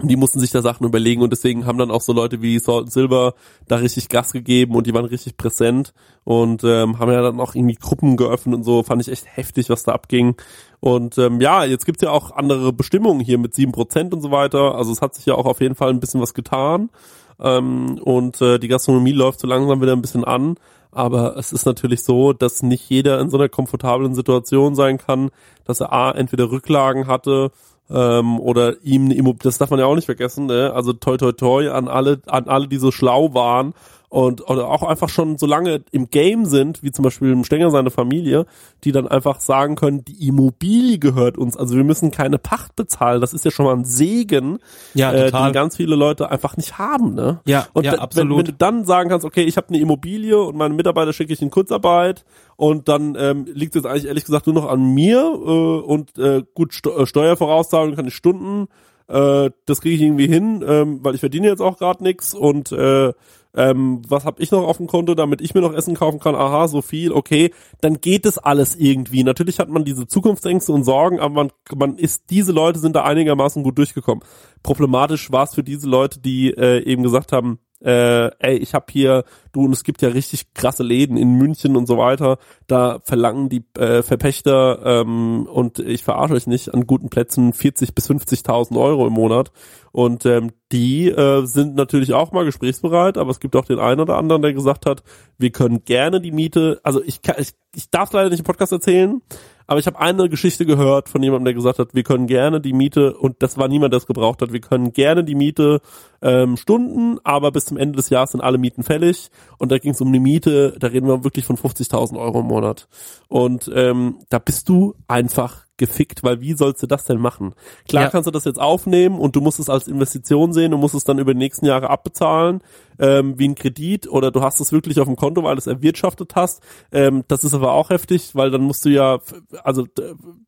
die 0.00 0.16
mussten 0.16 0.40
sich 0.40 0.50
da 0.50 0.62
Sachen 0.62 0.86
überlegen 0.86 1.22
und 1.22 1.30
deswegen 1.30 1.66
haben 1.66 1.78
dann 1.78 1.90
auch 1.90 2.00
so 2.00 2.12
Leute 2.12 2.40
wie 2.40 2.58
Salt 2.58 2.84
and 2.84 2.92
Silver 2.92 3.34
da 3.68 3.76
richtig 3.76 4.08
Gas 4.08 4.32
gegeben 4.32 4.74
und 4.74 4.86
die 4.86 4.94
waren 4.94 5.04
richtig 5.04 5.36
präsent 5.36 5.92
und 6.24 6.64
ähm, 6.64 6.98
haben 6.98 7.12
ja 7.12 7.20
dann 7.20 7.40
auch 7.40 7.54
irgendwie 7.54 7.74
Gruppen 7.74 8.16
geöffnet 8.16 8.56
und 8.56 8.64
so, 8.64 8.82
fand 8.82 9.02
ich 9.02 9.08
echt 9.08 9.26
heftig, 9.36 9.68
was 9.68 9.82
da 9.82 9.92
abging. 9.92 10.36
Und 10.80 11.18
ähm, 11.18 11.40
ja, 11.40 11.64
jetzt 11.64 11.84
gibt's 11.84 12.02
ja 12.02 12.10
auch 12.10 12.32
andere 12.32 12.72
Bestimmungen 12.72 13.20
hier 13.20 13.38
mit 13.38 13.54
sieben 13.54 13.72
Prozent 13.72 14.12
und 14.14 14.22
so 14.22 14.30
weiter. 14.30 14.74
Also 14.74 14.92
es 14.92 15.00
hat 15.00 15.14
sich 15.14 15.26
ja 15.26 15.34
auch 15.34 15.46
auf 15.46 15.60
jeden 15.60 15.76
Fall 15.76 15.90
ein 15.90 16.00
bisschen 16.00 16.20
was 16.20 16.34
getan. 16.34 16.90
Ähm, 17.38 18.00
und 18.02 18.40
äh, 18.40 18.58
die 18.58 18.68
Gastronomie 18.68 19.12
läuft 19.12 19.40
so 19.40 19.46
langsam 19.46 19.80
wieder 19.80 19.92
ein 19.92 20.02
bisschen 20.02 20.24
an. 20.24 20.56
Aber 20.90 21.36
es 21.36 21.52
ist 21.52 21.64
natürlich 21.64 22.02
so, 22.02 22.32
dass 22.32 22.62
nicht 22.62 22.88
jeder 22.90 23.20
in 23.20 23.30
so 23.30 23.38
einer 23.38 23.48
komfortablen 23.48 24.14
Situation 24.14 24.74
sein 24.74 24.98
kann, 24.98 25.30
dass 25.64 25.80
er 25.80 25.92
A, 25.92 26.10
entweder 26.10 26.50
Rücklagen 26.50 27.06
hatte 27.06 27.50
ähm, 27.92 28.40
oder 28.40 28.82
ihm 28.82 29.06
eine 29.06 29.14
Immobilie, 29.14 29.42
das 29.44 29.58
darf 29.58 29.70
man 29.70 29.78
ja 29.78 29.86
auch 29.86 29.94
nicht 29.94 30.06
vergessen, 30.06 30.46
ne? 30.46 30.72
also 30.74 30.92
toi 30.92 31.16
toi 31.16 31.32
toi 31.32 31.70
an 31.70 31.88
alle, 31.88 32.20
an 32.26 32.48
alle, 32.48 32.68
die 32.68 32.78
so 32.78 32.90
schlau 32.90 33.34
waren 33.34 33.74
und 34.12 34.46
oder 34.50 34.68
auch 34.68 34.82
einfach 34.82 35.08
schon 35.08 35.38
so 35.38 35.46
lange 35.46 35.82
im 35.90 36.10
Game 36.10 36.44
sind, 36.44 36.82
wie 36.82 36.90
zum 36.92 37.02
Beispiel 37.02 37.32
im 37.32 37.44
Stenger 37.44 37.70
seine 37.70 37.90
Familie, 37.90 38.44
die 38.84 38.92
dann 38.92 39.08
einfach 39.08 39.40
sagen 39.40 39.74
können, 39.74 40.04
die 40.04 40.28
Immobilie 40.28 40.98
gehört 40.98 41.38
uns, 41.38 41.56
also 41.56 41.76
wir 41.76 41.82
müssen 41.84 42.10
keine 42.10 42.36
Pacht 42.36 42.76
bezahlen, 42.76 43.22
das 43.22 43.32
ist 43.32 43.46
ja 43.46 43.50
schon 43.50 43.64
mal 43.64 43.74
ein 43.74 43.86
Segen, 43.86 44.58
Ja, 44.92 45.12
äh, 45.14 45.30
den 45.32 45.52
ganz 45.54 45.78
viele 45.78 45.96
Leute 45.96 46.30
einfach 46.30 46.58
nicht 46.58 46.76
haben, 46.76 47.14
ne? 47.14 47.40
Ja, 47.46 47.66
und 47.72 47.84
ja, 47.84 47.92
da- 47.92 47.96
wenn, 47.96 48.02
absolut. 48.02 48.38
wenn 48.38 48.44
du 48.44 48.52
dann 48.52 48.84
sagen 48.84 49.08
kannst, 49.08 49.24
okay, 49.24 49.44
ich 49.44 49.56
habe 49.56 49.68
eine 49.70 49.78
Immobilie 49.78 50.38
und 50.38 50.56
meine 50.58 50.74
Mitarbeiter 50.74 51.14
schicke 51.14 51.32
ich 51.32 51.40
in 51.40 51.48
Kurzarbeit 51.48 52.26
und 52.56 52.88
dann 52.88 53.16
ähm, 53.18 53.46
liegt 53.54 53.74
es 53.74 53.82
jetzt 53.82 53.90
eigentlich 53.90 54.04
ehrlich 54.08 54.26
gesagt 54.26 54.46
nur 54.46 54.54
noch 54.54 54.68
an 54.68 54.92
mir 54.92 55.20
äh, 55.22 55.80
und 55.86 56.18
äh, 56.18 56.42
gut 56.54 56.74
Sto 56.74 56.98
äh, 56.98 57.06
Steuervorauszahlung 57.06 57.96
kann 57.96 58.06
ich 58.08 58.14
Stunden, 58.14 58.68
äh, 59.08 59.48
das 59.64 59.80
kriege 59.80 59.94
ich 59.94 60.02
irgendwie 60.02 60.26
hin, 60.28 60.62
ähm, 60.68 61.00
weil 61.02 61.14
ich 61.14 61.20
verdiene 61.20 61.46
jetzt 61.48 61.62
auch 61.62 61.78
gerade 61.78 62.02
nix 62.02 62.34
und 62.34 62.72
äh, 62.72 63.14
ähm, 63.54 64.02
was 64.08 64.24
habe 64.24 64.42
ich 64.42 64.50
noch 64.50 64.66
auf 64.66 64.78
dem 64.78 64.86
Konto, 64.86 65.14
damit 65.14 65.40
ich 65.40 65.54
mir 65.54 65.60
noch 65.60 65.74
Essen 65.74 65.94
kaufen 65.94 66.20
kann? 66.20 66.34
Aha, 66.34 66.68
so 66.68 66.82
viel, 66.82 67.12
okay, 67.12 67.52
dann 67.80 68.00
geht 68.00 68.24
es 68.26 68.38
alles 68.38 68.74
irgendwie. 68.76 69.24
Natürlich 69.24 69.58
hat 69.58 69.68
man 69.68 69.84
diese 69.84 70.06
Zukunftsängste 70.06 70.72
und 70.72 70.84
Sorgen, 70.84 71.20
aber 71.20 71.34
man, 71.34 71.52
man 71.74 71.98
ist, 71.98 72.30
diese 72.30 72.52
Leute 72.52 72.78
sind 72.78 72.96
da 72.96 73.04
einigermaßen 73.04 73.62
gut 73.62 73.78
durchgekommen. 73.78 74.24
Problematisch 74.62 75.30
war 75.32 75.44
es 75.44 75.54
für 75.54 75.64
diese 75.64 75.88
Leute, 75.88 76.20
die 76.20 76.50
äh, 76.50 76.82
eben 76.84 77.02
gesagt 77.02 77.32
haben, 77.32 77.58
äh, 77.84 78.30
ey, 78.38 78.56
ich 78.56 78.74
habe 78.74 78.86
hier, 78.90 79.24
du, 79.52 79.64
und 79.64 79.72
es 79.72 79.84
gibt 79.84 80.02
ja 80.02 80.08
richtig 80.08 80.54
krasse 80.54 80.82
Läden 80.82 81.16
in 81.16 81.34
München 81.34 81.76
und 81.76 81.86
so 81.86 81.98
weiter, 81.98 82.38
da 82.66 83.00
verlangen 83.04 83.48
die 83.48 83.64
äh, 83.78 84.02
Verpächter, 84.02 84.80
ähm, 84.84 85.46
und 85.50 85.78
ich 85.78 86.02
verarsche 86.02 86.34
euch 86.34 86.46
nicht, 86.46 86.72
an 86.72 86.86
guten 86.86 87.10
Plätzen 87.10 87.52
40 87.52 87.94
bis 87.94 88.10
50.000 88.10 88.80
Euro 88.80 89.06
im 89.06 89.12
Monat. 89.12 89.52
Und 89.92 90.24
ähm, 90.24 90.52
die 90.72 91.08
äh, 91.10 91.44
sind 91.44 91.74
natürlich 91.74 92.14
auch 92.14 92.32
mal 92.32 92.46
gesprächsbereit, 92.46 93.18
aber 93.18 93.30
es 93.30 93.40
gibt 93.40 93.54
auch 93.56 93.66
den 93.66 93.78
einen 93.78 94.00
oder 94.00 94.16
anderen, 94.16 94.40
der 94.40 94.54
gesagt 94.54 94.86
hat, 94.86 95.02
wir 95.36 95.50
können 95.50 95.84
gerne 95.84 96.20
die 96.20 96.32
Miete, 96.32 96.80
also 96.82 97.02
ich, 97.04 97.20
kann, 97.20 97.36
ich, 97.38 97.52
ich 97.74 97.90
darf 97.90 98.12
leider 98.12 98.30
nicht 98.30 98.38
im 98.38 98.46
Podcast 98.46 98.72
erzählen, 98.72 99.20
aber 99.66 99.80
ich 99.80 99.86
habe 99.86 99.98
eine 99.98 100.28
Geschichte 100.28 100.66
gehört 100.66 101.08
von 101.08 101.22
jemandem, 101.22 101.46
der 101.46 101.54
gesagt 101.54 101.78
hat, 101.78 101.94
wir 101.94 102.02
können 102.02 102.26
gerne 102.26 102.60
die 102.60 102.72
Miete, 102.72 103.16
und 103.16 103.42
das 103.42 103.58
war 103.58 103.68
niemand, 103.68 103.92
der 103.92 103.98
es 103.98 104.06
gebraucht 104.06 104.42
hat, 104.42 104.52
wir 104.52 104.60
können 104.60 104.92
gerne 104.92 105.24
die 105.24 105.34
Miete 105.34 105.80
ähm, 106.20 106.56
stunden, 106.56 107.18
aber 107.24 107.52
bis 107.52 107.66
zum 107.66 107.76
Ende 107.76 107.96
des 107.96 108.10
Jahres 108.10 108.32
sind 108.32 108.40
alle 108.40 108.58
Mieten 108.58 108.82
fällig. 108.82 109.30
Und 109.58 109.72
da 109.72 109.78
ging 109.78 109.92
es 109.92 110.00
um 110.00 110.08
eine 110.08 110.20
Miete, 110.20 110.76
da 110.78 110.88
reden 110.88 111.06
wir 111.06 111.24
wirklich 111.24 111.44
von 111.44 111.56
50.000 111.56 112.18
Euro 112.18 112.40
im 112.40 112.46
Monat. 112.46 112.88
Und 113.28 113.70
ähm, 113.74 114.18
da 114.28 114.38
bist 114.38 114.68
du 114.68 114.94
einfach 115.08 115.66
gefickt, 115.76 116.22
weil 116.22 116.40
wie 116.40 116.52
sollst 116.54 116.82
du 116.82 116.86
das 116.86 117.04
denn 117.04 117.18
machen? 117.18 117.54
Klar 117.88 118.04
Ja. 118.04 118.10
kannst 118.10 118.26
du 118.26 118.30
das 118.30 118.44
jetzt 118.44 118.60
aufnehmen 118.60 119.18
und 119.18 119.34
du 119.36 119.40
musst 119.40 119.58
es 119.58 119.68
als 119.70 119.88
Investition 119.88 120.52
sehen, 120.52 120.70
du 120.70 120.76
musst 120.76 120.94
es 120.94 121.04
dann 121.04 121.18
über 121.18 121.32
die 121.32 121.38
nächsten 121.38 121.66
Jahre 121.66 121.90
abbezahlen, 121.90 122.60
ähm, 122.98 123.38
wie 123.38 123.48
ein 123.48 123.54
Kredit 123.54 124.08
oder 124.08 124.30
du 124.30 124.42
hast 124.42 124.60
es 124.60 124.72
wirklich 124.72 125.00
auf 125.00 125.06
dem 125.06 125.16
Konto, 125.16 125.42
weil 125.42 125.54
du 125.54 125.58
es 125.60 125.66
erwirtschaftet 125.66 126.34
hast. 126.36 126.62
Ähm, 126.92 127.24
das 127.28 127.44
ist 127.44 127.54
aber 127.54 127.72
auch 127.72 127.90
heftig, 127.90 128.34
weil 128.34 128.50
dann 128.50 128.62
musst 128.62 128.84
du 128.84 128.90
ja 128.90 129.20
also 129.64 129.86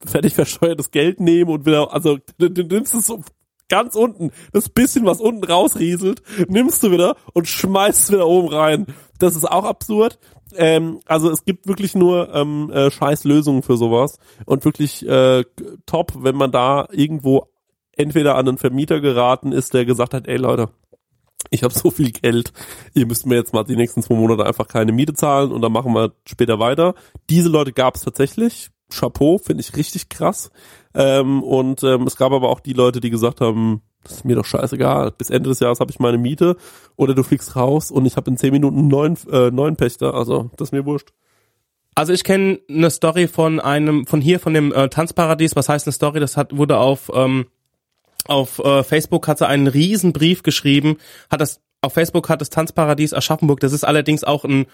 fertig 0.04 0.34
versteuertes 0.34 0.90
Geld 0.90 1.20
nehmen 1.20 1.50
und 1.50 1.66
wieder, 1.66 1.92
also 1.92 2.18
du, 2.38 2.50
du 2.50 2.62
nimmst 2.62 2.94
es 2.94 3.06
so 3.06 3.22
ganz 3.68 3.94
unten, 3.94 4.30
das 4.52 4.68
bisschen, 4.68 5.06
was 5.06 5.20
unten 5.20 5.42
rausrieselt, 5.42 6.22
nimmst 6.48 6.82
du 6.82 6.90
wieder 6.90 7.16
und 7.32 7.48
schmeißt 7.48 8.02
es 8.02 8.12
wieder 8.12 8.26
oben 8.26 8.48
rein. 8.48 8.86
Das 9.18 9.36
ist 9.36 9.44
auch 9.44 9.64
absurd. 9.64 10.18
Ähm, 10.56 11.00
also 11.06 11.30
es 11.30 11.44
gibt 11.44 11.66
wirklich 11.66 11.94
nur 11.94 12.32
ähm, 12.34 12.70
äh, 12.70 12.90
scheiß 12.90 13.24
Lösungen 13.24 13.62
für 13.62 13.76
sowas 13.76 14.18
und 14.46 14.64
wirklich 14.64 15.06
äh, 15.06 15.44
top, 15.86 16.12
wenn 16.16 16.36
man 16.36 16.52
da 16.52 16.86
irgendwo 16.92 17.48
entweder 17.96 18.36
an 18.36 18.48
einen 18.48 18.58
Vermieter 18.58 19.00
geraten 19.00 19.52
ist, 19.52 19.74
der 19.74 19.84
gesagt 19.84 20.14
hat, 20.14 20.28
ey 20.28 20.36
Leute, 20.36 20.70
ich 21.50 21.62
habe 21.62 21.74
so 21.74 21.90
viel 21.90 22.10
Geld, 22.10 22.52
ihr 22.94 23.06
müsst 23.06 23.26
mir 23.26 23.36
jetzt 23.36 23.52
mal 23.52 23.64
die 23.64 23.76
nächsten 23.76 24.02
zwei 24.02 24.14
Monate 24.14 24.46
einfach 24.46 24.68
keine 24.68 24.92
Miete 24.92 25.14
zahlen 25.14 25.52
und 25.52 25.62
dann 25.62 25.72
machen 25.72 25.94
wir 25.94 26.12
später 26.26 26.58
weiter. 26.58 26.94
Diese 27.30 27.48
Leute 27.48 27.72
gab 27.72 27.96
es 27.96 28.02
tatsächlich. 28.02 28.70
Chapeau, 28.90 29.38
finde 29.38 29.62
ich 29.62 29.76
richtig 29.76 30.08
krass. 30.08 30.50
Ähm, 30.94 31.42
und 31.42 31.82
ähm, 31.82 32.02
es 32.02 32.16
gab 32.16 32.32
aber 32.32 32.50
auch 32.50 32.60
die 32.60 32.74
Leute, 32.74 33.00
die 33.00 33.10
gesagt 33.10 33.40
haben, 33.40 33.82
das 34.04 34.12
ist 34.18 34.24
mir 34.24 34.36
doch 34.36 34.44
scheißegal. 34.44 35.12
Bis 35.12 35.30
Ende 35.30 35.50
des 35.50 35.60
Jahres 35.60 35.80
habe 35.80 35.90
ich 35.90 35.98
meine 35.98 36.18
Miete 36.18 36.56
oder 36.96 37.14
du 37.14 37.22
fliegst 37.22 37.56
raus 37.56 37.90
und 37.90 38.06
ich 38.06 38.16
habe 38.16 38.30
in 38.30 38.36
zehn 38.36 38.52
Minuten 38.52 38.78
einen 38.78 38.88
neuen, 38.88 39.18
äh, 39.30 39.50
neuen 39.50 39.76
Pächter. 39.76 40.14
Also 40.14 40.50
das 40.56 40.68
ist 40.68 40.72
mir 40.72 40.84
wurscht. 40.84 41.10
Also 41.94 42.12
ich 42.12 42.24
kenne 42.24 42.60
eine 42.68 42.90
Story 42.90 43.28
von 43.28 43.60
einem, 43.60 44.06
von 44.06 44.20
hier, 44.20 44.40
von 44.40 44.54
dem 44.54 44.72
äh, 44.72 44.88
Tanzparadies. 44.88 45.56
Was 45.56 45.68
heißt 45.68 45.86
eine 45.86 45.92
Story? 45.92 46.20
Das 46.20 46.36
hat 46.36 46.56
wurde 46.56 46.78
auf 46.78 47.10
ähm, 47.14 47.46
auf 48.26 48.58
äh, 48.58 48.82
Facebook 48.82 49.28
hat 49.28 49.38
sie 49.38 49.46
einen 49.46 49.66
riesen 49.66 50.12
Brief 50.12 50.42
geschrieben. 50.42 50.96
Hat 51.30 51.40
das 51.40 51.60
auf 51.82 51.92
Facebook 51.92 52.28
hat 52.28 52.40
das 52.40 52.50
Tanzparadies 52.50 53.14
Aschaffenburg. 53.14 53.60
Das 53.60 53.72
ist 53.72 53.84
allerdings 53.84 54.24
auch 54.24 54.44
ein, 54.44 54.66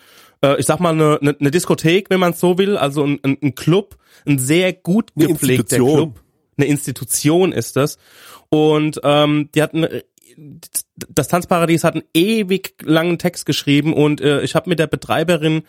äh, 0.42 0.58
ich 0.60 0.66
sag 0.66 0.80
mal 0.80 0.92
eine, 0.92 1.18
eine, 1.20 1.36
eine 1.38 1.50
Diskothek, 1.50 2.08
wenn 2.08 2.20
man 2.20 2.32
es 2.32 2.40
so 2.40 2.56
will, 2.56 2.76
also 2.76 3.04
ein, 3.04 3.18
ein, 3.22 3.36
ein 3.42 3.54
Club, 3.54 3.96
ein 4.26 4.38
sehr 4.38 4.72
gut 4.72 5.12
gepflegter. 5.16 5.76
Club. 5.76 6.20
Eine 6.56 6.66
Institution 6.66 7.52
ist 7.52 7.76
das. 7.76 7.98
Und 8.50 9.00
ähm, 9.04 9.48
die 9.54 9.62
hatten 9.62 9.86
das 10.96 11.28
Tanzparadies 11.28 11.84
hat 11.84 11.94
einen 11.94 12.04
ewig 12.14 12.74
langen 12.82 13.18
Text 13.18 13.46
geschrieben 13.46 13.92
und 13.92 14.20
äh, 14.20 14.42
ich 14.42 14.54
habe 14.54 14.70
mit 14.70 14.78
der 14.78 14.86
Betreiberin 14.86 15.62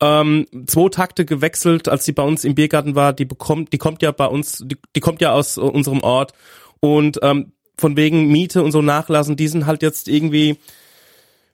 ähm, 0.00 0.46
zwei 0.66 0.88
Takte 0.88 1.24
gewechselt, 1.24 1.88
als 1.88 2.04
sie 2.04 2.12
bei 2.12 2.22
uns 2.22 2.44
im 2.44 2.54
Biergarten 2.54 2.94
war. 2.94 3.12
Die 3.12 3.24
bekommt, 3.24 3.72
die 3.72 3.78
kommt 3.78 4.02
ja 4.02 4.12
bei 4.12 4.26
uns, 4.26 4.64
die, 4.64 4.76
die 4.94 5.00
kommt 5.00 5.20
ja 5.20 5.32
aus 5.32 5.56
äh, 5.56 5.60
unserem 5.60 6.00
Ort 6.02 6.32
und 6.80 7.18
ähm, 7.22 7.52
von 7.76 7.96
wegen 7.96 8.28
Miete 8.28 8.62
und 8.62 8.72
so 8.72 8.82
nachlassen, 8.82 9.36
die 9.36 9.48
sind 9.48 9.66
halt 9.66 9.82
jetzt 9.82 10.08
irgendwie 10.08 10.58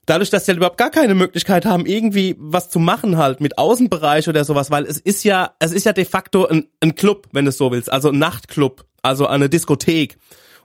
dadurch, 0.06 0.30
dass 0.30 0.44
sie 0.44 0.50
halt 0.50 0.58
überhaupt 0.58 0.76
gar 0.76 0.90
keine 0.90 1.14
Möglichkeit 1.14 1.64
haben, 1.64 1.86
irgendwie 1.86 2.36
was 2.38 2.68
zu 2.68 2.78
machen 2.78 3.16
halt 3.16 3.40
mit 3.40 3.58
Außenbereich 3.58 4.28
oder 4.28 4.44
sowas, 4.44 4.70
weil 4.70 4.84
es 4.84 4.98
ist 4.98 5.24
ja, 5.24 5.54
es 5.60 5.72
ist 5.72 5.84
ja 5.84 5.92
de 5.92 6.04
facto 6.04 6.46
ein, 6.46 6.66
ein 6.80 6.94
Club, 6.94 7.28
wenn 7.32 7.44
du 7.44 7.50
es 7.50 7.58
so 7.58 7.70
willst, 7.70 7.90
also 7.90 8.10
ein 8.10 8.18
Nachtclub, 8.18 8.84
also 9.02 9.26
eine 9.26 9.48
Diskothek. 9.48 10.18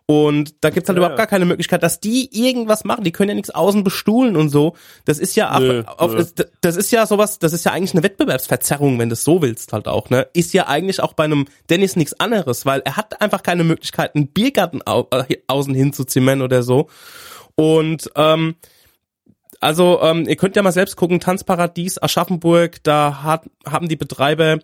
Und 0.07 0.63
da 0.63 0.69
gibt's 0.69 0.87
halt 0.87 0.97
Ja, 0.97 0.99
überhaupt 0.99 1.17
gar 1.17 1.25
keine 1.25 1.45
Möglichkeit, 1.45 1.81
dass 1.81 1.99
die 1.99 2.29
irgendwas 2.31 2.83
machen. 2.83 3.03
Die 3.03 3.11
können 3.11 3.29
ja 3.29 3.35
nichts 3.35 3.49
außen 3.49 3.83
bestuhlen 3.83 4.35
und 4.37 4.49
so. 4.49 4.75
Das 5.05 5.17
ist 5.17 5.35
ja, 5.35 5.59
Nö, 5.59 5.83
auf, 5.85 6.11
nö. 6.11 6.17
das, 6.17 6.33
das 6.61 6.75
ist 6.75 6.91
ja 6.91 7.07
sowas, 7.07 7.39
das 7.39 7.53
ist 7.53 7.65
ja 7.65 7.71
eigentlich 7.71 7.93
eine 7.93 8.03
Wettbewerbsverzerrung, 8.03 8.99
wenn 8.99 9.09
du 9.09 9.13
es 9.13 9.23
so 9.23 9.41
willst 9.41 9.73
halt 9.73 9.87
auch, 9.87 10.11
ne? 10.11 10.27
Ist 10.33 10.53
ja 10.53 10.67
eigentlich 10.67 11.01
auch 11.01 11.13
bei 11.13 11.23
einem 11.23 11.45
Dennis 11.71 11.95
nichts 11.95 12.19
anderes, 12.19 12.67
weil 12.67 12.81
er 12.85 12.97
hat 12.97 13.19
einfach 13.19 13.41
keine 13.41 13.63
Möglichkeit, 13.63 14.13
einen 14.15 14.27
Biergarten 14.27 14.81
au, 14.85 15.07
äh, 15.09 15.37
außen 15.47 15.73
hin 15.73 15.91
zu 15.91 16.03
zimmern 16.05 16.43
oder 16.43 16.61
so. 16.61 16.87
Und 17.55 18.11
ähm, 18.15 18.55
also 19.59 19.99
ähm, 20.03 20.27
ihr 20.27 20.35
könnt 20.35 20.55
ja 20.55 20.61
mal 20.61 20.71
selbst 20.71 20.97
gucken, 20.97 21.19
Tanzparadies 21.19 21.99
Aschaffenburg, 22.01 22.83
da 22.83 23.23
hat, 23.23 23.45
haben 23.65 23.87
die 23.87 23.95
Betreiber 23.95 24.59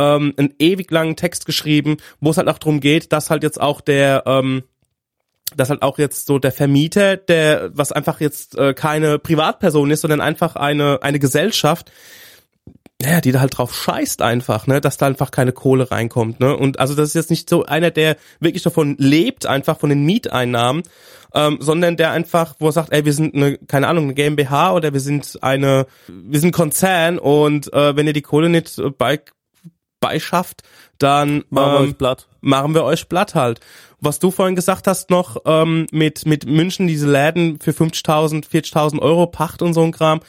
ähm, 0.00 0.34
einen 0.36 0.54
ewig 0.58 0.90
langen 0.90 1.16
Text 1.16 1.44
geschrieben, 1.44 1.98
wo 2.20 2.30
es 2.30 2.38
halt 2.38 2.48
auch 2.48 2.58
darum 2.58 2.80
geht, 2.80 3.12
dass 3.12 3.30
halt 3.30 3.42
jetzt 3.42 3.60
auch 3.60 3.80
der 3.80 4.22
ähm, 4.26 4.64
dass 5.56 5.68
halt 5.68 5.82
auch 5.82 5.98
jetzt 5.98 6.26
so 6.26 6.38
der 6.38 6.52
Vermieter, 6.52 7.16
der 7.16 7.70
was 7.74 7.92
einfach 7.92 8.20
jetzt 8.20 8.56
äh, 8.56 8.72
keine 8.72 9.18
Privatperson 9.18 9.90
ist, 9.90 10.00
sondern 10.02 10.20
einfach 10.20 10.56
eine 10.56 11.02
eine 11.02 11.18
Gesellschaft, 11.18 11.90
naja, 13.02 13.20
die 13.20 13.32
da 13.32 13.40
halt 13.40 13.56
drauf 13.56 13.74
scheißt 13.74 14.22
einfach, 14.22 14.66
ne, 14.66 14.80
dass 14.80 14.96
da 14.96 15.06
einfach 15.06 15.30
keine 15.30 15.52
Kohle 15.52 15.90
reinkommt, 15.90 16.38
ne? 16.40 16.56
Und 16.56 16.78
also 16.78 16.94
das 16.94 17.08
ist 17.08 17.14
jetzt 17.14 17.30
nicht 17.30 17.48
so 17.48 17.64
einer, 17.64 17.90
der 17.90 18.16
wirklich 18.40 18.62
davon 18.62 18.96
lebt, 18.98 19.46
einfach 19.46 19.78
von 19.78 19.88
den 19.88 20.04
Mieteinnahmen, 20.04 20.82
ähm, 21.34 21.58
sondern 21.60 21.96
der 21.96 22.10
einfach, 22.12 22.56
wo 22.58 22.66
er 22.66 22.72
sagt, 22.72 22.92
ey, 22.92 23.04
wir 23.04 23.14
sind 23.14 23.34
eine, 23.34 23.58
keine 23.58 23.88
Ahnung, 23.88 24.04
eine 24.04 24.14
GmbH 24.14 24.74
oder 24.74 24.92
wir 24.92 25.00
sind 25.00 25.38
eine, 25.42 25.86
wir 26.08 26.40
sind 26.40 26.50
ein 26.50 26.52
Konzern 26.52 27.18
und 27.18 27.72
äh, 27.72 27.96
wenn 27.96 28.06
ihr 28.06 28.12
die 28.12 28.22
Kohle 28.22 28.50
nicht 28.50 28.78
äh, 28.78 28.90
beischafft, 30.00 30.62
dann 30.98 31.44
Machen 31.50 31.72
wir 31.72 31.80
ähm, 31.80 31.88
euch 31.88 31.98
platt. 31.98 32.28
machen 32.40 32.74
wir 32.74 32.84
euch 32.84 33.08
platt 33.08 33.34
halt. 33.34 33.60
Was 34.00 34.18
du 34.18 34.30
vorhin 34.30 34.56
gesagt 34.56 34.86
hast 34.86 35.10
noch 35.10 35.36
ähm, 35.44 35.86
mit 35.92 36.26
mit 36.26 36.46
München 36.46 36.86
diese 36.86 37.10
Läden 37.10 37.58
für 37.60 37.72
50.000, 37.72 38.48
40.000 38.48 38.98
Euro 39.00 39.26
Pacht 39.26 39.60
und 39.62 39.74
so 39.74 39.82
ein 39.82 39.92
Kram, 39.92 40.20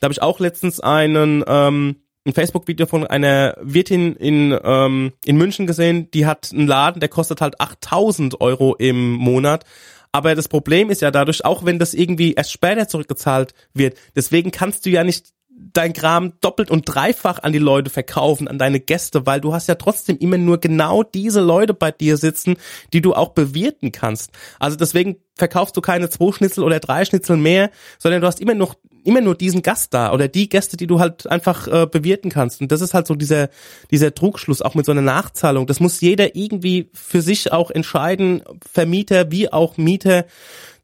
da 0.00 0.06
habe 0.06 0.12
ich 0.12 0.22
auch 0.22 0.40
letztens 0.40 0.80
einen 0.80 1.44
ähm, 1.46 1.96
ein 2.26 2.32
Facebook-Video 2.34 2.86
von 2.86 3.06
einer 3.06 3.54
Wirtin 3.60 4.14
in 4.16 4.58
ähm, 4.64 5.12
in 5.24 5.36
München 5.36 5.66
gesehen, 5.66 6.10
die 6.10 6.26
hat 6.26 6.50
einen 6.52 6.66
Laden, 6.66 7.00
der 7.00 7.08
kostet 7.08 7.40
halt 7.40 7.60
8.000 7.60 8.40
Euro 8.40 8.74
im 8.76 9.12
Monat, 9.12 9.64
Aber 10.12 10.34
das 10.34 10.48
Problem 10.48 10.90
ist 10.90 11.02
ja 11.02 11.10
dadurch, 11.10 11.44
auch 11.44 11.64
wenn 11.64 11.78
das 11.78 11.94
irgendwie 11.94 12.32
erst 12.34 12.52
später 12.52 12.88
zurückgezahlt 12.88 13.52
wird, 13.74 13.96
deswegen 14.16 14.50
kannst 14.50 14.86
du 14.86 14.90
ja 14.90 15.04
nicht 15.04 15.26
dein 15.72 15.92
Kram 15.92 16.34
doppelt 16.40 16.70
und 16.70 16.84
dreifach 16.84 17.42
an 17.42 17.52
die 17.52 17.58
Leute 17.58 17.90
verkaufen, 17.90 18.48
an 18.48 18.58
deine 18.58 18.80
Gäste, 18.80 19.26
weil 19.26 19.40
du 19.40 19.52
hast 19.52 19.68
ja 19.68 19.74
trotzdem 19.74 20.18
immer 20.18 20.38
nur 20.38 20.58
genau 20.58 21.02
diese 21.02 21.40
Leute 21.40 21.74
bei 21.74 21.90
dir 21.90 22.16
sitzen, 22.16 22.56
die 22.92 23.00
du 23.00 23.14
auch 23.14 23.30
bewirten 23.30 23.92
kannst. 23.92 24.30
Also 24.58 24.76
deswegen 24.76 25.16
verkaufst 25.34 25.76
du 25.76 25.80
keine 25.80 26.08
zwei 26.08 26.32
Schnitzel 26.32 26.64
oder 26.64 26.80
drei 26.80 27.04
Schnitzel 27.04 27.36
mehr, 27.36 27.70
sondern 27.98 28.20
du 28.20 28.26
hast 28.26 28.40
immer 28.40 28.54
noch 28.54 28.76
immer 29.04 29.20
nur 29.20 29.34
diesen 29.34 29.62
Gast 29.62 29.94
da 29.94 30.12
oder 30.12 30.28
die 30.28 30.48
Gäste, 30.48 30.76
die 30.76 30.86
du 30.86 31.00
halt 31.00 31.26
einfach 31.28 31.66
äh, 31.66 31.86
bewirten 31.86 32.30
kannst. 32.30 32.60
Und 32.60 32.70
das 32.72 32.80
ist 32.80 32.94
halt 32.94 33.06
so 33.06 33.14
dieser 33.14 33.48
dieser 33.90 34.14
Trugschluss 34.14 34.60
auch 34.60 34.74
mit 34.74 34.84
so 34.84 34.92
einer 34.92 35.02
Nachzahlung. 35.02 35.66
Das 35.66 35.80
muss 35.80 36.00
jeder 36.00 36.36
irgendwie 36.36 36.90
für 36.92 37.22
sich 37.22 37.52
auch 37.52 37.70
entscheiden, 37.70 38.42
Vermieter 38.70 39.30
wie 39.30 39.50
auch 39.52 39.76
Mieter. 39.76 40.26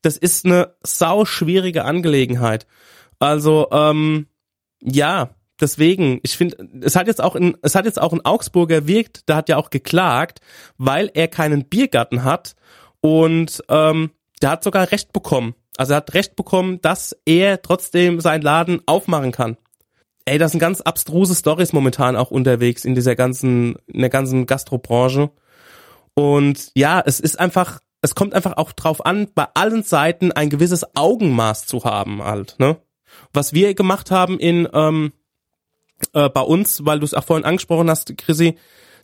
Das 0.02 0.16
ist 0.16 0.46
eine 0.46 0.74
sau 0.82 1.24
schwierige 1.24 1.84
Angelegenheit. 1.84 2.66
Also 3.18 3.68
ähm, 3.72 4.26
ja, 4.84 5.30
deswegen, 5.60 6.20
ich 6.22 6.36
finde, 6.36 6.68
es 6.82 6.96
hat 6.96 7.06
jetzt 7.06 7.22
auch 7.22 7.34
in, 7.34 7.56
es 7.62 7.74
hat 7.74 7.86
jetzt 7.86 8.00
auch 8.00 8.12
ein 8.12 8.24
Augsburger 8.24 8.86
wirkt, 8.86 9.28
der 9.28 9.36
hat 9.36 9.48
ja 9.48 9.56
auch 9.56 9.70
geklagt, 9.70 10.40
weil 10.78 11.10
er 11.14 11.28
keinen 11.28 11.64
Biergarten 11.64 12.24
hat 12.24 12.54
und 13.00 13.62
ähm, 13.68 14.10
der 14.42 14.50
hat 14.50 14.64
sogar 14.64 14.90
Recht 14.92 15.12
bekommen. 15.12 15.54
Also 15.76 15.94
er 15.94 15.98
hat 15.98 16.14
Recht 16.14 16.36
bekommen, 16.36 16.80
dass 16.82 17.16
er 17.24 17.62
trotzdem 17.62 18.20
seinen 18.20 18.42
Laden 18.42 18.82
aufmachen 18.86 19.32
kann. 19.32 19.56
Ey, 20.26 20.38
das 20.38 20.52
sind 20.52 20.60
ganz 20.60 20.80
abstruse 20.80 21.34
Stories 21.34 21.72
momentan 21.72 22.16
auch 22.16 22.30
unterwegs 22.30 22.84
in 22.84 22.94
dieser 22.94 23.14
ganzen, 23.14 23.76
in 23.86 24.00
der 24.00 24.10
ganzen 24.10 24.46
Gastrobranche. 24.46 25.30
Und 26.14 26.70
ja, 26.74 27.02
es 27.04 27.20
ist 27.20 27.38
einfach, 27.38 27.80
es 28.00 28.14
kommt 28.14 28.34
einfach 28.34 28.56
auch 28.56 28.72
drauf 28.72 29.04
an, 29.04 29.28
bei 29.34 29.46
allen 29.54 29.82
Seiten 29.82 30.32
ein 30.32 30.48
gewisses 30.48 30.96
Augenmaß 30.96 31.66
zu 31.66 31.84
haben 31.84 32.22
halt, 32.22 32.56
ne? 32.58 32.76
Was 33.32 33.52
wir 33.52 33.74
gemacht 33.74 34.10
haben 34.10 34.38
in 34.38 34.68
ähm, 34.72 35.12
äh, 36.12 36.28
bei 36.28 36.40
uns, 36.40 36.84
weil 36.84 36.98
du 36.98 37.04
es 37.04 37.14
auch 37.14 37.24
vorhin 37.24 37.44
angesprochen 37.44 37.90
hast, 37.90 38.16
Chrissy, 38.16 38.56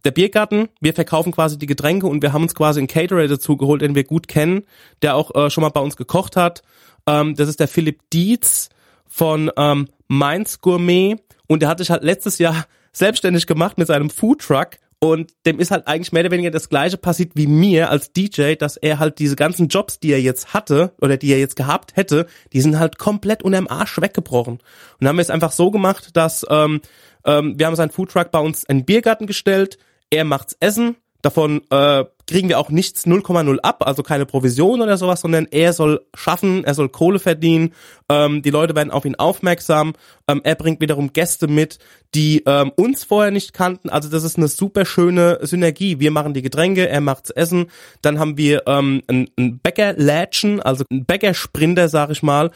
der 0.04 0.11
Biergarten, 0.12 0.68
wir 0.80 0.94
verkaufen 0.94 1.32
quasi 1.32 1.58
die 1.58 1.66
Getränke 1.66 2.06
und 2.06 2.22
wir 2.22 2.32
haben 2.32 2.42
uns 2.42 2.54
quasi 2.54 2.80
einen 2.80 2.86
Caterer 2.86 3.26
dazu 3.28 3.56
geholt, 3.56 3.82
den 3.82 3.94
wir 3.94 4.04
gut 4.04 4.28
kennen, 4.28 4.62
der 5.02 5.14
auch 5.14 5.34
äh, 5.34 5.50
schon 5.50 5.62
mal 5.62 5.70
bei 5.70 5.80
uns 5.80 5.96
gekocht 5.96 6.36
hat. 6.36 6.62
Ähm, 7.06 7.34
das 7.34 7.48
ist 7.48 7.61
der 7.61 7.68
Philipp 7.68 8.00
Dietz 8.12 8.70
von 9.06 9.50
ähm, 9.56 9.88
Mainz 10.08 10.61
Gourmet 10.61 11.16
und 11.48 11.61
der 11.62 11.68
hat 11.68 11.78
sich 11.78 11.90
halt 11.90 12.02
letztes 12.02 12.38
Jahr 12.38 12.66
selbstständig 12.92 13.46
gemacht 13.46 13.78
mit 13.78 13.88
seinem 13.88 14.11
Foodtruck 14.11 14.78
und 15.03 15.32
dem 15.46 15.59
ist 15.59 15.70
halt 15.70 15.86
eigentlich 15.86 16.12
mehr 16.12 16.22
oder 16.22 16.30
weniger 16.30 16.51
das 16.51 16.68
gleiche 16.68 16.98
passiert 16.98 17.32
wie 17.34 17.46
mir 17.46 17.90
als 17.90 18.12
DJ, 18.12 18.55
dass 18.55 18.76
er 18.76 18.98
halt 18.98 19.18
diese 19.18 19.34
ganzen 19.34 19.68
Jobs, 19.68 19.98
die 19.98 20.12
er 20.12 20.20
jetzt 20.20 20.53
hatte 20.53 20.92
oder 21.01 21.16
die 21.16 21.32
er 21.32 21.38
jetzt 21.38 21.57
gehabt 21.57 21.96
hätte, 21.96 22.26
die 22.53 22.61
sind 22.61 22.78
halt 22.78 22.98
komplett 22.98 23.42
unterm 23.42 23.66
Arsch 23.66 23.98
weggebrochen. 23.98 24.55
Und 24.55 24.62
dann 25.01 25.09
haben 25.09 25.16
wir 25.16 25.22
es 25.22 25.30
einfach 25.30 25.53
so 25.53 25.70
gemacht, 25.70 26.11
dass 26.16 26.44
ähm, 26.51 26.82
ähm, 27.24 27.59
wir 27.59 27.66
haben 27.66 27.76
seinen 27.76 27.90
Foodtruck 27.90 28.30
bei 28.30 28.40
uns 28.40 28.62
in 28.64 28.80
den 28.80 28.84
Biergarten 28.84 29.26
gestellt, 29.26 29.78
er 30.11 30.24
macht's 30.24 30.57
Essen, 30.61 30.96
Davon 31.22 31.62
äh, 31.70 32.04
kriegen 32.26 32.48
wir 32.48 32.58
auch 32.58 32.70
nichts 32.70 33.06
0,0 33.06 33.58
ab, 33.58 33.86
also 33.86 34.02
keine 34.02 34.24
Provision 34.24 34.80
oder 34.80 34.96
sowas, 34.96 35.20
sondern 35.20 35.46
er 35.50 35.72
soll 35.72 36.00
schaffen, 36.14 36.64
er 36.64 36.74
soll 36.74 36.88
Kohle 36.88 37.18
verdienen, 37.18 37.74
ähm, 38.08 38.42
die 38.42 38.50
Leute 38.50 38.74
werden 38.76 38.90
auf 38.90 39.04
ihn 39.04 39.16
aufmerksam, 39.16 39.94
ähm, 40.28 40.40
er 40.44 40.54
bringt 40.54 40.80
wiederum 40.80 41.12
Gäste 41.12 41.48
mit, 41.48 41.78
die 42.14 42.42
ähm, 42.46 42.70
uns 42.76 43.04
vorher 43.04 43.32
nicht 43.32 43.52
kannten, 43.52 43.90
also 43.90 44.08
das 44.08 44.22
ist 44.22 44.38
eine 44.38 44.48
super 44.48 44.84
schöne 44.84 45.38
Synergie. 45.42 46.00
Wir 46.00 46.10
machen 46.10 46.34
die 46.34 46.42
Getränke, 46.42 46.88
er 46.88 47.00
macht's 47.00 47.30
Essen, 47.30 47.66
dann 48.00 48.18
haben 48.18 48.36
wir 48.36 48.62
ähm, 48.66 49.02
einen, 49.08 49.28
einen 49.36 49.58
Bäcker-Latchen, 49.58 50.60
also 50.60 50.84
einen 50.90 51.04
Bäcker-Sprinter, 51.04 51.88
sag 51.88 52.10
ich 52.10 52.22
mal, 52.22 52.50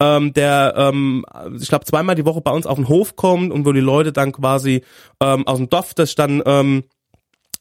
ähm, 0.00 0.32
der, 0.32 0.74
ähm, 0.76 1.24
ich 1.60 1.68
glaube, 1.68 1.84
zweimal 1.84 2.14
die 2.14 2.24
Woche 2.24 2.40
bei 2.40 2.52
uns 2.52 2.66
auf 2.66 2.76
den 2.76 2.88
Hof 2.88 3.16
kommt 3.16 3.52
und 3.52 3.66
wo 3.66 3.72
die 3.72 3.80
Leute 3.80 4.12
dann 4.12 4.32
quasi 4.32 4.82
ähm, 5.20 5.46
aus 5.46 5.58
dem 5.58 5.68
Dorf 5.68 5.92
das 5.94 6.14
dann 6.14 6.42
ähm, 6.46 6.84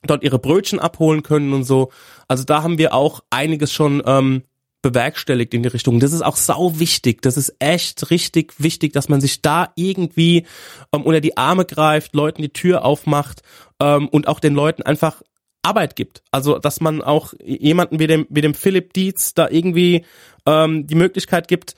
dort 0.03 0.23
ihre 0.23 0.39
Brötchen 0.39 0.79
abholen 0.79 1.23
können 1.23 1.53
und 1.53 1.63
so. 1.63 1.91
Also 2.27 2.43
da 2.43 2.63
haben 2.63 2.77
wir 2.77 2.93
auch 2.93 3.21
einiges 3.29 3.73
schon 3.73 4.03
ähm, 4.05 4.43
bewerkstelligt 4.81 5.53
in 5.53 5.63
die 5.63 5.69
Richtung. 5.69 5.99
Das 5.99 6.13
ist 6.13 6.21
auch 6.21 6.35
sau 6.35 6.79
wichtig. 6.79 7.21
Das 7.21 7.37
ist 7.37 7.55
echt 7.59 8.09
richtig 8.11 8.53
wichtig, 8.59 8.93
dass 8.93 9.09
man 9.09 9.21
sich 9.21 9.41
da 9.41 9.71
irgendwie 9.75 10.45
ähm, 10.93 11.03
unter 11.03 11.21
die 11.21 11.37
Arme 11.37 11.65
greift, 11.65 12.15
Leuten 12.15 12.41
die 12.41 12.53
Tür 12.53 12.85
aufmacht 12.85 13.41
ähm, 13.81 14.07
und 14.07 14.27
auch 14.27 14.39
den 14.39 14.53
Leuten 14.53 14.83
einfach 14.83 15.21
Arbeit 15.63 15.95
gibt. 15.95 16.21
Also 16.31 16.59
dass 16.59 16.79
man 16.79 17.01
auch 17.01 17.33
jemanden 17.43 17.99
wie 17.99 18.07
dem 18.07 18.27
wie 18.29 18.41
dem 18.41 18.53
Philipp 18.53 18.93
Dietz 18.93 19.33
da 19.33 19.49
irgendwie 19.49 20.05
ähm, 20.45 20.87
die 20.87 20.95
Möglichkeit 20.95 21.47
gibt, 21.47 21.75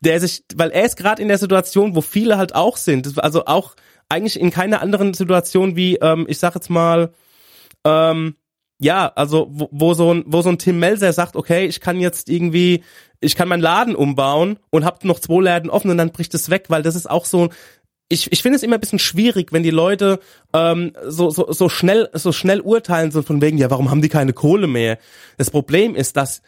der 0.00 0.20
sich, 0.20 0.44
weil 0.54 0.70
er 0.70 0.84
ist 0.84 0.96
gerade 0.96 1.20
in 1.20 1.28
der 1.28 1.38
Situation, 1.38 1.96
wo 1.96 2.00
viele 2.00 2.38
halt 2.38 2.54
auch 2.54 2.76
sind. 2.76 3.18
Also 3.18 3.46
auch 3.46 3.74
eigentlich 4.08 4.38
in 4.38 4.50
keiner 4.50 4.80
anderen 4.80 5.14
Situation 5.14 5.74
wie, 5.74 5.96
ähm, 5.96 6.26
ich 6.28 6.38
sag 6.38 6.54
jetzt 6.54 6.70
mal, 6.70 7.12
ähm, 7.84 8.36
ja, 8.78 9.12
also 9.14 9.48
wo, 9.50 9.68
wo 9.70 9.94
so 9.94 10.12
ein 10.12 10.24
wo 10.26 10.42
so 10.42 10.48
ein 10.48 10.58
Tim 10.58 10.78
Melzer 10.78 11.12
sagt, 11.12 11.36
okay, 11.36 11.66
ich 11.66 11.80
kann 11.80 12.00
jetzt 12.00 12.28
irgendwie, 12.28 12.82
ich 13.20 13.36
kann 13.36 13.48
meinen 13.48 13.62
Laden 13.62 13.94
umbauen 13.94 14.58
und 14.70 14.84
hab 14.84 15.04
noch 15.04 15.20
zwei 15.20 15.42
Läden 15.42 15.70
offen 15.70 15.90
und 15.90 15.98
dann 15.98 16.10
bricht 16.10 16.34
es 16.34 16.50
weg, 16.50 16.64
weil 16.68 16.82
das 16.82 16.96
ist 16.96 17.08
auch 17.08 17.24
so 17.24 17.50
ich, 18.12 18.30
ich 18.30 18.42
finde 18.42 18.56
es 18.56 18.62
immer 18.62 18.76
ein 18.76 18.80
bisschen 18.80 18.98
schwierig, 18.98 19.52
wenn 19.52 19.62
die 19.62 19.70
Leute 19.70 20.20
ähm, 20.52 20.92
so, 21.06 21.30
so, 21.30 21.50
so 21.50 21.68
schnell 21.70 22.10
so 22.12 22.30
schnell 22.30 22.60
urteilen 22.60 23.10
so 23.10 23.22
von 23.22 23.40
wegen, 23.40 23.56
ja, 23.56 23.70
warum 23.70 23.90
haben 23.90 24.02
die 24.02 24.10
keine 24.10 24.34
Kohle 24.34 24.66
mehr? 24.66 24.98
Das 25.38 25.50
Problem 25.50 25.94
ist, 25.94 26.16
dass 26.16 26.42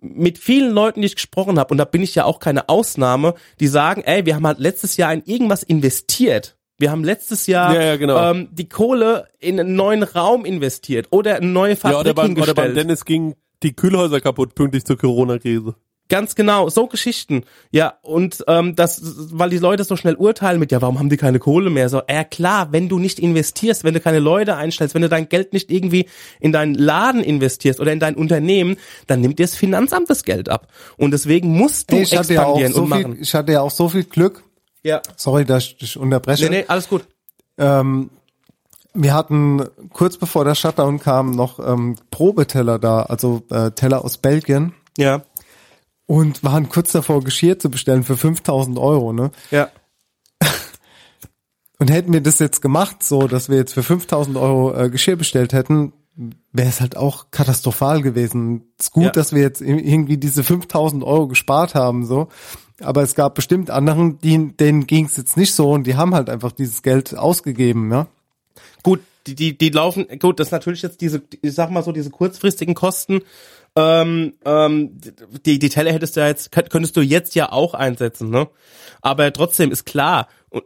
mit 0.00 0.38
vielen 0.38 0.72
Leuten, 0.72 1.02
die 1.02 1.06
ich 1.06 1.16
gesprochen 1.16 1.58
habe, 1.58 1.72
und 1.72 1.78
da 1.78 1.84
bin 1.84 2.02
ich 2.02 2.14
ja 2.14 2.24
auch 2.24 2.38
keine 2.38 2.70
Ausnahme, 2.70 3.34
die 3.60 3.68
sagen, 3.68 4.02
ey, 4.02 4.24
wir 4.24 4.34
haben 4.34 4.46
halt 4.46 4.60
letztes 4.60 4.96
Jahr 4.96 5.12
in 5.12 5.22
irgendwas 5.26 5.62
investiert 5.62 6.56
wir 6.80 6.90
haben 6.90 7.04
letztes 7.04 7.46
Jahr 7.46 7.74
ja, 7.74 7.82
ja, 7.82 7.96
genau. 7.96 8.30
ähm, 8.30 8.48
die 8.52 8.68
Kohle 8.68 9.28
in 9.38 9.60
einen 9.60 9.74
neuen 9.74 10.02
Raum 10.02 10.44
investiert 10.44 11.08
oder 11.10 11.36
eine 11.36 11.46
neue 11.46 11.76
Fabrik 11.76 11.94
ja, 11.94 12.00
oder 12.00 12.14
beim, 12.14 12.26
hingestellt. 12.26 12.58
Oder 12.58 12.66
beim 12.66 12.74
Dennis 12.74 13.04
ging 13.04 13.34
die 13.62 13.74
Kühlhäuser 13.74 14.20
kaputt, 14.20 14.54
pünktlich 14.54 14.84
zur 14.84 14.96
Corona-Krise. 14.96 15.74
Ganz 16.08 16.34
genau, 16.34 16.68
so 16.68 16.88
Geschichten. 16.88 17.44
Ja, 17.70 17.94
und 18.02 18.44
ähm, 18.48 18.74
das, 18.74 19.00
weil 19.32 19.48
die 19.48 19.58
Leute 19.58 19.84
so 19.84 19.94
schnell 19.94 20.16
urteilen 20.16 20.58
mit, 20.58 20.72
ja, 20.72 20.82
warum 20.82 20.98
haben 20.98 21.08
die 21.08 21.16
keine 21.16 21.38
Kohle 21.38 21.70
mehr? 21.70 21.88
So, 21.88 22.02
ja 22.10 22.24
klar, 22.24 22.72
wenn 22.72 22.88
du 22.88 22.98
nicht 22.98 23.20
investierst, 23.20 23.84
wenn 23.84 23.94
du 23.94 24.00
keine 24.00 24.18
Leute 24.18 24.56
einstellst, 24.56 24.96
wenn 24.96 25.02
du 25.02 25.08
dein 25.08 25.28
Geld 25.28 25.52
nicht 25.52 25.70
irgendwie 25.70 26.08
in 26.40 26.50
deinen 26.50 26.74
Laden 26.74 27.22
investierst 27.22 27.78
oder 27.78 27.92
in 27.92 28.00
dein 28.00 28.16
Unternehmen, 28.16 28.76
dann 29.06 29.20
nimmt 29.20 29.38
dir 29.38 29.44
das 29.44 29.54
Finanzamt 29.54 30.10
das 30.10 30.24
Geld 30.24 30.48
ab. 30.48 30.66
Und 30.96 31.12
deswegen 31.12 31.56
musst 31.56 31.92
du 31.92 31.98
ich 31.98 32.12
expandieren 32.12 32.58
ja 32.58 32.72
so 32.72 32.82
und 32.82 32.92
viel, 32.92 33.02
machen. 33.02 33.18
Ich 33.20 33.32
hatte 33.34 33.52
ja 33.52 33.60
auch 33.60 33.70
so 33.70 33.88
viel 33.88 34.02
Glück, 34.02 34.42
Ja. 34.82 35.02
Sorry, 35.16 35.44
dass 35.44 35.64
ich 35.64 35.76
dich 35.78 35.96
unterbreche. 35.96 36.44
Nee, 36.44 36.60
nee, 36.60 36.64
alles 36.68 36.88
gut. 36.88 37.06
Ähm, 37.58 38.10
wir 38.94 39.14
hatten 39.14 39.64
kurz 39.92 40.16
bevor 40.16 40.44
der 40.44 40.54
Shutdown 40.54 40.98
kam 40.98 41.30
noch 41.32 41.58
ähm, 41.64 41.96
Probeteller 42.10 42.78
da, 42.78 43.02
also 43.02 43.42
äh, 43.50 43.70
Teller 43.72 44.04
aus 44.04 44.18
Belgien. 44.18 44.74
Ja. 44.96 45.22
Und 46.06 46.42
waren 46.42 46.68
kurz 46.68 46.90
davor, 46.92 47.22
Geschirr 47.22 47.58
zu 47.58 47.70
bestellen 47.70 48.02
für 48.02 48.16
5000 48.16 48.78
Euro, 48.78 49.12
ne? 49.12 49.30
Ja. 49.52 49.68
Und 51.78 51.90
hätten 51.90 52.12
wir 52.12 52.20
das 52.20 52.38
jetzt 52.40 52.60
gemacht, 52.62 53.02
so 53.02 53.28
dass 53.28 53.48
wir 53.48 53.56
jetzt 53.56 53.74
für 53.74 53.82
5000 53.82 54.36
Euro 54.36 54.74
äh, 54.74 54.90
Geschirr 54.90 55.16
bestellt 55.16 55.52
hätten, 55.52 55.92
wäre 56.52 56.68
es 56.68 56.80
halt 56.80 56.96
auch 56.96 57.30
katastrophal 57.30 58.02
gewesen. 58.02 58.72
Es 58.78 58.86
ist 58.86 58.92
gut, 58.92 59.04
Ja. 59.04 59.10
dass 59.10 59.32
wir 59.32 59.40
jetzt 59.40 59.60
irgendwie 59.62 60.18
diese 60.18 60.42
5000 60.42 61.04
Euro 61.04 61.28
gespart 61.28 61.74
haben, 61.74 62.04
so. 62.04 62.28
Aber 62.80 63.02
es 63.02 63.14
gab 63.14 63.34
bestimmt 63.34 63.70
anderen, 63.70 64.18
die, 64.20 64.56
denen 64.56 64.86
ging 64.86 65.06
es 65.06 65.16
jetzt 65.16 65.36
nicht 65.36 65.54
so 65.54 65.70
und 65.70 65.86
die 65.86 65.96
haben 65.96 66.14
halt 66.14 66.30
einfach 66.30 66.52
dieses 66.52 66.82
Geld 66.82 67.16
ausgegeben, 67.16 67.90
ja. 67.90 68.06
Gut, 68.82 69.00
die, 69.26 69.34
die, 69.34 69.56
die 69.56 69.68
laufen, 69.68 70.06
gut, 70.18 70.40
das 70.40 70.48
ist 70.48 70.52
natürlich 70.52 70.82
jetzt 70.82 71.00
diese, 71.00 71.22
ich 71.42 71.54
sag 71.54 71.70
mal 71.70 71.82
so, 71.82 71.92
diese 71.92 72.10
kurzfristigen 72.10 72.74
Kosten, 72.74 73.20
ähm, 73.76 74.32
ähm, 74.44 74.98
die, 75.44 75.58
die 75.58 75.68
Teller 75.68 75.92
hättest 75.92 76.16
du 76.16 76.20
ja 76.20 76.26
jetzt, 76.26 76.50
könnt- 76.50 76.70
könntest 76.70 76.96
du 76.96 77.02
jetzt 77.02 77.34
ja 77.34 77.52
auch 77.52 77.74
einsetzen, 77.74 78.30
ne? 78.30 78.48
Aber 79.02 79.32
trotzdem 79.32 79.70
ist 79.70 79.84
klar, 79.84 80.26
und 80.50 80.64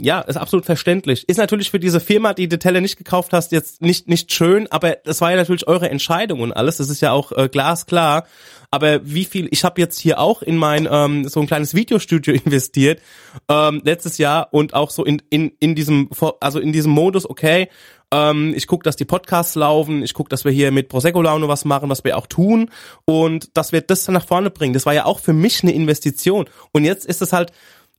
ja, 0.00 0.20
ist 0.20 0.36
absolut 0.36 0.64
verständlich. 0.64 1.28
Ist 1.28 1.38
natürlich 1.38 1.70
für 1.72 1.80
diese 1.80 1.98
Firma, 1.98 2.34
die 2.34 2.48
die 2.48 2.58
Teller 2.58 2.80
nicht 2.80 2.96
gekauft 2.96 3.32
hast, 3.32 3.50
jetzt 3.50 3.82
nicht, 3.82 4.08
nicht 4.08 4.32
schön, 4.32 4.70
aber 4.70 4.96
das 5.04 5.20
war 5.20 5.32
ja 5.32 5.36
natürlich 5.36 5.66
eure 5.66 5.90
Entscheidung 5.90 6.40
und 6.40 6.52
alles, 6.52 6.76
das 6.76 6.88
ist 6.88 7.00
ja 7.00 7.10
auch 7.10 7.32
äh, 7.32 7.48
glasklar. 7.48 8.26
Aber 8.70 9.00
wie 9.02 9.24
viel, 9.24 9.48
ich 9.50 9.64
habe 9.64 9.80
jetzt 9.80 9.98
hier 9.98 10.18
auch 10.18 10.42
in 10.42 10.56
mein 10.56 10.86
ähm, 10.90 11.26
so 11.28 11.40
ein 11.40 11.46
kleines 11.46 11.74
Videostudio 11.74 12.34
investiert, 12.44 13.00
ähm, 13.48 13.80
letztes 13.84 14.18
Jahr 14.18 14.48
und 14.52 14.74
auch 14.74 14.90
so 14.90 15.04
in, 15.04 15.22
in, 15.30 15.52
in 15.60 15.74
diesem, 15.74 16.10
also 16.40 16.58
in 16.58 16.72
diesem 16.72 16.92
Modus, 16.92 17.28
okay, 17.28 17.68
ähm, 18.10 18.54
ich 18.54 18.66
gucke, 18.66 18.84
dass 18.84 18.96
die 18.96 19.04
Podcasts 19.04 19.54
laufen, 19.54 20.02
ich 20.02 20.14
gucke, 20.14 20.28
dass 20.28 20.44
wir 20.44 20.52
hier 20.52 20.70
mit 20.70 20.88
Prosecco 20.88 21.22
Laune 21.22 21.48
was 21.48 21.64
machen, 21.64 21.88
was 21.88 22.04
wir 22.04 22.16
auch 22.16 22.26
tun 22.26 22.70
und 23.04 23.56
dass 23.56 23.72
wir 23.72 23.80
das 23.80 24.04
dann 24.04 24.14
nach 24.14 24.26
vorne 24.26 24.50
bringen. 24.50 24.74
Das 24.74 24.86
war 24.86 24.94
ja 24.94 25.04
auch 25.04 25.20
für 25.20 25.32
mich 25.32 25.62
eine 25.62 25.72
Investition. 25.72 26.48
Und 26.72 26.84
jetzt 26.84 27.06
ist 27.06 27.22
es 27.22 27.32
halt, 27.32 27.52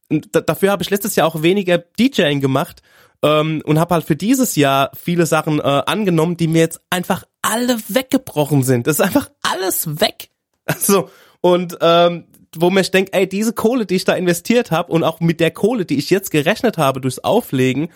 dafür 0.09 0.71
habe 0.71 0.83
ich 0.83 0.89
letztes 0.89 1.15
Jahr 1.15 1.27
auch 1.27 1.41
weniger 1.41 1.77
DJing 1.77 2.41
gemacht 2.41 2.81
ähm, 3.23 3.61
und 3.65 3.79
habe 3.79 3.95
halt 3.95 4.05
für 4.05 4.15
dieses 4.15 4.55
Jahr 4.55 4.91
viele 4.95 5.25
Sachen 5.25 5.59
äh, 5.59 5.63
angenommen, 5.63 6.37
die 6.37 6.47
mir 6.47 6.61
jetzt 6.61 6.81
einfach 6.89 7.23
alle 7.41 7.77
weggebrochen 7.87 8.63
sind. 8.63 8.87
Das 8.87 8.99
ist 8.99 9.05
einfach 9.05 9.29
alles 9.41 9.99
weg. 9.99 10.29
Also, 10.75 11.09
und 11.41 11.77
ähm, 11.81 12.25
wo 12.55 12.69
mir 12.69 12.81
ich 12.81 12.91
denke, 12.91 13.13
ey, 13.13 13.27
diese 13.27 13.53
Kohle, 13.53 13.85
die 13.85 13.95
ich 13.95 14.05
da 14.05 14.13
investiert 14.13 14.71
habe 14.71 14.91
und 14.91 15.03
auch 15.03 15.19
mit 15.19 15.39
der 15.39 15.51
Kohle, 15.51 15.85
die 15.85 15.97
ich 15.97 16.09
jetzt 16.09 16.31
gerechnet 16.31 16.77
habe 16.77 17.01
durchs 17.01 17.19
Auflegen, 17.19 17.89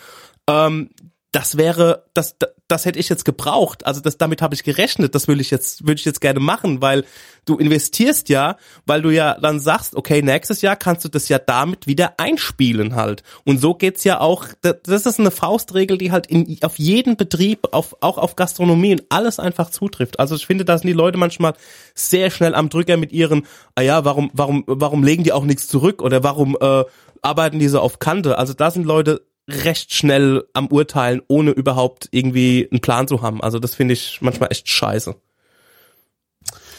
ähm, 0.48 0.90
das 1.34 1.57
wäre, 1.57 2.05
das, 2.14 2.35
das 2.68 2.85
hätte 2.85 2.99
ich 2.99 3.10
jetzt 3.10 3.26
gebraucht. 3.26 3.88
Also 3.88 4.01
das, 4.01 4.19
damit 4.19 4.43
habe 4.43 4.53
ich 4.53 4.64
gerechnet. 4.64 5.15
Das 5.15 5.27
will 5.27 5.41
ich 5.41 5.49
jetzt, 5.49 5.81
würde 5.81 5.99
ich 5.99 6.05
jetzt 6.05 6.22
gerne 6.22 6.39
machen, 6.39 6.80
weil 6.80 7.05
du 7.45 7.57
investierst 7.57 8.30
ja, 8.30 8.55
weil 8.85 9.01
du 9.01 9.10
ja 9.10 9.39
dann 9.41 9.60
sagst, 9.60 9.95
okay, 9.95 10.22
nächstes 10.22 10.61
Jahr 10.61 10.76
kannst 10.76 11.03
du 11.05 11.10
das 11.10 11.30
ja 11.30 11.39
damit 11.39 11.88
wieder 11.88 12.19
einspielen 12.19 12.93
halt. 12.95 13.23
Und 13.45 13.57
so 13.60 13.73
geht's 13.73 14.03
ja 14.03 14.19
auch. 14.19 14.45
Das 14.61 15.07
ist 15.07 15.19
eine 15.19 15.31
Faustregel, 15.31 15.97
die 15.97 16.11
halt 16.11 16.27
in, 16.27 16.60
auf 16.61 16.77
jeden 16.77 17.18
Betrieb, 17.18 17.68
auf, 17.72 17.95
auch 18.01 18.19
auf 18.19 18.35
Gastronomie 18.35 18.93
und 18.93 19.03
alles 19.10 19.39
einfach 19.39 19.72
zutrifft. 19.72 20.19
Also 20.19 20.35
ich 20.35 20.45
finde, 20.45 20.65
da 20.65 20.77
sind 20.77 20.88
die 20.88 20.93
Leute 20.93 21.18
manchmal 21.18 21.53
sehr 21.95 22.30
schnell 22.30 22.53
am 22.53 22.69
Drücker 22.69 22.97
mit 22.97 23.11
ihren, 23.11 23.47
ah 23.73 23.81
ja, 23.81 24.05
warum, 24.05 24.30
warum, 24.34 24.65
warum 24.68 25.01
legen 25.01 25.23
die 25.23 25.34
auch 25.34 25.45
nichts 25.45 25.68
zurück 25.68 26.03
oder 26.03 26.23
warum 26.23 26.55
äh, 26.61 26.84
arbeiten 27.23 27.57
die 27.57 27.69
so 27.69 27.80
auf 27.80 27.97
Kante? 27.97 28.38
Also 28.38 28.53
da 28.53 28.69
sind 28.69 28.85
Leute 28.85 29.23
recht 29.48 29.94
schnell 29.94 30.45
am 30.53 30.68
Urteilen, 30.68 31.22
ohne 31.28 31.52
überhaupt 31.52 32.07
irgendwie 32.11 32.68
einen 32.72 32.82
Plan 32.82 33.07
zu 33.07 33.22
haben. 33.22 33.41
Also 33.41 33.60
das 33.60 33.76
finde 33.76 33.94
ich 33.94 34.22
manchmal 34.22 34.52
echt 34.52 34.70
scheiße. 34.70 35.15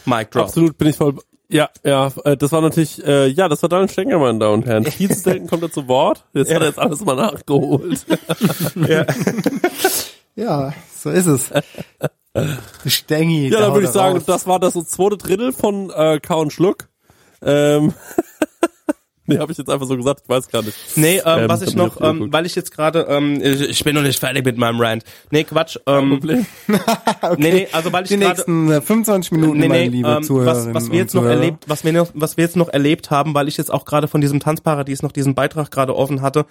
Mike 0.06 0.30
Drop. 0.30 0.44
Absolut 0.44 0.78
bin 0.78 0.88
ich 0.88 0.96
voll. 0.96 1.16
Ja, 1.48 1.68
ja, 1.84 2.10
äh, 2.24 2.36
das 2.36 2.52
war 2.52 2.62
natürlich, 2.62 3.04
äh, 3.04 3.26
ja, 3.28 3.48
das 3.48 3.62
war 3.62 3.68
Daniel 3.68 3.88
Stenger, 3.88 4.18
meine 4.18 4.38
Damen 4.38 4.54
und 4.54 4.66
Herren. 4.66 4.84
Viel 4.86 5.10
zu 5.14 5.20
selten 5.20 5.46
kommt 5.46 5.62
er 5.62 5.70
zu 5.70 5.88
Wort. 5.88 6.24
Jetzt 6.32 6.50
ja. 6.50 6.56
hat 6.56 6.62
er 6.62 6.68
jetzt 6.68 6.78
alles 6.78 7.00
mal 7.04 7.16
nachgeholt. 7.16 8.04
ja. 8.88 9.06
ja, 10.34 10.74
so 10.96 11.10
ist 11.10 11.26
es. 11.26 11.50
Stengi. 12.86 13.50
Ja, 13.50 13.60
dann 13.60 13.74
würde 13.74 13.86
ich 13.86 13.92
sagen, 13.92 14.16
raus. 14.16 14.24
das 14.26 14.46
war 14.46 14.58
das 14.58 14.72
so 14.72 14.82
zweite 14.82 15.18
Drittel 15.18 15.52
von 15.52 15.90
äh, 15.90 16.18
Kau 16.18 16.40
und 16.40 16.52
Schluck. 16.52 16.88
Ähm, 17.42 17.92
Nee, 19.26 19.38
habe 19.38 19.52
ich 19.52 19.58
jetzt 19.58 19.70
einfach 19.70 19.86
so 19.86 19.96
gesagt, 19.96 20.20
ich 20.24 20.28
weiß 20.28 20.48
gar 20.48 20.62
nicht. 20.62 20.76
Nee, 20.96 21.16
ähm, 21.24 21.24
ähm 21.26 21.48
was 21.48 21.62
ich 21.62 21.74
noch, 21.74 21.98
ähm, 22.00 22.30
weil 22.30 22.44
ich 22.44 22.54
jetzt 22.54 22.70
gerade, 22.70 23.06
ähm, 23.08 23.40
ich, 23.42 23.62
ich 23.62 23.82
bin 23.82 23.94
noch 23.94 24.02
nicht 24.02 24.18
fertig 24.18 24.44
mit 24.44 24.58
meinem 24.58 24.78
Rant. 24.78 25.02
Nee, 25.30 25.44
Quatsch. 25.44 25.78
Ähm, 25.86 26.10
Problem. 26.10 26.46
okay. 26.68 27.34
Nee, 27.38 27.52
nee, 27.52 27.68
also 27.72 27.92
weil 27.92 28.04
ich 28.04 28.10
Die 28.10 28.18
grade, 28.18 28.28
nächsten 28.28 28.68
25 28.82 29.32
äh, 29.32 29.34
Minuten, 29.34 29.58
nee, 29.58 29.62
nee, 29.62 29.68
meine 29.68 29.90
liebe 29.90 30.08
ähm, 30.08 30.28
was, 30.28 30.74
was 30.74 30.90
wir 30.90 30.98
jetzt 30.98 31.14
noch 31.14 31.24
erlebt, 31.24 31.64
was 31.68 31.84
wir 31.84 31.92
noch, 31.92 32.10
was 32.12 32.36
wir 32.36 32.44
jetzt 32.44 32.56
noch 32.56 32.68
erlebt 32.68 33.10
haben, 33.10 33.34
weil 33.34 33.48
ich 33.48 33.56
jetzt 33.56 33.72
auch 33.72 33.86
gerade 33.86 34.08
von 34.08 34.20
diesem 34.20 34.40
Tanzparadies 34.40 35.02
noch 35.02 35.12
diesen 35.12 35.34
Beitrag 35.34 35.70
gerade 35.70 35.96
offen 35.96 36.20
hatte, 36.20 36.44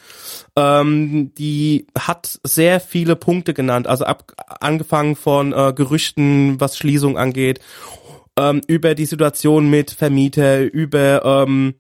ähm, 0.56 1.32
die 1.38 1.88
hat 1.98 2.40
sehr 2.44 2.80
viele 2.80 3.16
Punkte 3.16 3.54
genannt, 3.54 3.88
also 3.88 4.06
ab, 4.06 4.34
angefangen 4.60 5.16
von 5.16 5.54
äh, 5.54 5.74
Gerüchten, 5.74 6.60
was 6.60 6.78
Schließung 6.78 7.18
angeht, 7.18 7.60
ähm, 8.38 8.62
über 8.68 8.96
die 8.96 9.06
Situation 9.06 9.70
mit 9.70 9.92
Vermieter, 9.92 10.62
über 10.62 11.46
ähm, 11.46 11.76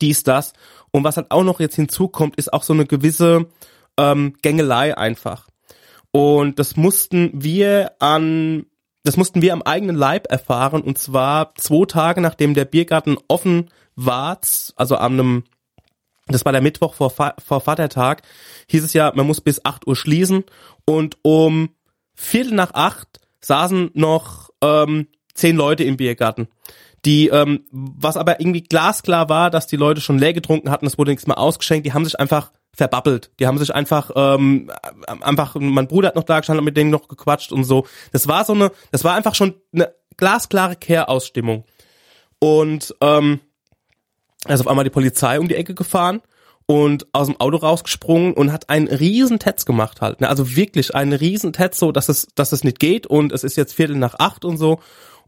dies, 0.00 0.22
das. 0.22 0.52
Und 0.90 1.04
was 1.04 1.16
halt 1.16 1.30
auch 1.30 1.44
noch 1.44 1.60
jetzt 1.60 1.76
hinzukommt, 1.76 2.36
ist 2.36 2.52
auch 2.52 2.62
so 2.62 2.72
eine 2.72 2.86
gewisse 2.86 3.46
ähm, 3.96 4.34
Gängelei 4.42 4.96
einfach. 4.96 5.48
Und 6.10 6.58
das 6.58 6.76
mussten 6.76 7.30
wir 7.34 7.92
an, 7.98 8.66
das 9.04 9.16
mussten 9.16 9.42
wir 9.42 9.52
am 9.52 9.62
eigenen 9.62 9.96
Leib 9.96 10.30
erfahren. 10.30 10.82
Und 10.82 10.98
zwar 10.98 11.54
zwei 11.56 11.86
Tage 11.86 12.20
nachdem 12.20 12.54
der 12.54 12.64
Biergarten 12.64 13.18
offen 13.28 13.70
war, 13.94 14.40
also 14.76 14.96
an 14.96 15.12
einem, 15.12 15.44
das 16.26 16.44
war 16.44 16.52
der 16.52 16.62
Mittwoch 16.62 16.94
vor, 16.94 17.10
vor 17.10 17.60
Vatertag, 17.60 18.22
hieß 18.68 18.84
es 18.84 18.92
ja, 18.92 19.12
man 19.14 19.26
muss 19.26 19.40
bis 19.40 19.64
8 19.64 19.86
Uhr 19.86 19.96
schließen. 19.96 20.44
Und 20.84 21.18
um 21.22 21.70
Viertel 22.14 22.54
nach 22.54 22.74
acht 22.74 23.20
saßen 23.40 23.90
noch 23.94 24.50
ähm, 24.62 25.06
zehn 25.34 25.56
Leute 25.56 25.84
im 25.84 25.96
Biergarten 25.96 26.48
die, 27.04 27.28
ähm, 27.28 27.64
was 27.70 28.16
aber 28.16 28.40
irgendwie 28.40 28.62
glasklar 28.62 29.28
war, 29.28 29.50
dass 29.50 29.66
die 29.66 29.76
Leute 29.76 30.00
schon 30.00 30.18
leer 30.18 30.32
getrunken 30.32 30.70
hatten, 30.70 30.86
es 30.86 30.98
wurde 30.98 31.10
nichts 31.10 31.26
mehr 31.26 31.38
ausgeschenkt, 31.38 31.86
die 31.86 31.92
haben 31.92 32.04
sich 32.04 32.18
einfach 32.18 32.52
verbabbelt. 32.72 33.30
Die 33.40 33.46
haben 33.46 33.58
sich 33.58 33.74
einfach, 33.74 34.10
ähm, 34.14 34.70
einfach, 35.20 35.56
mein 35.56 35.88
Bruder 35.88 36.08
hat 36.08 36.16
noch 36.16 36.24
da 36.24 36.38
gestanden, 36.38 36.64
mit 36.64 36.76
denen 36.76 36.90
noch 36.90 37.08
gequatscht 37.08 37.52
und 37.52 37.64
so. 37.64 37.86
Das 38.12 38.28
war 38.28 38.44
so 38.44 38.52
eine, 38.52 38.70
das 38.92 39.04
war 39.04 39.14
einfach 39.14 39.34
schon 39.34 39.54
eine 39.72 39.92
glasklare 40.16 40.76
Care-Ausstimmung. 40.76 41.64
Und 42.38 42.94
ähm, 43.00 43.40
also 44.44 44.62
auf 44.62 44.68
einmal 44.68 44.84
die 44.84 44.90
Polizei 44.90 45.40
um 45.40 45.48
die 45.48 45.56
Ecke 45.56 45.74
gefahren 45.74 46.20
und 46.66 47.06
aus 47.12 47.26
dem 47.26 47.40
Auto 47.40 47.56
rausgesprungen 47.56 48.34
und 48.34 48.52
hat 48.52 48.68
einen 48.70 48.88
riesen 48.88 49.38
Tetz 49.38 49.64
gemacht 49.64 50.00
halt. 50.00 50.20
Ne? 50.20 50.28
Also 50.28 50.54
wirklich 50.54 50.94
einen 50.94 51.14
riesen 51.14 51.52
Tetz, 51.52 51.78
so 51.78 51.90
dass 51.90 52.08
es, 52.08 52.28
dass 52.34 52.52
es 52.52 52.62
nicht 52.62 52.78
geht 52.78 53.06
und 53.06 53.32
es 53.32 53.42
ist 53.42 53.56
jetzt 53.56 53.74
Viertel 53.74 53.96
nach 53.96 54.14
acht 54.18 54.44
und 54.44 54.56
so. 54.56 54.78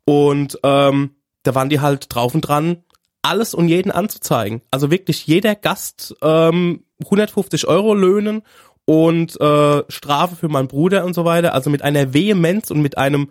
Und 0.04 0.58
ähm, 0.62 1.16
da 1.42 1.54
waren 1.54 1.68
die 1.68 1.80
halt 1.80 2.14
drauf 2.14 2.34
und 2.34 2.42
dran, 2.42 2.84
alles 3.22 3.54
und 3.54 3.68
jeden 3.68 3.90
anzuzeigen. 3.90 4.62
Also 4.70 4.90
wirklich 4.90 5.26
jeder 5.26 5.54
Gast 5.54 6.14
ähm, 6.22 6.84
150 7.04 7.66
Euro 7.66 7.94
löhnen 7.94 8.42
und 8.84 9.40
äh, 9.40 9.82
Strafe 9.88 10.36
für 10.36 10.48
meinen 10.48 10.68
Bruder 10.68 11.04
und 11.04 11.14
so 11.14 11.24
weiter. 11.24 11.54
Also 11.54 11.70
mit 11.70 11.82
einer 11.82 12.14
Vehemenz 12.14 12.70
und 12.70 12.82
mit 12.82 12.98
einem, 12.98 13.30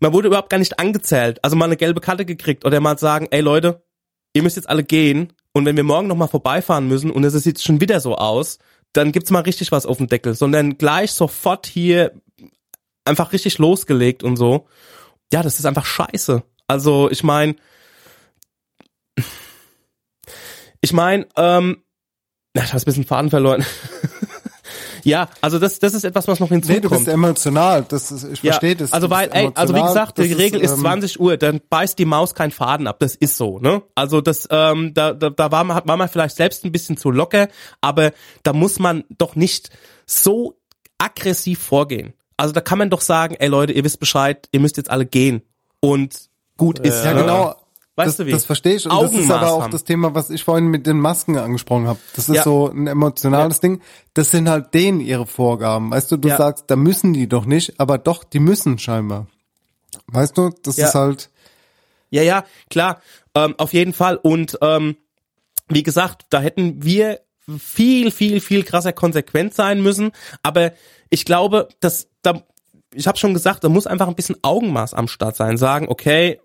man 0.00 0.12
wurde 0.12 0.28
überhaupt 0.28 0.50
gar 0.50 0.58
nicht 0.58 0.78
angezählt. 0.78 1.42
Also 1.42 1.56
mal 1.56 1.66
eine 1.66 1.76
gelbe 1.76 2.00
Karte 2.00 2.24
gekriegt 2.24 2.64
oder 2.64 2.80
mal 2.80 2.98
sagen, 2.98 3.28
ey 3.30 3.40
Leute, 3.40 3.82
ihr 4.34 4.42
müsst 4.42 4.56
jetzt 4.56 4.68
alle 4.68 4.84
gehen 4.84 5.32
und 5.52 5.64
wenn 5.64 5.76
wir 5.76 5.84
morgen 5.84 6.08
nochmal 6.08 6.28
vorbeifahren 6.28 6.88
müssen 6.88 7.10
und 7.10 7.24
es 7.24 7.32
sieht 7.34 7.62
schon 7.62 7.80
wieder 7.80 8.00
so 8.00 8.16
aus, 8.16 8.58
dann 8.92 9.12
gibt's 9.12 9.30
mal 9.30 9.40
richtig 9.40 9.72
was 9.72 9.86
auf 9.86 9.98
dem 9.98 10.08
Deckel, 10.08 10.34
sondern 10.34 10.78
gleich 10.78 11.12
sofort 11.12 11.66
hier 11.66 12.12
einfach 13.04 13.32
richtig 13.32 13.58
losgelegt 13.58 14.22
und 14.22 14.36
so. 14.36 14.66
Ja, 15.32 15.42
das 15.42 15.58
ist 15.58 15.66
einfach 15.66 15.84
scheiße. 15.84 16.42
Also 16.66 17.10
ich 17.10 17.22
meine, 17.22 17.56
ich 20.80 20.92
meine, 20.92 21.26
ähm, 21.36 21.82
ich 22.54 22.62
habe 22.62 22.76
ein 22.76 22.84
bisschen 22.84 23.04
Faden 23.04 23.30
verloren. 23.30 23.64
ja, 25.02 25.28
also 25.40 25.58
das, 25.58 25.78
das 25.78 25.94
ist 25.94 26.04
etwas, 26.04 26.28
was 26.28 26.40
noch 26.40 26.48
hinzukommt. 26.48 26.82
Nee, 26.82 26.88
du 26.88 26.94
bist 26.94 27.08
emotional. 27.08 27.84
Das 27.88 28.12
ist, 28.12 28.24
ich 28.24 28.42
ja, 28.42 28.52
verstehe 28.52 28.76
das. 28.76 28.92
Also 28.92 29.10
weil, 29.10 29.28
ey, 29.32 29.50
also 29.54 29.74
wie 29.74 29.82
gesagt, 29.82 30.18
die 30.18 30.32
Regel 30.32 30.60
ist, 30.60 30.70
ähm, 30.70 30.76
ist 30.76 30.82
20 30.82 31.20
Uhr, 31.20 31.36
dann 31.36 31.60
beißt 31.68 31.98
die 31.98 32.04
Maus 32.04 32.34
keinen 32.34 32.50
Faden 32.50 32.86
ab. 32.86 33.00
Das 33.00 33.14
ist 33.14 33.36
so, 33.36 33.58
ne? 33.58 33.82
Also 33.94 34.20
das, 34.20 34.46
ähm, 34.50 34.94
da, 34.94 35.12
da, 35.12 35.30
da 35.30 35.50
war 35.50 35.64
man, 35.64 35.82
war 35.86 35.96
man 35.96 36.08
vielleicht 36.08 36.36
selbst 36.36 36.64
ein 36.64 36.72
bisschen 36.72 36.96
zu 36.96 37.10
locker, 37.10 37.48
aber 37.80 38.12
da 38.42 38.52
muss 38.52 38.78
man 38.78 39.04
doch 39.08 39.36
nicht 39.36 39.70
so 40.06 40.60
aggressiv 40.98 41.58
vorgehen. 41.58 42.14
Also 42.36 42.52
da 42.52 42.60
kann 42.60 42.78
man 42.78 42.90
doch 42.90 43.00
sagen, 43.00 43.36
ey 43.38 43.48
Leute, 43.48 43.72
ihr 43.72 43.84
wisst 43.84 44.00
Bescheid, 44.00 44.48
ihr 44.52 44.60
müsst 44.60 44.76
jetzt 44.76 44.90
alle 44.90 45.06
gehen. 45.06 45.42
Und 45.80 46.28
gut 46.56 46.78
ist. 46.78 47.04
Ja, 47.04 47.12
genau. 47.12 47.54
Weißt 47.96 48.08
das, 48.08 48.16
du 48.16 48.26
wie? 48.26 48.32
Das 48.32 48.44
verstehe 48.44 48.74
ich. 48.74 48.84
Und 48.86 48.92
Augenmaß 48.92 49.12
das 49.12 49.24
ist 49.24 49.30
aber 49.30 49.52
auch 49.52 49.62
haben. 49.62 49.70
das 49.70 49.84
Thema, 49.84 50.14
was 50.14 50.30
ich 50.30 50.42
vorhin 50.42 50.66
mit 50.66 50.86
den 50.86 50.98
Masken 50.98 51.38
angesprochen 51.38 51.86
habe. 51.86 52.00
Das 52.16 52.28
ist 52.28 52.34
ja. 52.36 52.42
so 52.42 52.68
ein 52.68 52.88
emotionales 52.88 53.58
ja. 53.58 53.68
Ding. 53.68 53.82
Das 54.14 54.30
sind 54.30 54.48
halt 54.48 54.74
denen 54.74 55.00
ihre 55.00 55.26
Vorgaben. 55.26 55.90
Weißt 55.90 56.10
du, 56.10 56.16
du 56.16 56.28
ja. 56.28 56.36
sagst, 56.36 56.64
da 56.68 56.76
müssen 56.76 57.12
die 57.12 57.28
doch 57.28 57.46
nicht, 57.46 57.78
aber 57.78 57.98
doch, 57.98 58.24
die 58.24 58.40
müssen 58.40 58.78
scheinbar. 58.78 59.28
Weißt 60.08 60.36
du, 60.36 60.50
das 60.62 60.76
ist 60.78 60.94
halt. 60.94 61.30
Ja, 62.10 62.22
ja, 62.22 62.44
klar. 62.68 63.00
Ähm, 63.34 63.54
auf 63.58 63.72
jeden 63.72 63.92
Fall. 63.92 64.16
Und 64.16 64.58
ähm, 64.60 64.96
wie 65.68 65.82
gesagt, 65.84 66.26
da 66.30 66.40
hätten 66.40 66.82
wir 66.82 67.20
viel, 67.58 68.10
viel, 68.10 68.40
viel 68.40 68.64
krasser 68.64 68.92
konsequent 68.92 69.54
sein 69.54 69.82
müssen. 69.82 70.12
Aber 70.42 70.72
ich 71.10 71.24
glaube, 71.24 71.68
dass 71.80 72.08
da 72.22 72.42
ich 72.94 73.06
habe 73.06 73.18
schon 73.18 73.34
gesagt, 73.34 73.64
da 73.64 73.68
muss 73.68 73.86
einfach 73.86 74.08
ein 74.08 74.14
bisschen 74.14 74.36
Augenmaß 74.42 74.94
am 74.94 75.08
Start 75.08 75.36
sein. 75.36 75.56
Sagen, 75.56 75.86
okay, 75.88 76.40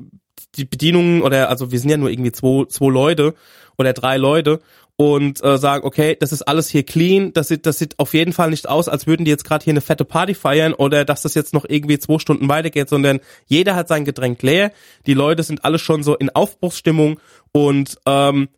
die 0.55 0.65
Bedienungen 0.65 1.21
oder 1.21 1.49
also 1.49 1.71
wir 1.71 1.79
sind 1.79 1.89
ja 1.89 1.97
nur 1.97 2.09
irgendwie 2.09 2.31
zwei, 2.31 2.65
zwei 2.65 2.89
Leute 2.89 3.35
oder 3.77 3.93
drei 3.93 4.17
Leute 4.17 4.61
und 4.95 5.41
äh, 5.43 5.57
sagen, 5.57 5.85
okay, 5.85 6.17
das 6.19 6.33
ist 6.33 6.41
alles 6.41 6.67
hier 6.67 6.83
clean, 6.83 7.31
das 7.31 7.47
sieht, 7.47 7.65
das 7.65 7.77
sieht 7.77 7.97
auf 7.99 8.13
jeden 8.13 8.33
Fall 8.33 8.49
nicht 8.49 8.67
aus, 8.67 8.89
als 8.89 9.07
würden 9.07 9.23
die 9.23 9.31
jetzt 9.31 9.45
gerade 9.45 9.63
hier 9.63 9.71
eine 9.71 9.79
fette 9.79 10.03
Party 10.03 10.33
feiern 10.33 10.73
oder 10.73 11.05
dass 11.05 11.21
das 11.21 11.35
jetzt 11.35 11.53
noch 11.53 11.65
irgendwie 11.67 11.99
zwei 11.99 12.19
Stunden 12.19 12.49
weitergeht, 12.49 12.89
sondern 12.89 13.21
jeder 13.45 13.75
hat 13.75 13.87
sein 13.87 14.03
Getränk 14.03 14.41
leer, 14.41 14.73
die 15.05 15.13
Leute 15.13 15.43
sind 15.43 15.63
alle 15.63 15.79
schon 15.79 16.03
so 16.03 16.17
in 16.17 16.29
Aufbruchsstimmung 16.29 17.19
und 17.53 17.97
ähm, 18.05 18.49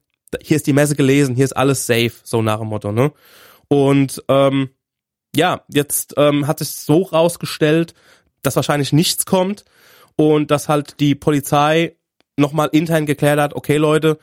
hier 0.42 0.58
ist 0.58 0.66
die 0.66 0.74
Messe 0.74 0.96
gelesen, 0.96 1.36
hier 1.36 1.46
ist 1.46 1.56
alles 1.56 1.86
safe, 1.86 2.14
so 2.24 2.42
nach 2.42 2.60
dem 2.60 2.70
Motto, 2.70 2.92
ne? 2.92 3.12
Und 3.68 4.24
ähm, 4.28 4.70
ja, 5.36 5.64
jetzt 5.68 6.14
ähm, 6.18 6.48
hat 6.48 6.60
sich 6.60 6.70
so 6.70 7.04
rausgestellt, 7.04 7.94
dass 8.42 8.56
wahrscheinlich 8.56 8.94
nichts 8.94 9.26
kommt 9.26 9.66
und 10.16 10.52
dass 10.52 10.70
halt 10.70 11.00
die 11.00 11.16
Polizei 11.16 11.96
nochmal 12.38 12.70
intern 12.72 13.06
geklärt 13.06 13.40
hat, 13.40 13.54
okay 13.54 13.78
Leute, 13.78 14.18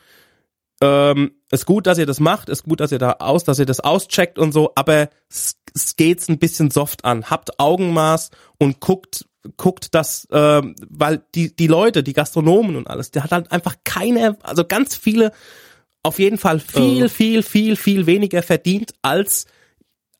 ähm, 0.80 1.32
ist 1.50 1.66
gut, 1.66 1.86
dass 1.86 1.98
ihr 1.98 2.06
das 2.06 2.20
macht, 2.20 2.48
ist 2.48 2.64
gut, 2.64 2.80
dass 2.80 2.92
ihr 2.92 2.98
da 2.98 3.16
aus, 3.18 3.44
dass 3.44 3.58
ihr 3.58 3.66
das 3.66 3.80
auscheckt 3.80 4.38
und 4.38 4.52
so, 4.52 4.72
aber 4.74 5.08
es, 5.28 5.56
geht's 5.96 6.28
ein 6.28 6.38
bisschen 6.38 6.70
soft 6.70 7.04
an. 7.04 7.30
Habt 7.30 7.58
Augenmaß 7.60 8.30
und 8.58 8.80
guckt, 8.80 9.26
guckt 9.56 9.94
das, 9.94 10.26
ähm, 10.30 10.74
weil 10.88 11.22
die, 11.34 11.54
die 11.54 11.66
Leute, 11.66 12.02
die 12.02 12.12
Gastronomen 12.12 12.76
und 12.76 12.88
alles, 12.88 13.10
der 13.10 13.24
hat 13.24 13.32
halt 13.32 13.52
einfach 13.52 13.76
keine, 13.84 14.36
also 14.42 14.64
ganz 14.64 14.96
viele, 14.96 15.32
auf 16.02 16.18
jeden 16.18 16.38
Fall 16.38 16.60
viel, 16.60 17.04
oh. 17.04 17.08
viel, 17.08 17.42
viel, 17.42 17.76
viel 17.76 18.06
weniger 18.06 18.42
verdient 18.42 18.92
als 19.02 19.46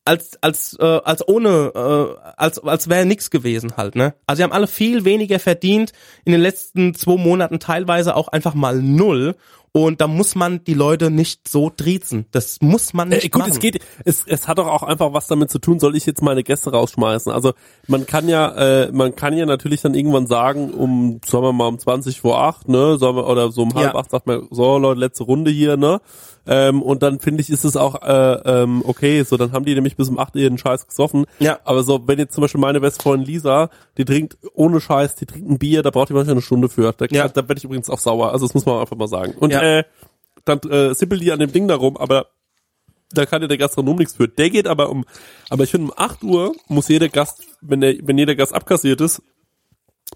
als 0.09 0.43
als 0.43 0.76
äh, 0.80 1.01
als 1.05 1.28
ohne 1.28 1.72
äh, 1.74 2.30
als 2.36 2.59
als 2.64 2.89
wäre 2.89 3.05
nix 3.05 3.30
gewesen 3.30 3.76
halt 3.76 3.94
ne? 3.94 4.14
Also 4.26 4.39
sie 4.39 4.43
haben 4.43 4.52
alle 4.52 4.66
viel 4.66 5.05
weniger 5.05 5.39
verdient 5.39 5.93
in 6.24 6.32
den 6.32 6.40
letzten 6.40 6.94
zwei 6.94 7.16
Monaten 7.16 7.60
teilweise 7.60 8.16
auch 8.16 8.28
einfach 8.28 8.55
mal 8.55 8.80
null 8.80 9.36
und 9.73 10.01
da 10.01 10.07
muss 10.07 10.35
man 10.35 10.65
die 10.65 10.74
Leute 10.74 11.11
nicht 11.11 11.49
so 11.49 11.70
triezen. 11.70 12.27
Das 12.31 12.59
muss 12.61 12.95
man 12.95 13.09
nicht 13.09 13.24
Äh, 13.24 13.28
gut, 13.28 13.40
machen. 13.40 13.53
es 13.53 13.59
geht, 13.59 13.81
es, 14.05 14.24
es 14.27 14.49
hat 14.49 14.59
doch 14.59 14.66
auch 14.66 14.82
einfach 14.82 15.12
was 15.12 15.27
damit 15.27 15.51
zu 15.51 15.59
tun, 15.59 15.78
soll 15.81 15.97
ich 15.97 16.07
jetzt 16.07 16.23
meine 16.23 16.43
Gäste 16.43 16.70
rausschmeißen? 16.70 17.31
Also 17.32 17.53
man 17.86 18.07
kann 18.07 18.28
ja, 18.28 18.85
äh, 18.85 18.93
man 18.93 19.15
kann 19.16 19.36
ja 19.36 19.47
natürlich 19.47 19.82
dann 19.82 19.95
irgendwann 19.95 20.27
sagen, 20.27 20.70
um, 20.70 21.20
sagen 21.27 21.45
wir 21.45 21.53
mal 21.53 21.66
um 21.66 21.78
20 21.78 22.20
vor 22.20 22.39
8, 22.40 22.69
ne, 22.69 22.99
sagen 22.99 23.16
wir, 23.16 23.27
oder 23.27 23.51
so 23.53 23.62
um 23.62 23.74
halb 23.74 23.95
Ja. 23.95 23.99
acht 24.01 24.11
sagt 24.11 24.27
man, 24.27 24.47
so 24.51 24.78
Leute, 24.78 25.01
letzte 25.01 25.24
Runde 25.24 25.51
hier, 25.51 25.77
ne? 25.77 26.01
Ähm, 26.51 26.81
und 26.81 27.03
dann 27.03 27.20
finde 27.20 27.43
ich, 27.43 27.51
ist 27.51 27.65
es 27.66 27.77
auch 27.77 28.01
äh, 28.03 28.62
ähm, 28.62 28.82
okay, 28.86 29.23
so 29.23 29.36
dann 29.36 29.53
haben 29.53 29.66
die 29.66 29.74
nämlich 29.74 29.97
bis 29.97 30.09
um 30.09 30.19
8 30.19 30.35
ihren 30.36 30.57
Scheiß 30.57 30.86
gesoffen. 30.86 31.27
Ja. 31.40 31.59
Aber 31.65 31.82
so, 31.82 32.01
wenn 32.09 32.19
jetzt 32.19 32.32
zum 32.32 32.40
Beispiel 32.40 32.59
meine 32.61 32.81
beste 32.81 33.03
Freundin 33.03 33.27
Lisa, 33.27 33.69
die 33.99 34.07
trinkt 34.07 34.39
ohne 34.55 34.81
Scheiß, 34.81 35.15
die 35.16 35.27
trinkt 35.27 35.47
ein 35.51 35.59
Bier, 35.59 35.82
da 35.82 35.90
braucht 35.90 36.09
die 36.09 36.15
manchmal 36.15 36.32
eine 36.36 36.40
Stunde 36.43 36.70
für. 36.70 36.95
Da, 36.97 37.05
Ja. 37.11 37.28
da 37.28 37.43
werde 37.47 37.59
ich 37.59 37.65
übrigens 37.65 37.90
auch 37.90 37.99
sauer. 37.99 38.32
Also 38.32 38.47
das 38.47 38.55
muss 38.55 38.65
man 38.65 38.81
einfach 38.81 38.97
mal 38.97 39.09
sagen. 39.09 39.35
Und 39.39 39.51
Ja. 39.53 39.61
Äh, 39.69 39.85
dann 40.45 40.59
äh, 40.70 40.95
sippelt 40.95 41.20
die 41.20 41.32
an 41.32 41.39
dem 41.39 41.53
Ding 41.53 41.69
darum, 41.69 41.97
aber 41.97 42.28
da 43.11 43.27
kann 43.27 43.43
ja 43.43 43.49
der 43.49 43.59
Gastronom 43.59 43.97
nichts 43.97 44.15
für. 44.15 44.28
Der 44.28 44.51
geht 44.51 44.66
aber 44.66 44.90
um, 44.90 45.05
aber 45.49 45.65
ich 45.65 45.70
finde 45.70 45.86
um 45.86 45.95
8 45.97 46.23
Uhr 46.24 46.55
muss 46.69 46.89
jeder 46.89 47.09
Gast, 47.09 47.43
wenn 47.61 47.81
der, 47.81 47.97
wenn 48.03 48.19
jeder 48.19 48.35
Gast 48.35 48.55
abkassiert 48.55 49.01
ist, 49.01 49.23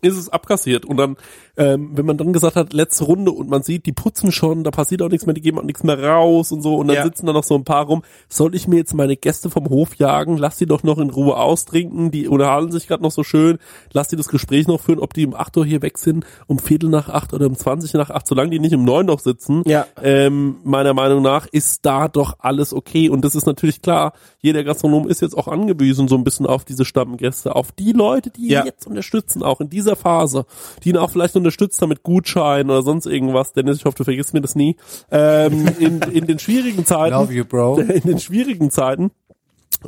ist 0.01 0.17
es 0.17 0.29
abkassiert. 0.29 0.85
Und 0.85 0.97
dann, 0.97 1.17
ähm, 1.57 1.91
wenn 1.95 2.07
man 2.07 2.17
dann 2.17 2.33
gesagt 2.33 2.57
hat, 2.57 2.73
letzte 2.73 3.05
Runde 3.05 3.31
und 3.31 3.49
man 3.51 3.63
sieht, 3.63 3.85
die 3.87 3.93
putzen 3.93 4.33
schon, 4.33 4.65
da 4.65 4.71
passiert 4.71 5.03
auch 5.03 5.09
nichts 5.11 5.27
mehr, 5.27 5.35
die 5.35 5.41
geben 5.43 5.59
auch 5.59 5.65
nichts 5.65 5.83
mehr 5.85 6.03
raus 6.03 6.51
und 6.51 6.63
so 6.63 6.77
und 6.77 6.89
dann 6.89 6.97
Ja. 6.97 7.03
sitzen 7.05 7.27
da 7.27 7.33
noch 7.33 7.45
so 7.45 7.55
ein 7.55 7.65
paar 7.65 7.85
rum. 7.87 8.03
Soll 8.29 8.55
ich 8.55 8.69
mir 8.69 8.77
jetzt 8.77 8.95
meine 8.95 9.17
Gäste 9.17 9.51
vom 9.51 9.69
Hof 9.69 9.95
jagen? 9.97 10.39
Lass 10.39 10.57
die 10.57 10.67
doch 10.67 10.83
noch 10.83 10.99
in 10.99 11.11
Ruhe 11.11 11.37
austrinken, 11.37 12.11
die 12.11 12.27
unterhalten 12.29 12.73
sich 12.73 12.87
gerade 12.89 13.03
noch 13.03 13.11
so 13.11 13.23
schön. 13.23 13.59
Lass 13.93 14.09
die 14.09 14.17
das 14.17 14.29
Gespräch 14.29 14.67
noch 14.67 14.81
führen, 14.81 14.99
ob 14.99 15.13
die 15.15 15.27
um 15.27 15.35
8 15.35 15.57
Uhr 15.59 15.67
hier 15.67 15.83
weg 15.83 15.99
sind, 15.99 16.25
um 16.47 16.59
Viertel 16.59 16.89
nach 16.89 17.09
8 17.11 17.35
oder 17.35 17.47
um 17.47 17.55
20 17.57 17.93
nach 17.95 18.11
8, 18.11 18.27
solange 18.27 18.51
die 18.51 18.59
nicht 18.59 18.75
um 18.75 18.85
9 18.85 19.05
noch 19.07 19.21
sitzen. 19.21 19.63
Ja. 19.67 19.87
Ähm, 20.03 20.57
meiner 20.65 20.95
Meinung 20.95 21.23
nach 21.23 21.47
ist 21.49 21.85
da 21.85 22.09
doch 22.09 22.37
alles 22.39 22.73
okay. 22.73 23.09
Und 23.11 23.25
das 23.25 23.35
ist 23.35 23.47
natürlich 23.47 23.83
klar, 23.83 24.15
jeder 24.41 24.65
Gastronom 24.65 25.07
ist 25.09 25.21
jetzt 25.21 25.37
auch 25.37 25.49
angewiesen 25.49 26.09
so 26.09 26.15
ein 26.17 26.25
bisschen 26.25 26.47
auf 26.47 26.65
diese 26.65 26.85
Stammgäste, 26.87 27.55
auf 27.55 27.73
die 27.73 27.93
Leute, 27.93 28.31
die 28.31 28.45
ihn 28.47 28.51
Ja. 28.53 28.65
jetzt 28.65 28.87
unterstützen, 28.87 29.43
auch 29.43 29.61
in 29.61 29.69
dieser 29.69 29.97
Phase, 29.97 30.47
die 30.83 30.91
ihn 30.91 30.97
auch 30.97 31.11
vielleicht 31.11 31.37
unterstützt 31.43 31.81
damit 31.83 32.03
Gutschein 32.03 32.71
oder 32.71 32.83
sonst 32.83 33.07
irgendwas. 33.07 33.53
Dennis, 33.53 33.79
ich 33.79 33.85
hoffe, 33.85 33.97
du 33.99 34.05
vergisst 34.05 34.35
mir 34.35 34.41
das 34.41 34.55
nie. 34.55 34.77
Ähm, 35.11 35.69
in, 35.79 36.01
in 36.03 36.27
den 36.27 36.39
schwierigen 36.39 36.87
Zeiten. 36.87 37.15
Love 37.15 37.33
you, 37.33 37.45
bro. 37.45 37.77
In 37.79 38.03
den 38.03 38.19
schwierigen 38.19 38.71
Zeiten. 38.71 39.11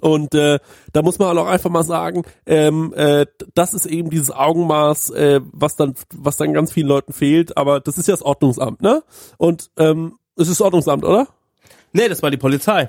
Und 0.01 0.35
äh, 0.35 0.59
da 0.93 1.03
muss 1.03 1.19
man 1.19 1.29
halt 1.29 1.39
auch 1.39 1.47
einfach 1.47 1.71
mal 1.71 1.85
sagen, 1.85 2.23
ähm, 2.47 2.93
äh, 2.97 3.27
das 3.55 3.75
ist 3.75 3.87
eben 3.87 4.11
dieses 4.11 4.31
Augenmaß, 4.33 5.11
äh, 5.11 5.41
was 5.53 5.77
dann, 5.77 5.95
was 6.13 6.37
dann 6.37 6.53
ganz 6.53 6.73
vielen 6.73 6.89
Leuten 6.89 7.13
fehlt. 7.13 7.57
Aber 7.57 7.81
das 7.81 7.97
ist 7.97 8.09
ja 8.09 8.13
das 8.15 8.23
Ordnungsamt, 8.23 8.83
ne? 8.83 9.03
Und 9.39 9.71
ähm, 9.79 10.19
es 10.37 10.49
ist 10.49 10.59
das 10.59 10.65
Ordnungsamt, 10.65 11.05
oder? 11.05 11.29
nee, 11.93 12.09
das 12.09 12.23
war 12.23 12.31
die 12.33 12.37
Polizei. 12.37 12.89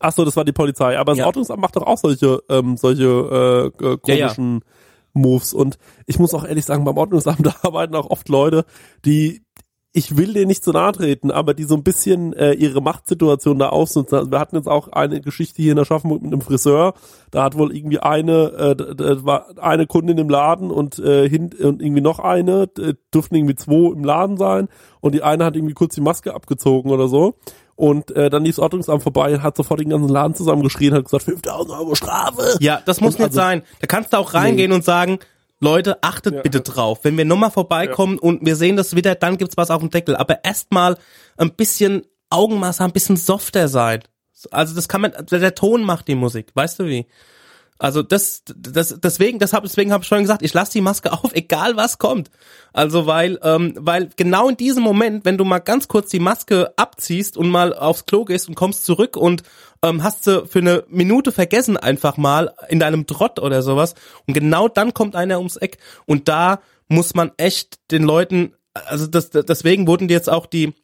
Ach 0.00 0.12
so, 0.12 0.24
das 0.24 0.36
war 0.36 0.44
die 0.44 0.52
Polizei. 0.52 0.98
Aber 0.98 1.12
das 1.12 1.18
Ja. 1.20 1.26
Ordnungsamt 1.26 1.60
macht 1.60 1.76
doch 1.76 1.86
auch 1.86 1.96
solche, 1.98 2.42
ähm, 2.50 2.76
solche 2.76 3.72
äh, 3.80 3.84
äh, 3.84 3.98
Ja, 4.06 4.14
ja. 4.14 4.34
Moves. 5.14 5.54
Und 5.54 5.78
ich 6.06 6.18
muss 6.18 6.34
auch 6.34 6.44
ehrlich 6.44 6.64
sagen, 6.64 6.84
beim 6.84 6.98
Ordnungsamt 6.98 7.46
da 7.46 7.54
arbeiten 7.62 7.94
auch 7.94 8.10
oft 8.10 8.28
Leute, 8.28 8.64
die 9.04 9.42
ich 9.96 10.16
will 10.16 10.32
denen 10.32 10.48
nicht 10.48 10.64
zu 10.64 10.72
nahe 10.72 10.90
treten, 10.90 11.30
aber 11.30 11.54
die 11.54 11.62
so 11.62 11.76
ein 11.76 11.84
bisschen 11.84 12.32
äh, 12.32 12.52
ihre 12.54 12.82
Machtsituation 12.82 13.60
da 13.60 13.68
ausnutzen. 13.68 14.18
Also 14.18 14.30
wir 14.32 14.40
hatten 14.40 14.56
jetzt 14.56 14.66
auch 14.68 14.88
eine 14.88 15.20
Geschichte 15.20 15.62
hier 15.62 15.70
in 15.70 15.78
Aschaffenburg 15.78 16.20
mit 16.20 16.32
einem 16.32 16.40
Friseur. 16.40 16.94
Da 17.30 17.44
hat 17.44 17.56
wohl 17.56 17.72
irgendwie 17.74 18.00
eine, 18.00 18.46
äh, 18.58 18.74
d- 18.74 18.94
d- 18.96 19.24
war 19.24 19.56
eine 19.56 19.86
Kundin 19.86 20.18
im 20.18 20.28
Laden 20.28 20.72
und 20.72 20.98
äh, 20.98 21.28
hin 21.28 21.50
und 21.62 21.80
irgendwie 21.80 22.00
noch 22.00 22.18
eine, 22.18 22.66
durften 23.12 23.36
irgendwie 23.36 23.54
zwei 23.54 23.92
im 23.92 24.02
Laden 24.02 24.36
sein 24.36 24.66
und 25.00 25.14
die 25.14 25.22
eine 25.22 25.44
hat 25.44 25.54
irgendwie 25.54 25.74
kurz 25.74 25.94
die 25.94 26.00
Maske 26.00 26.34
abgezogen 26.34 26.90
oder 26.90 27.06
so. 27.06 27.36
Und 27.76 28.14
äh, 28.14 28.30
dann 28.30 28.44
lief 28.44 28.56
das 28.56 28.62
Ordnungsamt 28.62 29.02
vorbei 29.02 29.34
und 29.34 29.42
hat 29.42 29.56
sofort 29.56 29.80
den 29.80 29.90
ganzen 29.90 30.08
Laden 30.08 30.34
zusammengeschrien, 30.34 30.94
hat 30.94 31.04
gesagt, 31.04 31.24
5000 31.24 31.78
Euro 31.78 31.94
Strafe. 31.94 32.56
Ja, 32.60 32.80
das 32.84 33.00
muss 33.00 33.14
Und 33.14 33.20
nicht 33.20 33.26
also- 33.30 33.36
sein. 33.36 33.62
Da 33.80 33.86
kannst 33.86 34.12
du 34.12 34.16
auch 34.18 34.34
reingehen 34.34 34.72
und 34.72 34.84
sagen, 34.84 35.18
Leute, 35.60 36.02
achtet 36.02 36.42
bitte 36.42 36.60
drauf. 36.60 37.00
Wenn 37.02 37.16
wir 37.16 37.24
nochmal 37.24 37.50
vorbeikommen 37.50 38.18
und 38.18 38.44
wir 38.44 38.54
sehen 38.56 38.76
das 38.76 38.94
wieder, 38.94 39.14
dann 39.14 39.38
gibt's 39.38 39.56
was 39.56 39.70
auf 39.70 39.80
dem 39.80 39.90
Deckel. 39.90 40.14
Aber 40.16 40.44
erstmal 40.44 40.98
ein 41.36 41.52
bisschen 41.52 42.02
Augenmaß 42.30 42.80
haben, 42.80 42.90
ein 42.90 42.94
bisschen 42.94 43.16
softer 43.16 43.68
sein. 43.68 44.02
Also 44.50 44.74
das 44.74 44.88
kann 44.88 45.00
man, 45.00 45.12
der 45.30 45.54
Ton 45.54 45.84
macht 45.84 46.06
die 46.08 46.14
Musik, 46.16 46.50
weißt 46.54 46.80
du 46.80 46.86
wie? 46.86 47.06
Also 47.78 48.02
das, 48.02 48.44
das 48.46 49.00
deswegen, 49.00 49.40
das 49.40 49.52
hab, 49.52 49.64
deswegen 49.64 49.92
habe 49.92 50.02
ich 50.02 50.08
schon 50.08 50.20
gesagt, 50.20 50.42
ich 50.42 50.54
lasse 50.54 50.72
die 50.72 50.80
Maske 50.80 51.12
auf, 51.24 51.34
egal 51.34 51.76
was 51.76 51.98
kommt. 51.98 52.30
Also 52.72 53.06
weil, 53.06 53.38
ähm, 53.42 53.74
weil 53.76 54.10
genau 54.16 54.48
in 54.48 54.56
diesem 54.56 54.82
Moment, 54.82 55.24
wenn 55.24 55.38
du 55.38 55.44
mal 55.44 55.58
ganz 55.58 55.88
kurz 55.88 56.10
die 56.10 56.20
Maske 56.20 56.72
abziehst 56.76 57.36
und 57.36 57.48
mal 57.48 57.74
aufs 57.74 58.06
Klo 58.06 58.24
gehst 58.24 58.48
und 58.48 58.54
kommst 58.54 58.84
zurück 58.84 59.16
und 59.16 59.42
ähm, 59.82 60.02
hast 60.02 60.26
du 60.26 60.46
für 60.46 60.60
eine 60.60 60.84
Minute 60.88 61.32
vergessen 61.32 61.76
einfach 61.76 62.16
mal 62.16 62.54
in 62.68 62.78
deinem 62.78 63.06
Trott 63.06 63.40
oder 63.40 63.62
sowas 63.62 63.94
und 64.26 64.34
genau 64.34 64.68
dann 64.68 64.94
kommt 64.94 65.16
einer 65.16 65.38
ums 65.38 65.56
Eck 65.56 65.78
und 66.06 66.28
da 66.28 66.60
muss 66.88 67.14
man 67.14 67.32
echt 67.38 67.78
den 67.90 68.04
Leuten, 68.04 68.54
also 68.72 69.06
das, 69.06 69.30
deswegen 69.30 69.86
wurden 69.86 70.06
die 70.06 70.14
jetzt 70.14 70.30
auch 70.30 70.46
die, 70.46 70.74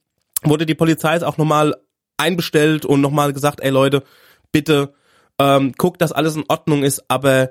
wurde 0.42 0.66
die 0.66 0.74
Polizei 0.74 1.14
jetzt 1.14 1.24
auch 1.24 1.38
nochmal 1.38 1.76
einbestellt 2.16 2.84
und 2.84 3.00
nochmal 3.00 3.32
gesagt, 3.32 3.60
ey 3.60 3.70
Leute, 3.70 4.02
bitte 4.52 4.94
ähm, 5.40 5.72
guckt, 5.76 6.02
dass 6.02 6.12
alles 6.12 6.36
in 6.36 6.44
Ordnung 6.48 6.82
ist, 6.82 7.02
aber 7.08 7.50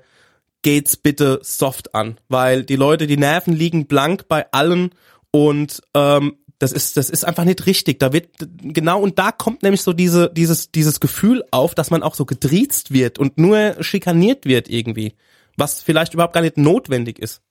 geht's 0.62 0.96
bitte 0.96 1.40
soft 1.42 1.96
an, 1.96 2.20
weil 2.28 2.64
die 2.64 2.76
Leute, 2.76 3.08
die 3.08 3.18
Nerven 3.18 3.54
liegen 3.54 3.88
blank 3.88 4.28
bei 4.28 4.46
allen 4.52 4.92
und 5.32 5.82
ähm, 5.96 6.38
das 6.60 6.72
ist 6.72 6.98
das 6.98 7.10
ist 7.10 7.24
einfach 7.26 7.46
nicht 7.46 7.66
richtig. 7.66 8.00
Da 8.00 8.14
wird 8.14 8.28
genau 8.62 9.02
und 9.02 9.18
da 9.18 9.32
kommt 9.32 9.64
nämlich 9.64 9.82
so 9.82 9.94
diese 9.94 10.30
dieses 10.30 10.72
dieses 10.72 11.00
Gefühl 11.00 11.44
auf, 11.52 11.74
dass 11.74 11.90
man 11.90 12.04
auch 12.04 12.14
so 12.16 12.26
getriezt 12.26 12.92
wird 12.94 13.18
und 13.18 13.38
nur 13.38 13.78
schikaniert 13.82 14.46
wird 14.46 14.70
irgendwie, 14.70 15.16
was 15.58 15.82
vielleicht 15.82 16.14
überhaupt 16.14 16.34
gar 16.34 16.42
nicht 16.42 16.58
notwendig 16.58 17.18
ist. 17.18 17.42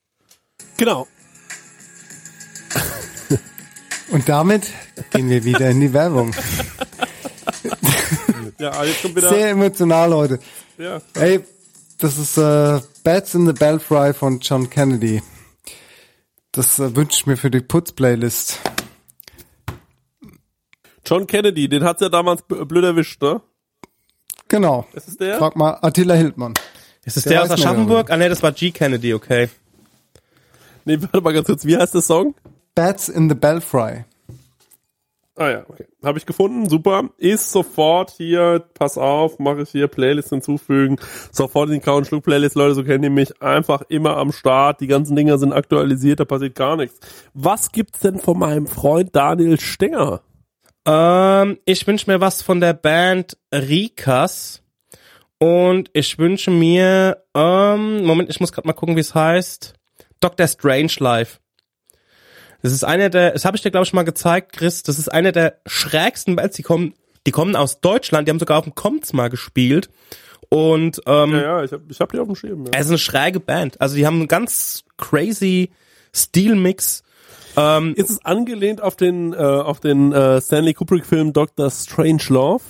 Genau. 0.77 1.09
Und 4.11 4.29
damit 4.29 4.69
gehen 5.13 5.29
wir 5.29 5.45
wieder 5.45 5.69
in 5.71 5.81
die 5.81 5.93
Werbung. 5.93 6.35
Ja, 8.59 8.85
jetzt 8.85 9.03
kommt 9.03 9.17
wieder. 9.17 9.29
Sehr 9.29 9.51
emotional 9.51 10.13
heute. 10.15 10.39
Ja. 10.79 11.01
Ey, 11.15 11.45
das 11.99 12.19
ist 12.19 12.37
äh, 12.39 12.81
Bats 13.05 13.35
in 13.35 13.47
the 13.47 13.53
Belfry 13.53 14.13
von 14.13 14.41
John 14.41 14.69
Kennedy. 14.69 15.23
Das 16.53 16.79
äh, 16.79 16.95
wünsche 16.97 17.19
ich 17.19 17.27
mir 17.27 17.37
für 17.37 17.51
die 17.51 17.61
Putz-Playlist. 17.61 18.59
John 21.07 21.27
Kennedy, 21.27 21.69
den 21.69 21.85
hat's 21.85 22.01
ja 22.01 22.09
damals 22.09 22.43
blöd 22.43 22.85
erwischt, 22.85 23.23
ne? 23.23 23.41
Genau. 24.49 24.87
Ist 24.93 25.09
es 25.09 25.17
der? 25.17 25.39
Frag 25.39 25.57
mal 25.57 25.79
Attila 25.81 26.15
Hildmann. 26.15 26.55
Ist 27.05 27.17
es 27.17 27.25
Der 27.25 27.33
der, 27.33 27.43
aus 27.45 27.51
Aschaffenburg? 27.51 28.11
Ah 28.11 28.17
ne, 28.17 28.29
das 28.29 28.43
war 28.43 28.53
G 28.53 28.71
Kennedy, 28.71 29.15
okay. 29.15 29.49
Nee, 30.85 31.01
warte 31.01 31.21
mal 31.21 31.33
ganz 31.33 31.47
kurz. 31.47 31.65
Wie 31.65 31.77
heißt 31.77 31.95
der 31.95 32.03
Song? 32.03 32.35
Bats 32.75 33.09
in 33.09 33.29
the 33.29 33.35
Belfry. 33.35 34.05
Ah 35.39 35.51
ja, 35.51 35.65
okay. 35.69 35.87
Habe 36.03 36.19
ich 36.19 36.27
gefunden, 36.27 36.69
super. 36.69 37.11
Ist 37.17 37.53
sofort 37.53 38.11
hier, 38.11 38.65
pass 38.75 38.99
auf, 38.99 39.39
mache 39.39 39.63
ich 39.63 39.71
hier 39.71 39.87
Playlist 39.87 40.31
hinzufügen. 40.31 40.97
Sofort 41.31 41.69
in 41.69 41.77
die 41.77 41.81
Kauen 41.81 42.05
Schluck 42.05 42.25
Playlist, 42.25 42.57
Leute, 42.57 42.75
so 42.75 42.83
kennen 42.83 43.03
die 43.03 43.09
mich. 43.09 43.41
Einfach 43.41 43.83
immer 43.89 44.17
am 44.17 44.33
Start. 44.33 44.81
Die 44.81 44.89
ganzen 44.89 45.15
Dinger 45.15 45.39
sind 45.39 45.53
aktualisiert, 45.53 46.19
da 46.19 46.25
passiert 46.25 46.57
gar 46.57 46.75
nichts. 46.77 46.99
Was 47.35 47.71
gibt's 47.71 48.01
denn 48.01 48.19
von 48.19 48.37
meinem 48.37 48.67
Freund 48.67 49.15
Daniel 49.15 49.61
Stenger? 49.61 50.23
Ähm, 50.85 51.59
ich 51.65 51.87
wünsche 51.87 52.11
mir 52.11 52.21
was 52.21 52.43
von 52.43 52.61
der 52.61 52.73
Band 52.73 53.37
Rikas. 53.55 54.65
Und 55.39 55.89
ich 55.93 56.19
wünsche 56.19 56.51
mir, 56.51 57.23
ähm, 57.37 58.05
Moment, 58.05 58.29
ich 58.29 58.41
muss 58.41 58.51
gerade 58.51 58.67
mal 58.67 58.73
gucken, 58.73 58.97
wie 58.97 59.01
es 59.01 59.15
heißt. 59.15 59.75
Dr. 60.19 60.49
Strange 60.49 60.95
Life. 60.99 61.39
Das 62.63 62.73
ist 62.73 62.85
eine 62.85 63.11
der, 63.11 63.33
das 63.33 63.45
habe 63.45 63.57
ich 63.57 63.63
dir 63.63 63.71
glaube 63.71 63.87
ich 63.87 63.93
mal 63.93 64.03
gezeigt, 64.03 64.53
Chris. 64.53 64.83
Das 64.83 64.99
ist 64.99 65.09
eine 65.09 65.33
der 65.33 65.59
schrägsten 65.67 66.37
Bands. 66.37 66.57
Die 66.57 66.63
kommen, 66.63 66.95
die 67.27 67.31
kommen 67.31 67.57
aus 67.57 67.81
Deutschland. 67.81 68.27
Die 68.27 68.31
haben 68.31 68.39
sogar 68.39 68.59
auf 68.59 68.65
dem 68.65 68.75
Comts 68.75 69.13
mal 69.13 69.29
gespielt. 69.29 69.91
Und 70.51 71.01
ähm, 71.07 71.33
Ja, 71.33 71.41
ja, 71.41 71.65
ich 71.65 71.73
hab, 71.73 71.81
ich 71.91 72.01
hab 72.01 72.11
die 72.13 72.19
auf 72.19 72.27
dem 72.27 72.35
Schirm. 72.37 72.65
Ja. 72.65 72.73
es 72.75 72.87
ist 72.87 72.91
eine 72.91 72.99
schräge 72.99 73.41
Band. 73.41 73.81
Also 73.81 73.97
die 73.97 74.07
haben 74.07 74.17
einen 74.17 74.29
ganz 74.29 74.85
crazy 74.97 75.71
Stilmix. 76.13 77.03
Ähm, 77.57 77.95
Ist 77.97 78.11
es 78.11 78.25
angelehnt 78.25 78.81
auf 78.81 78.97
den, 78.97 79.33
äh, 79.33 79.37
auf 79.37 79.81
den 79.81 80.13
äh, 80.13 80.41
Stanley 80.41 80.75
Kubrick-Film 80.75 81.33
Dr. 81.33 81.71
Strangelove? 81.71 82.63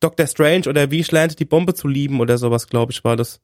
Dr. 0.00 0.26
Strange 0.26 0.68
oder 0.68 0.90
Wie 0.90 1.00
ich 1.00 1.10
lernte 1.10 1.36
die 1.36 1.44
Bombe 1.46 1.74
zu 1.74 1.88
lieben 1.88 2.20
oder 2.20 2.36
sowas, 2.38 2.68
glaube 2.68 2.92
ich, 2.92 3.02
war 3.02 3.16
das. 3.16 3.40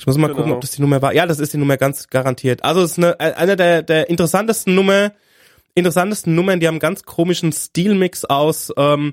Ich 0.00 0.06
muss 0.06 0.16
mal 0.16 0.28
Genau. 0.28 0.38
gucken, 0.38 0.52
ob 0.54 0.62
das 0.62 0.70
die 0.70 0.80
Nummer 0.80 1.02
war. 1.02 1.12
Ja, 1.12 1.26
das 1.26 1.40
ist 1.40 1.52
die 1.52 1.58
Nummer 1.58 1.76
ganz 1.76 2.08
garantiert. 2.08 2.64
Also 2.64 2.80
es 2.80 2.92
ist 2.92 2.98
eine, 2.98 3.20
eine 3.20 3.54
der, 3.54 3.82
der 3.82 4.08
interessantesten 4.08 4.74
Nummer, 4.74 5.12
interessantesten 5.74 6.34
Nummern, 6.34 6.58
die 6.58 6.66
haben 6.66 6.76
einen 6.76 6.80
ganz 6.80 7.02
komischen 7.02 7.52
Stilmix 7.52 8.24
aus 8.24 8.72
ähm, 8.78 9.12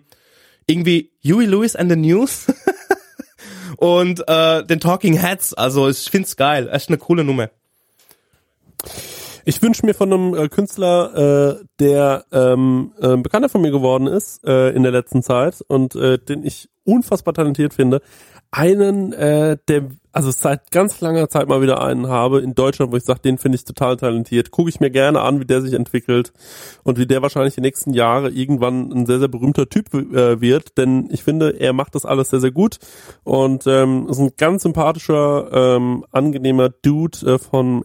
irgendwie 0.66 1.12
Huey 1.26 1.46
Lewis 1.46 1.76
and 1.76 1.92
the 1.92 1.98
News 1.98 2.48
und 3.78 4.24
äh, 4.30 4.64
den 4.64 4.80
Talking 4.80 5.14
Heads. 5.20 5.54
Also 5.54 5.90
ich 5.90 6.10
find's 6.10 6.38
geil, 6.38 6.70
echt 6.72 6.88
eine 6.88 6.98
coole 6.98 7.26
Nummer. 7.26 7.50
Ich 9.44 9.62
wünsche 9.62 9.86
mir 9.86 9.94
von 9.94 10.14
einem 10.14 10.34
äh, 10.36 10.48
Künstler, 10.48 11.60
äh, 11.60 11.66
der 11.80 12.24
ähm, 12.32 12.94
äh, 13.02 13.18
bekannter 13.18 13.50
von 13.50 13.62
mir 13.62 13.72
geworden 13.72 14.08
ist 14.08 14.42
äh, 14.48 14.70
in 14.70 14.84
der 14.84 14.94
letzten 14.94 15.22
Zeit 15.22 15.62
und 15.68 15.96
äh, 15.96 16.18
den 16.18 16.46
ich 16.46 16.70
unfassbar 16.86 17.34
talentiert 17.34 17.74
finde, 17.74 18.02
einen, 18.52 19.12
äh, 19.14 19.58
der, 19.68 19.90
also 20.18 20.32
seit 20.32 20.72
ganz 20.72 21.00
langer 21.00 21.30
Zeit 21.30 21.48
mal 21.48 21.62
wieder 21.62 21.80
einen 21.80 22.08
habe 22.08 22.42
in 22.42 22.56
Deutschland, 22.56 22.92
wo 22.92 22.98
ich 22.98 23.04
sage, 23.04 23.20
den 23.20 23.38
finde 23.38 23.56
ich 23.56 23.66
total 23.66 23.98
talentiert. 23.98 24.50
Gucke 24.50 24.68
ich 24.68 24.80
mir 24.80 24.90
gerne 24.90 25.22
an, 25.22 25.40
wie 25.40 25.46
der 25.46 25.62
sich 25.62 25.74
entwickelt 25.74 26.34
und 26.84 26.98
wie 26.98 27.06
der 27.06 27.22
wahrscheinlich 27.22 27.54
die 27.54 27.62
nächsten 27.62 27.94
Jahre 27.94 28.32
irgendwann 28.32 28.92
ein 28.92 29.06
sehr, 29.06 29.20
sehr 29.20 29.28
berühmter 29.28 29.70
Typ 29.70 29.94
äh, 29.94 30.42
wird, 30.42 30.76
denn 30.80 31.08
ich 31.12 31.24
finde, 31.24 31.60
er 31.60 31.72
macht 31.72 31.94
das 31.94 32.04
alles 32.04 32.32
sehr, 32.32 32.40
sehr 32.40 32.50
gut 32.50 32.80
und 33.24 33.68
ähm, 33.68 34.08
ist 34.10 34.18
ein 34.18 34.32
ganz 34.38 34.64
sympathischer, 34.64 35.50
ähm, 35.54 36.04
angenehmer 36.12 36.70
Dude 36.70 37.34
äh, 37.34 37.38
von 37.38 37.84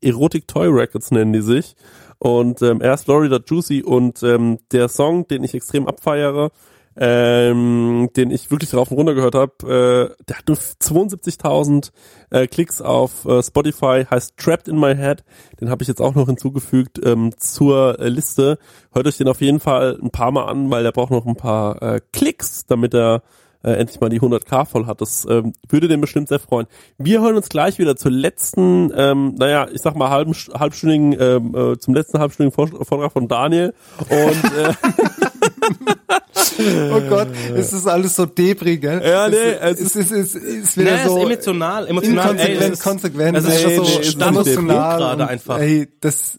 Erotic 0.00 0.48
Toy 0.48 0.68
Records 0.68 1.10
nennen 1.10 1.34
die 1.34 1.42
sich. 1.42 1.76
Und 2.18 2.62
ähm, 2.62 2.80
er 2.80 2.94
ist 2.94 3.04
Florida 3.04 3.40
Juicy 3.44 3.82
und 3.82 4.22
ähm, 4.22 4.58
der 4.70 4.88
Song, 4.88 5.28
den 5.28 5.44
ich 5.44 5.54
extrem 5.54 5.86
abfeiere, 5.86 6.50
ähm, 6.96 8.10
den 8.16 8.30
ich 8.30 8.50
wirklich 8.50 8.70
drauf 8.70 8.90
und 8.90 8.98
runter 8.98 9.14
gehört 9.14 9.34
habe, 9.34 10.12
äh, 10.18 10.24
der 10.24 10.38
hat 10.38 10.48
nur 10.48 10.56
72.000 10.56 11.90
äh, 12.30 12.46
Klicks 12.46 12.80
auf 12.80 13.24
äh, 13.24 13.42
Spotify, 13.42 14.04
heißt 14.10 14.36
Trapped 14.36 14.68
in 14.68 14.78
My 14.78 14.94
Head. 14.94 15.24
Den 15.60 15.70
habe 15.70 15.82
ich 15.82 15.88
jetzt 15.88 16.00
auch 16.00 16.14
noch 16.14 16.26
hinzugefügt 16.26 17.00
ähm, 17.04 17.32
zur 17.38 17.98
äh, 17.98 18.08
Liste. 18.08 18.58
Hört 18.92 19.06
euch 19.06 19.16
den 19.16 19.28
auf 19.28 19.40
jeden 19.40 19.60
Fall 19.60 19.98
ein 20.02 20.10
paar 20.10 20.32
Mal 20.32 20.44
an, 20.44 20.70
weil 20.70 20.82
der 20.82 20.92
braucht 20.92 21.10
noch 21.10 21.26
ein 21.26 21.36
paar 21.36 21.80
äh, 21.82 22.00
Klicks, 22.12 22.66
damit 22.66 22.94
er 22.94 23.22
äh, 23.64 23.72
endlich 23.72 24.00
mal 24.00 24.10
die 24.10 24.20
100k 24.20 24.66
voll 24.66 24.86
hat. 24.86 25.00
Das 25.00 25.24
ähm, 25.28 25.52
würde 25.68 25.88
den 25.88 26.00
bestimmt 26.00 26.28
sehr 26.28 26.40
freuen. 26.40 26.66
Wir 26.98 27.20
hören 27.20 27.36
uns 27.36 27.48
gleich 27.48 27.78
wieder 27.78 27.96
zur 27.96 28.10
letzten, 28.10 28.92
ähm, 28.96 29.34
naja, 29.36 29.68
ich 29.72 29.80
sag 29.80 29.96
mal 29.96 30.10
halben, 30.10 30.34
halbstündigen, 30.34 31.16
ähm, 31.18 31.54
äh, 31.54 31.78
zum 31.78 31.94
letzten 31.94 32.18
halbstündigen 32.18 32.54
Vortrag 32.54 33.12
von 33.12 33.28
Daniel. 33.28 33.74
Und 33.98 34.44
äh, 34.52 34.72
oh 36.92 37.00
Gott, 37.08 37.28
es 37.54 37.72
ist 37.72 37.86
alles 37.86 38.16
so 38.16 38.26
debris, 38.26 38.80
gell? 38.80 39.02
Ja, 39.04 39.28
nee, 39.28 39.36
es, 39.36 39.80
es, 39.80 39.96
ist, 39.96 39.96
es, 39.96 40.10
ist, 40.10 40.34
es 40.34 40.44
ist 40.44 40.78
wieder 40.78 40.96
nee, 40.96 41.06
so 41.06 41.16
ist 41.18 41.24
emotional, 41.24 41.86
emotional, 41.86 42.30
inkonsequent, 42.30 42.48
ey, 42.48 42.58
das 42.58 42.70
ist, 42.70 42.82
konsequent. 42.82 43.36
Das 43.36 43.44
ist 43.44 43.64
ey, 43.64 43.76
schon 43.76 44.44
so 44.44 44.60
nee, 44.60 44.66
gerade 44.66 45.28
einfach. 45.28 45.58
Ey, 45.58 45.88
das 46.00 46.38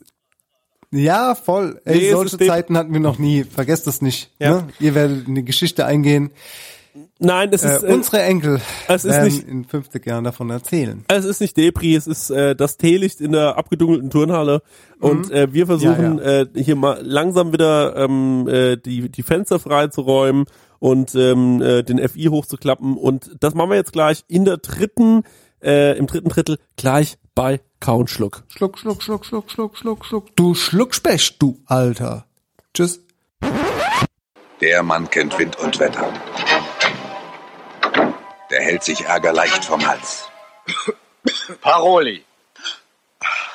ja, 0.93 1.33
voll. 1.33 1.81
Ey, 1.85 1.97
Nee, 1.97 2.11
solche 2.11 2.37
Zeiten 2.37 2.77
hatten 2.77 2.93
wir 2.93 2.99
noch 2.99 3.17
nie. 3.17 3.43
Vergesst 3.43 3.87
das 3.87 4.01
nicht. 4.01 4.31
Ja. 4.37 4.57
Ne? 4.57 4.67
Ihr 4.79 4.93
werdet 4.93 5.27
in 5.27 5.35
die 5.35 5.43
Geschichte 5.43 5.87
eingehen. 5.87 6.29
Nein, 7.19 7.49
es 7.51 7.63
Äh, 7.63 7.75
ist 7.77 7.83
äh, 7.83 7.93
unsere 7.93 8.21
Enkel 8.23 8.61
es 8.87 9.05
ist 9.05 9.11
werden 9.11 9.25
nicht- 9.25 9.47
in 9.47 9.65
50 9.65 10.05
Jahren 10.05 10.23
davon 10.23 10.49
erzählen. 10.49 11.03
Es 11.07 11.25
ist 11.25 11.41
nicht 11.41 11.57
Depri, 11.57 11.95
es 11.95 12.07
ist 12.07 12.29
äh, 12.29 12.55
das 12.55 12.77
Teelicht 12.77 13.21
in 13.21 13.31
der 13.31 13.57
abgedunkelten 13.57 14.09
Turnhalle 14.09 14.61
und 14.99 15.31
äh, 15.31 15.51
wir 15.53 15.65
versuchen 15.65 16.13
Mhm. 16.13 16.19
Ja, 16.19 16.41
Äh, 16.41 16.47
hier 16.55 16.75
mal 16.75 16.99
langsam 17.03 17.51
wieder 17.53 17.95
ähm, 17.97 18.47
äh, 18.47 18.77
die 18.77 19.09
die 19.09 19.23
Fenster 19.23 19.59
freizuräumen 19.59 20.45
und 20.79 21.15
ähm, 21.15 21.61
äh, 21.61 21.83
den 21.83 21.97
FI 22.07 22.25
hochzuklappen 22.25 22.97
und 22.97 23.31
das 23.39 23.53
machen 23.53 23.69
wir 23.71 23.77
jetzt 23.77 23.93
gleich 23.93 24.23
in 24.27 24.45
der 24.45 24.57
dritten 24.57 25.23
äh, 25.63 25.97
im 25.97 26.07
dritten 26.07 26.29
Drittel 26.29 26.57
gleich 26.77 27.17
bei 27.35 27.61
Kauen 27.79 28.07
Schluck. 28.07 28.43
Schluck, 28.49 28.77
schluck, 28.77 29.01
schluck, 29.01 29.25
schluck, 29.25 29.49
schluck, 29.49 29.77
schluck, 29.77 30.05
schluck. 30.05 30.35
Du 30.35 30.53
Schluckspecht, 30.53 31.41
du 31.41 31.59
Alter. 31.65 32.25
Tschüss. 32.73 33.01
Der 34.61 34.83
Mann 34.83 35.09
kennt 35.09 35.37
Wind 35.39 35.57
und 35.59 35.79
Wetter. 35.79 36.07
Der 38.53 38.61
hält 38.61 38.83
sich 38.83 39.03
Ärger 39.05 39.33
leicht 39.33 39.65
vom 39.65 39.83
Hals. 39.83 40.29
Paroli. 41.61 42.23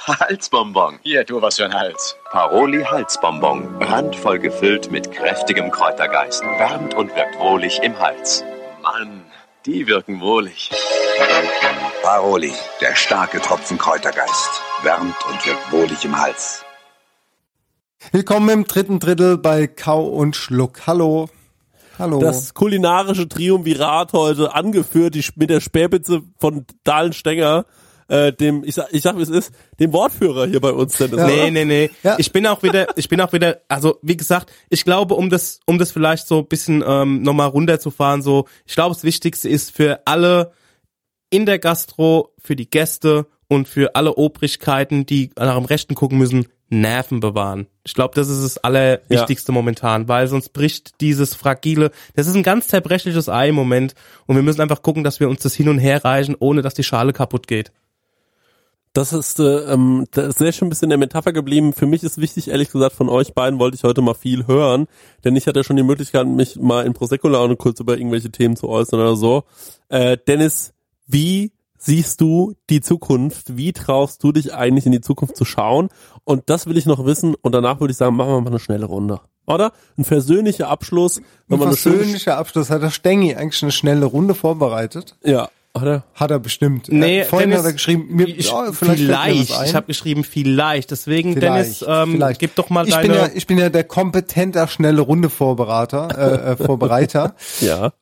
Halsbonbon. 0.09 0.99
Hier, 1.05 1.25
tu 1.25 1.41
was 1.41 1.55
für 1.55 1.67
ein 1.67 1.73
Hals. 1.73 2.17
Paroli 2.33 2.83
Halsbonbon. 2.83 3.81
Randvoll 3.81 4.41
gefüllt 4.41 4.91
mit 4.91 5.13
kräftigem 5.13 5.71
Kräutergeist. 5.71 6.43
Wärmt 6.43 6.95
und 6.95 7.15
wirkt 7.15 7.39
wohlig 7.39 7.79
im 7.85 7.97
Hals. 7.97 8.43
Mann, 8.83 9.25
die 9.67 9.87
wirken 9.87 10.21
wohlig. 10.21 10.73
Paroli, 12.03 12.53
der 12.81 12.97
starke 12.97 13.41
Tropfen 13.41 13.79
Kräutergeist. 13.79 14.51
Wärmt 14.83 15.25
und 15.27 15.47
wirkt 15.47 15.71
wohlig 15.71 16.05
im 16.05 16.19
Hals. 16.19 16.65
Willkommen 18.11 18.49
im 18.49 18.65
dritten 18.65 18.99
Drittel 18.99 19.39
bei 19.39 19.69
Kau 19.69 20.07
und 20.07 20.35
Schluck. 20.35 20.89
Hallo. 20.89 21.29
Hallo. 21.99 22.21
Das 22.21 22.55
kulinarische 22.55 23.29
Triumvirat 23.29 24.13
heute 24.13 24.55
angeführt 24.55 25.15
die, 25.15 25.25
mit 25.37 25.51
der 25.51 25.61
Spähpizze 25.61 26.23
von 26.39 26.65
Dahlen 26.85 27.13
Stenger, 27.13 27.67
äh, 28.09 28.33
dem 28.33 28.63
ich 28.65 28.77
sag, 28.77 28.89
ich 28.93 29.03
sag 29.03 29.19
wie 29.19 29.23
es 29.23 29.29
ist, 29.29 29.53
dem 29.81 29.93
Wortführer 29.93 30.47
hier 30.47 30.61
bei 30.61 30.73
uns. 30.73 30.97
Dennis, 30.97 31.17
Nee, 31.17 31.43
oder? 31.43 31.51
nee, 31.51 31.65
nee. 31.65 31.91
Ja. 32.03 32.17
Ich 32.19 32.33
bin 32.33 32.47
auch 32.47 32.63
wieder, 32.63 32.97
ich 32.97 33.09
bin 33.09 33.21
auch 33.21 33.33
wieder, 33.33 33.61
also 33.69 33.99
wie 34.03 34.17
gesagt, 34.17 34.53
ich 34.71 34.85
glaube, 34.85 35.15
um 35.15 35.29
das, 35.29 35.61
um 35.67 35.79
das 35.79 35.91
vielleicht 35.91 36.29
so 36.29 36.39
ein 36.39 36.47
bisschen 36.47 36.85
ähm, 36.87 37.23
nochmal 37.23 37.49
runterzufahren, 37.49 38.23
so, 38.23 38.47
ich 38.65 38.75
glaube, 38.75 38.95
das 38.95 39.05
Wichtigste 39.05 39.49
ist 39.49 39.73
für 39.73 40.01
alle 40.05 40.53
in 41.31 41.47
der 41.47 41.59
Gastro, 41.59 42.33
für 42.39 42.57
die 42.57 42.71
Gäste 42.71 43.27
und 43.49 43.67
für 43.69 43.97
alle 43.97 44.15
Obrigkeiten, 44.15 45.05
die 45.05 45.31
nach 45.37 45.57
dem 45.57 45.65
Rechten 45.65 45.95
gucken 45.95 46.19
müssen, 46.19 46.47
Nerven 46.71 47.21
bewahren. 47.21 47.67
Ich 47.85 47.95
glaube, 47.95 48.15
das 48.15 48.29
ist 48.29 48.43
das 48.43 48.59
Allerwichtigste 48.59 49.53
momentan, 49.53 50.09
weil 50.09 50.29
sonst 50.29 50.53
bricht 50.53 51.01
dieses 51.01 51.35
fragile, 51.35 51.91
das 52.15 52.27
ist 52.27 52.35
ein 52.35 52.43
ganz 52.43 52.69
zerbrechliches 52.69 53.29
Ei 53.29 53.49
im 53.49 53.55
Moment 53.55 53.95
und 54.27 54.37
wir 54.37 54.43
müssen 54.43 54.61
einfach 54.61 54.83
gucken, 54.83 55.05
dass 55.05 55.21
wir 55.21 55.29
uns 55.29 55.41
das 55.41 55.55
hin 55.55 55.69
und 55.69 55.79
her 55.79 56.05
reichen, 56.05 56.37
ohne 56.39 56.63
dass 56.63 56.75
die 56.75 56.85
Schale 56.85 57.13
kaputt 57.13 57.47
geht. 57.47 57.73
Das 58.93 59.13
ist, 59.13 59.39
äh, 59.39 59.73
ähm, 59.73 60.07
das 60.11 60.29
ist 60.29 60.39
sehr 60.39 60.53
schön 60.53 60.67
ein 60.67 60.71
bisschen 60.71 60.87
in 60.87 60.91
der 60.91 60.99
Metapher 60.99 61.33
geblieben. 61.33 61.73
Für 61.73 61.87
mich 61.87 62.03
ist 62.03 62.21
wichtig, 62.21 62.49
ehrlich 62.49 62.71
gesagt, 62.71 62.97
von 62.97 63.09
euch 63.09 63.35
beiden 63.35 63.59
wollte 63.59 63.77
ich 63.77 63.85
heute 63.85 64.03
mal 64.03 64.15
viel 64.15 64.47
hören, 64.47 64.87
denn 65.25 65.37
ich 65.37 65.47
hatte 65.47 65.63
schon 65.63 65.77
die 65.77 65.83
Möglichkeit, 65.83 66.27
mich 66.27 66.57
mal 66.57 66.85
in 66.85 66.95
Prosecco-Laune 66.95 67.57
kurz 67.57 67.81
über 67.81 67.97
irgendwelche 67.97 68.31
Themen 68.31 68.57
zu 68.57 68.69
äußern 68.69 68.99
oder 68.99 69.15
so. 69.15 69.45
Äh, 69.89 70.17
Dennis, 70.27 70.73
wie 71.07 71.53
siehst 71.79 72.21
du 72.21 72.55
die 72.69 72.81
Zukunft? 72.81 73.57
Wie 73.57 73.73
traust 73.73 74.23
du 74.23 74.33
dich 74.33 74.55
eigentlich 74.55 74.87
in 74.87 74.93
die 74.93 75.01
Zukunft 75.01 75.37
zu 75.37 75.45
schauen? 75.45 75.89
Und 76.25 76.51
das 76.51 76.67
will 76.67 76.77
ich 76.77 76.87
noch 76.87 77.05
wissen 77.07 77.35
und 77.41 77.53
danach 77.53 77.81
würde 77.81 77.93
ich 77.93 77.97
sagen, 77.97 78.17
machen 78.17 78.31
wir 78.31 78.41
mal 78.41 78.51
eine 78.51 78.59
schnelle 78.59 78.87
Runde. 78.87 79.21
Oder? 79.47 79.73
Ein 79.97 80.05
versöhnlicher 80.05 80.69
Abschluss. 80.69 81.23
wenn 81.47 81.61
Ein 81.61 81.69
persönlicher 81.69 82.37
Abschluss. 82.37 82.69
Hat 82.69 82.83
der 82.83 82.91
Stengi 82.91 83.35
eigentlich 83.35 83.63
eine 83.63 83.73
schnelle 83.73 84.05
Runde 84.05 84.35
vorbereitet? 84.35 85.17
Ja, 85.25 85.49
oder? 85.75 86.05
Hat 86.15 86.31
er 86.31 86.39
bestimmt. 86.39 86.89
Nee, 86.91 87.25
vorhin 87.25 87.51
Dennis, 87.51 87.65
hat 87.65 87.71
er 87.71 87.73
geschrieben, 87.75 88.07
mir, 88.11 88.27
ich, 88.29 88.51
ja, 88.51 88.73
vielleicht, 88.73 89.01
vielleicht. 89.01 89.63
Ich 89.65 89.75
habe 89.75 89.87
geschrieben 89.87 90.25
vielleicht. 90.25 90.91
Deswegen, 90.91 91.35
Vielleicht, 91.35 91.83
Dennis, 91.83 91.85
ähm, 91.87 92.13
vielleicht. 92.13 92.41
gib 92.41 92.55
doch 92.57 92.71
mal 92.71 92.87
ich 92.87 92.95
deine. 92.95 93.09
bin 93.09 93.17
ja, 93.17 93.29
ich 93.35 93.47
bin 93.47 93.59
ja 93.59 93.69
der 93.69 93.85
kompetenter 93.85 94.67
schnelle 94.69 95.01
Runde 95.01 95.31
Vorberater, 95.31 96.09
äh, 96.17 96.53
äh, 96.53 96.57
Vorbereiter. 96.57 97.35
Ja. 97.61 97.93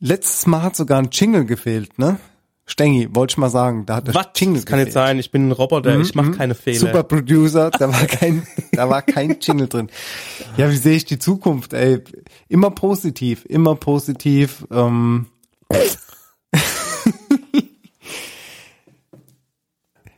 Letztes 0.00 0.46
Mal 0.46 0.62
hat 0.62 0.76
sogar 0.76 0.98
ein 0.98 1.08
Jingle 1.10 1.44
gefehlt, 1.44 1.98
ne? 1.98 2.18
Stengi, 2.66 3.08
wollte 3.14 3.32
ich 3.32 3.36
mal 3.38 3.50
sagen, 3.50 3.84
da 3.84 3.96
hat 3.96 4.06
der 4.08 4.14
Was? 4.14 4.28
Jingle 4.36 4.56
Das 4.56 4.64
kann 4.66 4.78
gefehlt. 4.78 4.86
nicht 4.86 4.94
sein. 4.94 5.18
Ich 5.18 5.30
bin 5.30 5.48
ein 5.48 5.52
Roboter. 5.52 5.98
Ich 6.00 6.14
mache 6.14 6.28
Mhm. 6.28 6.36
keine 6.38 6.54
Fehler. 6.54 6.78
Super 6.78 7.02
Producer, 7.02 7.70
da 7.70 7.92
war 7.92 8.06
kein, 8.06 8.46
da 8.72 8.88
war 8.88 9.02
kein 9.02 9.36
Jingle 9.40 9.68
drin. 9.68 9.90
Ja, 10.56 10.70
wie 10.70 10.76
sehe 10.76 10.96
ich 10.96 11.04
die 11.04 11.18
Zukunft, 11.18 11.74
ey? 11.74 12.00
Immer 12.48 12.70
positiv, 12.70 13.44
immer 13.48 13.74
positiv. 13.74 14.66
Ähm, 14.70 15.26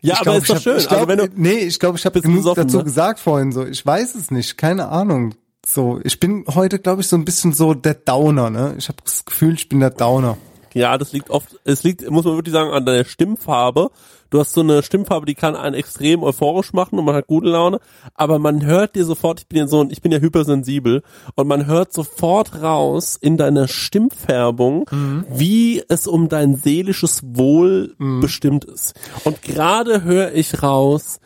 Ja, 0.02 0.14
Ich 0.14 0.20
aber 0.20 0.24
glaub, 0.24 0.36
ist 0.42 0.50
doch 0.50 0.54
hab- 0.56 0.62
schön. 0.62 0.76
Ich 0.78 0.86
glaub, 0.88 0.98
also 1.00 1.08
wenn 1.08 1.18
du, 1.18 1.28
nee, 1.34 1.58
ich 1.58 1.78
glaube, 1.80 1.98
ich 1.98 2.04
habe 2.04 2.20
genug 2.20 2.36
besoffen, 2.38 2.64
dazu 2.64 2.78
ne? 2.78 2.84
gesagt 2.84 3.18
vorhin 3.18 3.50
so. 3.50 3.64
Ich 3.66 3.84
weiß 3.84 4.14
es 4.14 4.30
nicht, 4.30 4.56
keine 4.56 4.88
Ahnung. 4.88 5.34
So, 5.66 5.98
ich 6.04 6.20
bin 6.20 6.44
heute, 6.54 6.78
glaube 6.78 7.00
ich, 7.00 7.08
so 7.08 7.16
ein 7.16 7.24
bisschen 7.24 7.52
so 7.52 7.74
der 7.74 7.94
Downer, 7.94 8.50
ne? 8.50 8.76
Ich 8.78 8.86
habe 8.88 8.98
das 9.04 9.24
Gefühl, 9.24 9.54
ich 9.54 9.68
bin 9.68 9.80
der 9.80 9.90
Downer. 9.90 10.36
Ja, 10.76 10.98
das 10.98 11.14
liegt 11.14 11.30
oft, 11.30 11.58
es 11.64 11.84
liegt, 11.84 12.10
muss 12.10 12.26
man 12.26 12.34
wirklich 12.34 12.52
sagen, 12.52 12.70
an 12.70 12.84
deiner 12.84 13.06
Stimmfarbe. 13.06 13.88
Du 14.28 14.38
hast 14.38 14.52
so 14.52 14.60
eine 14.60 14.82
Stimmfarbe, 14.82 15.24
die 15.24 15.34
kann 15.34 15.56
einen 15.56 15.74
extrem 15.74 16.22
euphorisch 16.22 16.74
machen 16.74 16.98
und 16.98 17.06
man 17.06 17.14
hat 17.14 17.28
gute 17.28 17.48
Laune, 17.48 17.80
aber 18.14 18.38
man 18.38 18.62
hört 18.62 18.94
dir 18.94 19.06
sofort, 19.06 19.40
ich 19.40 19.48
bin 19.48 19.56
ja 19.58 19.68
so, 19.68 19.88
ich 19.88 20.02
bin 20.02 20.12
ja 20.12 20.18
hypersensibel 20.18 21.02
und 21.34 21.48
man 21.48 21.64
hört 21.64 21.94
sofort 21.94 22.60
raus 22.60 23.16
in 23.18 23.38
deiner 23.38 23.68
Stimmfärbung, 23.68 24.84
wie 25.30 25.82
es 25.88 26.06
um 26.06 26.28
dein 26.28 26.56
seelisches 26.56 27.22
Wohl 27.24 27.94
bestimmt 28.20 28.66
ist. 28.66 28.92
Und 29.24 29.40
gerade 29.40 30.02
höre 30.04 30.34
ich 30.34 30.62
raus, 30.62 31.20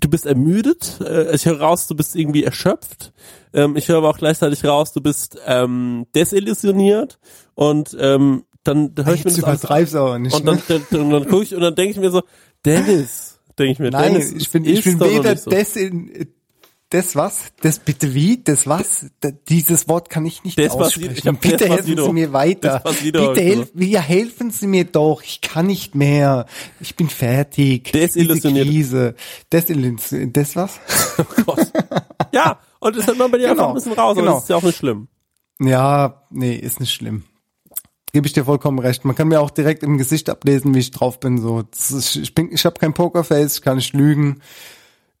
du 0.00 0.10
bist 0.10 0.26
ermüdet, 0.26 1.00
äh, 1.00 1.34
ich 1.34 1.46
höre 1.46 1.60
raus, 1.60 1.86
du 1.86 1.94
bist 1.94 2.14
irgendwie 2.14 2.44
erschöpft, 2.44 3.12
ähm, 3.52 3.76
ich 3.76 3.88
höre 3.88 3.98
aber 3.98 4.10
auch 4.10 4.18
gleichzeitig 4.18 4.64
raus, 4.64 4.92
du 4.92 5.00
bist 5.00 5.38
ähm, 5.46 6.06
desillusioniert. 6.14 7.18
Und 7.54 7.96
ähm, 7.98 8.44
dann 8.68 8.92
höre 8.96 9.14
ich 9.14 9.24
mir 9.24 9.30
das 9.30 9.38
übertreib's 9.38 9.94
aber 9.94 10.18
nicht, 10.18 10.34
und 10.34 10.46
dann, 10.46 10.56
ne? 10.56 10.62
dann, 10.68 10.86
dann, 10.90 11.10
dann 11.10 11.28
gucke 11.28 11.42
ich 11.44 11.54
und 11.54 11.60
dann 11.62 11.74
denke 11.74 11.92
ich 11.92 11.96
mir 11.98 12.10
so, 12.10 12.22
Dennis, 12.64 13.38
denke 13.58 13.72
ich 13.72 13.78
mir, 13.78 13.90
Nein, 13.90 14.12
Dennis, 14.14 14.32
ich 14.32 14.50
bin, 14.50 14.64
ich 14.64 14.84
bin 14.84 15.00
weder 15.00 15.36
so. 15.36 15.50
desin, 15.50 16.28
Das 16.90 17.14
was? 17.16 17.52
Das 17.60 17.80
bitte 17.80 18.14
wie? 18.14 18.42
Das 18.42 18.66
was? 18.66 19.06
Da, 19.20 19.30
dieses 19.30 19.88
Wort 19.88 20.08
kann 20.08 20.24
ich 20.24 20.42
nicht 20.44 20.58
aussprechen. 20.70 21.14
ich 21.18 21.26
hab 21.26 21.38
bitte 21.40 21.68
helfen. 21.68 21.96
Sie 21.98 22.12
mir 22.12 22.32
weiter. 22.32 22.82
Bitte 23.02 23.34
helf, 23.40 23.70
ja, 23.74 24.00
helfen 24.00 24.50
Sie 24.50 24.66
mir 24.66 24.84
doch. 24.84 25.22
Ich 25.22 25.42
kann 25.42 25.66
nicht 25.66 25.94
mehr. 25.94 26.46
Ich 26.80 26.96
bin 26.96 27.10
fertig. 27.10 27.92
Desillusioniert. 27.92 28.68
Diese 28.68 29.12
Krise. 29.12 29.14
Desillusioniert. 29.52 30.36
Das 30.36 30.56
was? 30.56 30.80
Ja, 32.32 32.58
und 32.80 32.96
das 32.96 33.06
hat 33.06 33.16
man 33.16 33.30
bei 33.30 33.38
dir 33.38 33.50
einfach 33.50 33.56
Genau, 33.64 33.68
ein 33.70 33.74
bisschen 33.74 33.92
raus, 33.92 34.12
aber 34.12 34.20
genau. 34.20 34.34
das 34.34 34.42
ist 34.44 34.48
ja 34.50 34.56
auch 34.56 34.62
nicht 34.62 34.78
schlimm. 34.78 35.08
Ja, 35.60 36.22
nee, 36.30 36.54
ist 36.54 36.78
nicht 36.80 36.92
schlimm. 36.92 37.24
Gebe 38.12 38.26
ich 38.26 38.32
dir 38.32 38.44
vollkommen 38.44 38.78
recht. 38.78 39.04
Man 39.04 39.14
kann 39.14 39.28
mir 39.28 39.40
auch 39.40 39.50
direkt 39.50 39.82
im 39.82 39.98
Gesicht 39.98 40.30
ablesen, 40.30 40.74
wie 40.74 40.78
ich 40.78 40.90
drauf 40.90 41.20
bin. 41.20 41.38
So, 41.38 41.64
ich 41.72 42.34
bin, 42.34 42.50
ich 42.52 42.64
habe 42.64 42.78
kein 42.78 42.94
Pokerface, 42.94 43.56
ich 43.56 43.62
kann 43.62 43.76
nicht 43.76 43.92
lügen. 43.92 44.40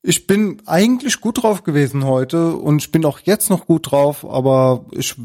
Ich 0.02 0.26
bin 0.26 0.62
eigentlich 0.64 1.20
gut 1.20 1.42
drauf 1.42 1.64
gewesen 1.64 2.04
heute 2.04 2.54
und 2.54 2.78
ich 2.82 2.92
bin 2.92 3.04
auch 3.04 3.18
jetzt 3.20 3.50
noch 3.50 3.66
gut 3.66 3.90
drauf, 3.90 4.24
aber 4.24 4.86
ich, 4.92 5.16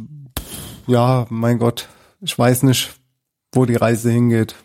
ja, 0.88 1.26
mein 1.30 1.60
Gott, 1.60 1.88
ich 2.22 2.38
weiß 2.38 2.64
nicht, 2.64 2.92
wo 3.54 3.66
die 3.66 3.76
Reise 3.76 4.12
hingeht. 4.12 4.56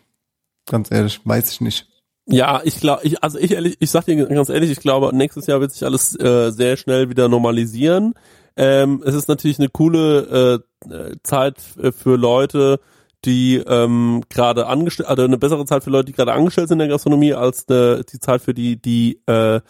Ganz 0.67 0.91
ehrlich, 0.91 1.21
weiß 1.25 1.53
ich 1.53 1.61
nicht. 1.61 1.87
Ja, 2.31 2.61
ich 2.63 2.81
glaube, 2.81 3.01
ich, 3.05 3.23
also 3.23 3.39
ich 3.39 3.53
ehrlich, 3.53 3.77
ich 3.81 3.91
sag 3.91 4.05
dir 4.05 4.27
ganz 4.27 4.51
ehrlich, 4.51 4.71
ich 4.71 4.81
glaube, 4.81 5.17
nächstes 5.17 5.47
Jahr 5.47 5.61
wird 5.61 5.73
sich 5.73 5.85
alles 5.85 6.15
äh, 6.21 6.51
sehr 6.51 6.77
schnell 6.77 7.09
wieder 7.09 7.29
normalisieren. 7.29 8.15
Ähm, 8.59 9.03
es 9.07 9.15
ist 9.15 9.29
natürlich 9.29 9.61
eine 9.61 9.69
coole 9.69 10.63
äh, 10.83 10.93
äh, 10.93 11.17
Zeit 11.23 11.57
äh, 11.81 11.93
für 11.93 12.17
Leute, 12.17 12.81
die 13.25 13.57
ähm, 13.57 14.25
gerade 14.29 14.67
angestellt, 14.67 15.09
also 15.09 15.23
eine 15.23 15.39
bessere 15.39 15.65
Zeit 15.65 15.85
für 15.85 15.91
Leute, 15.91 16.07
die 16.07 16.13
gerade 16.13 16.33
angestellt 16.33 16.67
sind 16.69 16.81
in 16.81 16.89
der 16.89 16.89
Gastronomie, 16.89 17.35
als 17.35 17.67
eine, 17.71 18.05
die 18.05 18.19
Zeit 18.19 18.43
für 18.43 18.55
die, 18.55 18.77
die 18.77 19.21
äh, 19.27 19.61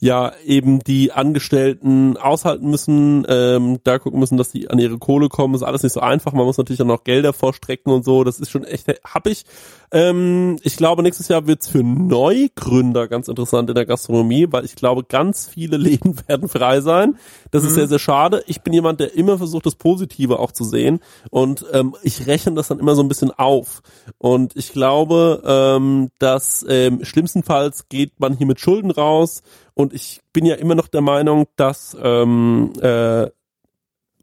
ja 0.00 0.32
eben 0.44 0.80
die 0.80 1.12
Angestellten 1.12 2.16
aushalten 2.16 2.68
müssen, 2.68 3.24
ähm, 3.28 3.78
da 3.84 3.98
gucken 3.98 4.20
müssen, 4.20 4.36
dass 4.36 4.50
die 4.50 4.68
an 4.68 4.78
ihre 4.78 4.98
Kohle 4.98 5.28
kommen. 5.28 5.54
Ist 5.54 5.62
alles 5.62 5.82
nicht 5.82 5.92
so 5.92 6.00
einfach. 6.00 6.32
Man 6.32 6.44
muss 6.44 6.58
natürlich 6.58 6.82
auch 6.82 6.86
noch 6.86 7.04
Gelder 7.04 7.32
vorstrecken 7.32 7.90
und 7.92 8.04
so. 8.04 8.22
Das 8.24 8.38
ist 8.40 8.50
schon 8.50 8.64
echt 8.64 8.88
happig. 9.04 9.44
Ähm, 9.92 10.58
ich 10.62 10.76
glaube, 10.76 11.02
nächstes 11.02 11.28
Jahr 11.28 11.46
wird's 11.46 11.68
für 11.68 11.82
Neugründer 11.82 13.08
ganz 13.08 13.28
interessant 13.28 13.68
in 13.70 13.74
der 13.74 13.86
Gastronomie, 13.86 14.46
weil 14.50 14.64
ich 14.64 14.74
glaube, 14.74 15.04
ganz 15.04 15.46
viele 15.48 15.76
Läden 15.84 16.16
werden 16.26 16.48
frei 16.48 16.80
sein. 16.80 17.16
Das 17.50 17.62
ist 17.62 17.70
Mhm. 17.70 17.74
sehr, 17.74 17.88
sehr 17.88 17.98
schade. 17.98 18.42
Ich 18.46 18.62
bin 18.62 18.72
jemand, 18.72 19.00
der 19.00 19.14
immer 19.14 19.38
versucht, 19.38 19.66
das 19.66 19.74
Positive 19.76 20.38
auch 20.38 20.52
zu 20.52 20.64
sehen. 20.64 21.00
Und 21.30 21.64
ähm, 21.72 21.94
ich 22.02 22.26
rechne 22.26 22.52
das 22.54 22.68
dann 22.68 22.78
immer 22.78 22.94
so 22.94 23.02
ein 23.02 23.08
bisschen 23.08 23.30
auf. 23.30 23.82
Und 24.18 24.56
ich 24.56 24.72
glaube, 24.72 25.42
ähm, 25.46 26.10
dass 26.18 26.64
ähm, 26.68 27.04
schlimmstenfalls 27.04 27.88
geht 27.88 28.18
man 28.20 28.36
hier 28.36 28.46
mit 28.46 28.60
Schulden 28.60 28.90
raus. 28.90 29.42
Und 29.74 29.92
ich 29.92 30.20
bin 30.32 30.46
ja 30.46 30.54
immer 30.54 30.74
noch 30.74 30.88
der 30.88 31.00
Meinung, 31.00 31.46
dass 31.56 31.96
ähm, 32.00 32.72
äh, 32.80 33.28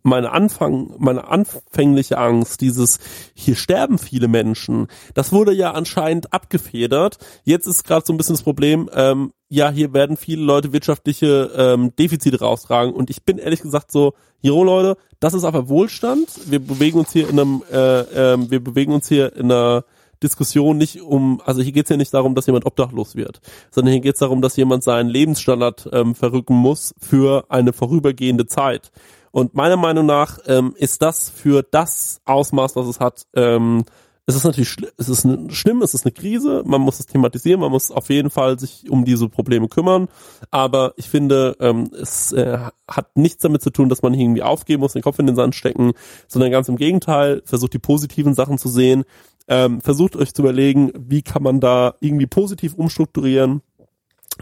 meine 0.04 0.32
Anfang, 0.32 0.94
meine 0.98 1.28
anfängliche 1.28 2.18
Angst, 2.18 2.62
dieses 2.62 3.00
hier 3.34 3.56
sterben 3.56 3.98
viele 3.98 4.28
Menschen, 4.28 4.88
das 5.14 5.32
wurde 5.32 5.54
ja 5.54 5.72
anscheinend 5.72 6.34
abgefedert. 6.34 7.18
Jetzt 7.44 7.68
ist 7.68 7.84
gerade 7.84 8.06
so 8.06 8.14
ein 8.14 8.18
bisschen 8.18 8.36
das 8.36 8.44
Problem, 8.44 8.90
ähm, 8.94 9.34
ja, 9.50 9.70
hier 9.70 9.94
werden 9.94 10.18
viele 10.18 10.44
Leute 10.44 10.74
wirtschaftliche 10.74 11.52
ähm, 11.56 11.94
Defizite 11.98 12.40
raustragen 12.40 12.94
und 12.94 13.10
ich 13.10 13.24
bin 13.24 13.38
ehrlich 13.38 13.62
gesagt 13.62 13.92
so, 13.92 14.14
jo 14.40 14.64
Leute, 14.64 14.98
das 15.20 15.34
ist 15.34 15.44
aber 15.44 15.70
Wohlstand. 15.70 16.30
Wir 16.50 16.60
bewegen 16.60 17.00
uns 17.00 17.12
hier 17.12 17.30
in 17.30 17.40
einem, 17.40 17.64
äh, 17.72 18.00
ähm, 18.34 18.50
wir 18.50 18.64
bewegen 18.64 18.94
uns 18.94 19.08
hier 19.08 19.36
in 19.36 19.52
einer 19.52 19.84
Diskussion 20.24 20.78
nicht 20.78 21.02
um, 21.02 21.42
also 21.46 21.62
hier 21.62 21.72
geht's 21.72 21.90
ja 21.90 21.98
nicht 21.98 22.14
darum, 22.14 22.36
dass 22.36 22.46
jemand 22.46 22.66
obdachlos 22.66 23.16
wird, 23.16 23.42
sondern 23.72 23.94
hier 23.94 24.02
geht's 24.02 24.20
darum, 24.20 24.42
dass 24.42 24.56
jemand 24.56 24.84
seinen 24.84 25.10
Lebensstandard 25.10 25.90
ähm, 25.92 26.16
verrücken 26.16 26.56
muss 26.56 26.94
für 27.00 27.46
eine 27.50 27.74
vorübergehende 27.74 28.46
Zeit. 28.46 28.92
Und 29.32 29.56
meiner 29.56 29.78
Meinung 29.78 30.06
nach 30.06 30.40
ähm, 30.46 30.74
ist 30.78 31.02
das 31.02 31.30
für 31.30 31.64
das 31.64 32.22
Ausmaß, 32.26 32.76
was 32.76 32.88
es 32.88 33.00
hat, 33.00 33.26
ähm, 33.34 33.86
es 34.32 34.38
ist 34.38 34.44
natürlich 34.46 34.76
es 34.98 35.10
ist 35.10 35.28
schlimm, 35.50 35.82
es 35.82 35.94
ist 35.94 36.06
eine 36.06 36.14
Krise, 36.14 36.64
man 36.66 36.82
muss 36.82 37.00
es 37.00 37.06
thematisieren, 37.06 37.60
man 37.60 37.72
muss 37.72 37.92
auf 37.92 38.10
jeden 38.10 38.30
Fall 38.30 38.58
sich 38.58 38.90
um 38.90 39.06
diese 39.06 39.30
Probleme 39.30 39.68
kümmern, 39.68 40.08
aber 40.50 40.94
ich 40.96 41.10
finde, 41.10 41.56
ähm, 41.60 41.90
es 42.00 42.32
äh, 42.32 42.58
hat 42.88 43.16
nichts 43.18 43.44
damit 43.44 43.62
zu 43.62 43.70
tun, 43.70 43.90
dass 43.90 44.02
man 44.02 44.14
irgendwie 44.14 44.44
aufgeben 44.44 44.82
muss, 44.82 44.94
den 44.94 45.02
Kopf 45.02 45.20
in 45.20 45.28
den 45.28 45.36
Sand 45.36 45.56
stecken, 45.56 45.92
sondern 46.28 46.52
ganz 46.52 46.70
im 46.70 46.78
Gegenteil, 46.78 47.42
versucht 47.46 47.74
die 47.74 47.80
positiven 47.80 48.34
Sachen 48.34 48.58
zu 48.58 48.70
sehen, 48.70 49.04
ähm, 49.48 49.82
versucht 49.82 50.16
euch 50.16 50.34
zu 50.34 50.44
überlegen, 50.44 50.92
wie 50.96 51.22
kann 51.22 51.44
man 51.44 51.60
da 51.60 51.96
irgendwie 52.00 52.28
positiv 52.28 52.76
umstrukturieren, 52.76 53.62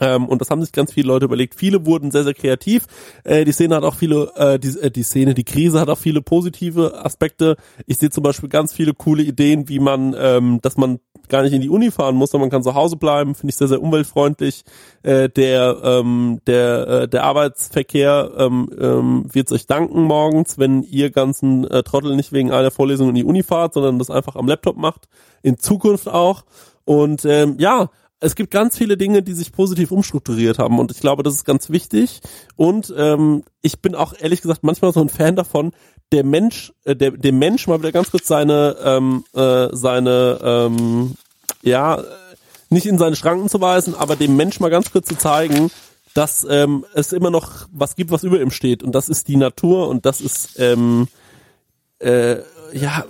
ähm, 0.02 0.28
und 0.28 0.42
das 0.42 0.50
haben 0.50 0.62
sich 0.62 0.72
ganz 0.72 0.94
viele 0.94 1.08
Leute 1.08 1.26
überlegt. 1.26 1.56
Viele 1.56 1.86
wurden 1.86 2.12
sehr, 2.12 2.24
sehr 2.24 2.34
kreativ. 2.34 2.86
Äh, 3.24 3.46
die 3.46 3.52
Szene 3.52 3.76
hat 3.76 3.84
auch 3.84 3.96
viele, 3.96 4.32
äh, 4.36 4.60
die, 4.60 4.80
äh, 4.80 4.92
die 4.92 5.04
Szene, 5.04 5.34
die 5.34 5.44
Krise 5.44 5.80
hat 5.80 5.90
auch 5.90 5.98
viele 5.98 6.22
positive 6.22 7.04
Aspekte. 7.04 7.58
Ich 7.86 7.98
sehe 7.98 8.10
zum 8.10 8.24
Beispiel 8.24 8.50
ganz 8.50 8.74
viele 8.74 8.94
coole 8.94 9.24
Ideen, 9.24 9.70
wie 9.70 9.80
man, 9.80 10.16
ähm, 10.18 10.60
dass 10.62 10.78
man 10.78 11.00
gar 11.30 11.44
nicht 11.44 11.54
in 11.54 11.62
die 11.62 11.70
Uni 11.70 11.92
fahren 11.92 12.16
muss, 12.16 12.32
sondern 12.32 12.50
man 12.50 12.52
kann 12.52 12.64
zu 12.64 12.74
Hause 12.74 12.98
bleiben. 12.98 13.36
Finde 13.36 13.52
ich 13.52 13.56
sehr, 13.56 13.68
sehr 13.68 13.82
umweltfreundlich. 13.82 14.64
Äh, 15.04 15.30
der, 15.30 15.78
ähm, 15.84 16.40
der, 16.48 16.88
äh, 16.88 17.08
der 17.08 17.24
Arbeitsverkehr 17.24 18.32
ähm, 18.38 18.70
ähm, 18.80 19.26
wird 19.32 19.52
euch 19.52 19.68
danken 19.68 20.04
morgens, 20.04 20.58
wenn 20.58 20.84
ihr 20.84 21.12
ganzen 21.12 21.66
äh, 21.66 21.84
Trottel 21.84 22.16
nicht 22.16 22.34
wegen 22.34 22.52
einer 22.52 22.72
Vorlesung 22.72 23.10
in 23.10 23.16
die 23.16 23.24
Uni 23.24 23.44
fahrt, 23.44 23.74
sondern 23.74 24.00
das 24.00 24.10
einfach 24.10 24.36
am 24.36 24.48
Laptop 24.48 24.78
macht. 24.78 25.08
In 25.42 25.58
Zukunft 25.58 26.08
auch. 26.08 26.44
Und 26.84 27.24
ähm, 27.26 27.58
ja, 27.60 27.90
es 28.20 28.36
gibt 28.36 28.52
ganz 28.52 28.78
viele 28.78 28.98
Dinge, 28.98 29.24
die 29.24 29.34
sich 29.34 29.52
positiv 29.52 29.92
umstrukturiert 29.92 30.60
haben 30.60 30.80
und 30.80 30.92
ich 30.92 31.00
glaube, 31.00 31.24
das 31.24 31.36
ist 31.36 31.46
ganz 31.46 31.70
wichtig. 31.70 32.22
Und 32.56 32.94
ähm, 32.98 33.44
ich 33.62 33.80
bin 33.80 33.96
auch 33.96 34.14
ehrlich 34.18 34.42
gesagt 34.42 34.64
manchmal 34.64 34.92
so 34.92 35.02
ein 35.02 35.10
Fan 35.10 35.36
davon, 35.36 35.72
der 36.12 36.24
Mensch, 36.24 36.74
äh, 36.84 36.96
der, 36.96 37.12
dem 37.12 37.40
Mensch 37.40 37.68
mal 37.68 37.80
wieder 37.80 37.92
ganz 37.92 38.12
kurz 38.12 38.28
seine, 38.28 38.76
ähm, 38.84 39.24
äh, 39.34 39.70
seine, 39.72 40.40
ähm, 40.44 41.16
ja, 41.62 42.04
nicht 42.70 42.86
in 42.86 42.98
seine 42.98 43.16
Schranken 43.16 43.50
zu 43.50 43.62
weisen, 43.62 43.96
aber 43.96 44.16
dem 44.16 44.36
Mensch 44.36 44.60
mal 44.60 44.70
ganz 44.70 44.92
kurz 44.92 45.08
zu 45.08 45.18
zeigen, 45.18 45.72
dass 46.14 46.46
ähm, 46.50 46.86
es 46.94 47.14
immer 47.14 47.30
noch 47.30 47.68
was 47.72 47.96
gibt, 47.96 48.12
was 48.12 48.24
über 48.24 48.42
ihm 48.42 48.52
steht. 48.52 48.84
Und 48.84 48.94
das 48.94 49.10
ist 49.10 49.28
die 49.28 49.38
Natur 49.38 49.88
und 49.88 50.06
das 50.06 50.22
ist, 50.22 50.60
ähm, 50.60 51.08
äh, 52.00 52.38
ja, 52.74 53.06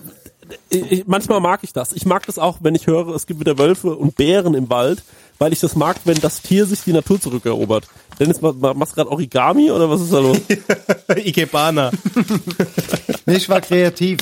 ich, 0.70 1.06
manchmal 1.08 1.40
mag 1.40 1.60
ich 1.64 1.74
das. 1.74 1.92
Ich 1.94 2.06
mag 2.06 2.26
das 2.26 2.38
auch, 2.40 2.58
wenn 2.62 2.76
ich 2.76 2.88
höre, 2.88 3.10
es 3.16 3.26
gibt 3.28 3.40
wieder 3.40 3.58
Wölfe 3.58 3.96
und 3.96 4.16
Bären 4.16 4.54
im 4.54 4.70
Wald, 4.70 5.04
weil 5.38 5.54
ich 5.54 5.60
das 5.60 5.76
mag, 5.76 5.98
wenn 6.06 6.20
das 6.20 6.42
Tier 6.42 6.66
sich 6.66 6.82
die 6.84 6.94
Natur 6.94 7.20
zurückerobert. 7.20 7.88
Dennis, 8.20 8.42
ma- 8.42 8.54
ma- 8.54 8.74
machst 8.74 8.94
du 8.94 8.96
gerade 8.98 9.12
Origami 9.12 9.72
oder 9.72 9.90
was 9.90 10.02
ist 10.02 10.12
da 10.14 10.20
los? 10.20 10.38
Ikebana. 11.16 11.92
Ich 13.26 13.48
war 13.50 13.62
kreativ. 13.62 14.20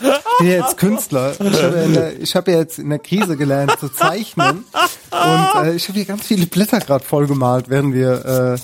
Ich 0.00 0.38
bin 0.38 0.46
ja 0.48 0.58
jetzt 0.64 0.76
Künstler. 0.78 1.32
Ich 1.32 1.40
habe 1.62 1.88
der- 1.92 2.20
ich 2.20 2.34
habe 2.36 2.52
ja 2.52 2.58
jetzt 2.58 2.78
in 2.78 2.88
der 2.88 2.98
Krise 3.00 3.36
gelernt 3.36 3.76
zu 3.80 3.88
zeichnen. 3.88 4.64
Und 5.10 5.64
äh, 5.66 5.74
ich 5.74 5.86
habe 5.88 5.98
hier 5.98 6.04
ganz 6.06 6.24
viele 6.26 6.46
Blätter 6.46 6.78
gerade 6.80 7.04
vollgemalt, 7.04 7.68
während 7.68 7.94
wir 7.94 8.24
äh, 8.56 8.58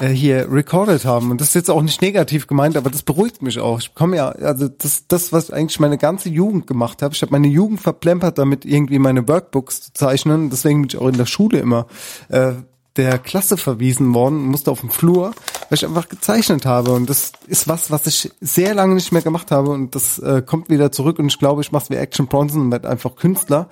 äh, 0.00 0.08
hier 0.08 0.50
recorded 0.50 1.04
haben. 1.04 1.30
Und 1.30 1.40
das 1.40 1.48
ist 1.48 1.54
jetzt 1.54 1.70
auch 1.70 1.82
nicht 1.82 2.00
negativ 2.00 2.46
gemeint, 2.46 2.76
aber 2.76 2.90
das 2.90 3.02
beruhigt 3.02 3.42
mich 3.42 3.58
auch. 3.58 3.78
Ich 3.80 3.94
komme 3.94 4.16
ja, 4.16 4.30
also 4.30 4.68
das, 4.68 5.06
das, 5.06 5.32
was 5.32 5.50
eigentlich 5.50 5.80
meine 5.80 5.98
ganze 5.98 6.28
Jugend 6.28 6.66
gemacht 6.66 7.02
habe. 7.02 7.14
Ich 7.14 7.22
habe 7.22 7.32
meine 7.32 7.48
Jugend 7.48 7.80
verplempert, 7.80 8.38
damit 8.38 8.64
irgendwie 8.64 8.98
meine 8.98 9.26
Workbooks 9.28 9.82
zu 9.82 9.92
zeichnen. 9.92 10.50
Deswegen 10.50 10.82
bin 10.82 10.88
ich 10.90 10.98
auch 10.98 11.08
in 11.08 11.16
der 11.16 11.26
Schule 11.26 11.58
immer 11.58 11.86
äh, 12.28 12.52
der 12.96 13.18
Klasse 13.18 13.56
verwiesen 13.56 14.12
worden, 14.12 14.44
musste 14.44 14.70
auf 14.70 14.80
dem 14.80 14.90
Flur, 14.90 15.32
weil 15.68 15.78
ich 15.78 15.86
einfach 15.86 16.08
gezeichnet 16.08 16.66
habe. 16.66 16.92
Und 16.92 17.08
das 17.08 17.32
ist 17.46 17.66
was, 17.66 17.90
was 17.90 18.06
ich 18.06 18.30
sehr 18.40 18.74
lange 18.74 18.94
nicht 18.94 19.12
mehr 19.12 19.22
gemacht 19.22 19.50
habe. 19.50 19.70
Und 19.70 19.94
das 19.94 20.18
äh, 20.18 20.42
kommt 20.44 20.68
wieder 20.68 20.92
zurück. 20.92 21.18
Und 21.18 21.26
ich 21.26 21.38
glaube, 21.38 21.62
ich 21.62 21.72
mache 21.72 21.84
es 21.84 21.90
wie 21.90 21.96
Action 21.96 22.26
Bronson 22.26 22.62
und 22.62 22.70
werde 22.70 22.90
einfach 22.90 23.16
Künstler 23.16 23.68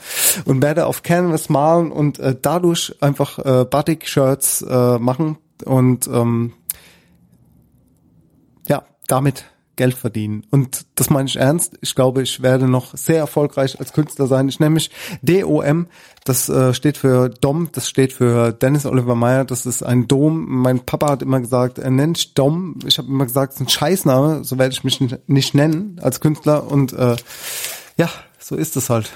und 0.47 0.62
werde 0.62 0.86
auf 0.86 1.02
Canvas 1.02 1.48
malen 1.48 1.92
und 1.92 2.18
äh, 2.18 2.34
dadurch 2.40 2.94
einfach 3.01 3.38
äh, 3.38 3.64
Batik-Shirts 3.64 4.62
äh, 4.62 4.98
machen 4.98 5.36
und 5.62 6.07
ähm, 6.09 6.53
ja, 8.69 8.85
damit 9.07 9.45
Geld 9.77 9.95
verdienen. 9.95 10.45
Und 10.51 10.85
das 10.97 11.09
meine 11.09 11.27
ich 11.27 11.37
ernst. 11.37 11.78
Ich 11.81 11.95
glaube, 11.95 12.23
ich 12.23 12.43
werde 12.43 12.69
noch 12.69 12.95
sehr 12.95 13.16
erfolgreich 13.16 13.81
als 13.81 13.95
Künstler 13.95 14.27
sein. 14.27 14.47
Ich 14.49 14.61
nenne 14.61 14.74
mich 14.74 14.91
DOM. 15.23 15.87
Das 16.24 16.51
äh, 16.51 16.74
steht 16.74 16.99
für 16.99 17.31
Dom. 17.31 17.70
Das 17.73 17.89
steht 17.89 18.12
für 18.12 18.53
Dennis 18.53 18.85
Oliver 18.85 19.15
Meyer. 19.15 19.47
Das 19.47 19.65
ist 19.65 19.82
ein 19.82 20.07
Dom. 20.07 20.45
Mein 20.49 20.81
Papa 20.81 21.09
hat 21.09 21.23
immer 21.23 21.41
gesagt, 21.41 21.78
er 21.78 21.91
nennt 21.91 22.19
sich 22.19 22.35
Dom. 22.35 22.78
Ich 22.87 22.99
habe 22.99 23.09
immer 23.09 23.24
gesagt, 23.24 23.55
es 23.55 23.61
ist 23.61 23.66
ein 23.66 23.70
Scheißname. 23.70 24.45
So 24.45 24.59
werde 24.59 24.74
ich 24.74 24.85
mich 24.85 25.01
nicht 25.27 25.55
nennen 25.55 25.99
als 26.03 26.20
Künstler. 26.20 26.70
Und 26.70 26.93
äh, 26.93 27.16
ja, 27.97 28.11
so 28.39 28.57
ist 28.57 28.77
es 28.77 28.91
halt. 28.91 29.11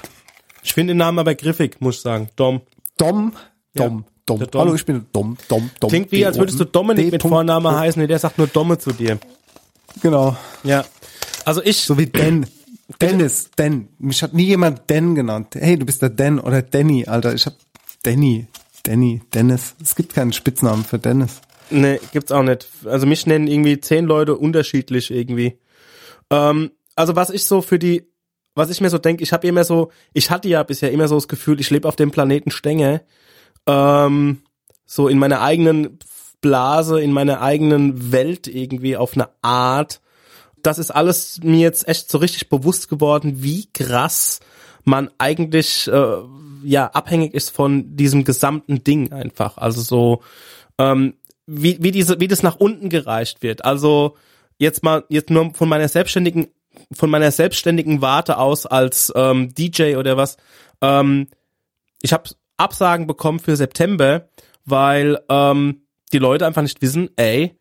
Ich 0.63 0.73
finde 0.73 0.93
den 0.93 0.97
Namen 0.97 1.19
aber 1.19 1.35
griffig, 1.35 1.79
muss 1.79 1.97
ich 1.97 2.01
sagen. 2.01 2.29
Dom. 2.35 2.61
Dom, 2.97 3.33
Dom, 3.75 4.05
Ja, 4.07 4.14
Dom. 4.25 4.39
Dom. 4.39 4.61
Hallo, 4.61 4.73
ich 4.73 4.85
bin 4.85 5.05
Dom, 5.13 5.37
Dom, 5.47 5.69
Dom. 5.79 5.89
Klingt 5.89 6.11
wie, 6.11 6.25
als 6.25 6.37
würdest 6.37 6.59
du 6.59 6.65
Dominik 6.65 7.11
mit. 7.11 7.21
Vorname 7.21 7.77
heißen. 7.77 8.01
Nee, 8.01 8.07
der 8.07 8.19
sagt 8.19 8.37
nur 8.37 8.47
Domme 8.47 8.77
zu 8.77 8.91
dir. 8.91 9.19
Genau. 10.01 10.35
Ja. 10.63 10.83
Also 11.45 11.61
ich. 11.63 11.77
So 11.77 11.97
wie 11.97 12.07
Den. 12.07 12.47
Dennis, 13.01 13.49
Den. 13.57 13.87
Mich 13.97 14.21
hat 14.21 14.33
nie 14.33 14.45
jemand 14.45 14.89
Den 14.89 15.15
genannt. 15.15 15.55
Hey, 15.55 15.77
du 15.77 15.85
bist 15.85 16.01
der 16.01 16.09
Den 16.09 16.39
oder 16.39 16.61
Danny, 16.61 17.05
Alter. 17.05 17.33
Ich 17.33 17.45
hab 17.45 17.55
Danny, 18.03 18.47
Danny, 18.83 19.21
Dennis. 19.33 19.75
Es 19.81 19.95
gibt 19.95 20.13
keinen 20.13 20.33
Spitznamen 20.33 20.83
für 20.83 20.99
Dennis. 20.99 21.41
Nee, 21.69 21.99
gibt's 22.13 22.31
auch 22.31 22.43
nicht. 22.43 22.67
Also 22.85 23.07
mich 23.07 23.25
nennen 23.25 23.47
irgendwie 23.47 23.79
zehn 23.79 24.05
Leute 24.05 24.35
unterschiedlich 24.35 25.09
irgendwie. 25.09 25.57
Ähm, 26.29 26.71
also 26.95 27.15
was 27.15 27.31
ich 27.31 27.45
so 27.45 27.61
für 27.61 27.79
die, 27.79 28.07
was 28.53 28.69
ich 28.69 28.81
mir 28.81 28.89
so 28.89 28.99
denke, 28.99 29.23
ich 29.23 29.33
habe 29.33 29.47
immer 29.47 29.63
so, 29.63 29.91
ich 30.13 30.29
hatte 30.29 30.47
ja 30.47 30.61
bisher 30.63 30.91
immer 30.91 31.07
so 31.07 31.15
das 31.15 31.27
Gefühl, 31.27 31.59
ich 31.59 31.71
lebe 31.71 31.87
auf 31.87 31.95
dem 31.95 32.11
Planeten 32.11 32.51
Stenge, 32.51 33.01
ähm, 33.67 34.41
so 34.85 35.07
in 35.07 35.17
meiner 35.17 35.41
eigenen 35.41 35.99
Blase, 36.41 37.01
in 37.01 37.11
meiner 37.11 37.41
eigenen 37.41 38.11
Welt 38.11 38.47
irgendwie 38.47 38.97
auf 38.97 39.15
eine 39.15 39.29
Art. 39.41 40.01
Das 40.61 40.77
ist 40.77 40.91
alles 40.91 41.39
mir 41.43 41.59
jetzt 41.59 41.87
echt 41.87 42.09
so 42.09 42.17
richtig 42.17 42.49
bewusst 42.49 42.89
geworden, 42.89 43.43
wie 43.43 43.67
krass 43.73 44.39
man 44.83 45.09
eigentlich 45.17 45.87
äh, 45.87 46.17
ja 46.63 46.87
abhängig 46.87 47.33
ist 47.33 47.49
von 47.49 47.95
diesem 47.95 48.23
gesamten 48.23 48.83
Ding 48.83 49.11
einfach. 49.11 49.57
Also 49.57 49.81
so 49.81 50.21
ähm, 50.77 51.15
wie, 51.47 51.77
wie 51.81 51.91
diese 51.91 52.19
wie 52.19 52.27
das 52.27 52.43
nach 52.43 52.57
unten 52.57 52.89
gereicht 52.89 53.41
wird. 53.43 53.65
Also 53.65 54.15
jetzt 54.57 54.83
mal 54.83 55.03
jetzt 55.09 55.29
nur 55.29 55.53
von 55.53 55.69
meiner 55.69 55.87
selbstständigen 55.87 56.47
von 56.91 57.09
meiner 57.09 57.31
selbstständigen 57.31 58.01
Warte 58.01 58.37
aus 58.37 58.65
als 58.65 59.11
ähm, 59.15 59.53
DJ 59.53 59.95
oder 59.95 60.17
was. 60.17 60.37
Ähm, 60.81 61.27
ich 62.01 62.13
habe 62.13 62.29
Absagen 62.57 63.07
bekommen 63.07 63.39
für 63.39 63.55
September, 63.55 64.29
weil 64.65 65.19
ähm, 65.29 65.81
die 66.13 66.19
Leute 66.19 66.45
einfach 66.45 66.61
nicht 66.61 66.81
wissen, 66.81 67.09
ey, 67.15 67.57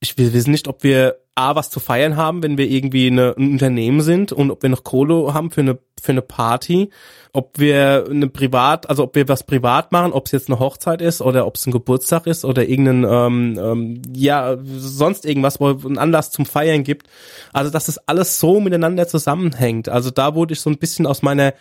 ich 0.00 0.18
wir 0.18 0.32
wissen 0.32 0.50
nicht, 0.50 0.68
ob 0.68 0.82
wir 0.82 1.18
A, 1.34 1.56
was 1.56 1.70
zu 1.70 1.80
feiern 1.80 2.16
haben, 2.16 2.42
wenn 2.42 2.58
wir 2.58 2.68
irgendwie 2.68 3.06
eine, 3.06 3.34
ein 3.38 3.52
Unternehmen 3.52 4.02
sind 4.02 4.32
und 4.32 4.50
ob 4.50 4.62
wir 4.62 4.68
noch 4.68 4.84
Kohle 4.84 5.32
haben 5.32 5.50
für 5.50 5.62
eine, 5.62 5.78
für 5.98 6.12
eine 6.12 6.20
Party, 6.20 6.90
ob 7.32 7.58
wir 7.58 8.04
eine 8.10 8.28
Privat, 8.28 8.90
also 8.90 9.04
ob 9.04 9.14
wir 9.14 9.28
was 9.28 9.44
privat 9.44 9.92
machen, 9.92 10.12
ob 10.12 10.26
es 10.26 10.32
jetzt 10.32 10.50
eine 10.50 10.58
Hochzeit 10.58 11.00
ist 11.00 11.22
oder 11.22 11.46
ob 11.46 11.56
es 11.56 11.66
ein 11.66 11.72
Geburtstag 11.72 12.26
ist 12.26 12.44
oder 12.44 12.68
irgendein, 12.68 13.04
ähm, 13.08 13.58
ähm, 13.58 14.02
ja, 14.14 14.58
sonst 14.62 15.24
irgendwas, 15.24 15.58
wo 15.58 15.68
einen 15.68 15.96
Anlass 15.96 16.30
zum 16.30 16.44
Feiern 16.44 16.84
gibt. 16.84 17.06
Also, 17.54 17.70
dass 17.70 17.86
das 17.86 17.96
alles 18.06 18.38
so 18.38 18.60
miteinander 18.60 19.08
zusammenhängt. 19.08 19.88
Also 19.88 20.10
da 20.10 20.34
wurde 20.34 20.52
ich 20.52 20.60
so 20.60 20.68
ein 20.68 20.76
bisschen 20.76 21.06
aus 21.06 21.22
meiner, 21.22 21.54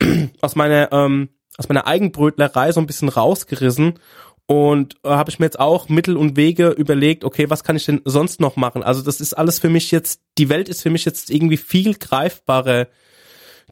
aus 0.40 0.56
meiner, 0.56 0.90
ähm, 0.90 1.28
aus 1.58 1.68
meiner 1.68 1.86
Eigenbrötlerei 1.86 2.72
so 2.72 2.80
ein 2.80 2.86
bisschen 2.86 3.08
rausgerissen 3.08 3.98
und 4.46 4.96
äh, 5.04 5.08
habe 5.08 5.30
ich 5.30 5.38
mir 5.38 5.46
jetzt 5.46 5.60
auch 5.60 5.88
Mittel 5.88 6.16
und 6.16 6.36
Wege 6.36 6.68
überlegt, 6.68 7.24
okay, 7.24 7.48
was 7.48 7.64
kann 7.64 7.76
ich 7.76 7.86
denn 7.86 8.02
sonst 8.04 8.40
noch 8.40 8.56
machen? 8.56 8.82
Also 8.82 9.02
das 9.02 9.20
ist 9.20 9.34
alles 9.34 9.58
für 9.58 9.70
mich 9.70 9.90
jetzt, 9.90 10.20
die 10.38 10.48
Welt 10.48 10.68
ist 10.68 10.82
für 10.82 10.90
mich 10.90 11.04
jetzt 11.04 11.30
irgendwie 11.30 11.56
viel 11.56 11.94
greifbarer 11.94 12.88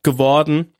geworden. 0.02 0.72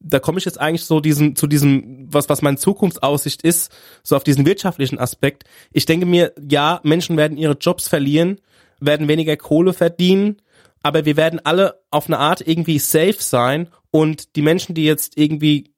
Da 0.00 0.20
komme 0.20 0.38
ich 0.38 0.44
jetzt 0.44 0.60
eigentlich 0.60 0.84
so 0.84 1.00
diesen, 1.00 1.36
zu 1.36 1.46
diesem, 1.46 2.06
was, 2.12 2.28
was 2.28 2.42
meine 2.42 2.56
Zukunftsaussicht 2.56 3.42
ist, 3.42 3.72
so 4.02 4.16
auf 4.16 4.24
diesen 4.24 4.46
wirtschaftlichen 4.46 4.98
Aspekt. 4.98 5.44
Ich 5.72 5.86
denke 5.86 6.06
mir, 6.06 6.32
ja, 6.48 6.80
Menschen 6.82 7.16
werden 7.16 7.36
ihre 7.36 7.58
Jobs 7.58 7.88
verlieren, 7.88 8.40
werden 8.80 9.08
weniger 9.08 9.36
Kohle 9.36 9.72
verdienen, 9.72 10.40
aber 10.82 11.04
wir 11.04 11.16
werden 11.16 11.40
alle 11.44 11.80
auf 11.90 12.06
eine 12.06 12.18
Art 12.18 12.46
irgendwie 12.46 12.78
safe 12.78 13.16
sein 13.18 13.68
und 13.90 14.36
die 14.36 14.42
Menschen, 14.42 14.74
die 14.74 14.84
jetzt 14.84 15.16
irgendwie 15.16 15.72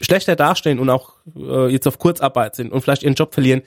schlechter 0.00 0.36
dastehen 0.36 0.78
und 0.78 0.90
auch 0.90 1.14
äh, 1.36 1.68
jetzt 1.68 1.86
auf 1.86 1.98
Kurzarbeit 1.98 2.56
sind 2.56 2.72
und 2.72 2.80
vielleicht 2.80 3.02
ihren 3.02 3.14
Job 3.14 3.34
verlieren, 3.34 3.62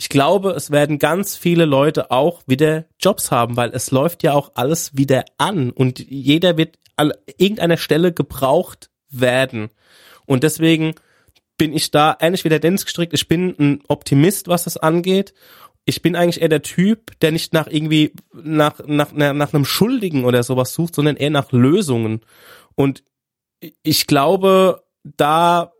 ich 0.00 0.08
glaube, 0.08 0.52
es 0.52 0.70
werden 0.70 1.00
ganz 1.00 1.36
viele 1.36 1.64
Leute 1.64 2.12
auch 2.12 2.42
wieder 2.46 2.84
Jobs 3.00 3.32
haben, 3.32 3.56
weil 3.56 3.70
es 3.74 3.90
läuft 3.90 4.22
ja 4.22 4.32
auch 4.32 4.52
alles 4.54 4.96
wieder 4.96 5.24
an 5.38 5.70
und 5.70 5.98
jeder 5.98 6.56
wird 6.56 6.78
an 6.94 7.12
irgendeiner 7.36 7.76
Stelle 7.76 8.12
gebraucht 8.12 8.90
werden. 9.10 9.70
Und 10.24 10.44
deswegen 10.44 10.94
bin 11.56 11.72
ich 11.72 11.90
da 11.90 12.16
ähnlich 12.20 12.44
wie 12.44 12.48
der 12.48 12.60
Dennis 12.60 12.84
gestrickt. 12.84 13.12
Ich 13.12 13.26
bin 13.26 13.54
ein 13.58 13.80
Optimist, 13.88 14.46
was 14.46 14.64
das 14.64 14.76
angeht. 14.76 15.34
Ich 15.84 16.00
bin 16.00 16.14
eigentlich 16.14 16.40
eher 16.40 16.48
der 16.48 16.62
Typ, 16.62 17.18
der 17.20 17.32
nicht 17.32 17.52
nach 17.52 17.66
irgendwie 17.66 18.12
nach, 18.32 18.78
nach, 18.86 19.12
nach 19.12 19.52
einem 19.52 19.64
Schuldigen 19.64 20.24
oder 20.24 20.44
sowas 20.44 20.74
sucht, 20.74 20.94
sondern 20.94 21.16
eher 21.16 21.30
nach 21.30 21.50
Lösungen. 21.50 22.20
Und 22.76 23.02
ich 23.82 24.06
glaube, 24.06 24.84
da, 25.16 25.72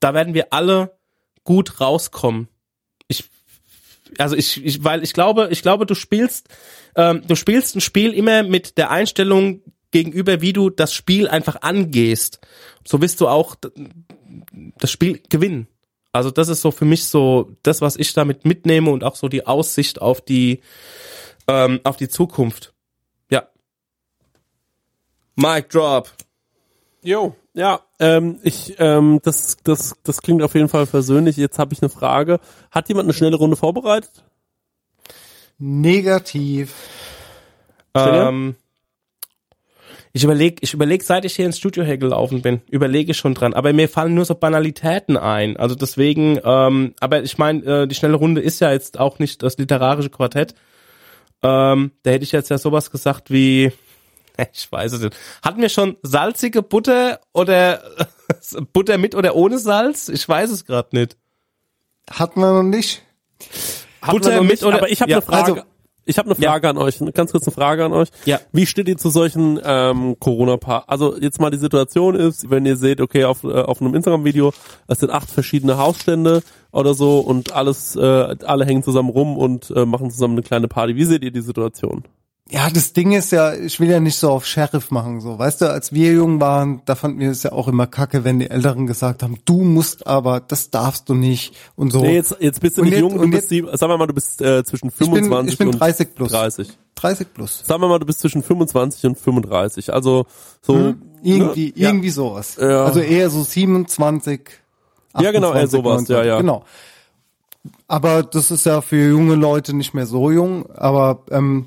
da 0.00 0.14
werden 0.14 0.34
wir 0.34 0.52
alle 0.52 0.98
gut 1.44 1.80
rauskommen. 1.80 2.48
Ich, 3.08 3.24
also 4.18 4.36
ich, 4.36 4.64
ich, 4.64 4.84
weil 4.84 5.02
ich 5.02 5.12
glaube, 5.12 5.48
ich 5.50 5.62
glaube, 5.62 5.86
du 5.86 5.94
spielst, 5.94 6.48
ähm, 6.96 7.22
du 7.26 7.34
spielst 7.34 7.76
ein 7.76 7.80
Spiel 7.80 8.12
immer 8.12 8.42
mit 8.42 8.78
der 8.78 8.90
Einstellung 8.90 9.62
gegenüber, 9.90 10.40
wie 10.40 10.52
du 10.52 10.70
das 10.70 10.92
Spiel 10.92 11.28
einfach 11.28 11.62
angehst. 11.62 12.40
So 12.84 13.00
wirst 13.00 13.20
du 13.20 13.28
auch 13.28 13.56
das 14.78 14.90
Spiel 14.90 15.22
gewinnen. 15.28 15.68
Also 16.12 16.30
das 16.30 16.48
ist 16.48 16.62
so 16.62 16.70
für 16.70 16.84
mich 16.84 17.06
so 17.06 17.56
das, 17.62 17.80
was 17.80 17.96
ich 17.96 18.12
damit 18.12 18.44
mitnehme 18.44 18.90
und 18.90 19.04
auch 19.04 19.16
so 19.16 19.28
die 19.28 19.46
Aussicht 19.46 20.00
auf 20.00 20.20
die, 20.20 20.60
ähm, 21.48 21.80
auf 21.84 21.96
die 21.96 22.08
Zukunft. 22.08 22.72
Ja. 23.30 23.48
Mic 25.36 25.68
drop. 25.70 26.12
Jo, 27.04 27.36
ja, 27.52 27.80
ähm, 28.00 28.38
ich, 28.42 28.76
ähm, 28.78 29.20
das, 29.22 29.58
das, 29.62 29.94
das 30.02 30.22
klingt 30.22 30.42
auf 30.42 30.54
jeden 30.54 30.70
Fall 30.70 30.86
versöhnlich. 30.86 31.36
Jetzt 31.36 31.58
habe 31.58 31.74
ich 31.74 31.82
eine 31.82 31.90
Frage. 31.90 32.40
Hat 32.70 32.88
jemand 32.88 33.04
eine 33.04 33.12
schnelle 33.12 33.36
Runde 33.36 33.56
vorbereitet? 33.56 34.24
Negativ. 35.58 36.74
Ähm, 37.94 38.56
ich 40.14 40.24
überlege, 40.24 40.56
ich 40.62 40.72
überlege, 40.72 41.04
seit 41.04 41.26
ich 41.26 41.36
hier 41.36 41.44
ins 41.44 41.58
Studio 41.58 41.84
gelaufen 41.98 42.40
bin, 42.40 42.62
überlege 42.70 43.10
ich 43.10 43.18
schon 43.18 43.34
dran. 43.34 43.52
Aber 43.52 43.74
mir 43.74 43.90
fallen 43.90 44.14
nur 44.14 44.24
so 44.24 44.34
Banalitäten 44.34 45.18
ein. 45.18 45.58
Also 45.58 45.74
deswegen, 45.74 46.40
ähm, 46.42 46.94
aber 47.00 47.22
ich 47.22 47.36
meine, 47.36 47.82
äh, 47.82 47.86
die 47.86 47.94
schnelle 47.94 48.16
Runde 48.16 48.40
ist 48.40 48.60
ja 48.60 48.72
jetzt 48.72 48.98
auch 48.98 49.18
nicht 49.18 49.42
das 49.42 49.58
literarische 49.58 50.08
Quartett. 50.10 50.54
Ähm, 51.42 51.92
da 52.02 52.12
hätte 52.12 52.24
ich 52.24 52.32
jetzt 52.32 52.48
ja 52.48 52.56
sowas 52.56 52.90
gesagt 52.90 53.30
wie, 53.30 53.72
Ich 54.52 54.70
weiß 54.70 54.92
es 54.92 55.00
nicht. 55.00 55.16
Hatten 55.42 55.60
wir 55.60 55.68
schon 55.68 55.96
salzige 56.02 56.62
Butter 56.62 57.20
oder 57.32 57.82
Butter 58.72 58.98
mit 58.98 59.14
oder 59.14 59.34
ohne 59.36 59.58
Salz? 59.58 60.08
Ich 60.08 60.28
weiß 60.28 60.50
es 60.50 60.64
gerade 60.64 60.88
nicht. 60.96 61.16
Hatten 62.10 62.40
wir 62.40 62.52
noch 62.52 62.62
nicht. 62.62 63.02
Butter 64.06 64.42
mit 64.42 64.62
oder 64.62 64.78
aber 64.78 64.90
ich 64.90 65.00
habe 65.00 65.10
ja, 65.10 65.18
eine 65.18 65.26
Frage. 65.26 65.52
also- 65.52 65.62
ich 66.06 66.18
habe 66.18 66.28
eine 66.30 66.34
Frage 66.34 66.68
an 66.68 66.76
euch, 66.76 67.00
eine 67.00 67.12
ganz 67.12 67.32
kurz 67.32 67.46
eine 67.46 67.54
Frage 67.54 67.82
an 67.82 67.94
euch. 67.94 68.08
Ja. 68.26 68.38
Wie 68.52 68.66
steht 68.66 68.88
ihr 68.88 68.98
zu 68.98 69.08
solchen 69.08 69.58
ähm, 69.64 70.16
corona 70.20 70.58
paar 70.58 70.84
Also 70.88 71.16
jetzt 71.18 71.40
mal 71.40 71.48
die 71.48 71.56
Situation 71.56 72.14
ist, 72.14 72.50
wenn 72.50 72.66
ihr 72.66 72.76
seht, 72.76 73.00
okay, 73.00 73.24
auf, 73.24 73.42
äh, 73.42 73.62
auf 73.62 73.80
einem 73.80 73.94
Instagram-Video, 73.94 74.52
es 74.86 74.98
sind 74.98 75.10
acht 75.10 75.30
verschiedene 75.30 75.78
Hausstände 75.78 76.42
oder 76.72 76.92
so 76.92 77.20
und 77.20 77.52
alles, 77.52 77.96
äh, 77.96 78.36
alle 78.44 78.66
hängen 78.66 78.82
zusammen 78.82 79.08
rum 79.08 79.38
und 79.38 79.70
äh, 79.70 79.86
machen 79.86 80.10
zusammen 80.10 80.34
eine 80.34 80.42
kleine 80.42 80.68
Party. 80.68 80.94
Wie 80.96 81.04
seht 81.06 81.22
ihr 81.22 81.30
die 81.30 81.40
Situation? 81.40 82.04
Ja, 82.50 82.68
das 82.68 82.92
Ding 82.92 83.12
ist 83.12 83.32
ja, 83.32 83.54
ich 83.54 83.80
will 83.80 83.88
ja 83.90 84.00
nicht 84.00 84.16
so 84.18 84.30
auf 84.30 84.44
Sheriff 84.44 84.90
machen, 84.90 85.22
so. 85.22 85.38
Weißt 85.38 85.62
du, 85.62 85.70
als 85.70 85.92
wir 85.94 86.12
jung 86.12 86.40
waren, 86.42 86.82
da 86.84 86.94
fanden 86.94 87.18
wir 87.18 87.30
es 87.30 87.42
ja 87.42 87.52
auch 87.52 87.68
immer 87.68 87.86
kacke, 87.86 88.22
wenn 88.22 88.38
die 88.38 88.50
Älteren 88.50 88.86
gesagt 88.86 89.22
haben, 89.22 89.38
du 89.46 89.62
musst 89.62 90.06
aber, 90.06 90.40
das 90.40 90.68
darfst 90.70 91.08
du 91.08 91.14
nicht 91.14 91.54
und 91.74 91.90
so. 91.90 92.02
Nee, 92.02 92.14
jetzt, 92.16 92.36
jetzt 92.40 92.60
bist 92.60 92.76
du 92.76 92.82
Und 92.82 92.88
nicht 92.88 92.94
jetzt- 92.98 93.00
jung, 93.00 93.14
du 93.16 93.22
und 93.24 93.30
bist, 93.30 93.48
sieben, 93.48 93.74
sagen 93.74 93.90
wir 93.92 93.96
mal, 93.96 94.06
du 94.06 94.12
bist 94.12 94.42
äh, 94.42 94.62
zwischen 94.62 94.88
bin- 94.90 95.06
25 95.06 95.52
ich 95.54 95.58
bin 95.58 95.68
und 95.68 95.80
30 95.80 96.14
plus. 96.14 96.30
30. 96.32 96.68
30 96.96 97.32
plus. 97.32 97.62
Sagen 97.64 97.80
wir 97.80 97.88
mal, 97.88 97.98
du 97.98 98.04
bist 98.06 98.20
zwischen 98.20 98.42
25 98.42 99.06
und 99.06 99.18
35. 99.18 99.92
Also 99.92 100.26
so 100.60 100.74
Hm? 100.74 101.02
Irgendwie, 101.22 101.68
ne? 101.68 101.72
Ja. 101.76 101.88
irgendwie 101.88 102.10
sowas. 102.10 102.56
Ja. 102.60 102.84
Also 102.84 103.00
eher 103.00 103.30
so 103.30 103.42
27. 103.42 104.40
Ja, 105.18 105.32
genau, 105.32 105.54
eher 105.54 105.62
28, 105.64 105.70
sowas, 105.70 106.08
ja, 106.08 106.22
ja. 106.22 106.36
Genau. 106.38 106.62
Aber 107.88 108.22
das 108.22 108.50
ist 108.50 108.66
ja 108.66 108.82
für 108.82 109.08
junge 109.08 109.34
Leute 109.34 109.74
nicht 109.74 109.94
mehr 109.94 110.04
so 110.06 110.30
jung. 110.30 110.66
Aber 110.74 111.22
ähm, 111.30 111.66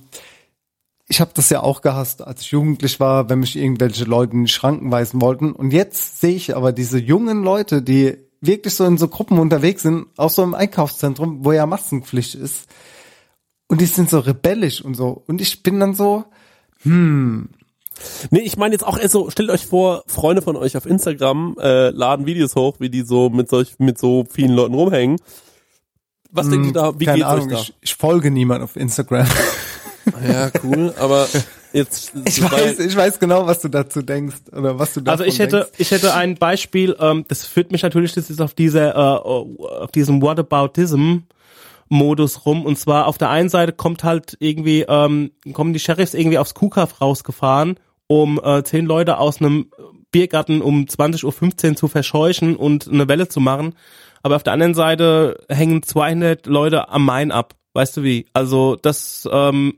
ich 1.10 1.22
habe 1.22 1.32
das 1.34 1.50
ja 1.50 1.62
auch 1.62 1.82
gehasst, 1.82 2.22
als 2.22 2.42
ich 2.42 2.52
jugendlich 2.52 3.00
war, 3.00 3.30
wenn 3.30 3.40
mich 3.40 3.56
irgendwelche 3.56 4.04
Leute 4.04 4.34
in 4.34 4.46
die 4.46 4.52
Schranken 4.52 4.92
weisen 4.92 5.22
wollten. 5.22 5.54
Und 5.54 5.72
jetzt 5.72 6.20
sehe 6.20 6.36
ich 6.36 6.56
aber 6.56 6.74
diese 6.74 7.00
jungen 7.00 7.44
Leute, 7.44 7.82
die 7.82 8.18
wirklich 8.42 8.76
so 8.76 8.86
in 8.86 8.98
so 8.98 9.08
Gruppen 9.08 9.40
unterwegs 9.40 9.84
sind, 9.84 10.08
auch 10.18 10.30
so 10.30 10.44
im 10.44 10.54
Einkaufszentrum, 10.54 11.46
wo 11.46 11.54
ja 11.54 11.66
Maskenpflicht 11.66 12.36
ist. 12.36 12.68
Und 13.68 13.82
die 13.82 13.86
sind 13.86 14.10
so 14.10 14.20
rebellisch 14.20 14.82
und 14.82 14.96
so. 14.96 15.24
Und 15.28 15.42
ich 15.42 15.64
bin 15.64 15.80
dann 15.80 15.94
so, 15.94 16.26
hm, 16.82 17.50
Nee, 18.30 18.42
ich 18.42 18.58
meine 18.58 18.74
jetzt 18.74 18.86
auch 18.86 18.98
eher 19.00 19.10
so, 19.10 19.30
stellt 19.30 19.50
euch 19.50 19.66
vor, 19.66 20.04
Freunde 20.08 20.42
von 20.42 20.56
euch 20.56 20.78
auf 20.78 20.86
Instagram 20.86 21.56
äh, 21.60 21.90
laden 21.90 22.26
Videos 22.26 22.56
hoch, 22.56 22.76
wie 22.80 22.90
die 22.90 23.02
so 23.02 23.30
mit 23.30 23.50
solch 23.50 23.80
mit 23.80 23.98
so 23.98 24.26
vielen 24.30 24.52
Leuten 24.52 24.76
rumhängen. 24.76 25.18
Was 26.30 26.50
denkt 26.50 26.68
ihr 26.68 26.74
da, 26.74 27.00
wie 27.00 27.06
Hm, 27.06 27.06
keine 27.06 27.18
geht's 27.18 27.28
Ahnung, 27.28 27.48
euch 27.48 27.54
da? 27.54 27.62
Ich, 27.62 27.74
ich 27.82 27.96
folge 27.96 28.32
niemand 28.32 28.64
auf 28.64 28.76
Instagram. 28.76 29.28
Ja, 30.28 30.52
cool, 30.64 30.94
aber 31.00 31.28
jetzt 31.74 32.14
Ich 32.26 32.42
weiß, 32.42 32.80
ich 32.80 32.96
weiß 32.96 33.20
genau, 33.20 33.46
was 33.46 33.62
du 33.62 33.68
dazu 33.68 34.02
denkst 34.02 34.38
oder 34.56 34.80
was 34.80 34.94
du 34.94 35.02
davon 35.02 35.20
Also 35.20 35.24
ich 35.24 35.40
hätte, 35.40 35.62
denkst. 35.62 35.72
ich 35.78 35.92
hätte 35.92 36.14
ein 36.14 36.36
Beispiel, 36.36 36.96
ähm, 37.00 37.26
das 37.28 37.46
führt 37.46 37.72
mich 37.72 37.84
natürlich 37.84 38.14
das 38.14 38.30
ist 38.30 38.42
auf 38.42 38.54
diese, 38.54 38.90
äh, 38.90 38.94
auf 38.94 39.92
diesem 39.92 40.22
Whataboutism 40.22 41.20
Modus 41.90 42.46
rum. 42.46 42.66
Und 42.66 42.78
zwar 42.78 43.08
auf 43.08 43.18
der 43.18 43.30
einen 43.30 43.50
Seite 43.50 43.74
kommt 43.74 44.04
halt 44.04 44.36
irgendwie, 44.40 44.86
ähm, 44.88 45.32
kommen 45.54 45.74
die 45.74 45.80
Sheriffs 45.80 46.14
irgendwie 46.14 46.38
aufs 46.38 46.54
Kuhkaff 46.54 47.02
rausgefahren, 47.02 47.80
um 48.08 48.40
äh, 48.44 48.64
zehn 48.64 48.86
Leute 48.86 49.18
aus 49.20 49.40
einem 49.40 49.72
Biergarten 50.12 50.62
um 50.62 50.86
20.15 50.86 51.70
Uhr 51.70 51.76
zu 51.76 51.88
verscheuchen 51.88 52.56
und 52.56 52.88
eine 52.88 53.08
Welle 53.08 53.28
zu 53.28 53.40
machen. 53.40 53.76
Aber 54.24 54.36
auf 54.36 54.44
der 54.44 54.54
anderen 54.54 54.74
Seite 54.74 55.46
hängen 55.50 55.84
200 55.84 56.48
Leute 56.48 56.90
am 56.90 57.06
Main 57.06 57.32
ab. 57.32 57.56
Weißt 57.74 57.98
du 57.98 58.04
wie? 58.04 58.26
Also 58.34 58.76
das, 58.76 59.28
ähm, 59.32 59.76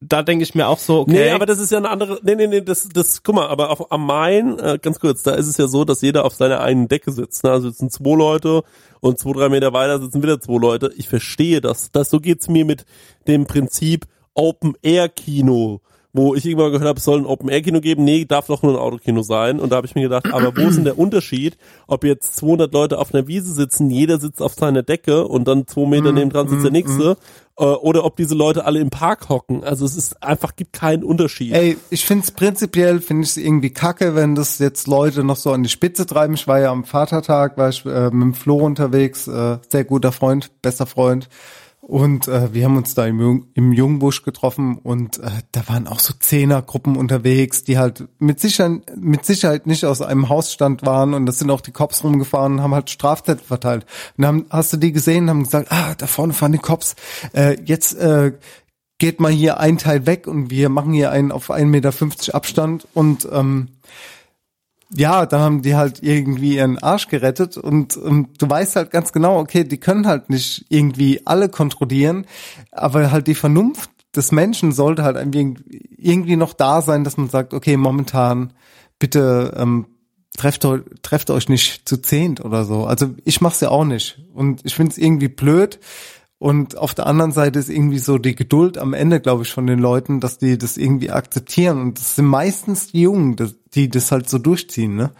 da 0.00 0.22
denke 0.22 0.44
ich 0.44 0.54
mir 0.54 0.68
auch 0.68 0.78
so, 0.78 1.00
okay. 1.00 1.12
Nee, 1.12 1.30
aber 1.30 1.46
das 1.46 1.58
ist 1.58 1.72
ja 1.72 1.78
eine 1.78 1.90
andere, 1.90 2.20
nee, 2.22 2.36
nee, 2.36 2.46
nee, 2.46 2.60
das, 2.60 2.88
das, 2.88 3.22
guck 3.24 3.34
mal, 3.34 3.48
aber 3.48 3.70
auf, 3.70 3.90
am 3.90 4.06
Main, 4.06 4.58
äh, 4.58 4.78
ganz 4.80 5.00
kurz, 5.00 5.24
da 5.24 5.34
ist 5.34 5.48
es 5.48 5.56
ja 5.56 5.66
so, 5.66 5.84
dass 5.84 6.02
jeder 6.02 6.24
auf 6.24 6.34
seiner 6.34 6.60
eigenen 6.60 6.86
Decke 6.86 7.10
sitzt. 7.10 7.42
Ne? 7.42 7.50
Also 7.50 7.68
sitzen 7.68 7.90
zwei 7.90 8.16
Leute 8.16 8.62
und 9.00 9.18
zwei, 9.18 9.32
drei 9.32 9.48
Meter 9.48 9.72
weiter 9.72 10.00
sitzen 10.00 10.22
wieder 10.22 10.40
zwei 10.40 10.58
Leute. 10.58 10.92
Ich 10.96 11.08
verstehe 11.08 11.60
das. 11.60 11.90
das 11.90 12.10
so 12.10 12.20
geht's 12.20 12.48
mir 12.48 12.64
mit 12.64 12.84
dem 13.26 13.46
Prinzip 13.46 14.06
Open-Air-Kino 14.34 15.80
wo 16.18 16.34
ich 16.34 16.44
irgendwann 16.44 16.72
gehört 16.72 16.88
habe, 16.88 16.98
es 16.98 17.04
soll 17.04 17.20
ein 17.20 17.26
Open-Air-Kino 17.26 17.80
geben. 17.80 18.02
Nee, 18.02 18.24
darf 18.24 18.48
doch 18.48 18.62
nur 18.62 18.72
ein 18.72 18.78
Autokino 18.78 19.22
sein. 19.22 19.60
Und 19.60 19.70
da 19.70 19.76
habe 19.76 19.86
ich 19.86 19.94
mir 19.94 20.02
gedacht, 20.02 20.26
aber 20.32 20.56
wo 20.56 20.68
ist 20.68 20.76
denn 20.76 20.84
der 20.84 20.98
Unterschied, 20.98 21.56
ob 21.86 22.02
jetzt 22.02 22.36
200 22.36 22.72
Leute 22.72 22.98
auf 22.98 23.14
einer 23.14 23.28
Wiese 23.28 23.52
sitzen, 23.52 23.88
jeder 23.88 24.18
sitzt 24.18 24.42
auf 24.42 24.54
seiner 24.54 24.82
Decke 24.82 25.28
und 25.28 25.46
dann 25.46 25.68
zwei 25.68 25.86
Meter 25.86 26.10
neben 26.10 26.30
dran 26.30 26.48
sitzt 26.48 26.64
der 26.64 26.72
nächste, 26.72 27.16
äh, 27.56 27.64
oder 27.64 28.04
ob 28.04 28.16
diese 28.16 28.34
Leute 28.34 28.64
alle 28.64 28.80
im 28.80 28.90
Park 28.90 29.28
hocken. 29.28 29.62
Also 29.62 29.84
es 29.84 29.96
ist 29.96 30.20
einfach, 30.20 30.56
gibt 30.56 30.72
keinen 30.72 31.04
Unterschied. 31.04 31.52
Ey, 31.52 31.76
ich 31.90 32.04
find's 32.04 32.32
prinzipiell, 32.32 33.00
finde 33.00 33.22
ich 33.22 33.30
es 33.30 33.36
irgendwie 33.36 33.70
kacke, 33.70 34.16
wenn 34.16 34.34
das 34.34 34.58
jetzt 34.58 34.88
Leute 34.88 35.22
noch 35.22 35.36
so 35.36 35.52
an 35.52 35.62
die 35.62 35.68
Spitze 35.68 36.04
treiben. 36.04 36.34
Ich 36.34 36.48
war 36.48 36.58
ja 36.58 36.72
am 36.72 36.84
Vatertag, 36.84 37.56
war 37.56 37.68
ich 37.68 37.86
äh, 37.86 38.10
mit 38.10 38.22
dem 38.22 38.34
Flo 38.34 38.56
unterwegs, 38.56 39.28
äh, 39.28 39.58
sehr 39.68 39.84
guter 39.84 40.10
Freund, 40.10 40.50
bester 40.62 40.86
Freund. 40.86 41.28
Und 41.88 42.28
äh, 42.28 42.52
wir 42.52 42.66
haben 42.66 42.76
uns 42.76 42.92
da 42.92 43.06
im, 43.06 43.18
Jung, 43.18 43.46
im 43.54 43.72
Jungbusch 43.72 44.22
getroffen 44.22 44.76
und 44.76 45.20
äh, 45.20 45.30
da 45.52 45.68
waren 45.68 45.88
auch 45.88 46.00
so 46.00 46.12
Zehnergruppen 46.12 46.96
unterwegs, 46.98 47.64
die 47.64 47.78
halt 47.78 48.06
mit 48.18 48.40
Sicherheit, 48.40 48.82
mit 48.94 49.24
Sicherheit 49.24 49.66
nicht 49.66 49.86
aus 49.86 50.02
einem 50.02 50.28
Hausstand 50.28 50.84
waren 50.84 51.14
und 51.14 51.24
das 51.24 51.38
sind 51.38 51.50
auch 51.50 51.62
die 51.62 51.72
Cops 51.72 52.04
rumgefahren 52.04 52.56
und 52.56 52.62
haben 52.62 52.74
halt 52.74 52.90
Strafzettel 52.90 53.42
verteilt. 53.42 53.86
Und 54.18 54.22
dann 54.22 54.44
hast 54.50 54.70
du 54.74 54.76
die 54.76 54.92
gesehen 54.92 55.30
haben 55.30 55.44
gesagt, 55.44 55.72
ah, 55.72 55.94
da 55.96 56.06
vorne 56.06 56.34
fahren 56.34 56.52
die 56.52 56.58
Cops, 56.58 56.94
äh, 57.32 57.56
jetzt 57.64 57.94
äh, 57.94 58.32
geht 58.98 59.18
mal 59.18 59.32
hier 59.32 59.58
ein 59.58 59.78
Teil 59.78 60.04
weg 60.04 60.26
und 60.26 60.50
wir 60.50 60.68
machen 60.68 60.92
hier 60.92 61.10
einen 61.10 61.32
auf 61.32 61.50
1,50 61.50 61.64
Meter 61.64 62.34
Abstand 62.34 62.86
und 62.92 63.26
ähm, 63.32 63.68
ja, 64.94 65.26
da 65.26 65.40
haben 65.40 65.62
die 65.62 65.76
halt 65.76 66.02
irgendwie 66.02 66.56
ihren 66.56 66.78
Arsch 66.78 67.08
gerettet 67.08 67.56
und, 67.56 67.96
und 67.96 68.40
du 68.40 68.48
weißt 68.48 68.76
halt 68.76 68.90
ganz 68.90 69.12
genau, 69.12 69.38
okay, 69.38 69.64
die 69.64 69.78
können 69.78 70.06
halt 70.06 70.30
nicht 70.30 70.64
irgendwie 70.70 71.26
alle 71.26 71.48
kontrollieren, 71.48 72.26
aber 72.72 73.10
halt 73.10 73.26
die 73.26 73.34
Vernunft 73.34 73.90
des 74.16 74.32
Menschen 74.32 74.72
sollte 74.72 75.02
halt 75.02 75.16
irgendwie 75.16 76.36
noch 76.36 76.54
da 76.54 76.80
sein, 76.80 77.04
dass 77.04 77.18
man 77.18 77.28
sagt, 77.28 77.52
okay, 77.52 77.76
momentan 77.76 78.54
bitte 78.98 79.54
ähm, 79.56 79.86
trefft, 80.36 80.66
trefft 81.02 81.30
euch 81.30 81.48
nicht 81.48 81.88
zu 81.88 81.98
zehnt 81.98 82.42
oder 82.42 82.64
so. 82.64 82.86
Also 82.86 83.14
ich 83.24 83.40
mach's 83.40 83.60
ja 83.60 83.68
auch 83.68 83.84
nicht 83.84 84.20
und 84.32 84.64
ich 84.64 84.74
find's 84.74 84.96
irgendwie 84.96 85.28
blöd, 85.28 85.78
und 86.38 86.78
auf 86.78 86.94
der 86.94 87.06
anderen 87.06 87.32
Seite 87.32 87.58
ist 87.58 87.68
irgendwie 87.68 87.98
so 87.98 88.18
die 88.18 88.36
Geduld 88.36 88.78
am 88.78 88.94
Ende, 88.94 89.20
glaube 89.20 89.42
ich, 89.42 89.52
von 89.52 89.66
den 89.66 89.80
Leuten, 89.80 90.20
dass 90.20 90.38
die 90.38 90.56
das 90.56 90.76
irgendwie 90.76 91.10
akzeptieren. 91.10 91.80
Und 91.80 91.98
das 91.98 92.14
sind 92.16 92.26
meistens 92.26 92.92
die 92.92 93.02
Jungen, 93.02 93.36
die 93.74 93.88
das 93.88 94.12
halt 94.12 94.28
so 94.28 94.38
durchziehen, 94.38 94.94
ne? 94.94 95.10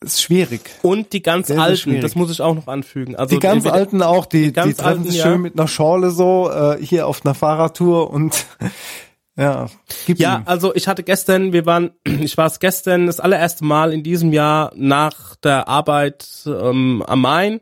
Ist 0.00 0.22
schwierig. 0.22 0.62
Und 0.82 1.12
die 1.12 1.22
ganz 1.22 1.46
Sehr, 1.46 1.60
Alten, 1.60 1.92
sehr 1.92 2.00
das 2.00 2.16
muss 2.16 2.30
ich 2.30 2.40
auch 2.40 2.54
noch 2.54 2.66
anfügen. 2.66 3.14
Also 3.14 3.36
die 3.36 3.40
ganz 3.40 3.66
Alten 3.66 4.02
auch, 4.02 4.26
die, 4.26 4.46
die, 4.46 4.52
ganz 4.52 4.76
treffen 4.78 4.88
Alten, 4.88 5.04
sich 5.04 5.16
ja. 5.16 5.24
schön 5.24 5.40
mit 5.40 5.56
einer 5.56 5.68
Schorle 5.68 6.10
so, 6.10 6.50
äh, 6.50 6.84
hier 6.84 7.06
auf 7.06 7.24
einer 7.24 7.34
Fahrradtour 7.34 8.10
und 8.10 8.46
ja, 9.36 9.66
gib 10.06 10.18
Ja, 10.18 10.38
ihm. 10.38 10.42
also 10.46 10.74
ich 10.74 10.88
hatte 10.88 11.04
gestern, 11.04 11.52
wir 11.52 11.66
waren, 11.66 11.90
ich 12.04 12.36
war 12.36 12.46
es 12.46 12.58
gestern 12.58 13.06
das 13.06 13.20
allererste 13.20 13.64
Mal 13.64 13.92
in 13.92 14.02
diesem 14.02 14.32
Jahr 14.32 14.72
nach 14.74 15.36
der 15.36 15.68
Arbeit 15.68 16.26
ähm, 16.46 17.04
am 17.06 17.20
Main. 17.20 17.60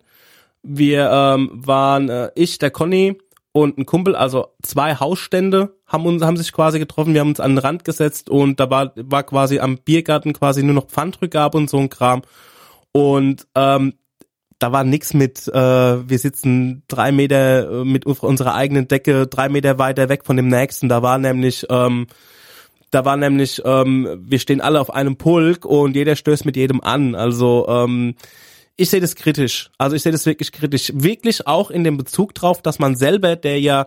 Wir 0.62 1.10
ähm, 1.10 1.50
waren 1.54 2.08
äh, 2.08 2.30
ich, 2.34 2.58
der 2.58 2.70
Conny 2.70 3.18
und 3.52 3.78
ein 3.78 3.86
Kumpel, 3.86 4.14
also 4.14 4.48
zwei 4.62 4.94
Hausstände 4.94 5.76
haben 5.86 6.06
uns 6.06 6.22
haben 6.22 6.36
sich 6.36 6.52
quasi 6.52 6.78
getroffen. 6.78 7.14
Wir 7.14 7.20
haben 7.20 7.30
uns 7.30 7.40
an 7.40 7.52
den 7.52 7.58
Rand 7.58 7.84
gesetzt 7.84 8.30
und 8.30 8.60
da 8.60 8.70
war 8.70 8.92
war 8.96 9.22
quasi 9.24 9.58
am 9.58 9.78
Biergarten 9.78 10.32
quasi 10.32 10.62
nur 10.62 10.74
noch 10.74 10.86
Pfandrückgabe 10.86 11.58
und 11.58 11.68
so 11.68 11.78
ein 11.78 11.90
Kram. 11.90 12.22
Und 12.92 13.46
ähm, 13.54 13.94
da 14.60 14.72
war 14.72 14.84
nix 14.84 15.14
mit, 15.14 15.48
äh, 15.48 16.08
wir 16.08 16.18
sitzen 16.18 16.82
drei 16.86 17.12
Meter 17.12 17.80
äh, 17.80 17.84
mit 17.84 18.04
unserer 18.06 18.54
eigenen 18.54 18.86
Decke, 18.88 19.26
drei 19.26 19.48
Meter 19.48 19.78
weiter 19.78 20.08
weg 20.08 20.24
von 20.24 20.36
dem 20.36 20.48
nächsten. 20.48 20.88
Da 20.88 21.02
war 21.02 21.18
nämlich, 21.18 21.66
ähm, 21.70 22.06
da 22.90 23.04
war 23.06 23.16
nämlich, 23.16 23.62
ähm, 23.64 24.06
wir 24.20 24.38
stehen 24.38 24.60
alle 24.60 24.80
auf 24.80 24.92
einem 24.92 25.16
Pulk 25.16 25.64
und 25.64 25.96
jeder 25.96 26.14
stößt 26.14 26.44
mit 26.44 26.56
jedem 26.56 26.82
an. 26.82 27.14
Also 27.14 27.66
ähm, 27.68 28.16
ich 28.80 28.88
sehe 28.90 29.00
das 29.00 29.14
kritisch. 29.14 29.70
Also 29.76 29.94
ich 29.94 30.02
sehe 30.02 30.12
das 30.12 30.24
wirklich 30.24 30.52
kritisch. 30.52 30.90
Wirklich 30.94 31.46
auch 31.46 31.70
in 31.70 31.84
dem 31.84 31.98
Bezug 31.98 32.34
drauf, 32.34 32.62
dass 32.62 32.78
man 32.78 32.96
selber, 32.96 33.36
der 33.36 33.60
ja, 33.60 33.86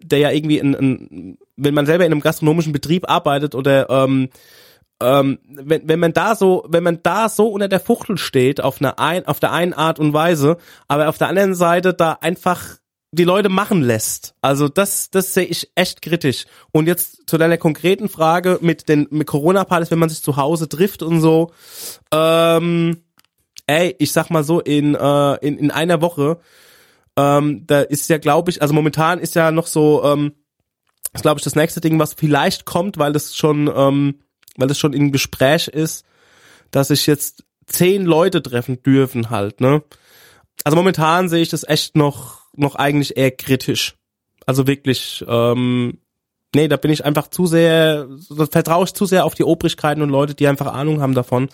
der 0.00 0.20
ja 0.20 0.30
irgendwie 0.30 0.58
in, 0.58 0.74
in 0.74 1.38
wenn 1.56 1.74
man 1.74 1.86
selber 1.86 2.06
in 2.06 2.12
einem 2.12 2.20
gastronomischen 2.20 2.72
Betrieb 2.72 3.10
arbeitet 3.10 3.54
oder 3.54 3.90
ähm, 3.90 4.28
ähm, 5.02 5.40
wenn, 5.48 5.88
wenn 5.88 5.98
man 5.98 6.12
da 6.12 6.36
so, 6.36 6.64
wenn 6.68 6.84
man 6.84 7.00
da 7.02 7.28
so 7.28 7.48
unter 7.48 7.66
der 7.66 7.80
Fuchtel 7.80 8.16
steht, 8.16 8.62
auf 8.62 8.80
einer 8.80 9.00
ein, 9.00 9.26
auf 9.26 9.40
der 9.40 9.52
einen 9.52 9.72
Art 9.72 9.98
und 9.98 10.12
Weise, 10.12 10.56
aber 10.86 11.08
auf 11.08 11.18
der 11.18 11.28
anderen 11.28 11.56
Seite 11.56 11.92
da 11.92 12.12
einfach 12.20 12.76
die 13.10 13.24
Leute 13.24 13.48
machen 13.48 13.82
lässt. 13.82 14.34
Also 14.40 14.68
das, 14.68 15.10
das 15.10 15.34
sehe 15.34 15.44
ich 15.44 15.70
echt 15.74 16.00
kritisch. 16.00 16.46
Und 16.70 16.86
jetzt 16.86 17.28
zu 17.28 17.38
deiner 17.38 17.58
konkreten 17.58 18.08
Frage 18.08 18.58
mit 18.62 18.88
den 18.88 19.08
mit 19.10 19.26
Corona-Partys, 19.26 19.90
wenn 19.90 19.98
man 19.98 20.08
sich 20.08 20.22
zu 20.22 20.36
Hause 20.36 20.68
trifft 20.68 21.02
und 21.02 21.20
so. 21.20 21.50
Ähm, 22.12 23.02
ey, 23.66 23.94
ich 23.98 24.12
sag 24.12 24.30
mal 24.30 24.44
so, 24.44 24.60
in, 24.60 24.94
äh, 24.94 25.34
in, 25.46 25.58
in 25.58 25.70
einer 25.70 26.00
Woche, 26.00 26.38
ähm, 27.16 27.66
da 27.66 27.80
ist 27.82 28.08
ja, 28.08 28.18
glaube 28.18 28.50
ich, 28.50 28.62
also 28.62 28.74
momentan 28.74 29.18
ist 29.18 29.34
ja 29.34 29.50
noch 29.50 29.66
so, 29.66 30.02
ähm, 30.04 30.32
ist, 31.12 31.22
glaube 31.22 31.38
ich, 31.38 31.44
das 31.44 31.56
nächste 31.56 31.80
Ding, 31.80 31.98
was 31.98 32.14
vielleicht 32.14 32.64
kommt, 32.64 32.98
weil 32.98 33.12
das 33.12 33.36
schon, 33.36 33.70
ähm, 33.74 34.20
weil 34.56 34.68
das 34.68 34.78
schon 34.78 34.92
im 34.92 35.12
Gespräch 35.12 35.68
ist, 35.68 36.04
dass 36.70 36.88
sich 36.88 37.06
jetzt 37.06 37.44
zehn 37.66 38.04
Leute 38.04 38.42
treffen 38.42 38.82
dürfen 38.82 39.30
halt, 39.30 39.60
ne? 39.60 39.82
Also 40.64 40.76
momentan 40.76 41.28
sehe 41.28 41.42
ich 41.42 41.48
das 41.48 41.66
echt 41.66 41.96
noch, 41.96 42.40
noch 42.54 42.74
eigentlich 42.76 43.16
eher 43.16 43.30
kritisch. 43.30 43.96
Also 44.46 44.66
wirklich, 44.66 45.24
ähm, 45.26 45.98
nee, 46.54 46.68
da 46.68 46.76
bin 46.76 46.90
ich 46.90 47.04
einfach 47.04 47.28
zu 47.28 47.46
sehr, 47.46 48.08
da 48.30 48.46
vertraue 48.46 48.84
ich 48.84 48.94
zu 48.94 49.06
sehr 49.06 49.24
auf 49.24 49.34
die 49.34 49.44
Obrigkeiten 49.44 50.02
und 50.02 50.10
Leute, 50.10 50.34
die 50.34 50.46
einfach 50.46 50.66
Ahnung 50.66 51.00
haben 51.00 51.14
davon, 51.14 51.48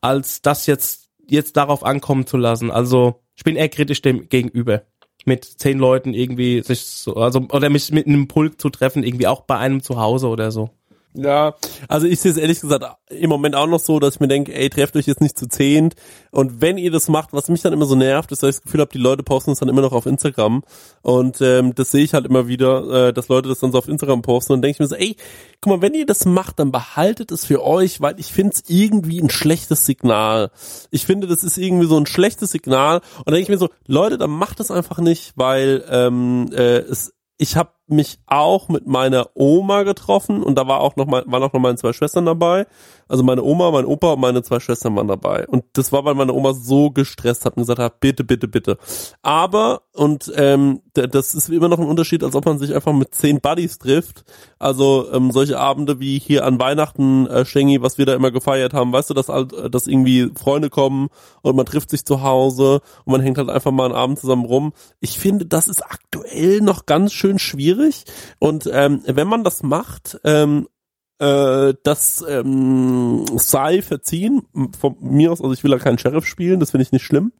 als 0.00 0.42
das 0.42 0.66
jetzt, 0.66 1.05
jetzt 1.28 1.56
darauf 1.56 1.84
ankommen 1.84 2.26
zu 2.26 2.36
lassen. 2.36 2.70
Also 2.70 3.20
ich 3.34 3.44
bin 3.44 3.56
eher 3.56 3.68
kritisch 3.68 4.02
dem 4.02 4.28
gegenüber. 4.28 4.82
Mit 5.24 5.44
zehn 5.44 5.78
Leuten 5.78 6.14
irgendwie 6.14 6.62
sich 6.62 6.82
so, 6.82 7.16
also, 7.16 7.40
oder 7.52 7.68
mich 7.68 7.90
mit 7.90 8.06
einem 8.06 8.28
Pulk 8.28 8.60
zu 8.60 8.70
treffen, 8.70 9.02
irgendwie 9.02 9.26
auch 9.26 9.40
bei 9.40 9.58
einem 9.58 9.82
zu 9.82 10.00
Hause 10.00 10.28
oder 10.28 10.52
so. 10.52 10.70
Ja, 11.16 11.54
also 11.88 12.06
ich 12.06 12.20
sehe 12.20 12.30
es 12.30 12.36
ehrlich 12.36 12.60
gesagt 12.60 12.84
im 13.08 13.30
Moment 13.30 13.54
auch 13.54 13.66
noch 13.66 13.80
so, 13.80 13.98
dass 13.98 14.16
ich 14.16 14.20
mir 14.20 14.28
denke, 14.28 14.54
ey, 14.54 14.68
trefft 14.68 14.96
euch 14.96 15.06
jetzt 15.06 15.22
nicht 15.22 15.38
zu 15.38 15.48
zehnt. 15.48 15.94
Und 16.30 16.60
wenn 16.60 16.76
ihr 16.76 16.90
das 16.90 17.08
macht, 17.08 17.32
was 17.32 17.48
mich 17.48 17.62
dann 17.62 17.72
immer 17.72 17.86
so 17.86 17.94
nervt, 17.94 18.32
ist, 18.32 18.42
dass 18.42 18.50
ich 18.50 18.56
das 18.56 18.62
Gefühl 18.64 18.80
habe, 18.80 18.92
die 18.92 18.98
Leute 18.98 19.22
posten 19.22 19.52
es 19.52 19.60
dann 19.60 19.70
immer 19.70 19.80
noch 19.80 19.92
auf 19.92 20.04
Instagram. 20.04 20.62
Und 21.00 21.40
ähm, 21.40 21.74
das 21.74 21.90
sehe 21.90 22.04
ich 22.04 22.12
halt 22.12 22.26
immer 22.26 22.48
wieder, 22.48 23.08
äh, 23.08 23.12
dass 23.14 23.28
Leute 23.28 23.48
das 23.48 23.60
dann 23.60 23.72
so 23.72 23.78
auf 23.78 23.88
Instagram 23.88 24.20
posten. 24.20 24.52
Und 24.52 24.62
denke 24.62 24.72
ich 24.72 24.80
mir 24.80 24.88
so, 24.88 24.96
ey, 24.96 25.16
guck 25.62 25.72
mal, 25.72 25.82
wenn 25.82 25.94
ihr 25.94 26.04
das 26.04 26.26
macht, 26.26 26.58
dann 26.58 26.70
behaltet 26.70 27.32
es 27.32 27.46
für 27.46 27.64
euch, 27.64 28.02
weil 28.02 28.20
ich 28.20 28.32
finde 28.32 28.52
es 28.54 28.64
irgendwie 28.68 29.20
ein 29.20 29.30
schlechtes 29.30 29.86
Signal. 29.86 30.50
Ich 30.90 31.06
finde, 31.06 31.26
das 31.28 31.44
ist 31.44 31.56
irgendwie 31.56 31.86
so 31.86 31.96
ein 31.96 32.06
schlechtes 32.06 32.50
Signal. 32.50 33.00
Und 33.24 33.32
denke 33.32 33.42
ich 33.42 33.48
mir 33.48 33.58
so, 33.58 33.70
Leute, 33.86 34.18
dann 34.18 34.30
macht 34.30 34.60
es 34.60 34.70
einfach 34.70 34.98
nicht, 34.98 35.32
weil 35.36 35.82
ähm, 35.88 36.50
äh, 36.52 36.78
es 36.78 37.14
ich 37.38 37.56
habe 37.56 37.70
mich 37.88 38.18
auch 38.26 38.68
mit 38.68 38.86
meiner 38.86 39.28
Oma 39.34 39.84
getroffen 39.84 40.42
und 40.42 40.56
da 40.56 40.66
war 40.66 40.80
auch 40.80 40.96
noch 40.96 41.06
mal, 41.06 41.24
waren 41.26 41.42
auch 41.42 41.52
noch 41.52 41.60
meine 41.60 41.76
zwei 41.76 41.92
Schwestern 41.92 42.26
dabei. 42.26 42.66
Also 43.08 43.22
meine 43.22 43.44
Oma, 43.44 43.70
mein 43.70 43.84
Opa 43.84 44.14
und 44.14 44.20
meine 44.20 44.42
zwei 44.42 44.58
Schwestern 44.58 44.96
waren 44.96 45.06
dabei. 45.06 45.46
Und 45.46 45.64
das 45.74 45.92
war, 45.92 46.04
weil 46.04 46.14
meine 46.14 46.32
Oma 46.32 46.54
so 46.54 46.90
gestresst 46.90 47.44
hat 47.44 47.56
und 47.56 47.62
gesagt 47.62 47.78
hat, 47.78 48.00
bitte, 48.00 48.24
bitte, 48.24 48.48
bitte. 48.48 48.78
Aber, 49.22 49.82
und 49.92 50.32
ähm, 50.34 50.80
das 50.92 51.34
ist 51.34 51.48
immer 51.48 51.68
noch 51.68 51.78
ein 51.78 51.86
Unterschied, 51.86 52.24
als 52.24 52.34
ob 52.34 52.46
man 52.46 52.58
sich 52.58 52.74
einfach 52.74 52.92
mit 52.92 53.14
zehn 53.14 53.40
Buddies 53.40 53.78
trifft. 53.78 54.24
Also 54.58 55.06
ähm, 55.12 55.30
solche 55.30 55.60
Abende 55.60 56.00
wie 56.00 56.18
hier 56.18 56.44
an 56.44 56.58
Weihnachten, 56.58 57.28
äh, 57.28 57.44
Schengi, 57.44 57.80
was 57.80 57.96
wir 57.96 58.06
da 58.06 58.14
immer 58.14 58.32
gefeiert 58.32 58.74
haben, 58.74 58.92
weißt 58.92 59.10
du, 59.10 59.14
dass, 59.14 59.28
halt, 59.28 59.52
dass 59.72 59.86
irgendwie 59.86 60.32
Freunde 60.34 60.68
kommen 60.68 61.08
und 61.42 61.54
man 61.54 61.66
trifft 61.66 61.90
sich 61.90 62.04
zu 62.04 62.22
Hause 62.22 62.80
und 63.04 63.12
man 63.12 63.20
hängt 63.20 63.38
halt 63.38 63.50
einfach 63.50 63.70
mal 63.70 63.84
einen 63.84 63.94
Abend 63.94 64.18
zusammen 64.18 64.46
rum. 64.46 64.72
Ich 64.98 65.18
finde, 65.18 65.46
das 65.46 65.68
ist 65.68 65.82
aktuell 65.82 66.60
noch 66.60 66.86
ganz 66.86 67.12
schön 67.12 67.38
schwierig. 67.38 67.75
Und 68.38 68.68
ähm, 68.72 69.02
wenn 69.06 69.28
man 69.28 69.44
das 69.44 69.62
macht, 69.62 70.18
ähm, 70.24 70.68
äh, 71.18 71.74
das 71.82 72.24
ähm, 72.28 73.24
sei 73.36 73.82
verziehen 73.82 74.42
von 74.78 74.96
mir 75.00 75.32
aus, 75.32 75.40
also 75.40 75.52
ich 75.52 75.64
will 75.64 75.70
da 75.70 75.78
keinen 75.78 75.98
Sheriff 75.98 76.26
spielen, 76.26 76.60
das 76.60 76.72
finde 76.72 76.82
ich 76.82 76.92
nicht 76.92 77.04
schlimm. 77.04 77.32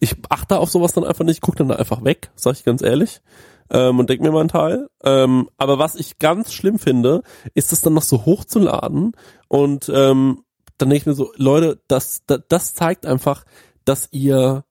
Ich 0.00 0.16
achte 0.28 0.58
auf 0.58 0.70
sowas 0.70 0.92
dann 0.92 1.04
einfach 1.04 1.24
nicht, 1.24 1.40
guck 1.40 1.56
dann 1.56 1.68
da 1.68 1.76
einfach 1.76 2.04
weg, 2.04 2.30
sag 2.34 2.54
ich 2.54 2.64
ganz 2.64 2.82
ehrlich. 2.82 3.20
Ähm, 3.68 3.98
und 3.98 4.08
denk 4.08 4.20
mir 4.20 4.30
mal 4.30 4.40
einen 4.40 4.48
Teil. 4.48 4.88
Ähm, 5.02 5.48
aber 5.56 5.78
was 5.78 5.96
ich 5.96 6.18
ganz 6.18 6.52
schlimm 6.52 6.78
finde, 6.78 7.22
ist 7.54 7.72
es 7.72 7.80
dann 7.80 7.94
noch 7.94 8.02
so 8.02 8.24
hochzuladen 8.24 9.12
und 9.48 9.90
ähm, 9.92 10.44
dann 10.78 10.90
denke 10.90 11.02
ich 11.02 11.06
mir 11.06 11.14
so, 11.14 11.32
Leute, 11.36 11.80
das, 11.88 12.22
das, 12.26 12.40
das 12.48 12.74
zeigt 12.74 13.06
einfach, 13.06 13.44
dass 13.84 14.08
ihr, 14.12 14.64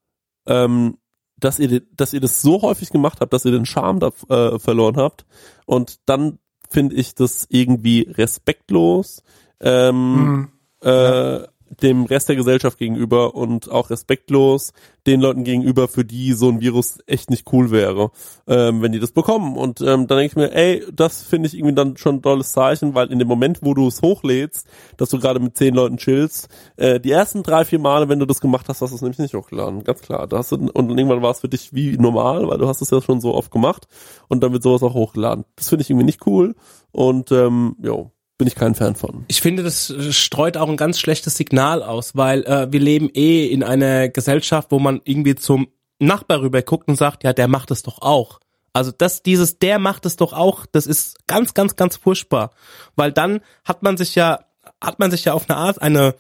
ähm, 0.45 0.97
dass 1.37 1.59
ihr, 1.59 1.81
dass 1.95 2.13
ihr 2.13 2.21
das 2.21 2.41
so 2.41 2.61
häufig 2.61 2.89
gemacht 2.89 3.19
habt, 3.21 3.33
dass 3.33 3.45
ihr 3.45 3.51
den 3.51 3.65
Charme 3.65 3.99
da 3.99 4.11
äh, 4.29 4.59
verloren 4.59 4.97
habt. 4.97 5.25
Und 5.65 5.99
dann 6.07 6.39
finde 6.69 6.95
ich 6.95 7.15
das 7.15 7.45
irgendwie 7.49 8.07
respektlos. 8.09 9.23
Ähm, 9.59 10.15
Mhm. 10.15 10.47
äh, 10.81 11.39
dem 11.69 12.05
Rest 12.05 12.29
der 12.29 12.35
Gesellschaft 12.35 12.77
gegenüber 12.77 13.35
und 13.35 13.71
auch 13.71 13.89
respektlos 13.89 14.71
den 15.07 15.21
Leuten 15.21 15.43
gegenüber, 15.43 15.87
für 15.87 16.03
die 16.03 16.33
so 16.33 16.49
ein 16.49 16.61
Virus 16.61 16.97
echt 17.05 17.29
nicht 17.29 17.51
cool 17.53 17.69
wäre, 17.69 18.11
ähm, 18.47 18.81
wenn 18.81 18.91
die 18.91 18.99
das 18.99 19.11
bekommen. 19.11 19.55
Und 19.55 19.81
ähm, 19.81 20.07
dann 20.07 20.17
denke 20.17 20.25
ich 20.25 20.35
mir, 20.35 20.53
ey, 20.53 20.83
das 20.91 21.23
finde 21.23 21.47
ich 21.47 21.55
irgendwie 21.55 21.75
dann 21.75 21.97
schon 21.97 22.15
ein 22.15 22.21
tolles 22.21 22.51
Zeichen, 22.51 22.95
weil 22.95 23.11
in 23.11 23.19
dem 23.19 23.27
Moment, 23.27 23.59
wo 23.61 23.73
du 23.73 23.87
es 23.87 24.01
hochlädst, 24.01 24.67
dass 24.97 25.09
du 25.09 25.19
gerade 25.19 25.39
mit 25.39 25.57
zehn 25.57 25.75
Leuten 25.75 25.97
chillst, 25.97 26.49
äh, 26.77 26.99
die 26.99 27.11
ersten 27.11 27.43
drei, 27.43 27.65
vier 27.65 27.79
Male, 27.79 28.09
wenn 28.09 28.19
du 28.19 28.25
das 28.25 28.41
gemacht 28.41 28.67
hast, 28.69 28.81
hast 28.81 28.91
du 28.91 28.95
es 28.95 29.01
nämlich 29.01 29.19
nicht 29.19 29.35
hochgeladen. 29.35 29.83
Ganz 29.83 30.01
klar. 30.01 30.27
Da 30.27 30.37
hast 30.37 30.51
du, 30.51 30.55
und 30.55 30.89
irgendwann 30.89 31.21
war 31.21 31.31
es 31.31 31.41
für 31.41 31.49
dich 31.49 31.73
wie 31.73 31.97
normal, 31.97 32.47
weil 32.47 32.57
du 32.57 32.67
hast 32.67 32.81
es 32.81 32.89
ja 32.89 33.01
schon 33.01 33.21
so 33.21 33.33
oft 33.33 33.51
gemacht 33.51 33.87
und 34.27 34.41
dann 34.41 34.53
wird 34.53 34.63
sowas 34.63 34.83
auch 34.83 34.93
hochgeladen. 34.93 35.45
Das 35.55 35.69
finde 35.69 35.83
ich 35.83 35.89
irgendwie 35.89 36.05
nicht 36.05 36.25
cool. 36.25 36.55
Und 36.91 37.31
ähm, 37.31 37.75
jo, 37.81 38.11
bin 38.37 38.47
ich 38.47 38.55
kein 38.55 38.75
Fan 38.75 38.95
von. 38.95 39.25
Ich 39.27 39.41
finde, 39.41 39.63
das 39.63 39.93
streut 40.11 40.57
auch 40.57 40.69
ein 40.69 40.77
ganz 40.77 40.99
schlechtes 40.99 41.37
Signal 41.37 41.81
aus, 41.83 42.15
weil 42.15 42.43
äh, 42.43 42.71
wir 42.71 42.79
leben 42.79 43.09
eh 43.13 43.47
in 43.47 43.63
einer 43.63 44.09
Gesellschaft, 44.09 44.71
wo 44.71 44.79
man 44.79 45.01
irgendwie 45.03 45.35
zum 45.35 45.67
Nachbar 45.99 46.41
rüber 46.41 46.61
guckt 46.61 46.87
und 46.89 46.97
sagt, 46.97 47.23
ja, 47.23 47.31
der 47.31 47.47
macht 47.47 47.71
es 47.71 47.83
doch 47.83 48.01
auch. 48.01 48.39
Also 48.73 48.91
das, 48.91 49.23
dieses, 49.23 49.57
der 49.59 49.79
macht 49.79 50.05
es 50.05 50.17
doch 50.17 50.33
auch, 50.33 50.65
das 50.65 50.85
ist 50.85 51.25
ganz, 51.27 51.53
ganz, 51.53 51.77
ganz 51.77 51.95
furchtbar. 51.95 52.51
Weil 52.97 53.13
dann 53.13 53.39
hat 53.63 53.83
man 53.83 53.95
sich 53.95 54.15
ja, 54.15 54.39
hat 54.81 54.99
man 54.99 55.11
sich 55.11 55.23
ja 55.23 55.33
auf 55.33 55.49
eine 55.49 55.57
Art 55.57 55.81
eine 55.81 56.15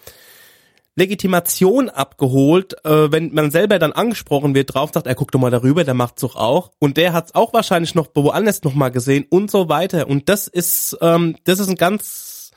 Legitimation 0.95 1.89
abgeholt, 1.89 2.73
äh, 2.85 3.11
wenn 3.11 3.33
man 3.33 3.51
selber 3.51 3.79
dann 3.79 3.91
angesprochen 3.91 4.55
wird 4.55 4.73
drauf, 4.73 4.91
sagt, 4.93 5.07
er 5.07 5.15
guckt 5.15 5.35
doch 5.35 5.39
mal 5.39 5.51
darüber, 5.51 5.83
der 5.83 5.93
macht's 5.93 6.21
doch 6.21 6.37
auch. 6.37 6.71
Und 6.79 6.95
der 6.97 7.11
hat's 7.11 7.35
auch 7.35 7.53
wahrscheinlich 7.53 7.95
noch 7.95 8.07
woanders 8.15 8.63
noch 8.63 8.73
mal 8.73 8.89
gesehen 8.89 9.25
und 9.29 9.51
so 9.51 9.67
weiter. 9.67 10.07
Und 10.07 10.29
das 10.29 10.47
ist, 10.47 10.97
ähm, 11.01 11.35
das 11.43 11.59
ist 11.59 11.67
ein 11.67 11.75
ganz, 11.75 12.51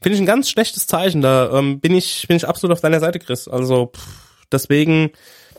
finde 0.00 0.14
ich 0.14 0.22
ein 0.22 0.26
ganz 0.26 0.48
schlechtes 0.48 0.86
Zeichen. 0.86 1.20
Da 1.20 1.58
ähm, 1.58 1.80
bin 1.80 1.94
ich, 1.94 2.28
bin 2.28 2.36
ich 2.36 2.46
absolut 2.46 2.74
auf 2.74 2.80
deiner 2.80 3.00
Seite, 3.00 3.18
Chris. 3.18 3.48
Also 3.48 3.90
pff, 3.94 4.06
deswegen. 4.52 5.10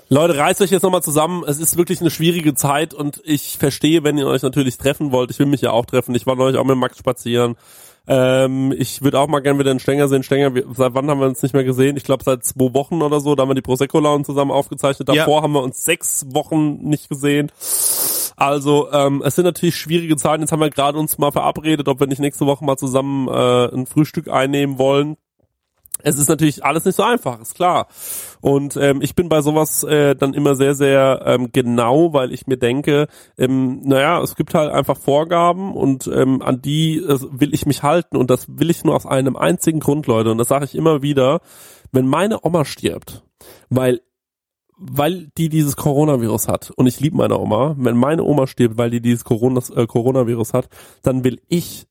Leute, 0.07 0.35
reißt 0.35 0.59
euch 0.61 0.71
jetzt 0.71 0.83
nochmal 0.83 1.03
zusammen. 1.03 1.45
Es 1.47 1.57
ist 1.59 1.77
wirklich 1.77 2.01
eine 2.01 2.11
schwierige 2.11 2.53
Zeit 2.53 2.93
und 2.93 3.21
ich 3.23 3.57
verstehe, 3.57 4.03
wenn 4.03 4.17
ihr 4.17 4.27
euch 4.27 4.41
natürlich 4.41 4.77
treffen 4.77 5.13
wollt. 5.13 5.31
Ich 5.31 5.39
will 5.39 5.45
mich 5.45 5.61
ja 5.61 5.71
auch 5.71 5.85
treffen. 5.85 6.13
Ich 6.15 6.25
war 6.25 6.35
neulich 6.35 6.57
auch 6.57 6.65
mit 6.65 6.75
Max 6.75 6.97
spazieren. 6.97 7.55
Ähm, 8.07 8.73
ich 8.77 9.01
würde 9.03 9.19
auch 9.19 9.27
mal 9.27 9.39
gerne 9.41 9.59
wieder 9.59 9.71
einen 9.71 9.79
Stenger 9.79 10.07
sehen. 10.07 10.23
Stenger, 10.23 10.55
wir, 10.55 10.65
seit 10.75 10.93
wann 10.93 11.09
haben 11.09 11.19
wir 11.19 11.27
uns 11.27 11.41
nicht 11.43 11.53
mehr 11.53 11.63
gesehen? 11.63 11.97
Ich 11.97 12.03
glaube 12.03 12.23
seit 12.23 12.43
zwei 12.43 12.73
Wochen 12.73 13.01
oder 13.01 13.19
so. 13.19 13.35
Da 13.35 13.43
haben 13.43 13.49
wir 13.49 13.55
die 13.55 13.61
Prosecco-Laune 13.61 14.23
zusammen 14.23 14.51
aufgezeichnet. 14.51 15.07
Davor 15.07 15.37
Ja. 15.37 15.43
haben 15.43 15.53
wir 15.53 15.61
uns 15.63 15.83
sechs 15.83 16.25
Wochen 16.33 16.77
nicht 16.81 17.09
gesehen. 17.09 17.51
Also 18.35 18.91
ähm, 18.91 19.21
es 19.23 19.35
sind 19.35 19.45
natürlich 19.45 19.75
schwierige 19.75 20.17
Zeiten. 20.17 20.41
Jetzt 20.41 20.51
haben 20.51 20.61
wir 20.61 20.69
gerade 20.71 20.97
uns 20.97 21.17
mal 21.19 21.31
verabredet, 21.31 21.87
ob 21.87 21.99
wir 21.99 22.07
nicht 22.07 22.19
nächste 22.19 22.47
Woche 22.47 22.65
mal 22.65 22.77
zusammen 22.77 23.27
äh, 23.27 23.65
ein 23.73 23.85
Frühstück 23.85 24.29
einnehmen 24.29 24.79
wollen. 24.79 25.15
Es 26.03 26.17
ist 26.17 26.29
natürlich 26.29 26.63
alles 26.63 26.85
nicht 26.85 26.95
so 26.95 27.03
einfach, 27.03 27.39
ist 27.41 27.55
klar. 27.55 27.87
Und 28.41 28.77
ähm, 28.77 29.01
ich 29.01 29.15
bin 29.15 29.29
bei 29.29 29.41
sowas 29.41 29.83
äh, 29.83 30.15
dann 30.15 30.33
immer 30.33 30.55
sehr, 30.55 30.75
sehr 30.75 31.21
ähm, 31.25 31.49
genau, 31.51 32.13
weil 32.13 32.33
ich 32.33 32.47
mir 32.47 32.57
denke, 32.57 33.07
ähm, 33.37 33.81
naja, 33.83 34.21
es 34.21 34.35
gibt 34.35 34.53
halt 34.53 34.71
einfach 34.71 34.97
Vorgaben 34.97 35.73
und 35.73 36.07
ähm, 36.07 36.41
an 36.41 36.61
die 36.61 36.97
äh, 36.97 37.19
will 37.31 37.53
ich 37.53 37.65
mich 37.65 37.83
halten 37.83 38.17
und 38.17 38.29
das 38.29 38.47
will 38.47 38.69
ich 38.69 38.83
nur 38.83 38.95
aus 38.95 39.05
einem 39.05 39.35
einzigen 39.35 39.79
Grund, 39.79 40.07
Leute. 40.07 40.31
Und 40.31 40.37
das 40.37 40.47
sage 40.47 40.65
ich 40.65 40.75
immer 40.75 41.01
wieder, 41.01 41.41
wenn 41.91 42.07
meine 42.07 42.43
Oma 42.43 42.65
stirbt, 42.65 43.23
weil 43.69 44.01
weil 44.83 45.29
die 45.37 45.49
dieses 45.49 45.75
Coronavirus 45.75 46.47
hat 46.47 46.71
und 46.71 46.87
ich 46.87 46.99
liebe 46.99 47.15
meine 47.15 47.37
Oma, 47.37 47.75
wenn 47.77 47.95
meine 47.95 48.23
Oma 48.23 48.47
stirbt, 48.47 48.79
weil 48.79 48.89
die 48.89 48.99
dieses 48.99 49.23
Corona, 49.23 49.61
äh, 49.75 49.85
Coronavirus 49.85 50.55
hat, 50.55 50.69
dann 51.03 51.23
will 51.23 51.39
ich 51.47 51.85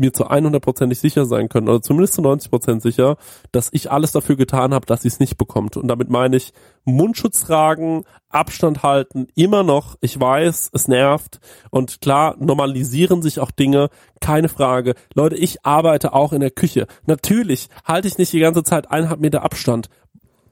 mir 0.00 0.12
zu 0.12 0.28
100%ig 0.28 0.98
sicher 0.98 1.26
sein 1.26 1.48
können 1.48 1.68
oder 1.68 1.82
zumindest 1.82 2.14
zu 2.14 2.22
90% 2.22 2.80
sicher, 2.80 3.16
dass 3.52 3.68
ich 3.72 3.90
alles 3.90 4.12
dafür 4.12 4.36
getan 4.36 4.74
habe, 4.74 4.86
dass 4.86 5.02
sie 5.02 5.08
es 5.08 5.20
nicht 5.20 5.36
bekommt. 5.36 5.76
Und 5.76 5.88
damit 5.88 6.10
meine 6.10 6.36
ich 6.36 6.52
Mundschutz 6.84 7.44
tragen, 7.44 8.04
Abstand 8.30 8.82
halten, 8.82 9.28
immer 9.34 9.62
noch. 9.62 9.96
Ich 10.00 10.18
weiß, 10.18 10.70
es 10.72 10.88
nervt 10.88 11.40
und 11.70 12.00
klar 12.00 12.36
normalisieren 12.38 13.22
sich 13.22 13.40
auch 13.40 13.50
Dinge, 13.50 13.90
keine 14.20 14.48
Frage. 14.48 14.94
Leute, 15.14 15.36
ich 15.36 15.64
arbeite 15.64 16.12
auch 16.12 16.32
in 16.32 16.40
der 16.40 16.50
Küche. 16.50 16.86
Natürlich 17.06 17.68
halte 17.84 18.08
ich 18.08 18.18
nicht 18.18 18.32
die 18.32 18.40
ganze 18.40 18.62
Zeit 18.62 18.90
eineinhalb 18.90 19.20
Meter 19.20 19.42
Abstand. 19.42 19.88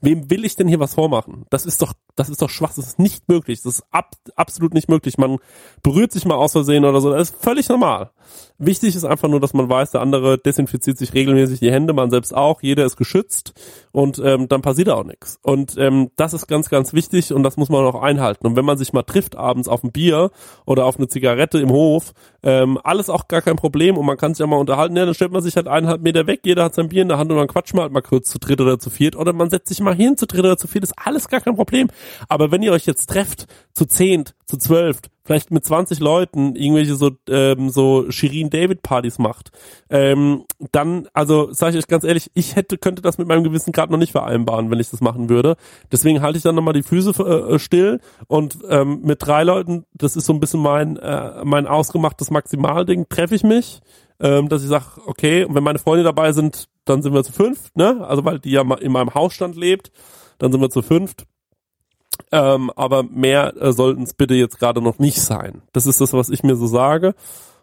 Wem 0.01 0.29
will 0.29 0.45
ich 0.45 0.55
denn 0.55 0.67
hier 0.67 0.79
was 0.79 0.93
vormachen? 0.93 1.45
Das 1.49 1.65
ist 1.65 1.81
doch, 1.81 1.93
das 2.15 2.29
ist 2.29 2.41
doch 2.41 2.49
schwach, 2.49 2.73
das 2.75 2.87
ist 2.87 2.99
nicht 2.99 3.27
möglich. 3.27 3.61
Das 3.61 3.75
ist 3.75 3.83
ab, 3.91 4.15
absolut 4.35 4.73
nicht 4.73 4.89
möglich. 4.89 5.17
Man 5.17 5.37
berührt 5.83 6.11
sich 6.11 6.25
mal 6.25 6.35
aus 6.35 6.53
Versehen 6.53 6.85
oder 6.85 7.01
so. 7.01 7.11
Das 7.11 7.31
ist 7.31 7.43
völlig 7.43 7.67
normal. 7.69 8.11
Wichtig 8.57 8.95
ist 8.95 9.05
einfach 9.05 9.29
nur, 9.29 9.39
dass 9.39 9.53
man 9.53 9.69
weiß, 9.69 9.91
der 9.91 10.01
andere 10.01 10.37
desinfiziert 10.37 10.97
sich 10.97 11.13
regelmäßig 11.13 11.59
die 11.59 11.71
Hände, 11.71 11.93
man 11.93 12.09
selbst 12.09 12.35
auch, 12.35 12.61
jeder 12.61 12.85
ist 12.85 12.97
geschützt 12.97 13.53
und 13.91 14.19
ähm, 14.19 14.49
dann 14.49 14.61
passiert 14.61 14.89
auch 14.89 15.05
nichts. 15.05 15.39
Und 15.41 15.77
ähm, 15.77 16.11
das 16.17 16.33
ist 16.33 16.47
ganz, 16.47 16.69
ganz 16.69 16.93
wichtig 16.93 17.31
und 17.33 17.43
das 17.43 17.57
muss 17.57 17.69
man 17.69 17.85
auch 17.85 18.01
einhalten. 18.01 18.45
Und 18.47 18.55
wenn 18.55 18.65
man 18.65 18.77
sich 18.77 18.91
mal 18.91 19.03
trifft 19.03 19.37
abends 19.37 19.69
auf 19.69 19.83
ein 19.83 19.91
Bier 19.91 20.31
oder 20.65 20.85
auf 20.85 20.97
eine 20.97 21.07
Zigarette 21.07 21.59
im 21.59 21.69
Hof, 21.69 22.13
ähm, 22.43 22.79
alles 22.83 23.09
auch 23.09 23.27
gar 23.27 23.41
kein 23.41 23.55
Problem 23.55 23.97
und 23.97 24.05
man 24.05 24.17
kann 24.17 24.33
sich 24.33 24.43
auch 24.43 24.49
mal 24.49 24.57
unterhalten, 24.57 24.95
ja, 24.95 25.05
dann 25.05 25.13
stellt 25.13 25.31
man 25.31 25.41
sich 25.41 25.55
halt 25.55 25.67
eineinhalb 25.67 26.01
Meter 26.01 26.27
weg, 26.27 26.41
jeder 26.43 26.63
hat 26.63 26.75
sein 26.75 26.89
Bier 26.89 27.01
in 27.01 27.09
der 27.09 27.17
Hand 27.17 27.31
und 27.31 27.37
dann 27.37 27.47
quatscht 27.47 27.73
man 27.73 27.83
halt 27.83 27.91
mal 27.91 28.01
kurz 28.01 28.29
zu 28.29 28.39
dritt 28.39 28.61
oder 28.61 28.79
zu 28.79 28.89
viert 28.89 29.15
oder 29.15 29.33
man 29.33 29.49
setzt 29.49 29.69
sich 29.69 29.79
mal 29.79 29.95
hin 29.95 30.17
zu 30.17 30.27
dritt 30.27 30.41
oder 30.41 30.57
zu 30.57 30.67
viert, 30.67 30.83
ist 30.83 30.93
alles 30.97 31.27
gar 31.27 31.41
kein 31.41 31.55
Problem. 31.55 31.89
Aber 32.27 32.51
wenn 32.51 32.63
ihr 32.63 32.71
euch 32.71 32.85
jetzt 32.85 33.07
trefft, 33.07 33.47
zu 33.73 33.85
zehnt, 33.85 34.35
zu 34.45 34.57
zwölft, 34.57 35.09
vielleicht 35.29 35.51
mit 35.51 35.63
20 35.63 35.99
Leuten 35.99 36.55
irgendwelche 36.55 36.95
so 36.95 37.11
ähm, 37.29 37.69
so 37.69 38.09
Shirin 38.09 38.49
David 38.49 38.81
Partys 38.81 39.19
macht, 39.19 39.51
ähm, 39.91 40.45
dann 40.71 41.07
also 41.13 41.53
sage 41.53 41.77
ich 41.77 41.83
euch 41.83 41.87
ganz 41.87 42.03
ehrlich, 42.03 42.31
ich 42.33 42.55
hätte 42.55 42.79
könnte 42.79 43.03
das 43.03 43.19
mit 43.19 43.27
meinem 43.27 43.43
Gewissen 43.43 43.71
gerade 43.71 43.91
noch 43.91 43.99
nicht 43.99 44.13
vereinbaren, 44.13 44.71
wenn 44.71 44.79
ich 44.79 44.89
das 44.89 45.01
machen 45.01 45.29
würde. 45.29 45.55
Deswegen 45.91 46.23
halte 46.23 46.37
ich 46.37 46.43
dann 46.43 46.55
nochmal 46.55 46.73
die 46.73 46.81
Füße 46.81 47.11
äh, 47.11 47.59
still 47.59 47.99
und 48.25 48.57
ähm, 48.69 49.01
mit 49.03 49.23
drei 49.23 49.43
Leuten, 49.43 49.85
das 49.93 50.15
ist 50.15 50.25
so 50.25 50.33
ein 50.33 50.39
bisschen 50.39 50.61
mein 50.61 50.97
äh, 50.97 51.43
mein 51.43 51.67
ausgemachtes 51.67 52.31
Maximalding, 52.31 53.07
treffe 53.07 53.35
ich 53.35 53.43
mich, 53.43 53.81
ähm, 54.19 54.49
dass 54.49 54.63
ich 54.63 54.69
sage, 54.69 54.85
okay, 55.05 55.43
und 55.43 55.53
wenn 55.53 55.63
meine 55.63 55.77
Freunde 55.77 56.03
dabei 56.03 56.31
sind, 56.31 56.69
dann 56.85 57.03
sind 57.03 57.13
wir 57.13 57.23
zu 57.23 57.33
fünft, 57.33 57.77
ne? 57.77 58.03
Also 58.07 58.25
weil 58.25 58.39
die 58.39 58.49
ja 58.49 58.61
in 58.61 58.91
meinem 58.91 59.13
Hausstand 59.13 59.55
lebt, 59.55 59.91
dann 60.39 60.51
sind 60.51 60.59
wir 60.59 60.71
zu 60.71 60.81
fünft. 60.81 61.27
Ähm, 62.31 62.71
aber 62.75 63.03
mehr 63.03 63.55
äh, 63.61 63.71
sollten 63.73 64.03
es 64.03 64.13
bitte 64.13 64.35
jetzt 64.35 64.59
gerade 64.59 64.81
noch 64.81 64.99
nicht 64.99 65.21
sein. 65.21 65.61
Das 65.73 65.85
ist 65.85 66.01
das, 66.01 66.13
was 66.13 66.29
ich 66.29 66.43
mir 66.43 66.55
so 66.55 66.67
sage. 66.67 67.15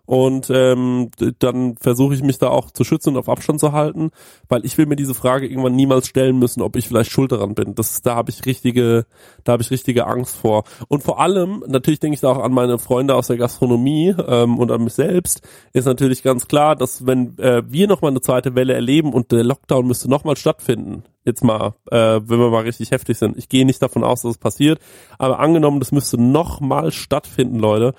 Und 0.06 0.50
ähm, 0.50 1.10
dann 1.40 1.76
versuche 1.78 2.14
ich 2.14 2.22
mich 2.22 2.38
da 2.38 2.48
auch 2.48 2.70
zu 2.70 2.84
schützen 2.84 3.10
und 3.10 3.16
auf 3.18 3.28
Abstand 3.28 3.60
zu 3.60 3.72
halten, 3.72 4.10
weil 4.48 4.64
ich 4.64 4.78
will 4.78 4.86
mir 4.86 4.96
diese 4.96 5.14
Frage 5.14 5.46
irgendwann 5.46 5.74
niemals 5.74 6.06
stellen 6.06 6.38
müssen, 6.38 6.62
ob 6.62 6.76
ich 6.76 6.88
vielleicht 6.88 7.10
schuld 7.10 7.32
daran 7.32 7.54
bin. 7.54 7.74
Das 7.74 8.02
da 8.02 8.14
habe 8.14 8.30
ich 8.30 8.46
richtige, 8.46 9.06
da 9.44 9.52
habe 9.52 9.62
ich 9.62 9.70
richtige 9.70 10.06
Angst 10.06 10.36
vor. 10.36 10.64
Und 10.88 11.02
vor 11.02 11.20
allem, 11.20 11.64
natürlich 11.66 12.00
denke 12.00 12.14
ich 12.14 12.20
da 12.20 12.30
auch 12.30 12.42
an 12.42 12.52
meine 12.52 12.78
Freunde 12.78 13.14
aus 13.14 13.26
der 13.26 13.36
Gastronomie 13.36 14.14
ähm, 14.26 14.58
und 14.58 14.70
an 14.70 14.84
mich 14.84 14.94
selbst, 14.94 15.42
ist 15.72 15.86
natürlich 15.86 16.22
ganz 16.22 16.46
klar, 16.46 16.76
dass 16.76 17.06
wenn 17.06 17.36
äh, 17.38 17.62
wir 17.66 17.88
nochmal 17.88 18.12
eine 18.12 18.20
zweite 18.20 18.54
Welle 18.54 18.74
erleben 18.74 19.12
und 19.12 19.32
der 19.32 19.44
Lockdown 19.44 19.86
müsste 19.86 20.08
nochmal 20.08 20.36
stattfinden, 20.36 21.02
jetzt 21.24 21.42
mal, 21.42 21.74
äh, 21.90 22.20
wenn 22.22 22.38
wir 22.38 22.50
mal 22.50 22.62
richtig 22.62 22.92
heftig 22.92 23.18
sind. 23.18 23.36
Ich 23.36 23.48
gehe 23.48 23.66
nicht 23.66 23.82
davon 23.82 24.04
aus, 24.04 24.22
dass 24.22 24.32
es 24.32 24.38
passiert, 24.38 24.80
aber 25.18 25.40
angenommen, 25.40 25.80
das 25.80 25.92
müsste 25.92 26.20
noch 26.20 26.60
mal 26.60 26.92
stattfinden, 26.92 27.58
Leute. 27.58 27.94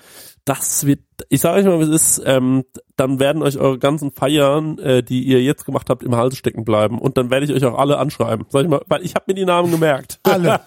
Das 0.48 0.86
wird, 0.86 1.00
ich 1.28 1.42
sage 1.42 1.60
euch 1.60 1.66
mal, 1.66 1.78
wie 1.78 1.92
es 1.92 2.16
ist, 2.16 2.22
ähm, 2.24 2.64
dann 2.96 3.20
werden 3.20 3.42
euch 3.42 3.58
eure 3.58 3.78
ganzen 3.78 4.12
Feiern, 4.12 4.78
äh, 4.78 5.02
die 5.02 5.22
ihr 5.24 5.42
jetzt 5.42 5.66
gemacht 5.66 5.90
habt, 5.90 6.02
im 6.02 6.16
Hals 6.16 6.38
stecken 6.38 6.64
bleiben 6.64 6.98
und 6.98 7.18
dann 7.18 7.28
werde 7.30 7.44
ich 7.44 7.52
euch 7.52 7.66
auch 7.66 7.78
alle 7.78 7.98
anschreiben, 7.98 8.46
sag 8.48 8.62
ich 8.62 8.68
mal, 8.68 8.80
weil 8.86 9.04
ich 9.04 9.14
habe 9.14 9.26
mir 9.26 9.34
die 9.34 9.44
Namen 9.44 9.70
gemerkt. 9.70 10.20
Alle. 10.24 10.60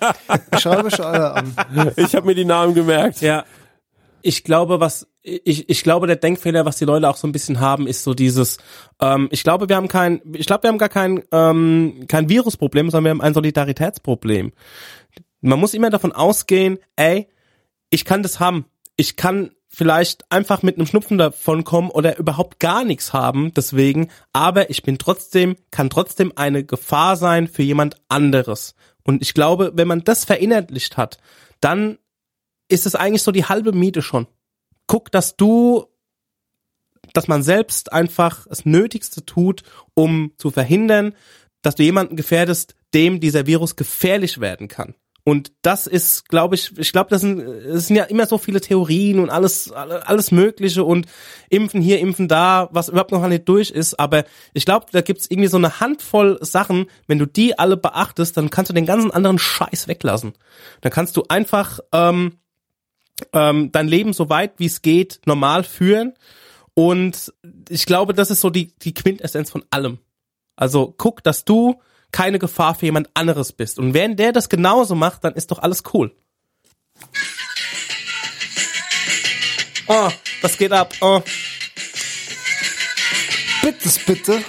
Ich 0.53 0.60
schreibe 0.60 0.91
schon 0.91 1.06
alle 1.06 1.34
an. 1.34 1.56
Ich 1.95 2.14
habe 2.14 2.28
mir 2.28 2.36
die 2.36 2.45
Namen 2.45 2.76
gemerkt. 2.76 3.22
Ja. 3.22 3.44
Ich 4.22 4.44
glaube, 4.44 4.80
was 4.80 5.08
ich, 5.24 5.68
ich 5.68 5.84
glaube, 5.84 6.06
der 6.06 6.16
Denkfehler, 6.16 6.64
was 6.64 6.78
die 6.78 6.86
Leute 6.86 7.10
auch 7.10 7.18
so 7.18 7.28
ein 7.28 7.32
bisschen 7.32 7.60
haben, 7.60 7.88
ist 7.88 8.03
so 8.03 8.14
dieses, 8.14 8.60
ähm, 9.02 9.30
ich 9.32 9.44
glaube, 9.44 9.68
wir 9.68 9.78
haben 9.78 9.88
kein, 9.88 10.22
ich 10.34 10.45
glaube, 10.45 10.64
wir 10.64 10.70
haben 10.70 10.78
gar 10.78 10.90
kein, 10.90 11.24
ähm, 11.32 12.06
kein 12.08 12.30
Virusproblem, 12.30 12.91
sondern 12.91 13.06
wir 13.06 13.12
haben 13.12 13.22
ein 13.22 13.34
Solidaritätsproblem. 13.34 14.52
Man 15.41 15.60
muss 15.60 15.74
immer 15.74 15.90
davon 15.90 16.12
ausgehen, 16.12 16.78
ey, 16.95 17.28
ich 17.90 18.06
kann 18.06 18.22
das 18.22 18.40
haben. 18.40 18.66
Ich 18.95 19.16
kann 19.16 19.52
vielleicht 19.73 20.30
einfach 20.31 20.64
mit 20.64 20.76
einem 20.76 20.85
Schnupfen 20.85 21.18
davon 21.18 21.64
kommen 21.64 21.89
oder 21.89 22.18
überhaupt 22.18 22.60
gar 22.60 22.84
nichts 22.84 23.14
haben, 23.14 23.53
deswegen, 23.53 24.10
aber 24.34 24.69
ich 24.69 24.84
bin 24.84 24.98
trotzdem, 24.98 25.56
kann 25.72 25.89
trotzdem 25.89 26.34
eine 26.35 26.64
Gefahr 26.65 27.15
sein 27.15 27.48
für 27.48 27.64
jemand 27.64 27.95
anderes. 28.10 28.76
Und 29.03 29.22
ich 29.22 29.34
glaube, 29.34 29.72
wenn 29.76 29.88
man 29.88 30.03
das 30.03 30.26
verinnerlicht 30.26 30.98
hat, 30.98 31.19
dann 31.61 31.98
ist 32.68 32.85
es 32.85 32.95
eigentlich 32.95 33.23
so 33.23 33.31
die 33.31 33.45
halbe 33.45 33.72
Miete 33.72 34.02
schon. 34.02 34.27
Guck, 34.88 35.11
dass 35.11 35.38
du, 35.38 35.85
dass 37.14 37.27
man 37.27 37.41
selbst 37.41 37.93
einfach 37.93 38.45
das 38.48 38.65
Nötigste 38.65 39.26
tut, 39.26 39.64
um 39.93 40.34
zu 40.38 40.52
verhindern, 40.52 41.15
dass 41.61 41.76
du 41.76 41.84
jemanden 41.84 42.18
gefährdest, 42.18 42.76
dem 42.93 43.19
dieser 43.19 43.48
Virus 43.48 43.76
gefährlich 43.76 44.41
werden 44.41 44.68
kann. 44.68 44.95
Und 45.23 45.52
das 45.61 45.85
ist, 45.85 46.30
glaube 46.30 46.56
ich, 46.56 46.77
ich 46.77 46.91
glaube, 46.91 47.10
das 47.11 47.22
sind, 47.22 47.39
es 47.39 47.88
sind 47.88 47.95
ja 47.95 48.06
immer 48.06 48.26
so 48.26 48.39
viele 48.39 48.60
Theorien 48.60 49.19
und 49.19 49.30
alles, 49.30 49.72
alles 49.72 50.31
Mögliche 50.31 50.84
und 50.84 51.06
Impfen 51.49 51.81
hier, 51.81 51.99
Impfen 51.99 52.27
da, 52.27 52.69
was 52.72 52.89
überhaupt 52.89 53.11
noch 53.11 53.27
nicht 53.27 53.48
durch 53.48 53.69
ist. 53.69 53.99
Aber 53.99 54.23
ich 54.53 54.65
glaube, 54.65 54.88
da 54.91 55.02
gibt's 55.02 55.27
irgendwie 55.30 55.49
so 55.49 55.57
eine 55.57 55.80
Handvoll 55.80 56.39
Sachen, 56.41 56.88
wenn 57.07 57.19
du 57.19 57.27
die 57.27 57.60
alle 57.60 57.77
beachtest, 57.77 58.35
dann 58.35 58.49
kannst 58.49 58.69
du 58.69 58.73
den 58.73 58.88
ganzen 58.88 59.11
anderen 59.11 59.38
Scheiß 59.38 59.88
weglassen. 59.88 60.34
Dann 60.81 60.91
kannst 60.91 61.15
du 61.18 61.23
einfach 61.30 61.80
ähm, 61.91 62.39
ähm, 63.34 63.72
dein 63.72 63.88
Leben 63.88 64.14
so 64.14 64.30
weit 64.30 64.53
wie 64.57 64.65
es 64.65 64.81
geht 64.81 65.22
normal 65.26 65.64
führen. 65.64 66.14
Und 66.73 67.31
ich 67.69 67.85
glaube, 67.85 68.14
das 68.14 68.31
ist 68.31 68.41
so 68.41 68.49
die, 68.49 68.73
die 68.80 68.93
Quintessenz 68.93 69.52
von 69.52 69.64
allem. 69.69 69.99
Also 70.56 70.93
guck, 70.98 71.23
dass 71.23 71.45
du 71.45 71.80
keine 72.12 72.40
Gefahr 72.40 72.76
für 72.76 72.86
jemand 72.86 73.10
anderes 73.14 73.52
bist. 73.52 73.80
Und 73.80 73.94
wenn 73.94 74.16
der 74.16 74.32
das 74.34 74.50
genauso 74.50 74.96
macht, 74.96 75.24
dann 75.24 75.34
ist 75.34 75.52
doch 75.52 75.60
alles 75.60 75.84
cool. 75.94 76.12
Oh, 79.88 80.10
was 80.42 80.58
geht 80.58 80.72
ab? 80.72 80.94
Oh. 81.02 81.22
Bitte, 83.62 83.90
bitte. 84.06 84.44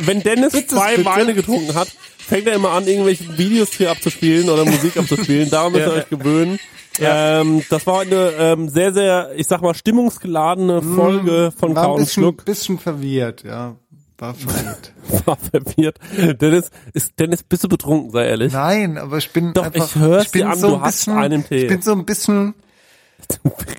Wenn 0.00 0.22
Dennis 0.22 0.52
Bitte, 0.52 0.66
zwei 0.68 0.96
bitte. 0.96 1.04
Weine 1.08 1.34
getrunken 1.34 1.74
hat, 1.74 1.88
fängt 2.18 2.46
er 2.46 2.54
immer 2.54 2.70
an, 2.70 2.86
irgendwelche 2.86 3.36
Videos 3.38 3.72
hier 3.72 3.90
abzuspielen 3.90 4.48
oder 4.48 4.64
Musik 4.64 4.96
abzuspielen. 4.96 5.50
Daran 5.50 5.72
müsst 5.72 5.86
ihr 5.86 5.92
Ja. 5.92 5.98
euch 5.98 6.08
gewöhnen. 6.08 6.58
Ja. 6.98 7.40
Ähm, 7.40 7.62
das 7.70 7.86
war 7.86 8.00
eine 8.00 8.32
ähm, 8.38 8.68
sehr, 8.68 8.92
sehr, 8.92 9.30
ich 9.36 9.46
sag 9.46 9.62
mal, 9.62 9.74
stimmungsgeladene 9.74 10.82
Folge 10.82 11.52
von 11.58 11.72
Mm, 11.72 11.76
War 11.76 11.84
Kau 11.84 11.90
ein 11.94 11.98
und 12.00 12.04
bisschen, 12.04 12.22
Schluck. 12.22 12.44
bisschen 12.44 12.78
verwirrt, 12.78 13.42
ja. 13.44 13.76
War 14.20 14.34
verwirrt. 14.34 14.92
War 15.26 15.36
verwirrt. 15.36 15.98
Dennis, 16.40 16.70
ist, 16.92 17.18
Dennis, 17.18 17.42
bist 17.42 17.64
du 17.64 17.68
betrunken, 17.68 18.10
sei 18.10 18.26
ehrlich? 18.26 18.52
Nein, 18.52 18.98
aber 18.98 19.16
ich 19.16 19.30
bin 19.32 19.54
Doch, 19.54 19.64
einfach, 19.64 19.86
ich 19.86 19.94
hör's 19.94 20.26
ich 20.26 20.32
bin 20.32 20.42
dir 20.42 20.50
an, 20.50 20.58
so 20.58 20.68
du 20.68 20.74
ein 20.76 20.80
hast 20.82 20.96
bisschen, 21.06 21.16
einen 21.18 21.44
Tee. 21.46 21.62
ich 21.62 21.68
bin 21.68 21.80
so 21.82 21.92
ein 21.92 22.04
bisschen, 22.04 22.54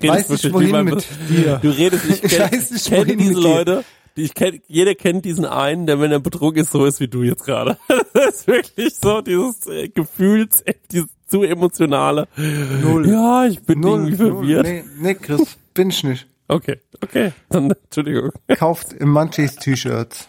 redest 0.02 0.04
weiß 0.04 0.28
nicht, 0.30 0.52
wohin 0.52 0.84
mit 0.84 1.06
dir. 1.28 1.58
Du 1.62 1.70
redest, 1.70 2.04
ich, 2.06 2.24
Ich 2.24 2.30
kenn, 2.32 2.52
weiß 2.52 2.70
nicht, 2.72 2.86
kenn 2.86 2.98
wohin 3.06 3.18
diese 3.18 3.34
mit 3.34 3.44
dir. 3.44 3.48
Leute, 3.48 3.84
die 4.16 4.22
ich 4.22 4.34
kenn, 4.34 4.60
jeder 4.66 4.94
kennt 4.96 5.24
diesen 5.24 5.44
einen, 5.44 5.86
der 5.86 6.00
wenn 6.00 6.10
er 6.10 6.18
betrunken 6.20 6.62
ist, 6.62 6.72
so 6.72 6.84
ist 6.86 6.98
wie 6.98 7.08
du 7.08 7.22
jetzt 7.22 7.44
gerade. 7.44 7.78
Das 8.14 8.34
ist 8.40 8.46
wirklich 8.46 8.94
so, 8.96 9.20
dieses 9.22 9.66
äh, 9.68 9.88
Gefühls, 9.88 10.60
äh, 10.62 10.74
dieses 10.90 11.08
zu 11.28 11.42
emotionale. 11.44 12.28
Null. 12.36 13.08
Ja, 13.08 13.46
ich 13.46 13.62
bin 13.62 13.80
null, 13.80 14.00
irgendwie 14.00 14.22
null, 14.22 14.32
verwirrt. 14.32 14.66
nee, 14.66 14.84
nee, 14.98 15.14
Chris, 15.14 15.56
bin 15.72 15.88
ich 15.88 16.04
nicht. 16.04 16.26
Okay, 16.52 16.80
okay, 17.02 17.32
dann, 17.48 17.70
Entschuldigung. 17.70 18.32
Kauft 18.56 18.92
im 18.92 19.10
Munchies 19.10 19.56
T-Shirts. 19.56 20.28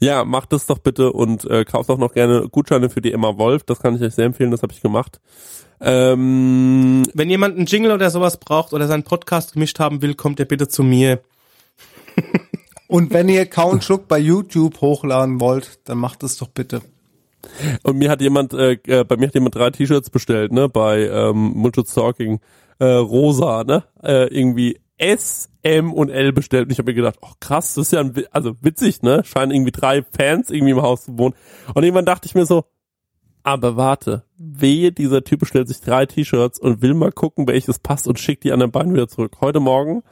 Ja, 0.00 0.24
macht 0.24 0.52
das 0.52 0.66
doch 0.66 0.78
bitte 0.78 1.12
und 1.12 1.44
äh, 1.44 1.64
kauft 1.64 1.90
auch 1.90 1.98
noch 1.98 2.14
gerne 2.14 2.48
Gutscheine 2.48 2.90
für 2.90 3.00
die 3.00 3.12
Emma 3.12 3.36
Wolf. 3.38 3.64
Das 3.64 3.80
kann 3.80 3.96
ich 3.96 4.02
euch 4.02 4.14
sehr 4.14 4.26
empfehlen, 4.26 4.50
das 4.50 4.62
habe 4.62 4.72
ich 4.72 4.80
gemacht. 4.80 5.20
Ähm, 5.80 7.04
Wenn 7.14 7.30
jemand 7.30 7.56
einen 7.56 7.66
Jingle 7.66 7.92
oder 7.92 8.10
sowas 8.10 8.38
braucht 8.38 8.72
oder 8.72 8.86
seinen 8.86 9.04
Podcast 9.04 9.52
gemischt 9.52 9.78
haben 9.78 10.02
will, 10.02 10.14
kommt 10.14 10.40
er 10.40 10.46
bitte 10.46 10.68
zu 10.68 10.82
mir. 10.82 11.20
Und 12.88 13.12
wenn 13.12 13.28
ihr 13.28 13.46
Count 13.46 13.84
Schluck 13.84 14.08
bei 14.08 14.18
YouTube 14.18 14.80
hochladen 14.80 15.40
wollt, 15.40 15.78
dann 15.84 15.98
macht 15.98 16.22
es 16.22 16.38
doch 16.38 16.48
bitte. 16.48 16.80
Und 17.82 17.98
mir 17.98 18.10
hat 18.10 18.20
jemand, 18.20 18.54
äh, 18.54 18.78
äh, 18.86 19.04
bei 19.04 19.16
mir 19.16 19.28
hat 19.28 19.34
jemand 19.34 19.54
drei 19.54 19.70
T-Shirts 19.70 20.10
bestellt, 20.10 20.52
ne, 20.52 20.68
bei 20.68 21.06
ähm, 21.06 21.52
Mundschutz 21.54 21.94
Talking, 21.94 22.40
äh, 22.78 22.84
rosa, 22.86 23.62
ne, 23.64 23.84
äh, 24.02 24.26
irgendwie 24.34 24.80
S, 24.98 25.48
M 25.62 25.92
und 25.92 26.10
L 26.10 26.32
bestellt. 26.32 26.66
Und 26.66 26.72
ich 26.72 26.78
habe 26.78 26.90
mir 26.90 26.94
gedacht, 26.94 27.16
oh 27.22 27.32
krass, 27.40 27.74
das 27.74 27.86
ist 27.86 27.92
ja 27.92 28.00
ein, 28.00 28.14
also 28.30 28.54
witzig, 28.60 29.02
ne, 29.02 29.22
scheinen 29.24 29.52
irgendwie 29.52 29.72
drei 29.72 30.02
Fans 30.02 30.50
irgendwie 30.50 30.72
im 30.72 30.82
Haus 30.82 31.04
zu 31.04 31.18
wohnen. 31.18 31.34
Und 31.74 31.82
irgendwann 31.82 32.04
dachte 32.04 32.26
ich 32.26 32.34
mir 32.34 32.46
so, 32.46 32.64
aber 33.42 33.76
warte, 33.76 34.24
wehe, 34.36 34.92
dieser 34.92 35.24
Typ 35.24 35.40
bestellt 35.40 35.68
sich 35.68 35.80
drei 35.80 36.04
T-Shirts 36.04 36.58
und 36.58 36.82
will 36.82 36.94
mal 36.94 37.12
gucken, 37.12 37.46
welches 37.48 37.78
passt 37.78 38.06
und 38.06 38.18
schickt 38.18 38.44
die 38.44 38.52
anderen 38.52 38.72
beiden 38.72 38.92
wieder 38.92 39.08
zurück. 39.08 39.36
Heute 39.40 39.60
Morgen 39.60 40.02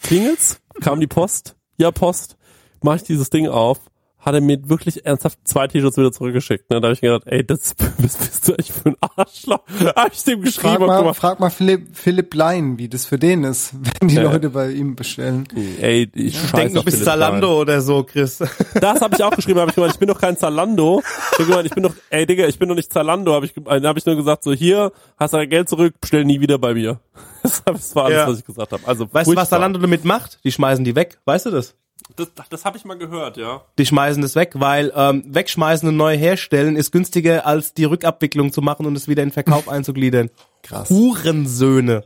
klingelt's, 0.00 0.60
kam 0.80 1.00
die 1.00 1.06
Post, 1.06 1.56
ja 1.76 1.90
Post, 1.90 2.36
mach 2.82 2.96
ich 2.96 3.02
dieses 3.02 3.30
Ding 3.30 3.48
auf, 3.48 3.80
hat 4.20 4.34
er 4.34 4.40
mir 4.40 4.68
wirklich 4.68 5.06
ernsthaft 5.06 5.38
zwei 5.44 5.68
T-Shirts 5.68 5.96
wieder 5.96 6.10
zurückgeschickt. 6.12 6.68
Ne? 6.70 6.80
Da 6.80 6.88
habe 6.88 6.94
ich 6.94 7.00
gedacht, 7.00 7.22
ey, 7.26 7.46
das 7.46 7.74
was 7.98 8.16
bist 8.16 8.48
du 8.48 8.52
eigentlich 8.52 8.72
für 8.72 8.88
ein 8.90 8.96
Arschloch? 9.16 9.60
Hab 9.96 10.12
ich 10.12 10.24
dem 10.24 10.42
geschrieben. 10.42 10.76
Frag 10.86 11.04
mal, 11.04 11.14
frag 11.14 11.40
mal 11.40 11.50
Philipp, 11.50 11.88
Philipp 11.96 12.34
Lein, 12.34 12.78
wie 12.78 12.88
das 12.88 13.06
für 13.06 13.18
den 13.18 13.44
ist, 13.44 13.74
wenn 14.00 14.08
die 14.08 14.16
Ja. 14.16 14.22
Leute 14.22 14.50
bei 14.50 14.70
ihm 14.72 14.96
bestellen. 14.96 15.46
Ey, 15.80 16.10
ich 16.14 16.34
scheiße 16.38 16.56
Denk, 16.56 16.74
du 16.74 16.82
bist 16.82 16.96
Philipp 16.98 17.04
Zalando 17.08 17.46
Klein. 17.48 17.60
oder 17.60 17.80
so, 17.80 18.02
Chris. 18.04 18.38
Das 18.80 19.00
habe 19.00 19.14
ich 19.16 19.22
auch 19.22 19.34
geschrieben, 19.34 19.60
habe 19.60 19.70
ich 19.70 19.74
gemeint, 19.76 19.92
ich 19.94 19.98
bin 19.98 20.08
doch 20.08 20.20
kein 20.20 20.36
Zalando. 20.36 21.00
Ich 21.32 21.38
hab 21.38 21.46
gemeint, 21.46 21.66
ich 21.66 21.72
bin 21.74 21.82
doch, 21.84 21.94
ey 22.10 22.26
Digga, 22.26 22.46
ich 22.46 22.58
bin 22.58 22.68
doch 22.68 22.76
nicht 22.76 22.92
Zalando, 22.92 23.32
habe 23.34 23.46
ich, 23.46 23.54
habe 23.66 23.98
ich 23.98 24.06
nur 24.06 24.16
gesagt, 24.16 24.42
so 24.44 24.52
hier, 24.52 24.92
hast 25.16 25.32
dein 25.34 25.48
Geld 25.48 25.68
zurück, 25.68 25.94
bestell 26.00 26.24
nie 26.24 26.40
wieder 26.40 26.58
bei 26.58 26.74
mir. 26.74 27.00
Das, 27.42 27.62
hab- 27.66 27.94
war 27.96 28.04
alles, 28.06 28.16
Ja. 28.18 28.28
was 28.28 28.38
ich 28.40 28.44
gesagt 28.44 28.72
habe. 28.72 28.82
Also 28.86 29.06
Weißt 29.12 29.30
du, 29.30 29.36
was. 29.36 29.48
Zalando 29.48 29.78
damit 29.78 30.04
macht? 30.04 30.40
Die 30.44 30.50
schmeißen 30.52 30.84
die 30.84 30.94
weg. 30.96 31.18
Weißt 31.24 31.46
du 31.46 31.50
das? 31.50 31.74
Das, 32.18 32.48
das 32.50 32.64
habe 32.64 32.76
ich 32.76 32.84
mal 32.84 32.98
gehört, 32.98 33.36
ja. 33.36 33.62
Die 33.78 33.86
schmeißen 33.86 34.20
das 34.20 34.34
weg, 34.34 34.52
weil 34.54 34.92
ähm, 34.96 35.22
wegschmeißen 35.26 35.88
und 35.88 35.96
neu 35.96 36.16
herstellen 36.18 36.74
ist 36.74 36.90
günstiger 36.90 37.46
als 37.46 37.74
die 37.74 37.84
Rückabwicklung 37.84 38.52
zu 38.52 38.60
machen 38.60 38.86
und 38.86 38.96
es 38.96 39.06
wieder 39.06 39.22
in 39.22 39.28
den 39.28 39.32
Verkauf 39.32 39.68
einzugliedern. 39.68 40.28
Krass. 40.64 40.90
Hurensöhne. 40.90 42.04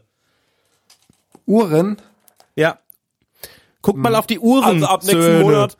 Uhren? 1.46 1.96
Ja. 2.56 2.78
Guck 3.80 3.96
mal 3.96 4.14
auf 4.14 4.26
die 4.26 4.38
Uhren. 4.38 4.64
Also 4.64 4.86
ab 4.86 5.02
nächsten 5.02 5.22
Söhne. 5.22 5.44
Monat, 5.44 5.76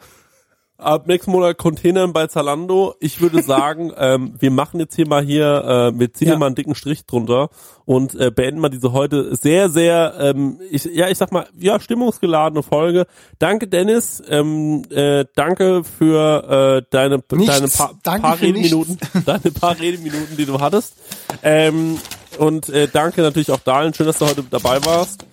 ab 0.82 1.06
nächsten 1.06 1.30
Monat 1.30 1.58
Containern 1.58 2.12
bei 2.12 2.26
Zalando. 2.26 2.94
Ich 3.00 3.20
würde 3.20 3.42
sagen, 3.42 3.92
ähm, 3.96 4.34
wir 4.38 4.50
machen 4.50 4.80
jetzt 4.80 4.94
hier 4.96 5.06
mal 5.06 5.22
hier, 5.24 5.92
äh, 5.94 5.98
wir 5.98 6.12
ziehen 6.12 6.28
Ja. 6.28 6.34
hier 6.34 6.38
mal 6.38 6.46
einen 6.46 6.54
dicken 6.54 6.74
Strich 6.74 7.06
drunter 7.06 7.48
und 7.84 8.14
äh, 8.14 8.30
beenden 8.30 8.60
mal 8.60 8.68
diese 8.68 8.92
heute 8.92 9.34
sehr, 9.36 9.68
sehr, 9.70 10.14
ähm, 10.20 10.60
ich, 10.70 10.84
ja, 10.84 11.08
ich 11.08 11.18
sag 11.18 11.32
mal, 11.32 11.46
ja, 11.58 11.80
stimmungsgeladene 11.80 12.62
Folge. 12.62 13.06
Danke, 13.38 13.66
Dennis. 13.68 14.22
Ähm, 14.28 14.82
äh, 14.90 15.24
danke 15.34 15.82
für 15.84 16.78
äh, 16.78 16.86
deine, 16.90 17.22
Nichts. 17.32 17.46
deine 17.56 17.68
paar, 17.68 17.94
Danke 18.02 18.22
paar 18.22 18.40
Redeminuten, 18.40 18.98
deine 19.26 19.50
paar 19.52 19.78
Redeminuten, 19.78 20.36
die 20.36 20.46
du 20.46 20.60
hattest. 20.60 20.94
Ähm, 21.42 21.98
und 22.38 22.68
äh, 22.68 22.88
danke 22.92 23.22
natürlich 23.22 23.50
auch 23.50 23.60
Dahlen. 23.60 23.92
Schön, 23.94 24.06
dass 24.06 24.18
du 24.18 24.26
heute 24.26 24.42
dabei 24.50 24.84
warst. 24.84 25.24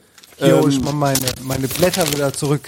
Jo, 0.41 0.61
Ähm, 0.63 0.69
ich 0.69 0.79
mach 0.81 0.93
meine, 0.93 1.19
meine 1.43 1.67
Blätter 1.67 2.07
wieder 2.11 2.31
zurück. 2.33 2.61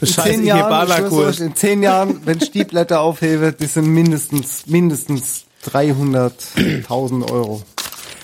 In 0.00 0.06
zehn 0.06 0.44
Jahren, 0.44 0.70
Ballerkurs. 0.70 1.40
euch, 1.40 1.46
in 1.46 1.54
zehn 1.54 1.82
Jahren, 1.82 2.20
wenn 2.24 2.38
ich 2.38 2.50
die 2.50 2.64
Blätter 2.64 3.00
aufhebe, 3.00 3.52
das 3.52 3.74
sind 3.74 3.86
mindestens, 3.86 4.66
mindestens 4.66 5.44
300.000 5.64 7.30
Euro. 7.30 7.62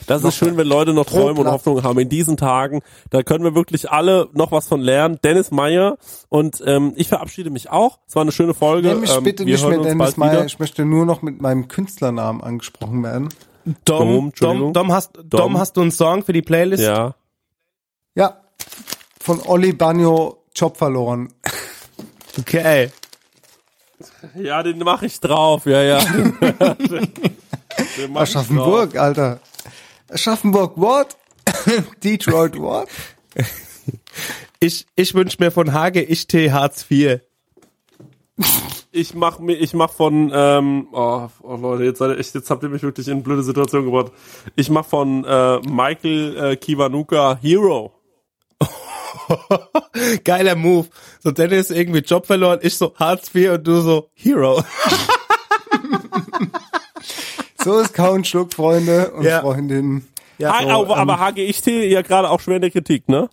Das 0.07 0.23
ist 0.23 0.37
schön, 0.37 0.57
wenn 0.57 0.69
Leute 0.69 0.95
noch 0.95 1.05
Träume 1.05 1.41
und. 1.41 1.49
Hoffnungen 1.49 1.83
haben 1.83 1.99
in 1.99 2.09
diesen 2.09 2.37
Tagen. 2.37 2.81
Da 3.11 3.23
können 3.25 3.43
wir 3.43 3.55
wirklich 3.55 3.91
alle 3.91 4.29
noch 4.33 4.53
was 4.53 4.69
von 4.69 4.81
lernen. 4.81 5.19
Dennis 5.25 5.51
Meyer 5.51 5.99
und 6.29 6.63
ähm, 6.65 6.93
ich 6.97 7.09
verabschiede 7.09 7.51
mich 7.51 7.71
auch. 7.71 7.99
Es 8.07 8.15
war 8.15 8.23
eine 8.23 8.31
schöne 8.31 8.55
Folge. 8.55 8.89
Nenn 8.89 9.01
mich 9.01 9.15
ähm, 9.15 9.25
bitte 9.25 9.45
wir 9.45 9.55
nicht 9.55 9.63
hören 9.63 9.71
mehr 9.71 9.79
uns 9.81 9.89
Dennis 9.89 9.99
bald 9.99 10.19
Meyer, 10.19 10.33
wieder. 10.33 10.45
ich 10.47 10.59
möchte 10.61 10.85
nur 10.85 11.05
noch 11.07 11.23
mit 11.23 11.43
meinem 11.43 11.67
Künstlernamen 11.67 12.41
angesprochen 12.41 13.03
werden. 13.03 13.29
Dom. 13.85 14.33
Dom, 14.39 14.73
Dom, 14.73 14.93
hast, 14.93 15.17
Dom. 15.17 15.29
Dom. 15.29 15.59
hast 15.59 15.77
du 15.77 15.81
einen 15.81 15.91
Song 15.91 16.23
für 16.23 16.33
die 16.33 16.43
Playlist? 16.43 16.85
Ja. 16.85 17.17
Ja, 18.15 18.41
von 19.21 19.41
Olli 19.45 19.73
Bagno, 19.73 20.45
Job 20.57 20.77
verloren. 20.77 21.33
Okay. 22.39 22.91
Ja, 24.35 24.63
den 24.63 24.79
mache 24.81 25.07
ich 25.07 25.19
drauf. 25.21 25.65
Ja, 25.65 25.81
ja. 25.81 26.01
Den 26.05 26.37
mach 26.51 26.77
ich 26.79 26.93
drauf. 27.97 28.15
Aschaffenburg, 28.15 28.95
Alter. 28.97 29.41
Aschaffenburg, 30.11 30.77
what? 30.77 31.17
Detroit, 32.05 32.59
what? 32.59 32.89
Ich, 34.61 34.87
ich 34.97 35.15
wünsche 35.15 35.39
mir 35.41 35.51
von 35.51 35.73
Hage 35.73 36.03
Ich 36.03 36.27
Tee 36.27 36.53
Hartz 36.53 36.85
IV. 36.91 37.21
Ich 38.93 39.15
mach 39.15 39.39
mir, 39.39 39.55
ich 39.55 39.73
mach 39.73 39.93
von, 39.93 40.31
ähm, 40.35 40.89
oh, 40.93 41.29
oh 41.43 41.57
Leute, 41.57 41.85
jetzt, 41.85 41.99
seid 41.99 42.11
ihr 42.11 42.19
echt, 42.19 42.35
jetzt 42.35 42.51
habt 42.51 42.63
ihr 42.63 42.69
mich 42.69 42.83
wirklich 42.83 43.07
in 43.09 43.15
eine 43.15 43.23
blöde 43.23 43.43
Situation 43.43 43.87
gebracht. 43.87 44.13
Ich 44.57 44.69
mach 44.69 44.85
von 44.85 45.25
äh, 45.25 45.59
Michael 45.61 46.37
äh, 46.37 46.57
Kiwanuka 46.57 47.39
Hero. 47.41 47.93
Geiler 50.25 50.55
Move. 50.55 50.89
So 51.21 51.31
Dennis 51.31 51.71
irgendwie 51.71 52.01
Job 52.01 52.27
verloren, 52.27 52.61
ich 52.63 52.77
so 52.77 52.95
Hartz 52.97 53.35
IV 53.35 53.53
und 53.53 53.67
du 53.67 53.81
so 53.81 54.11
Hero. 54.15 54.63
So 57.63 57.81
ist 57.81 57.95
Count 57.95 58.29
Schluck, 58.29 58.55
Freunde 58.55 59.11
und 59.11 59.25
Ja. 59.25 59.41
Freundinnen. 59.41 60.07
Ja, 60.39 60.57
so, 60.63 60.69
aber, 60.69 60.95
ähm, 60.99 61.11
aber 61.11 61.19
HGXT 61.19 61.67
ja 61.67 62.03
gerade 62.03 62.31
auch 62.31 62.39
schwer 62.41 62.57
in 62.57 62.63
der 62.63 62.71
Kritik, 62.71 63.09
ne? 63.09 63.29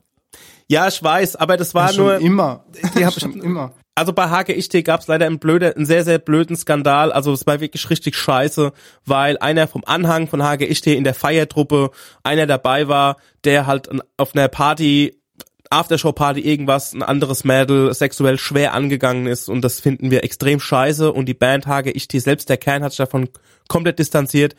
ja, 0.67 0.87
ich 0.87 1.03
weiß, 1.03 1.35
aber 1.35 1.57
das 1.57 1.75
war 1.75 1.93
schon 1.93 2.05
nur 2.05 2.17
immer. 2.17 2.63
Die 2.97 3.05
hab 3.05 3.13
schon 3.19 3.39
immer. 3.41 3.73
Also 3.95 4.11
bei 4.11 4.27
HGIT 4.27 4.83
gab 4.85 5.01
es 5.01 5.07
leider 5.07 5.27
einen 5.27 5.37
blöden, 5.37 5.73
einen 5.73 5.85
sehr, 5.85 6.03
sehr 6.03 6.17
blöden 6.17 6.55
Skandal. 6.55 7.11
Also 7.11 7.31
es 7.31 7.45
war 7.45 7.59
wirklich 7.59 7.87
richtig 7.91 8.15
scheiße, 8.15 8.73
weil 9.05 9.37
einer 9.37 9.67
vom 9.67 9.83
Anhang 9.85 10.27
von 10.27 10.41
HGIT 10.41 10.87
in 10.87 11.03
der 11.03 11.13
Feiertruppe 11.13 11.91
einer 12.23 12.47
dabei 12.47 12.87
war, 12.87 13.17
der 13.43 13.67
halt 13.67 13.89
auf 14.17 14.33
einer 14.33 14.47
Party 14.47 15.21
Aftershow-Party 15.73 16.41
irgendwas, 16.41 16.93
ein 16.93 17.03
anderes 17.03 17.43
Mädel 17.43 17.93
sexuell 17.93 18.37
schwer 18.37 18.73
angegangen 18.73 19.27
ist 19.27 19.49
und 19.49 19.61
das 19.61 19.79
finden 19.79 20.11
wir 20.11 20.23
extrem 20.23 20.59
scheiße 20.59 21.11
und 21.11 21.25
die 21.25 21.33
Band 21.33 21.67
Hage 21.67 21.91
Ich 21.91 22.07
selbst 22.11 22.49
der 22.49 22.57
Kern 22.57 22.83
hat 22.83 22.91
sich 22.91 22.97
davon 22.97 23.29
komplett 23.67 23.99
distanziert. 23.99 24.55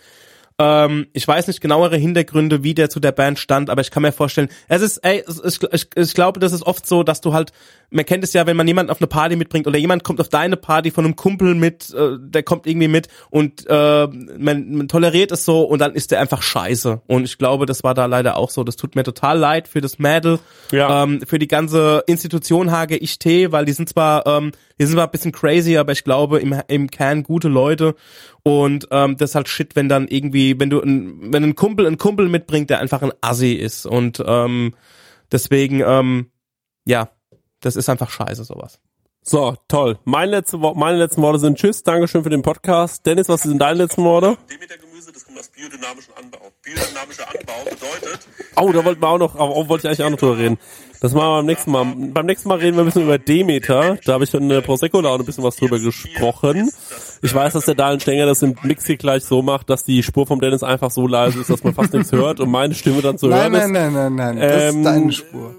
Ähm, 0.59 1.09
ich 1.13 1.27
weiß 1.27 1.49
nicht 1.49 1.61
genauere 1.61 1.97
Hintergründe, 1.97 2.63
wie 2.63 2.75
der 2.75 2.89
zu 2.89 3.01
der 3.01 3.13
Band 3.13 3.39
stand, 3.39 3.71
aber 3.71 3.81
ich 3.81 3.91
kann 3.91 4.03
mir 4.03 4.13
vorstellen, 4.13 4.49
es 4.69 4.83
ist, 4.83 4.99
ey, 4.99 5.25
ich, 5.45 5.63
ich, 5.63 5.89
ich 5.97 6.15
glaube, 6.15 6.39
das 6.39 6.53
ist 6.53 6.63
oft 6.63 6.87
so, 6.87 7.03
dass 7.03 7.21
du 7.21 7.33
halt, 7.33 7.53
man 7.95 8.05
kennt 8.05 8.25
es 8.25 8.33
ja, 8.33 8.45
wenn 8.47 8.57
man 8.57 8.67
jemanden 8.67 8.91
auf 8.91 9.01
eine 9.01 9.07
Party 9.07 9.37
mitbringt 9.37 9.69
oder 9.69 9.79
jemand 9.79 10.03
kommt 10.03 10.21
auf 10.21 10.29
deine 10.29 10.57
Party 10.57 10.91
von 10.91 11.05
einem 11.05 11.15
Kumpel 11.15 11.55
mit, 11.55 11.95
äh, 11.95 12.17
der 12.19 12.43
kommt 12.43 12.67
irgendwie 12.67 12.89
mit 12.89 13.07
und 13.31 13.65
äh, 13.69 14.07
man, 14.07 14.75
man 14.75 14.89
toleriert 14.89 15.31
es 15.31 15.45
so 15.45 15.63
und 15.63 15.79
dann 15.79 15.95
ist 15.95 16.11
der 16.11 16.21
einfach 16.21 16.43
scheiße. 16.43 17.03
Und 17.07 17.25
ich 17.25 17.39
glaube, 17.39 17.67
das 17.67 17.85
war 17.85 17.95
da 17.95 18.07
leider 18.07 18.37
auch 18.37 18.51
so. 18.51 18.65
Das 18.65 18.75
tut 18.75 18.97
mir 18.97 19.05
total 19.05 19.39
leid 19.39 19.69
für 19.69 19.81
das 19.81 20.01
Mädel, 20.01 20.41
Ja. 20.73 21.05
ähm, 21.05 21.21
für 21.25 21.39
die 21.39 21.47
ganze 21.47 22.03
Institution 22.09 22.73
Hage 22.73 22.97
Ich 22.97 23.21
T, 23.21 23.53
weil 23.53 23.65
die 23.65 23.73
sind 23.73 23.89
zwar, 23.89 24.27
ähm, 24.27 24.51
die 24.81 24.87
sind 24.87 24.95
zwar 24.97 25.05
ein 25.07 25.13
bisschen 25.13 25.31
crazy, 25.33 25.77
aber 25.77 25.93
ich 25.93 26.03
glaube 26.03 26.41
im, 26.41 26.61
im 26.67 26.91
Kern 26.91 27.23
gute 27.23 27.49
Leute 27.49 27.95
und 28.43 28.89
ähm, 28.91 29.17
das 29.17 29.31
ist 29.31 29.35
halt 29.37 29.49
shit, 29.49 29.77
wenn 29.77 29.89
dann 29.89 30.09
irgendwie, 30.09 30.59
wenn 30.59 30.69
du 30.69 30.81
ein, 30.83 31.33
wenn 31.33 31.45
ein 31.45 31.55
Kumpel 31.55 31.87
einen 31.87 31.99
Kumpel 31.99 32.29
mitbringt, 32.29 32.71
der 32.71 32.81
einfach 32.81 33.03
ein 33.03 33.13
Assi 33.21 33.53
ist 33.53 33.87
und 33.87 34.21
ähm, 34.27 34.75
deswegen, 35.31 35.81
ähm, 35.81 36.27
ja, 36.87 37.09
das 37.65 37.77
ist 37.77 37.89
einfach 37.89 38.11
scheiße 38.11 38.45
sowas. 38.45 38.79
So, 39.27 39.57
toll. 39.69 39.99
Meine, 40.05 40.33
letzte, 40.33 40.59
meine 40.59 40.99
letzten 40.99 41.23
Worte 41.23 41.39
sind 41.39 41.57
Tschüss, 41.57 41.83
Dankeschön 41.83 42.23
für 42.23 42.29
den 42.31 42.43
Podcast. 42.43 43.07
Dennis, 43.07 43.27
was 43.31 43.43
sind 43.43 43.59
deine 43.59 43.79
letzten 43.85 44.05
Worte? 44.05 44.37
Demeter-Gemüse, 44.53 45.13
das 45.13 45.25
kommt 45.25 45.39
aus 45.39 45.49
biodynamischem 45.49 46.13
Anbau. 46.23 46.39
Biodynamischer 46.63 47.25
Anbau 47.29 47.65
bedeutet, 47.65 48.21
Oh, 48.57 48.71
da 48.71 48.85
wollten 48.85 49.01
wir 49.01 49.09
auch 49.09 49.19
noch, 49.19 49.35
oh, 49.39 49.67
wollte 49.69 49.87
ich 49.87 49.89
eigentlich 49.89 50.05
auch 50.07 50.11
noch 50.11 50.19
drüber 50.19 50.37
reden. 50.39 50.59
Das 51.01 51.13
machen 51.15 51.25
wir 51.29 51.37
beim 51.39 51.47
nächsten 51.47 51.71
Mal. 51.71 51.85
Beim 52.13 52.27
nächsten 52.27 52.49
Mal 52.51 52.59
reden 52.59 52.77
wir 52.77 52.83
ein 52.83 52.87
bisschen 52.87 53.03
über 53.03 53.19
Demeter. 53.19 53.97
Da 54.05 54.13
habe 54.13 54.25
ich 54.25 54.35
in 54.35 54.49
der 54.51 54.61
Prosecco-Laune 54.61 55.23
ein 55.23 55.27
bisschen 55.27 55.43
was 55.45 55.57
drüber 55.57 55.79
gesprochen. 55.79 56.71
Ich 57.23 57.35
weiß, 57.35 57.55
dass 57.55 57.65
der 57.65 57.75
Daniel 57.75 58.01
Stenger 58.01 58.27
das 58.27 58.43
im 58.43 58.55
Mix 58.63 58.87
hier 58.87 58.97
gleich 58.99 59.25
so 59.25 59.41
macht, 59.43 59.71
dass 59.71 59.85
die 59.85 60.03
Spur 60.03 60.27
vom 60.27 60.41
Dennis 60.41 60.63
einfach 60.63 60.91
so 60.91 61.07
leise 61.07 61.41
ist, 61.41 61.49
dass 61.51 61.65
man 61.65 61.73
fast 61.75 61.95
nichts 61.95 62.13
hört 62.13 62.41
und 62.41 62.51
meine 62.51 62.75
Stimme 62.75 63.01
dann 63.01 63.17
zu 63.19 63.29
Nein, 63.29 63.53
hören 63.53 63.53
nein, 63.53 63.87
ist. 63.87 63.93
nein, 63.93 63.93
nein, 63.95 64.15
nein. 64.15 64.39
Das 64.39 64.63
Ähm, 64.63 64.77
ist 64.81 64.85
deine 64.85 65.13
Spur. 65.13 65.55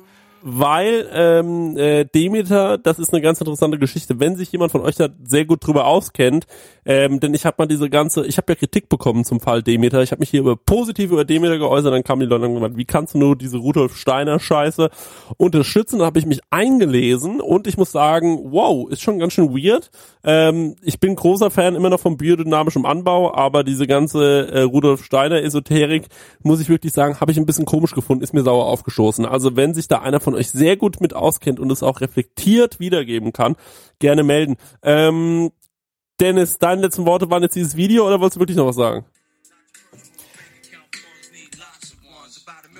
Weil 0.47 1.09
ähm, 1.11 1.75
äh, 1.75 2.05
Demeter, 2.05 2.77
das 2.77 2.99
ist 2.99 3.11
eine 3.11 3.23
ganz 3.23 3.41
interessante 3.41 3.79
Geschichte, 3.79 4.19
wenn 4.19 4.35
sich 4.35 4.51
jemand 4.51 4.71
von 4.71 4.81
euch 4.81 4.95
da 4.95 5.09
sehr 5.23 5.43
gut 5.43 5.65
drüber 5.65 5.87
auskennt, 5.87 6.45
ähm, 6.85 7.19
denn 7.19 7.33
ich 7.33 7.47
habe 7.47 7.55
mal 7.57 7.65
diese 7.65 7.89
ganze, 7.89 8.27
ich 8.27 8.37
habe 8.37 8.51
ja 8.51 8.55
Kritik 8.55 8.87
bekommen 8.87 9.25
zum 9.25 9.39
Fall 9.39 9.63
Demeter, 9.63 10.03
ich 10.03 10.11
habe 10.11 10.19
mich 10.19 10.29
hier 10.29 10.41
über 10.41 10.55
positiv 10.55 11.11
über 11.11 11.25
Demeter 11.25 11.57
geäußert, 11.57 11.91
dann 11.91 12.03
kamen 12.03 12.19
die 12.19 12.27
Leute 12.27 12.45
und 12.45 12.53
gesagt, 12.53 12.77
wie 12.77 12.85
kannst 12.85 13.15
du 13.15 13.17
nur 13.17 13.35
diese 13.35 13.57
Rudolf 13.57 13.97
Steiner 13.97 14.39
Scheiße 14.39 14.91
unterstützen? 15.37 15.97
Da 15.97 16.05
habe 16.05 16.19
ich 16.19 16.27
mich 16.27 16.41
eingelesen 16.51 17.41
und 17.41 17.65
ich 17.65 17.77
muss 17.77 17.91
sagen, 17.91 18.39
wow, 18.51 18.87
ist 18.91 19.01
schon 19.01 19.17
ganz 19.17 19.33
schön 19.33 19.49
weird. 19.49 19.89
Ähm, 20.23 20.75
ich 20.83 20.99
bin 20.99 21.15
großer 21.15 21.49
Fan 21.49 21.73
immer 21.73 21.89
noch 21.89 21.99
vom 21.99 22.17
biodynamischen 22.17 22.85
Anbau, 22.85 23.33
aber 23.33 23.63
diese 23.63 23.87
ganze 23.87 24.47
äh, 24.49 24.61
Rudolf 24.61 25.03
Steiner 25.03 25.41
Esoterik, 25.41 26.05
muss 26.43 26.61
ich 26.61 26.69
wirklich 26.69 26.93
sagen, 26.93 27.19
habe 27.19 27.31
ich 27.31 27.39
ein 27.39 27.47
bisschen 27.47 27.65
komisch 27.65 27.95
gefunden, 27.95 28.23
ist 28.23 28.35
mir 28.35 28.43
sauer 28.43 28.67
aufgestoßen. 28.67 29.25
Also 29.25 29.55
wenn 29.55 29.73
sich 29.73 29.87
da 29.87 30.01
einer 30.01 30.19
von 30.19 30.34
euch 30.35 30.51
sehr 30.51 30.77
gut 30.77 31.01
mit 31.01 31.13
auskennt 31.13 31.59
und 31.59 31.71
es 31.71 31.83
auch 31.83 32.01
reflektiert 32.01 32.79
wiedergeben 32.79 33.33
kann, 33.33 33.55
gerne 33.99 34.23
melden. 34.23 34.57
Ähm, 34.83 35.51
Dennis, 36.19 36.59
deine 36.59 36.81
letzten 36.81 37.05
Worte 37.05 37.29
waren 37.29 37.43
jetzt 37.43 37.55
dieses 37.55 37.75
Video 37.75 38.07
oder 38.07 38.19
wolltest 38.19 38.37
du 38.37 38.39
wirklich 38.39 38.57
noch 38.57 38.67
was 38.67 38.75
sagen? 38.75 39.05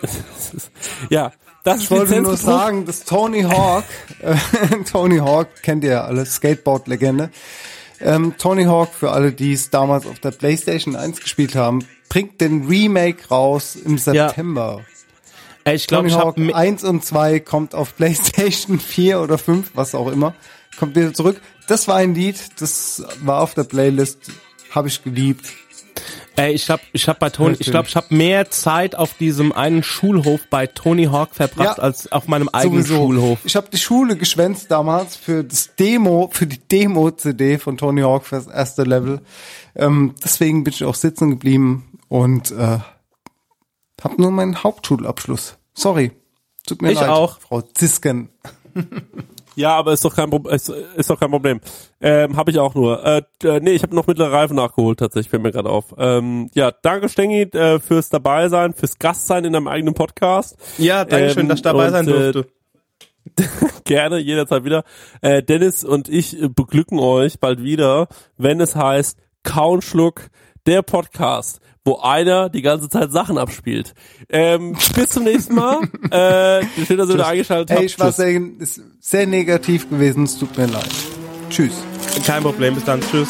ja, 1.10 1.32
das 1.64 1.82
Ich 1.82 1.92
wollte 1.92 2.22
nur 2.22 2.38
sagen, 2.38 2.86
dass 2.86 3.06
Tony 3.06 3.42
Hawk, 3.42 3.86
äh, 4.22 4.36
Tony 4.92 5.18
Hawk 5.18 5.48
kennt 5.64 5.84
ihr 5.84 5.92
ja 5.92 6.04
alle, 6.04 6.26
Skateboard-Legende. 6.26 7.32
Ähm, 8.00 8.36
Tony 8.38 8.66
Hawk, 8.66 8.90
für 8.94 9.12
alle, 9.12 9.32
die 9.32 9.54
es 9.54 9.70
damals 9.70 10.06
auf 10.06 10.20
der 10.20 10.32
PlayStation 10.32 10.96
1 10.96 11.22
gespielt 11.22 11.56
haben, 11.56 11.86
bringt 12.10 12.40
den 12.40 12.68
Remake 12.68 13.28
raus 13.30 13.76
im 13.76 13.98
September. 13.98 14.80
Ey, 14.80 14.95
ich 15.74 15.88
glaube, 15.88 16.10
Tony 16.10 16.14
ich 16.14 16.20
Hawk 16.20 16.38
habe 16.38 16.56
1 16.56 16.84
und 16.84 17.04
2 17.04 17.40
kommt 17.40 17.74
auf 17.74 17.96
PlayStation 17.96 18.80
4 18.80 19.22
oder 19.22 19.38
5, 19.38 19.72
was 19.74 19.96
auch 19.96 20.12
immer, 20.12 20.36
kommt 20.78 20.96
wieder 20.96 21.14
zurück. 21.14 21.42
Das 21.68 21.88
war 21.88 21.96
ein 21.96 22.14
Lied, 22.14 22.38
das 22.60 23.04
war 23.22 23.42
auf 23.42 23.54
der 23.56 23.64
Playlist, 23.64 24.32
habe 24.72 24.88
ich 24.88 25.04
geliebt. 25.04 25.52
Ey, 26.38 26.54
ich 26.54 26.70
hab, 26.70 26.82
ich 26.92 27.08
hab 27.08 27.20
bei 27.20 27.30
Tony, 27.30 27.56
ich 27.60 27.72
glaube, 27.72 27.88
ich 27.88 27.96
habe 27.96 28.14
mehr 28.14 28.50
Zeit 28.52 28.94
auf 28.96 29.14
diesem 29.14 29.54
einen 29.54 29.84
Schulhof 29.84 30.42
bei 30.50 30.68
Tony 30.68 31.06
Hawk 31.06 31.34
verbracht 31.34 31.78
Ja, 31.78 31.84
als 31.84 32.12
auf 32.12 32.28
meinem 32.28 32.50
eigenen 32.50 32.84
Sowieso. 32.84 33.04
Schulhof. 33.06 33.40
Ich 33.46 33.56
habe 33.56 33.68
die 33.72 33.78
Schule 33.78 34.18
geschwänzt 34.18 34.70
damals 34.70 35.16
für 35.16 35.46
das 35.46 35.76
Demo, 35.76 36.30
für 36.34 36.46
die 36.46 36.60
Demo-CD 36.60 37.58
von 37.58 37.78
Tony 37.78 38.02
Hawk 38.02 38.26
fürs 38.26 38.48
erste 38.48 38.84
Level. 38.84 39.22
Ähm, 39.76 40.14
deswegen 40.24 40.66
bin 40.66 40.74
ich 40.74 40.84
auch 40.84 40.96
sitzen 40.96 41.30
geblieben 41.30 41.86
und 42.10 42.52
äh, 42.52 42.80
habe 44.04 44.22
nur 44.22 44.32
meinen 44.32 44.64
Hauptschulabschluss. 44.64 45.58
Sorry, 45.74 46.12
tut 46.68 46.82
mir 46.82 46.92
Ich 46.92 47.00
leid, 47.00 47.10
auch. 47.10 47.40
Frau 47.40 47.62
Zisken. 47.62 48.30
Ja, 49.58 49.74
aber 49.78 49.94
ist 49.94 50.04
doch 50.04 50.14
kein, 50.14 50.30
Pro- 50.30 50.50
ist, 50.50 50.68
ist 50.68 51.10
doch 51.10 51.18
kein 51.18 51.32
Problem. 51.32 51.62
Ähm, 52.02 52.36
habe 52.36 52.52
ich 52.52 52.60
auch 52.60 52.76
nur. 52.76 53.02
Äh, 53.06 53.22
äh, 53.46 53.62
nee, 53.62 53.72
ich 53.72 53.84
habe 53.84 53.96
noch 53.96 54.06
mittlere 54.06 54.30
Reife 54.34 54.54
nachgeholt, 54.54 55.00
tatsächlich, 55.00 55.30
fällt 55.30 55.44
mir 55.44 55.54
gerade 55.54 55.70
auf. 55.70 55.96
Ähm, 55.98 56.50
ja, 56.54 56.74
danke 56.82 57.08
Stengi 57.08 57.44
äh, 57.44 57.80
fürs 57.80 58.10
dabei 58.10 58.50
sein, 58.50 58.74
fürs 58.74 59.00
Gast 59.00 59.28
sein 59.28 59.46
in 59.46 59.54
deinem 59.54 59.70
eigenen 59.70 59.94
Podcast. 59.94 60.58
Ja, 60.78 61.06
danke 61.06 61.30
schön, 61.30 61.44
Ähm, 61.44 61.48
dass 61.48 61.60
ich 61.60 61.64
dabei 61.64 61.86
und, 61.86 61.92
sein 61.94 62.08
äh, 62.10 62.32
durfte. 62.34 62.48
Gerne, 63.86 64.18
jederzeit 64.20 64.66
wieder. 64.66 64.84
Äh, 65.22 65.42
Dennis 65.42 65.86
und 65.86 66.10
ich 66.10 66.38
äh, 66.42 66.50
beglücken 66.50 67.00
euch 67.00 67.40
bald 67.40 67.64
wieder, 67.64 68.10
wenn 68.38 68.60
es 68.60 68.76
heißt 68.76 69.18
Kaunschluck, 69.44 70.28
der 70.66 70.82
Podcast, 70.82 71.62
wo 71.86 72.00
einer 72.00 72.50
die 72.50 72.64
ganze 72.64 72.90
Zeit 72.90 73.12
Sachen 73.12 73.38
abspielt. 73.38 73.94
Ähm, 74.30 74.76
bis 74.96 75.10
zum 75.12 75.24
nächsten 75.24 75.56
Mal. 75.56 75.82
äh, 76.12 76.66
schön, 76.86 76.98
dass 76.98 77.10
ihr 77.10 77.14
wieder 77.14 77.28
eingeschaltet 77.28 77.70
habt. 77.70 77.80
Hey, 77.80 77.86
ich 77.86 78.00
war 78.00 78.12
sehr, 78.12 78.42
ist 78.60 78.82
sehr 79.00 79.28
negativ 79.28 79.90
gewesen, 79.90 80.24
es 80.24 80.38
tut 80.38 80.58
mir 80.58 80.66
leid. 80.66 80.90
Tschüss. 81.50 81.84
Kein 82.26 82.42
Problem, 82.42 82.74
bis 82.74 82.84
dann. 82.84 83.00
Tschüss. 83.02 83.30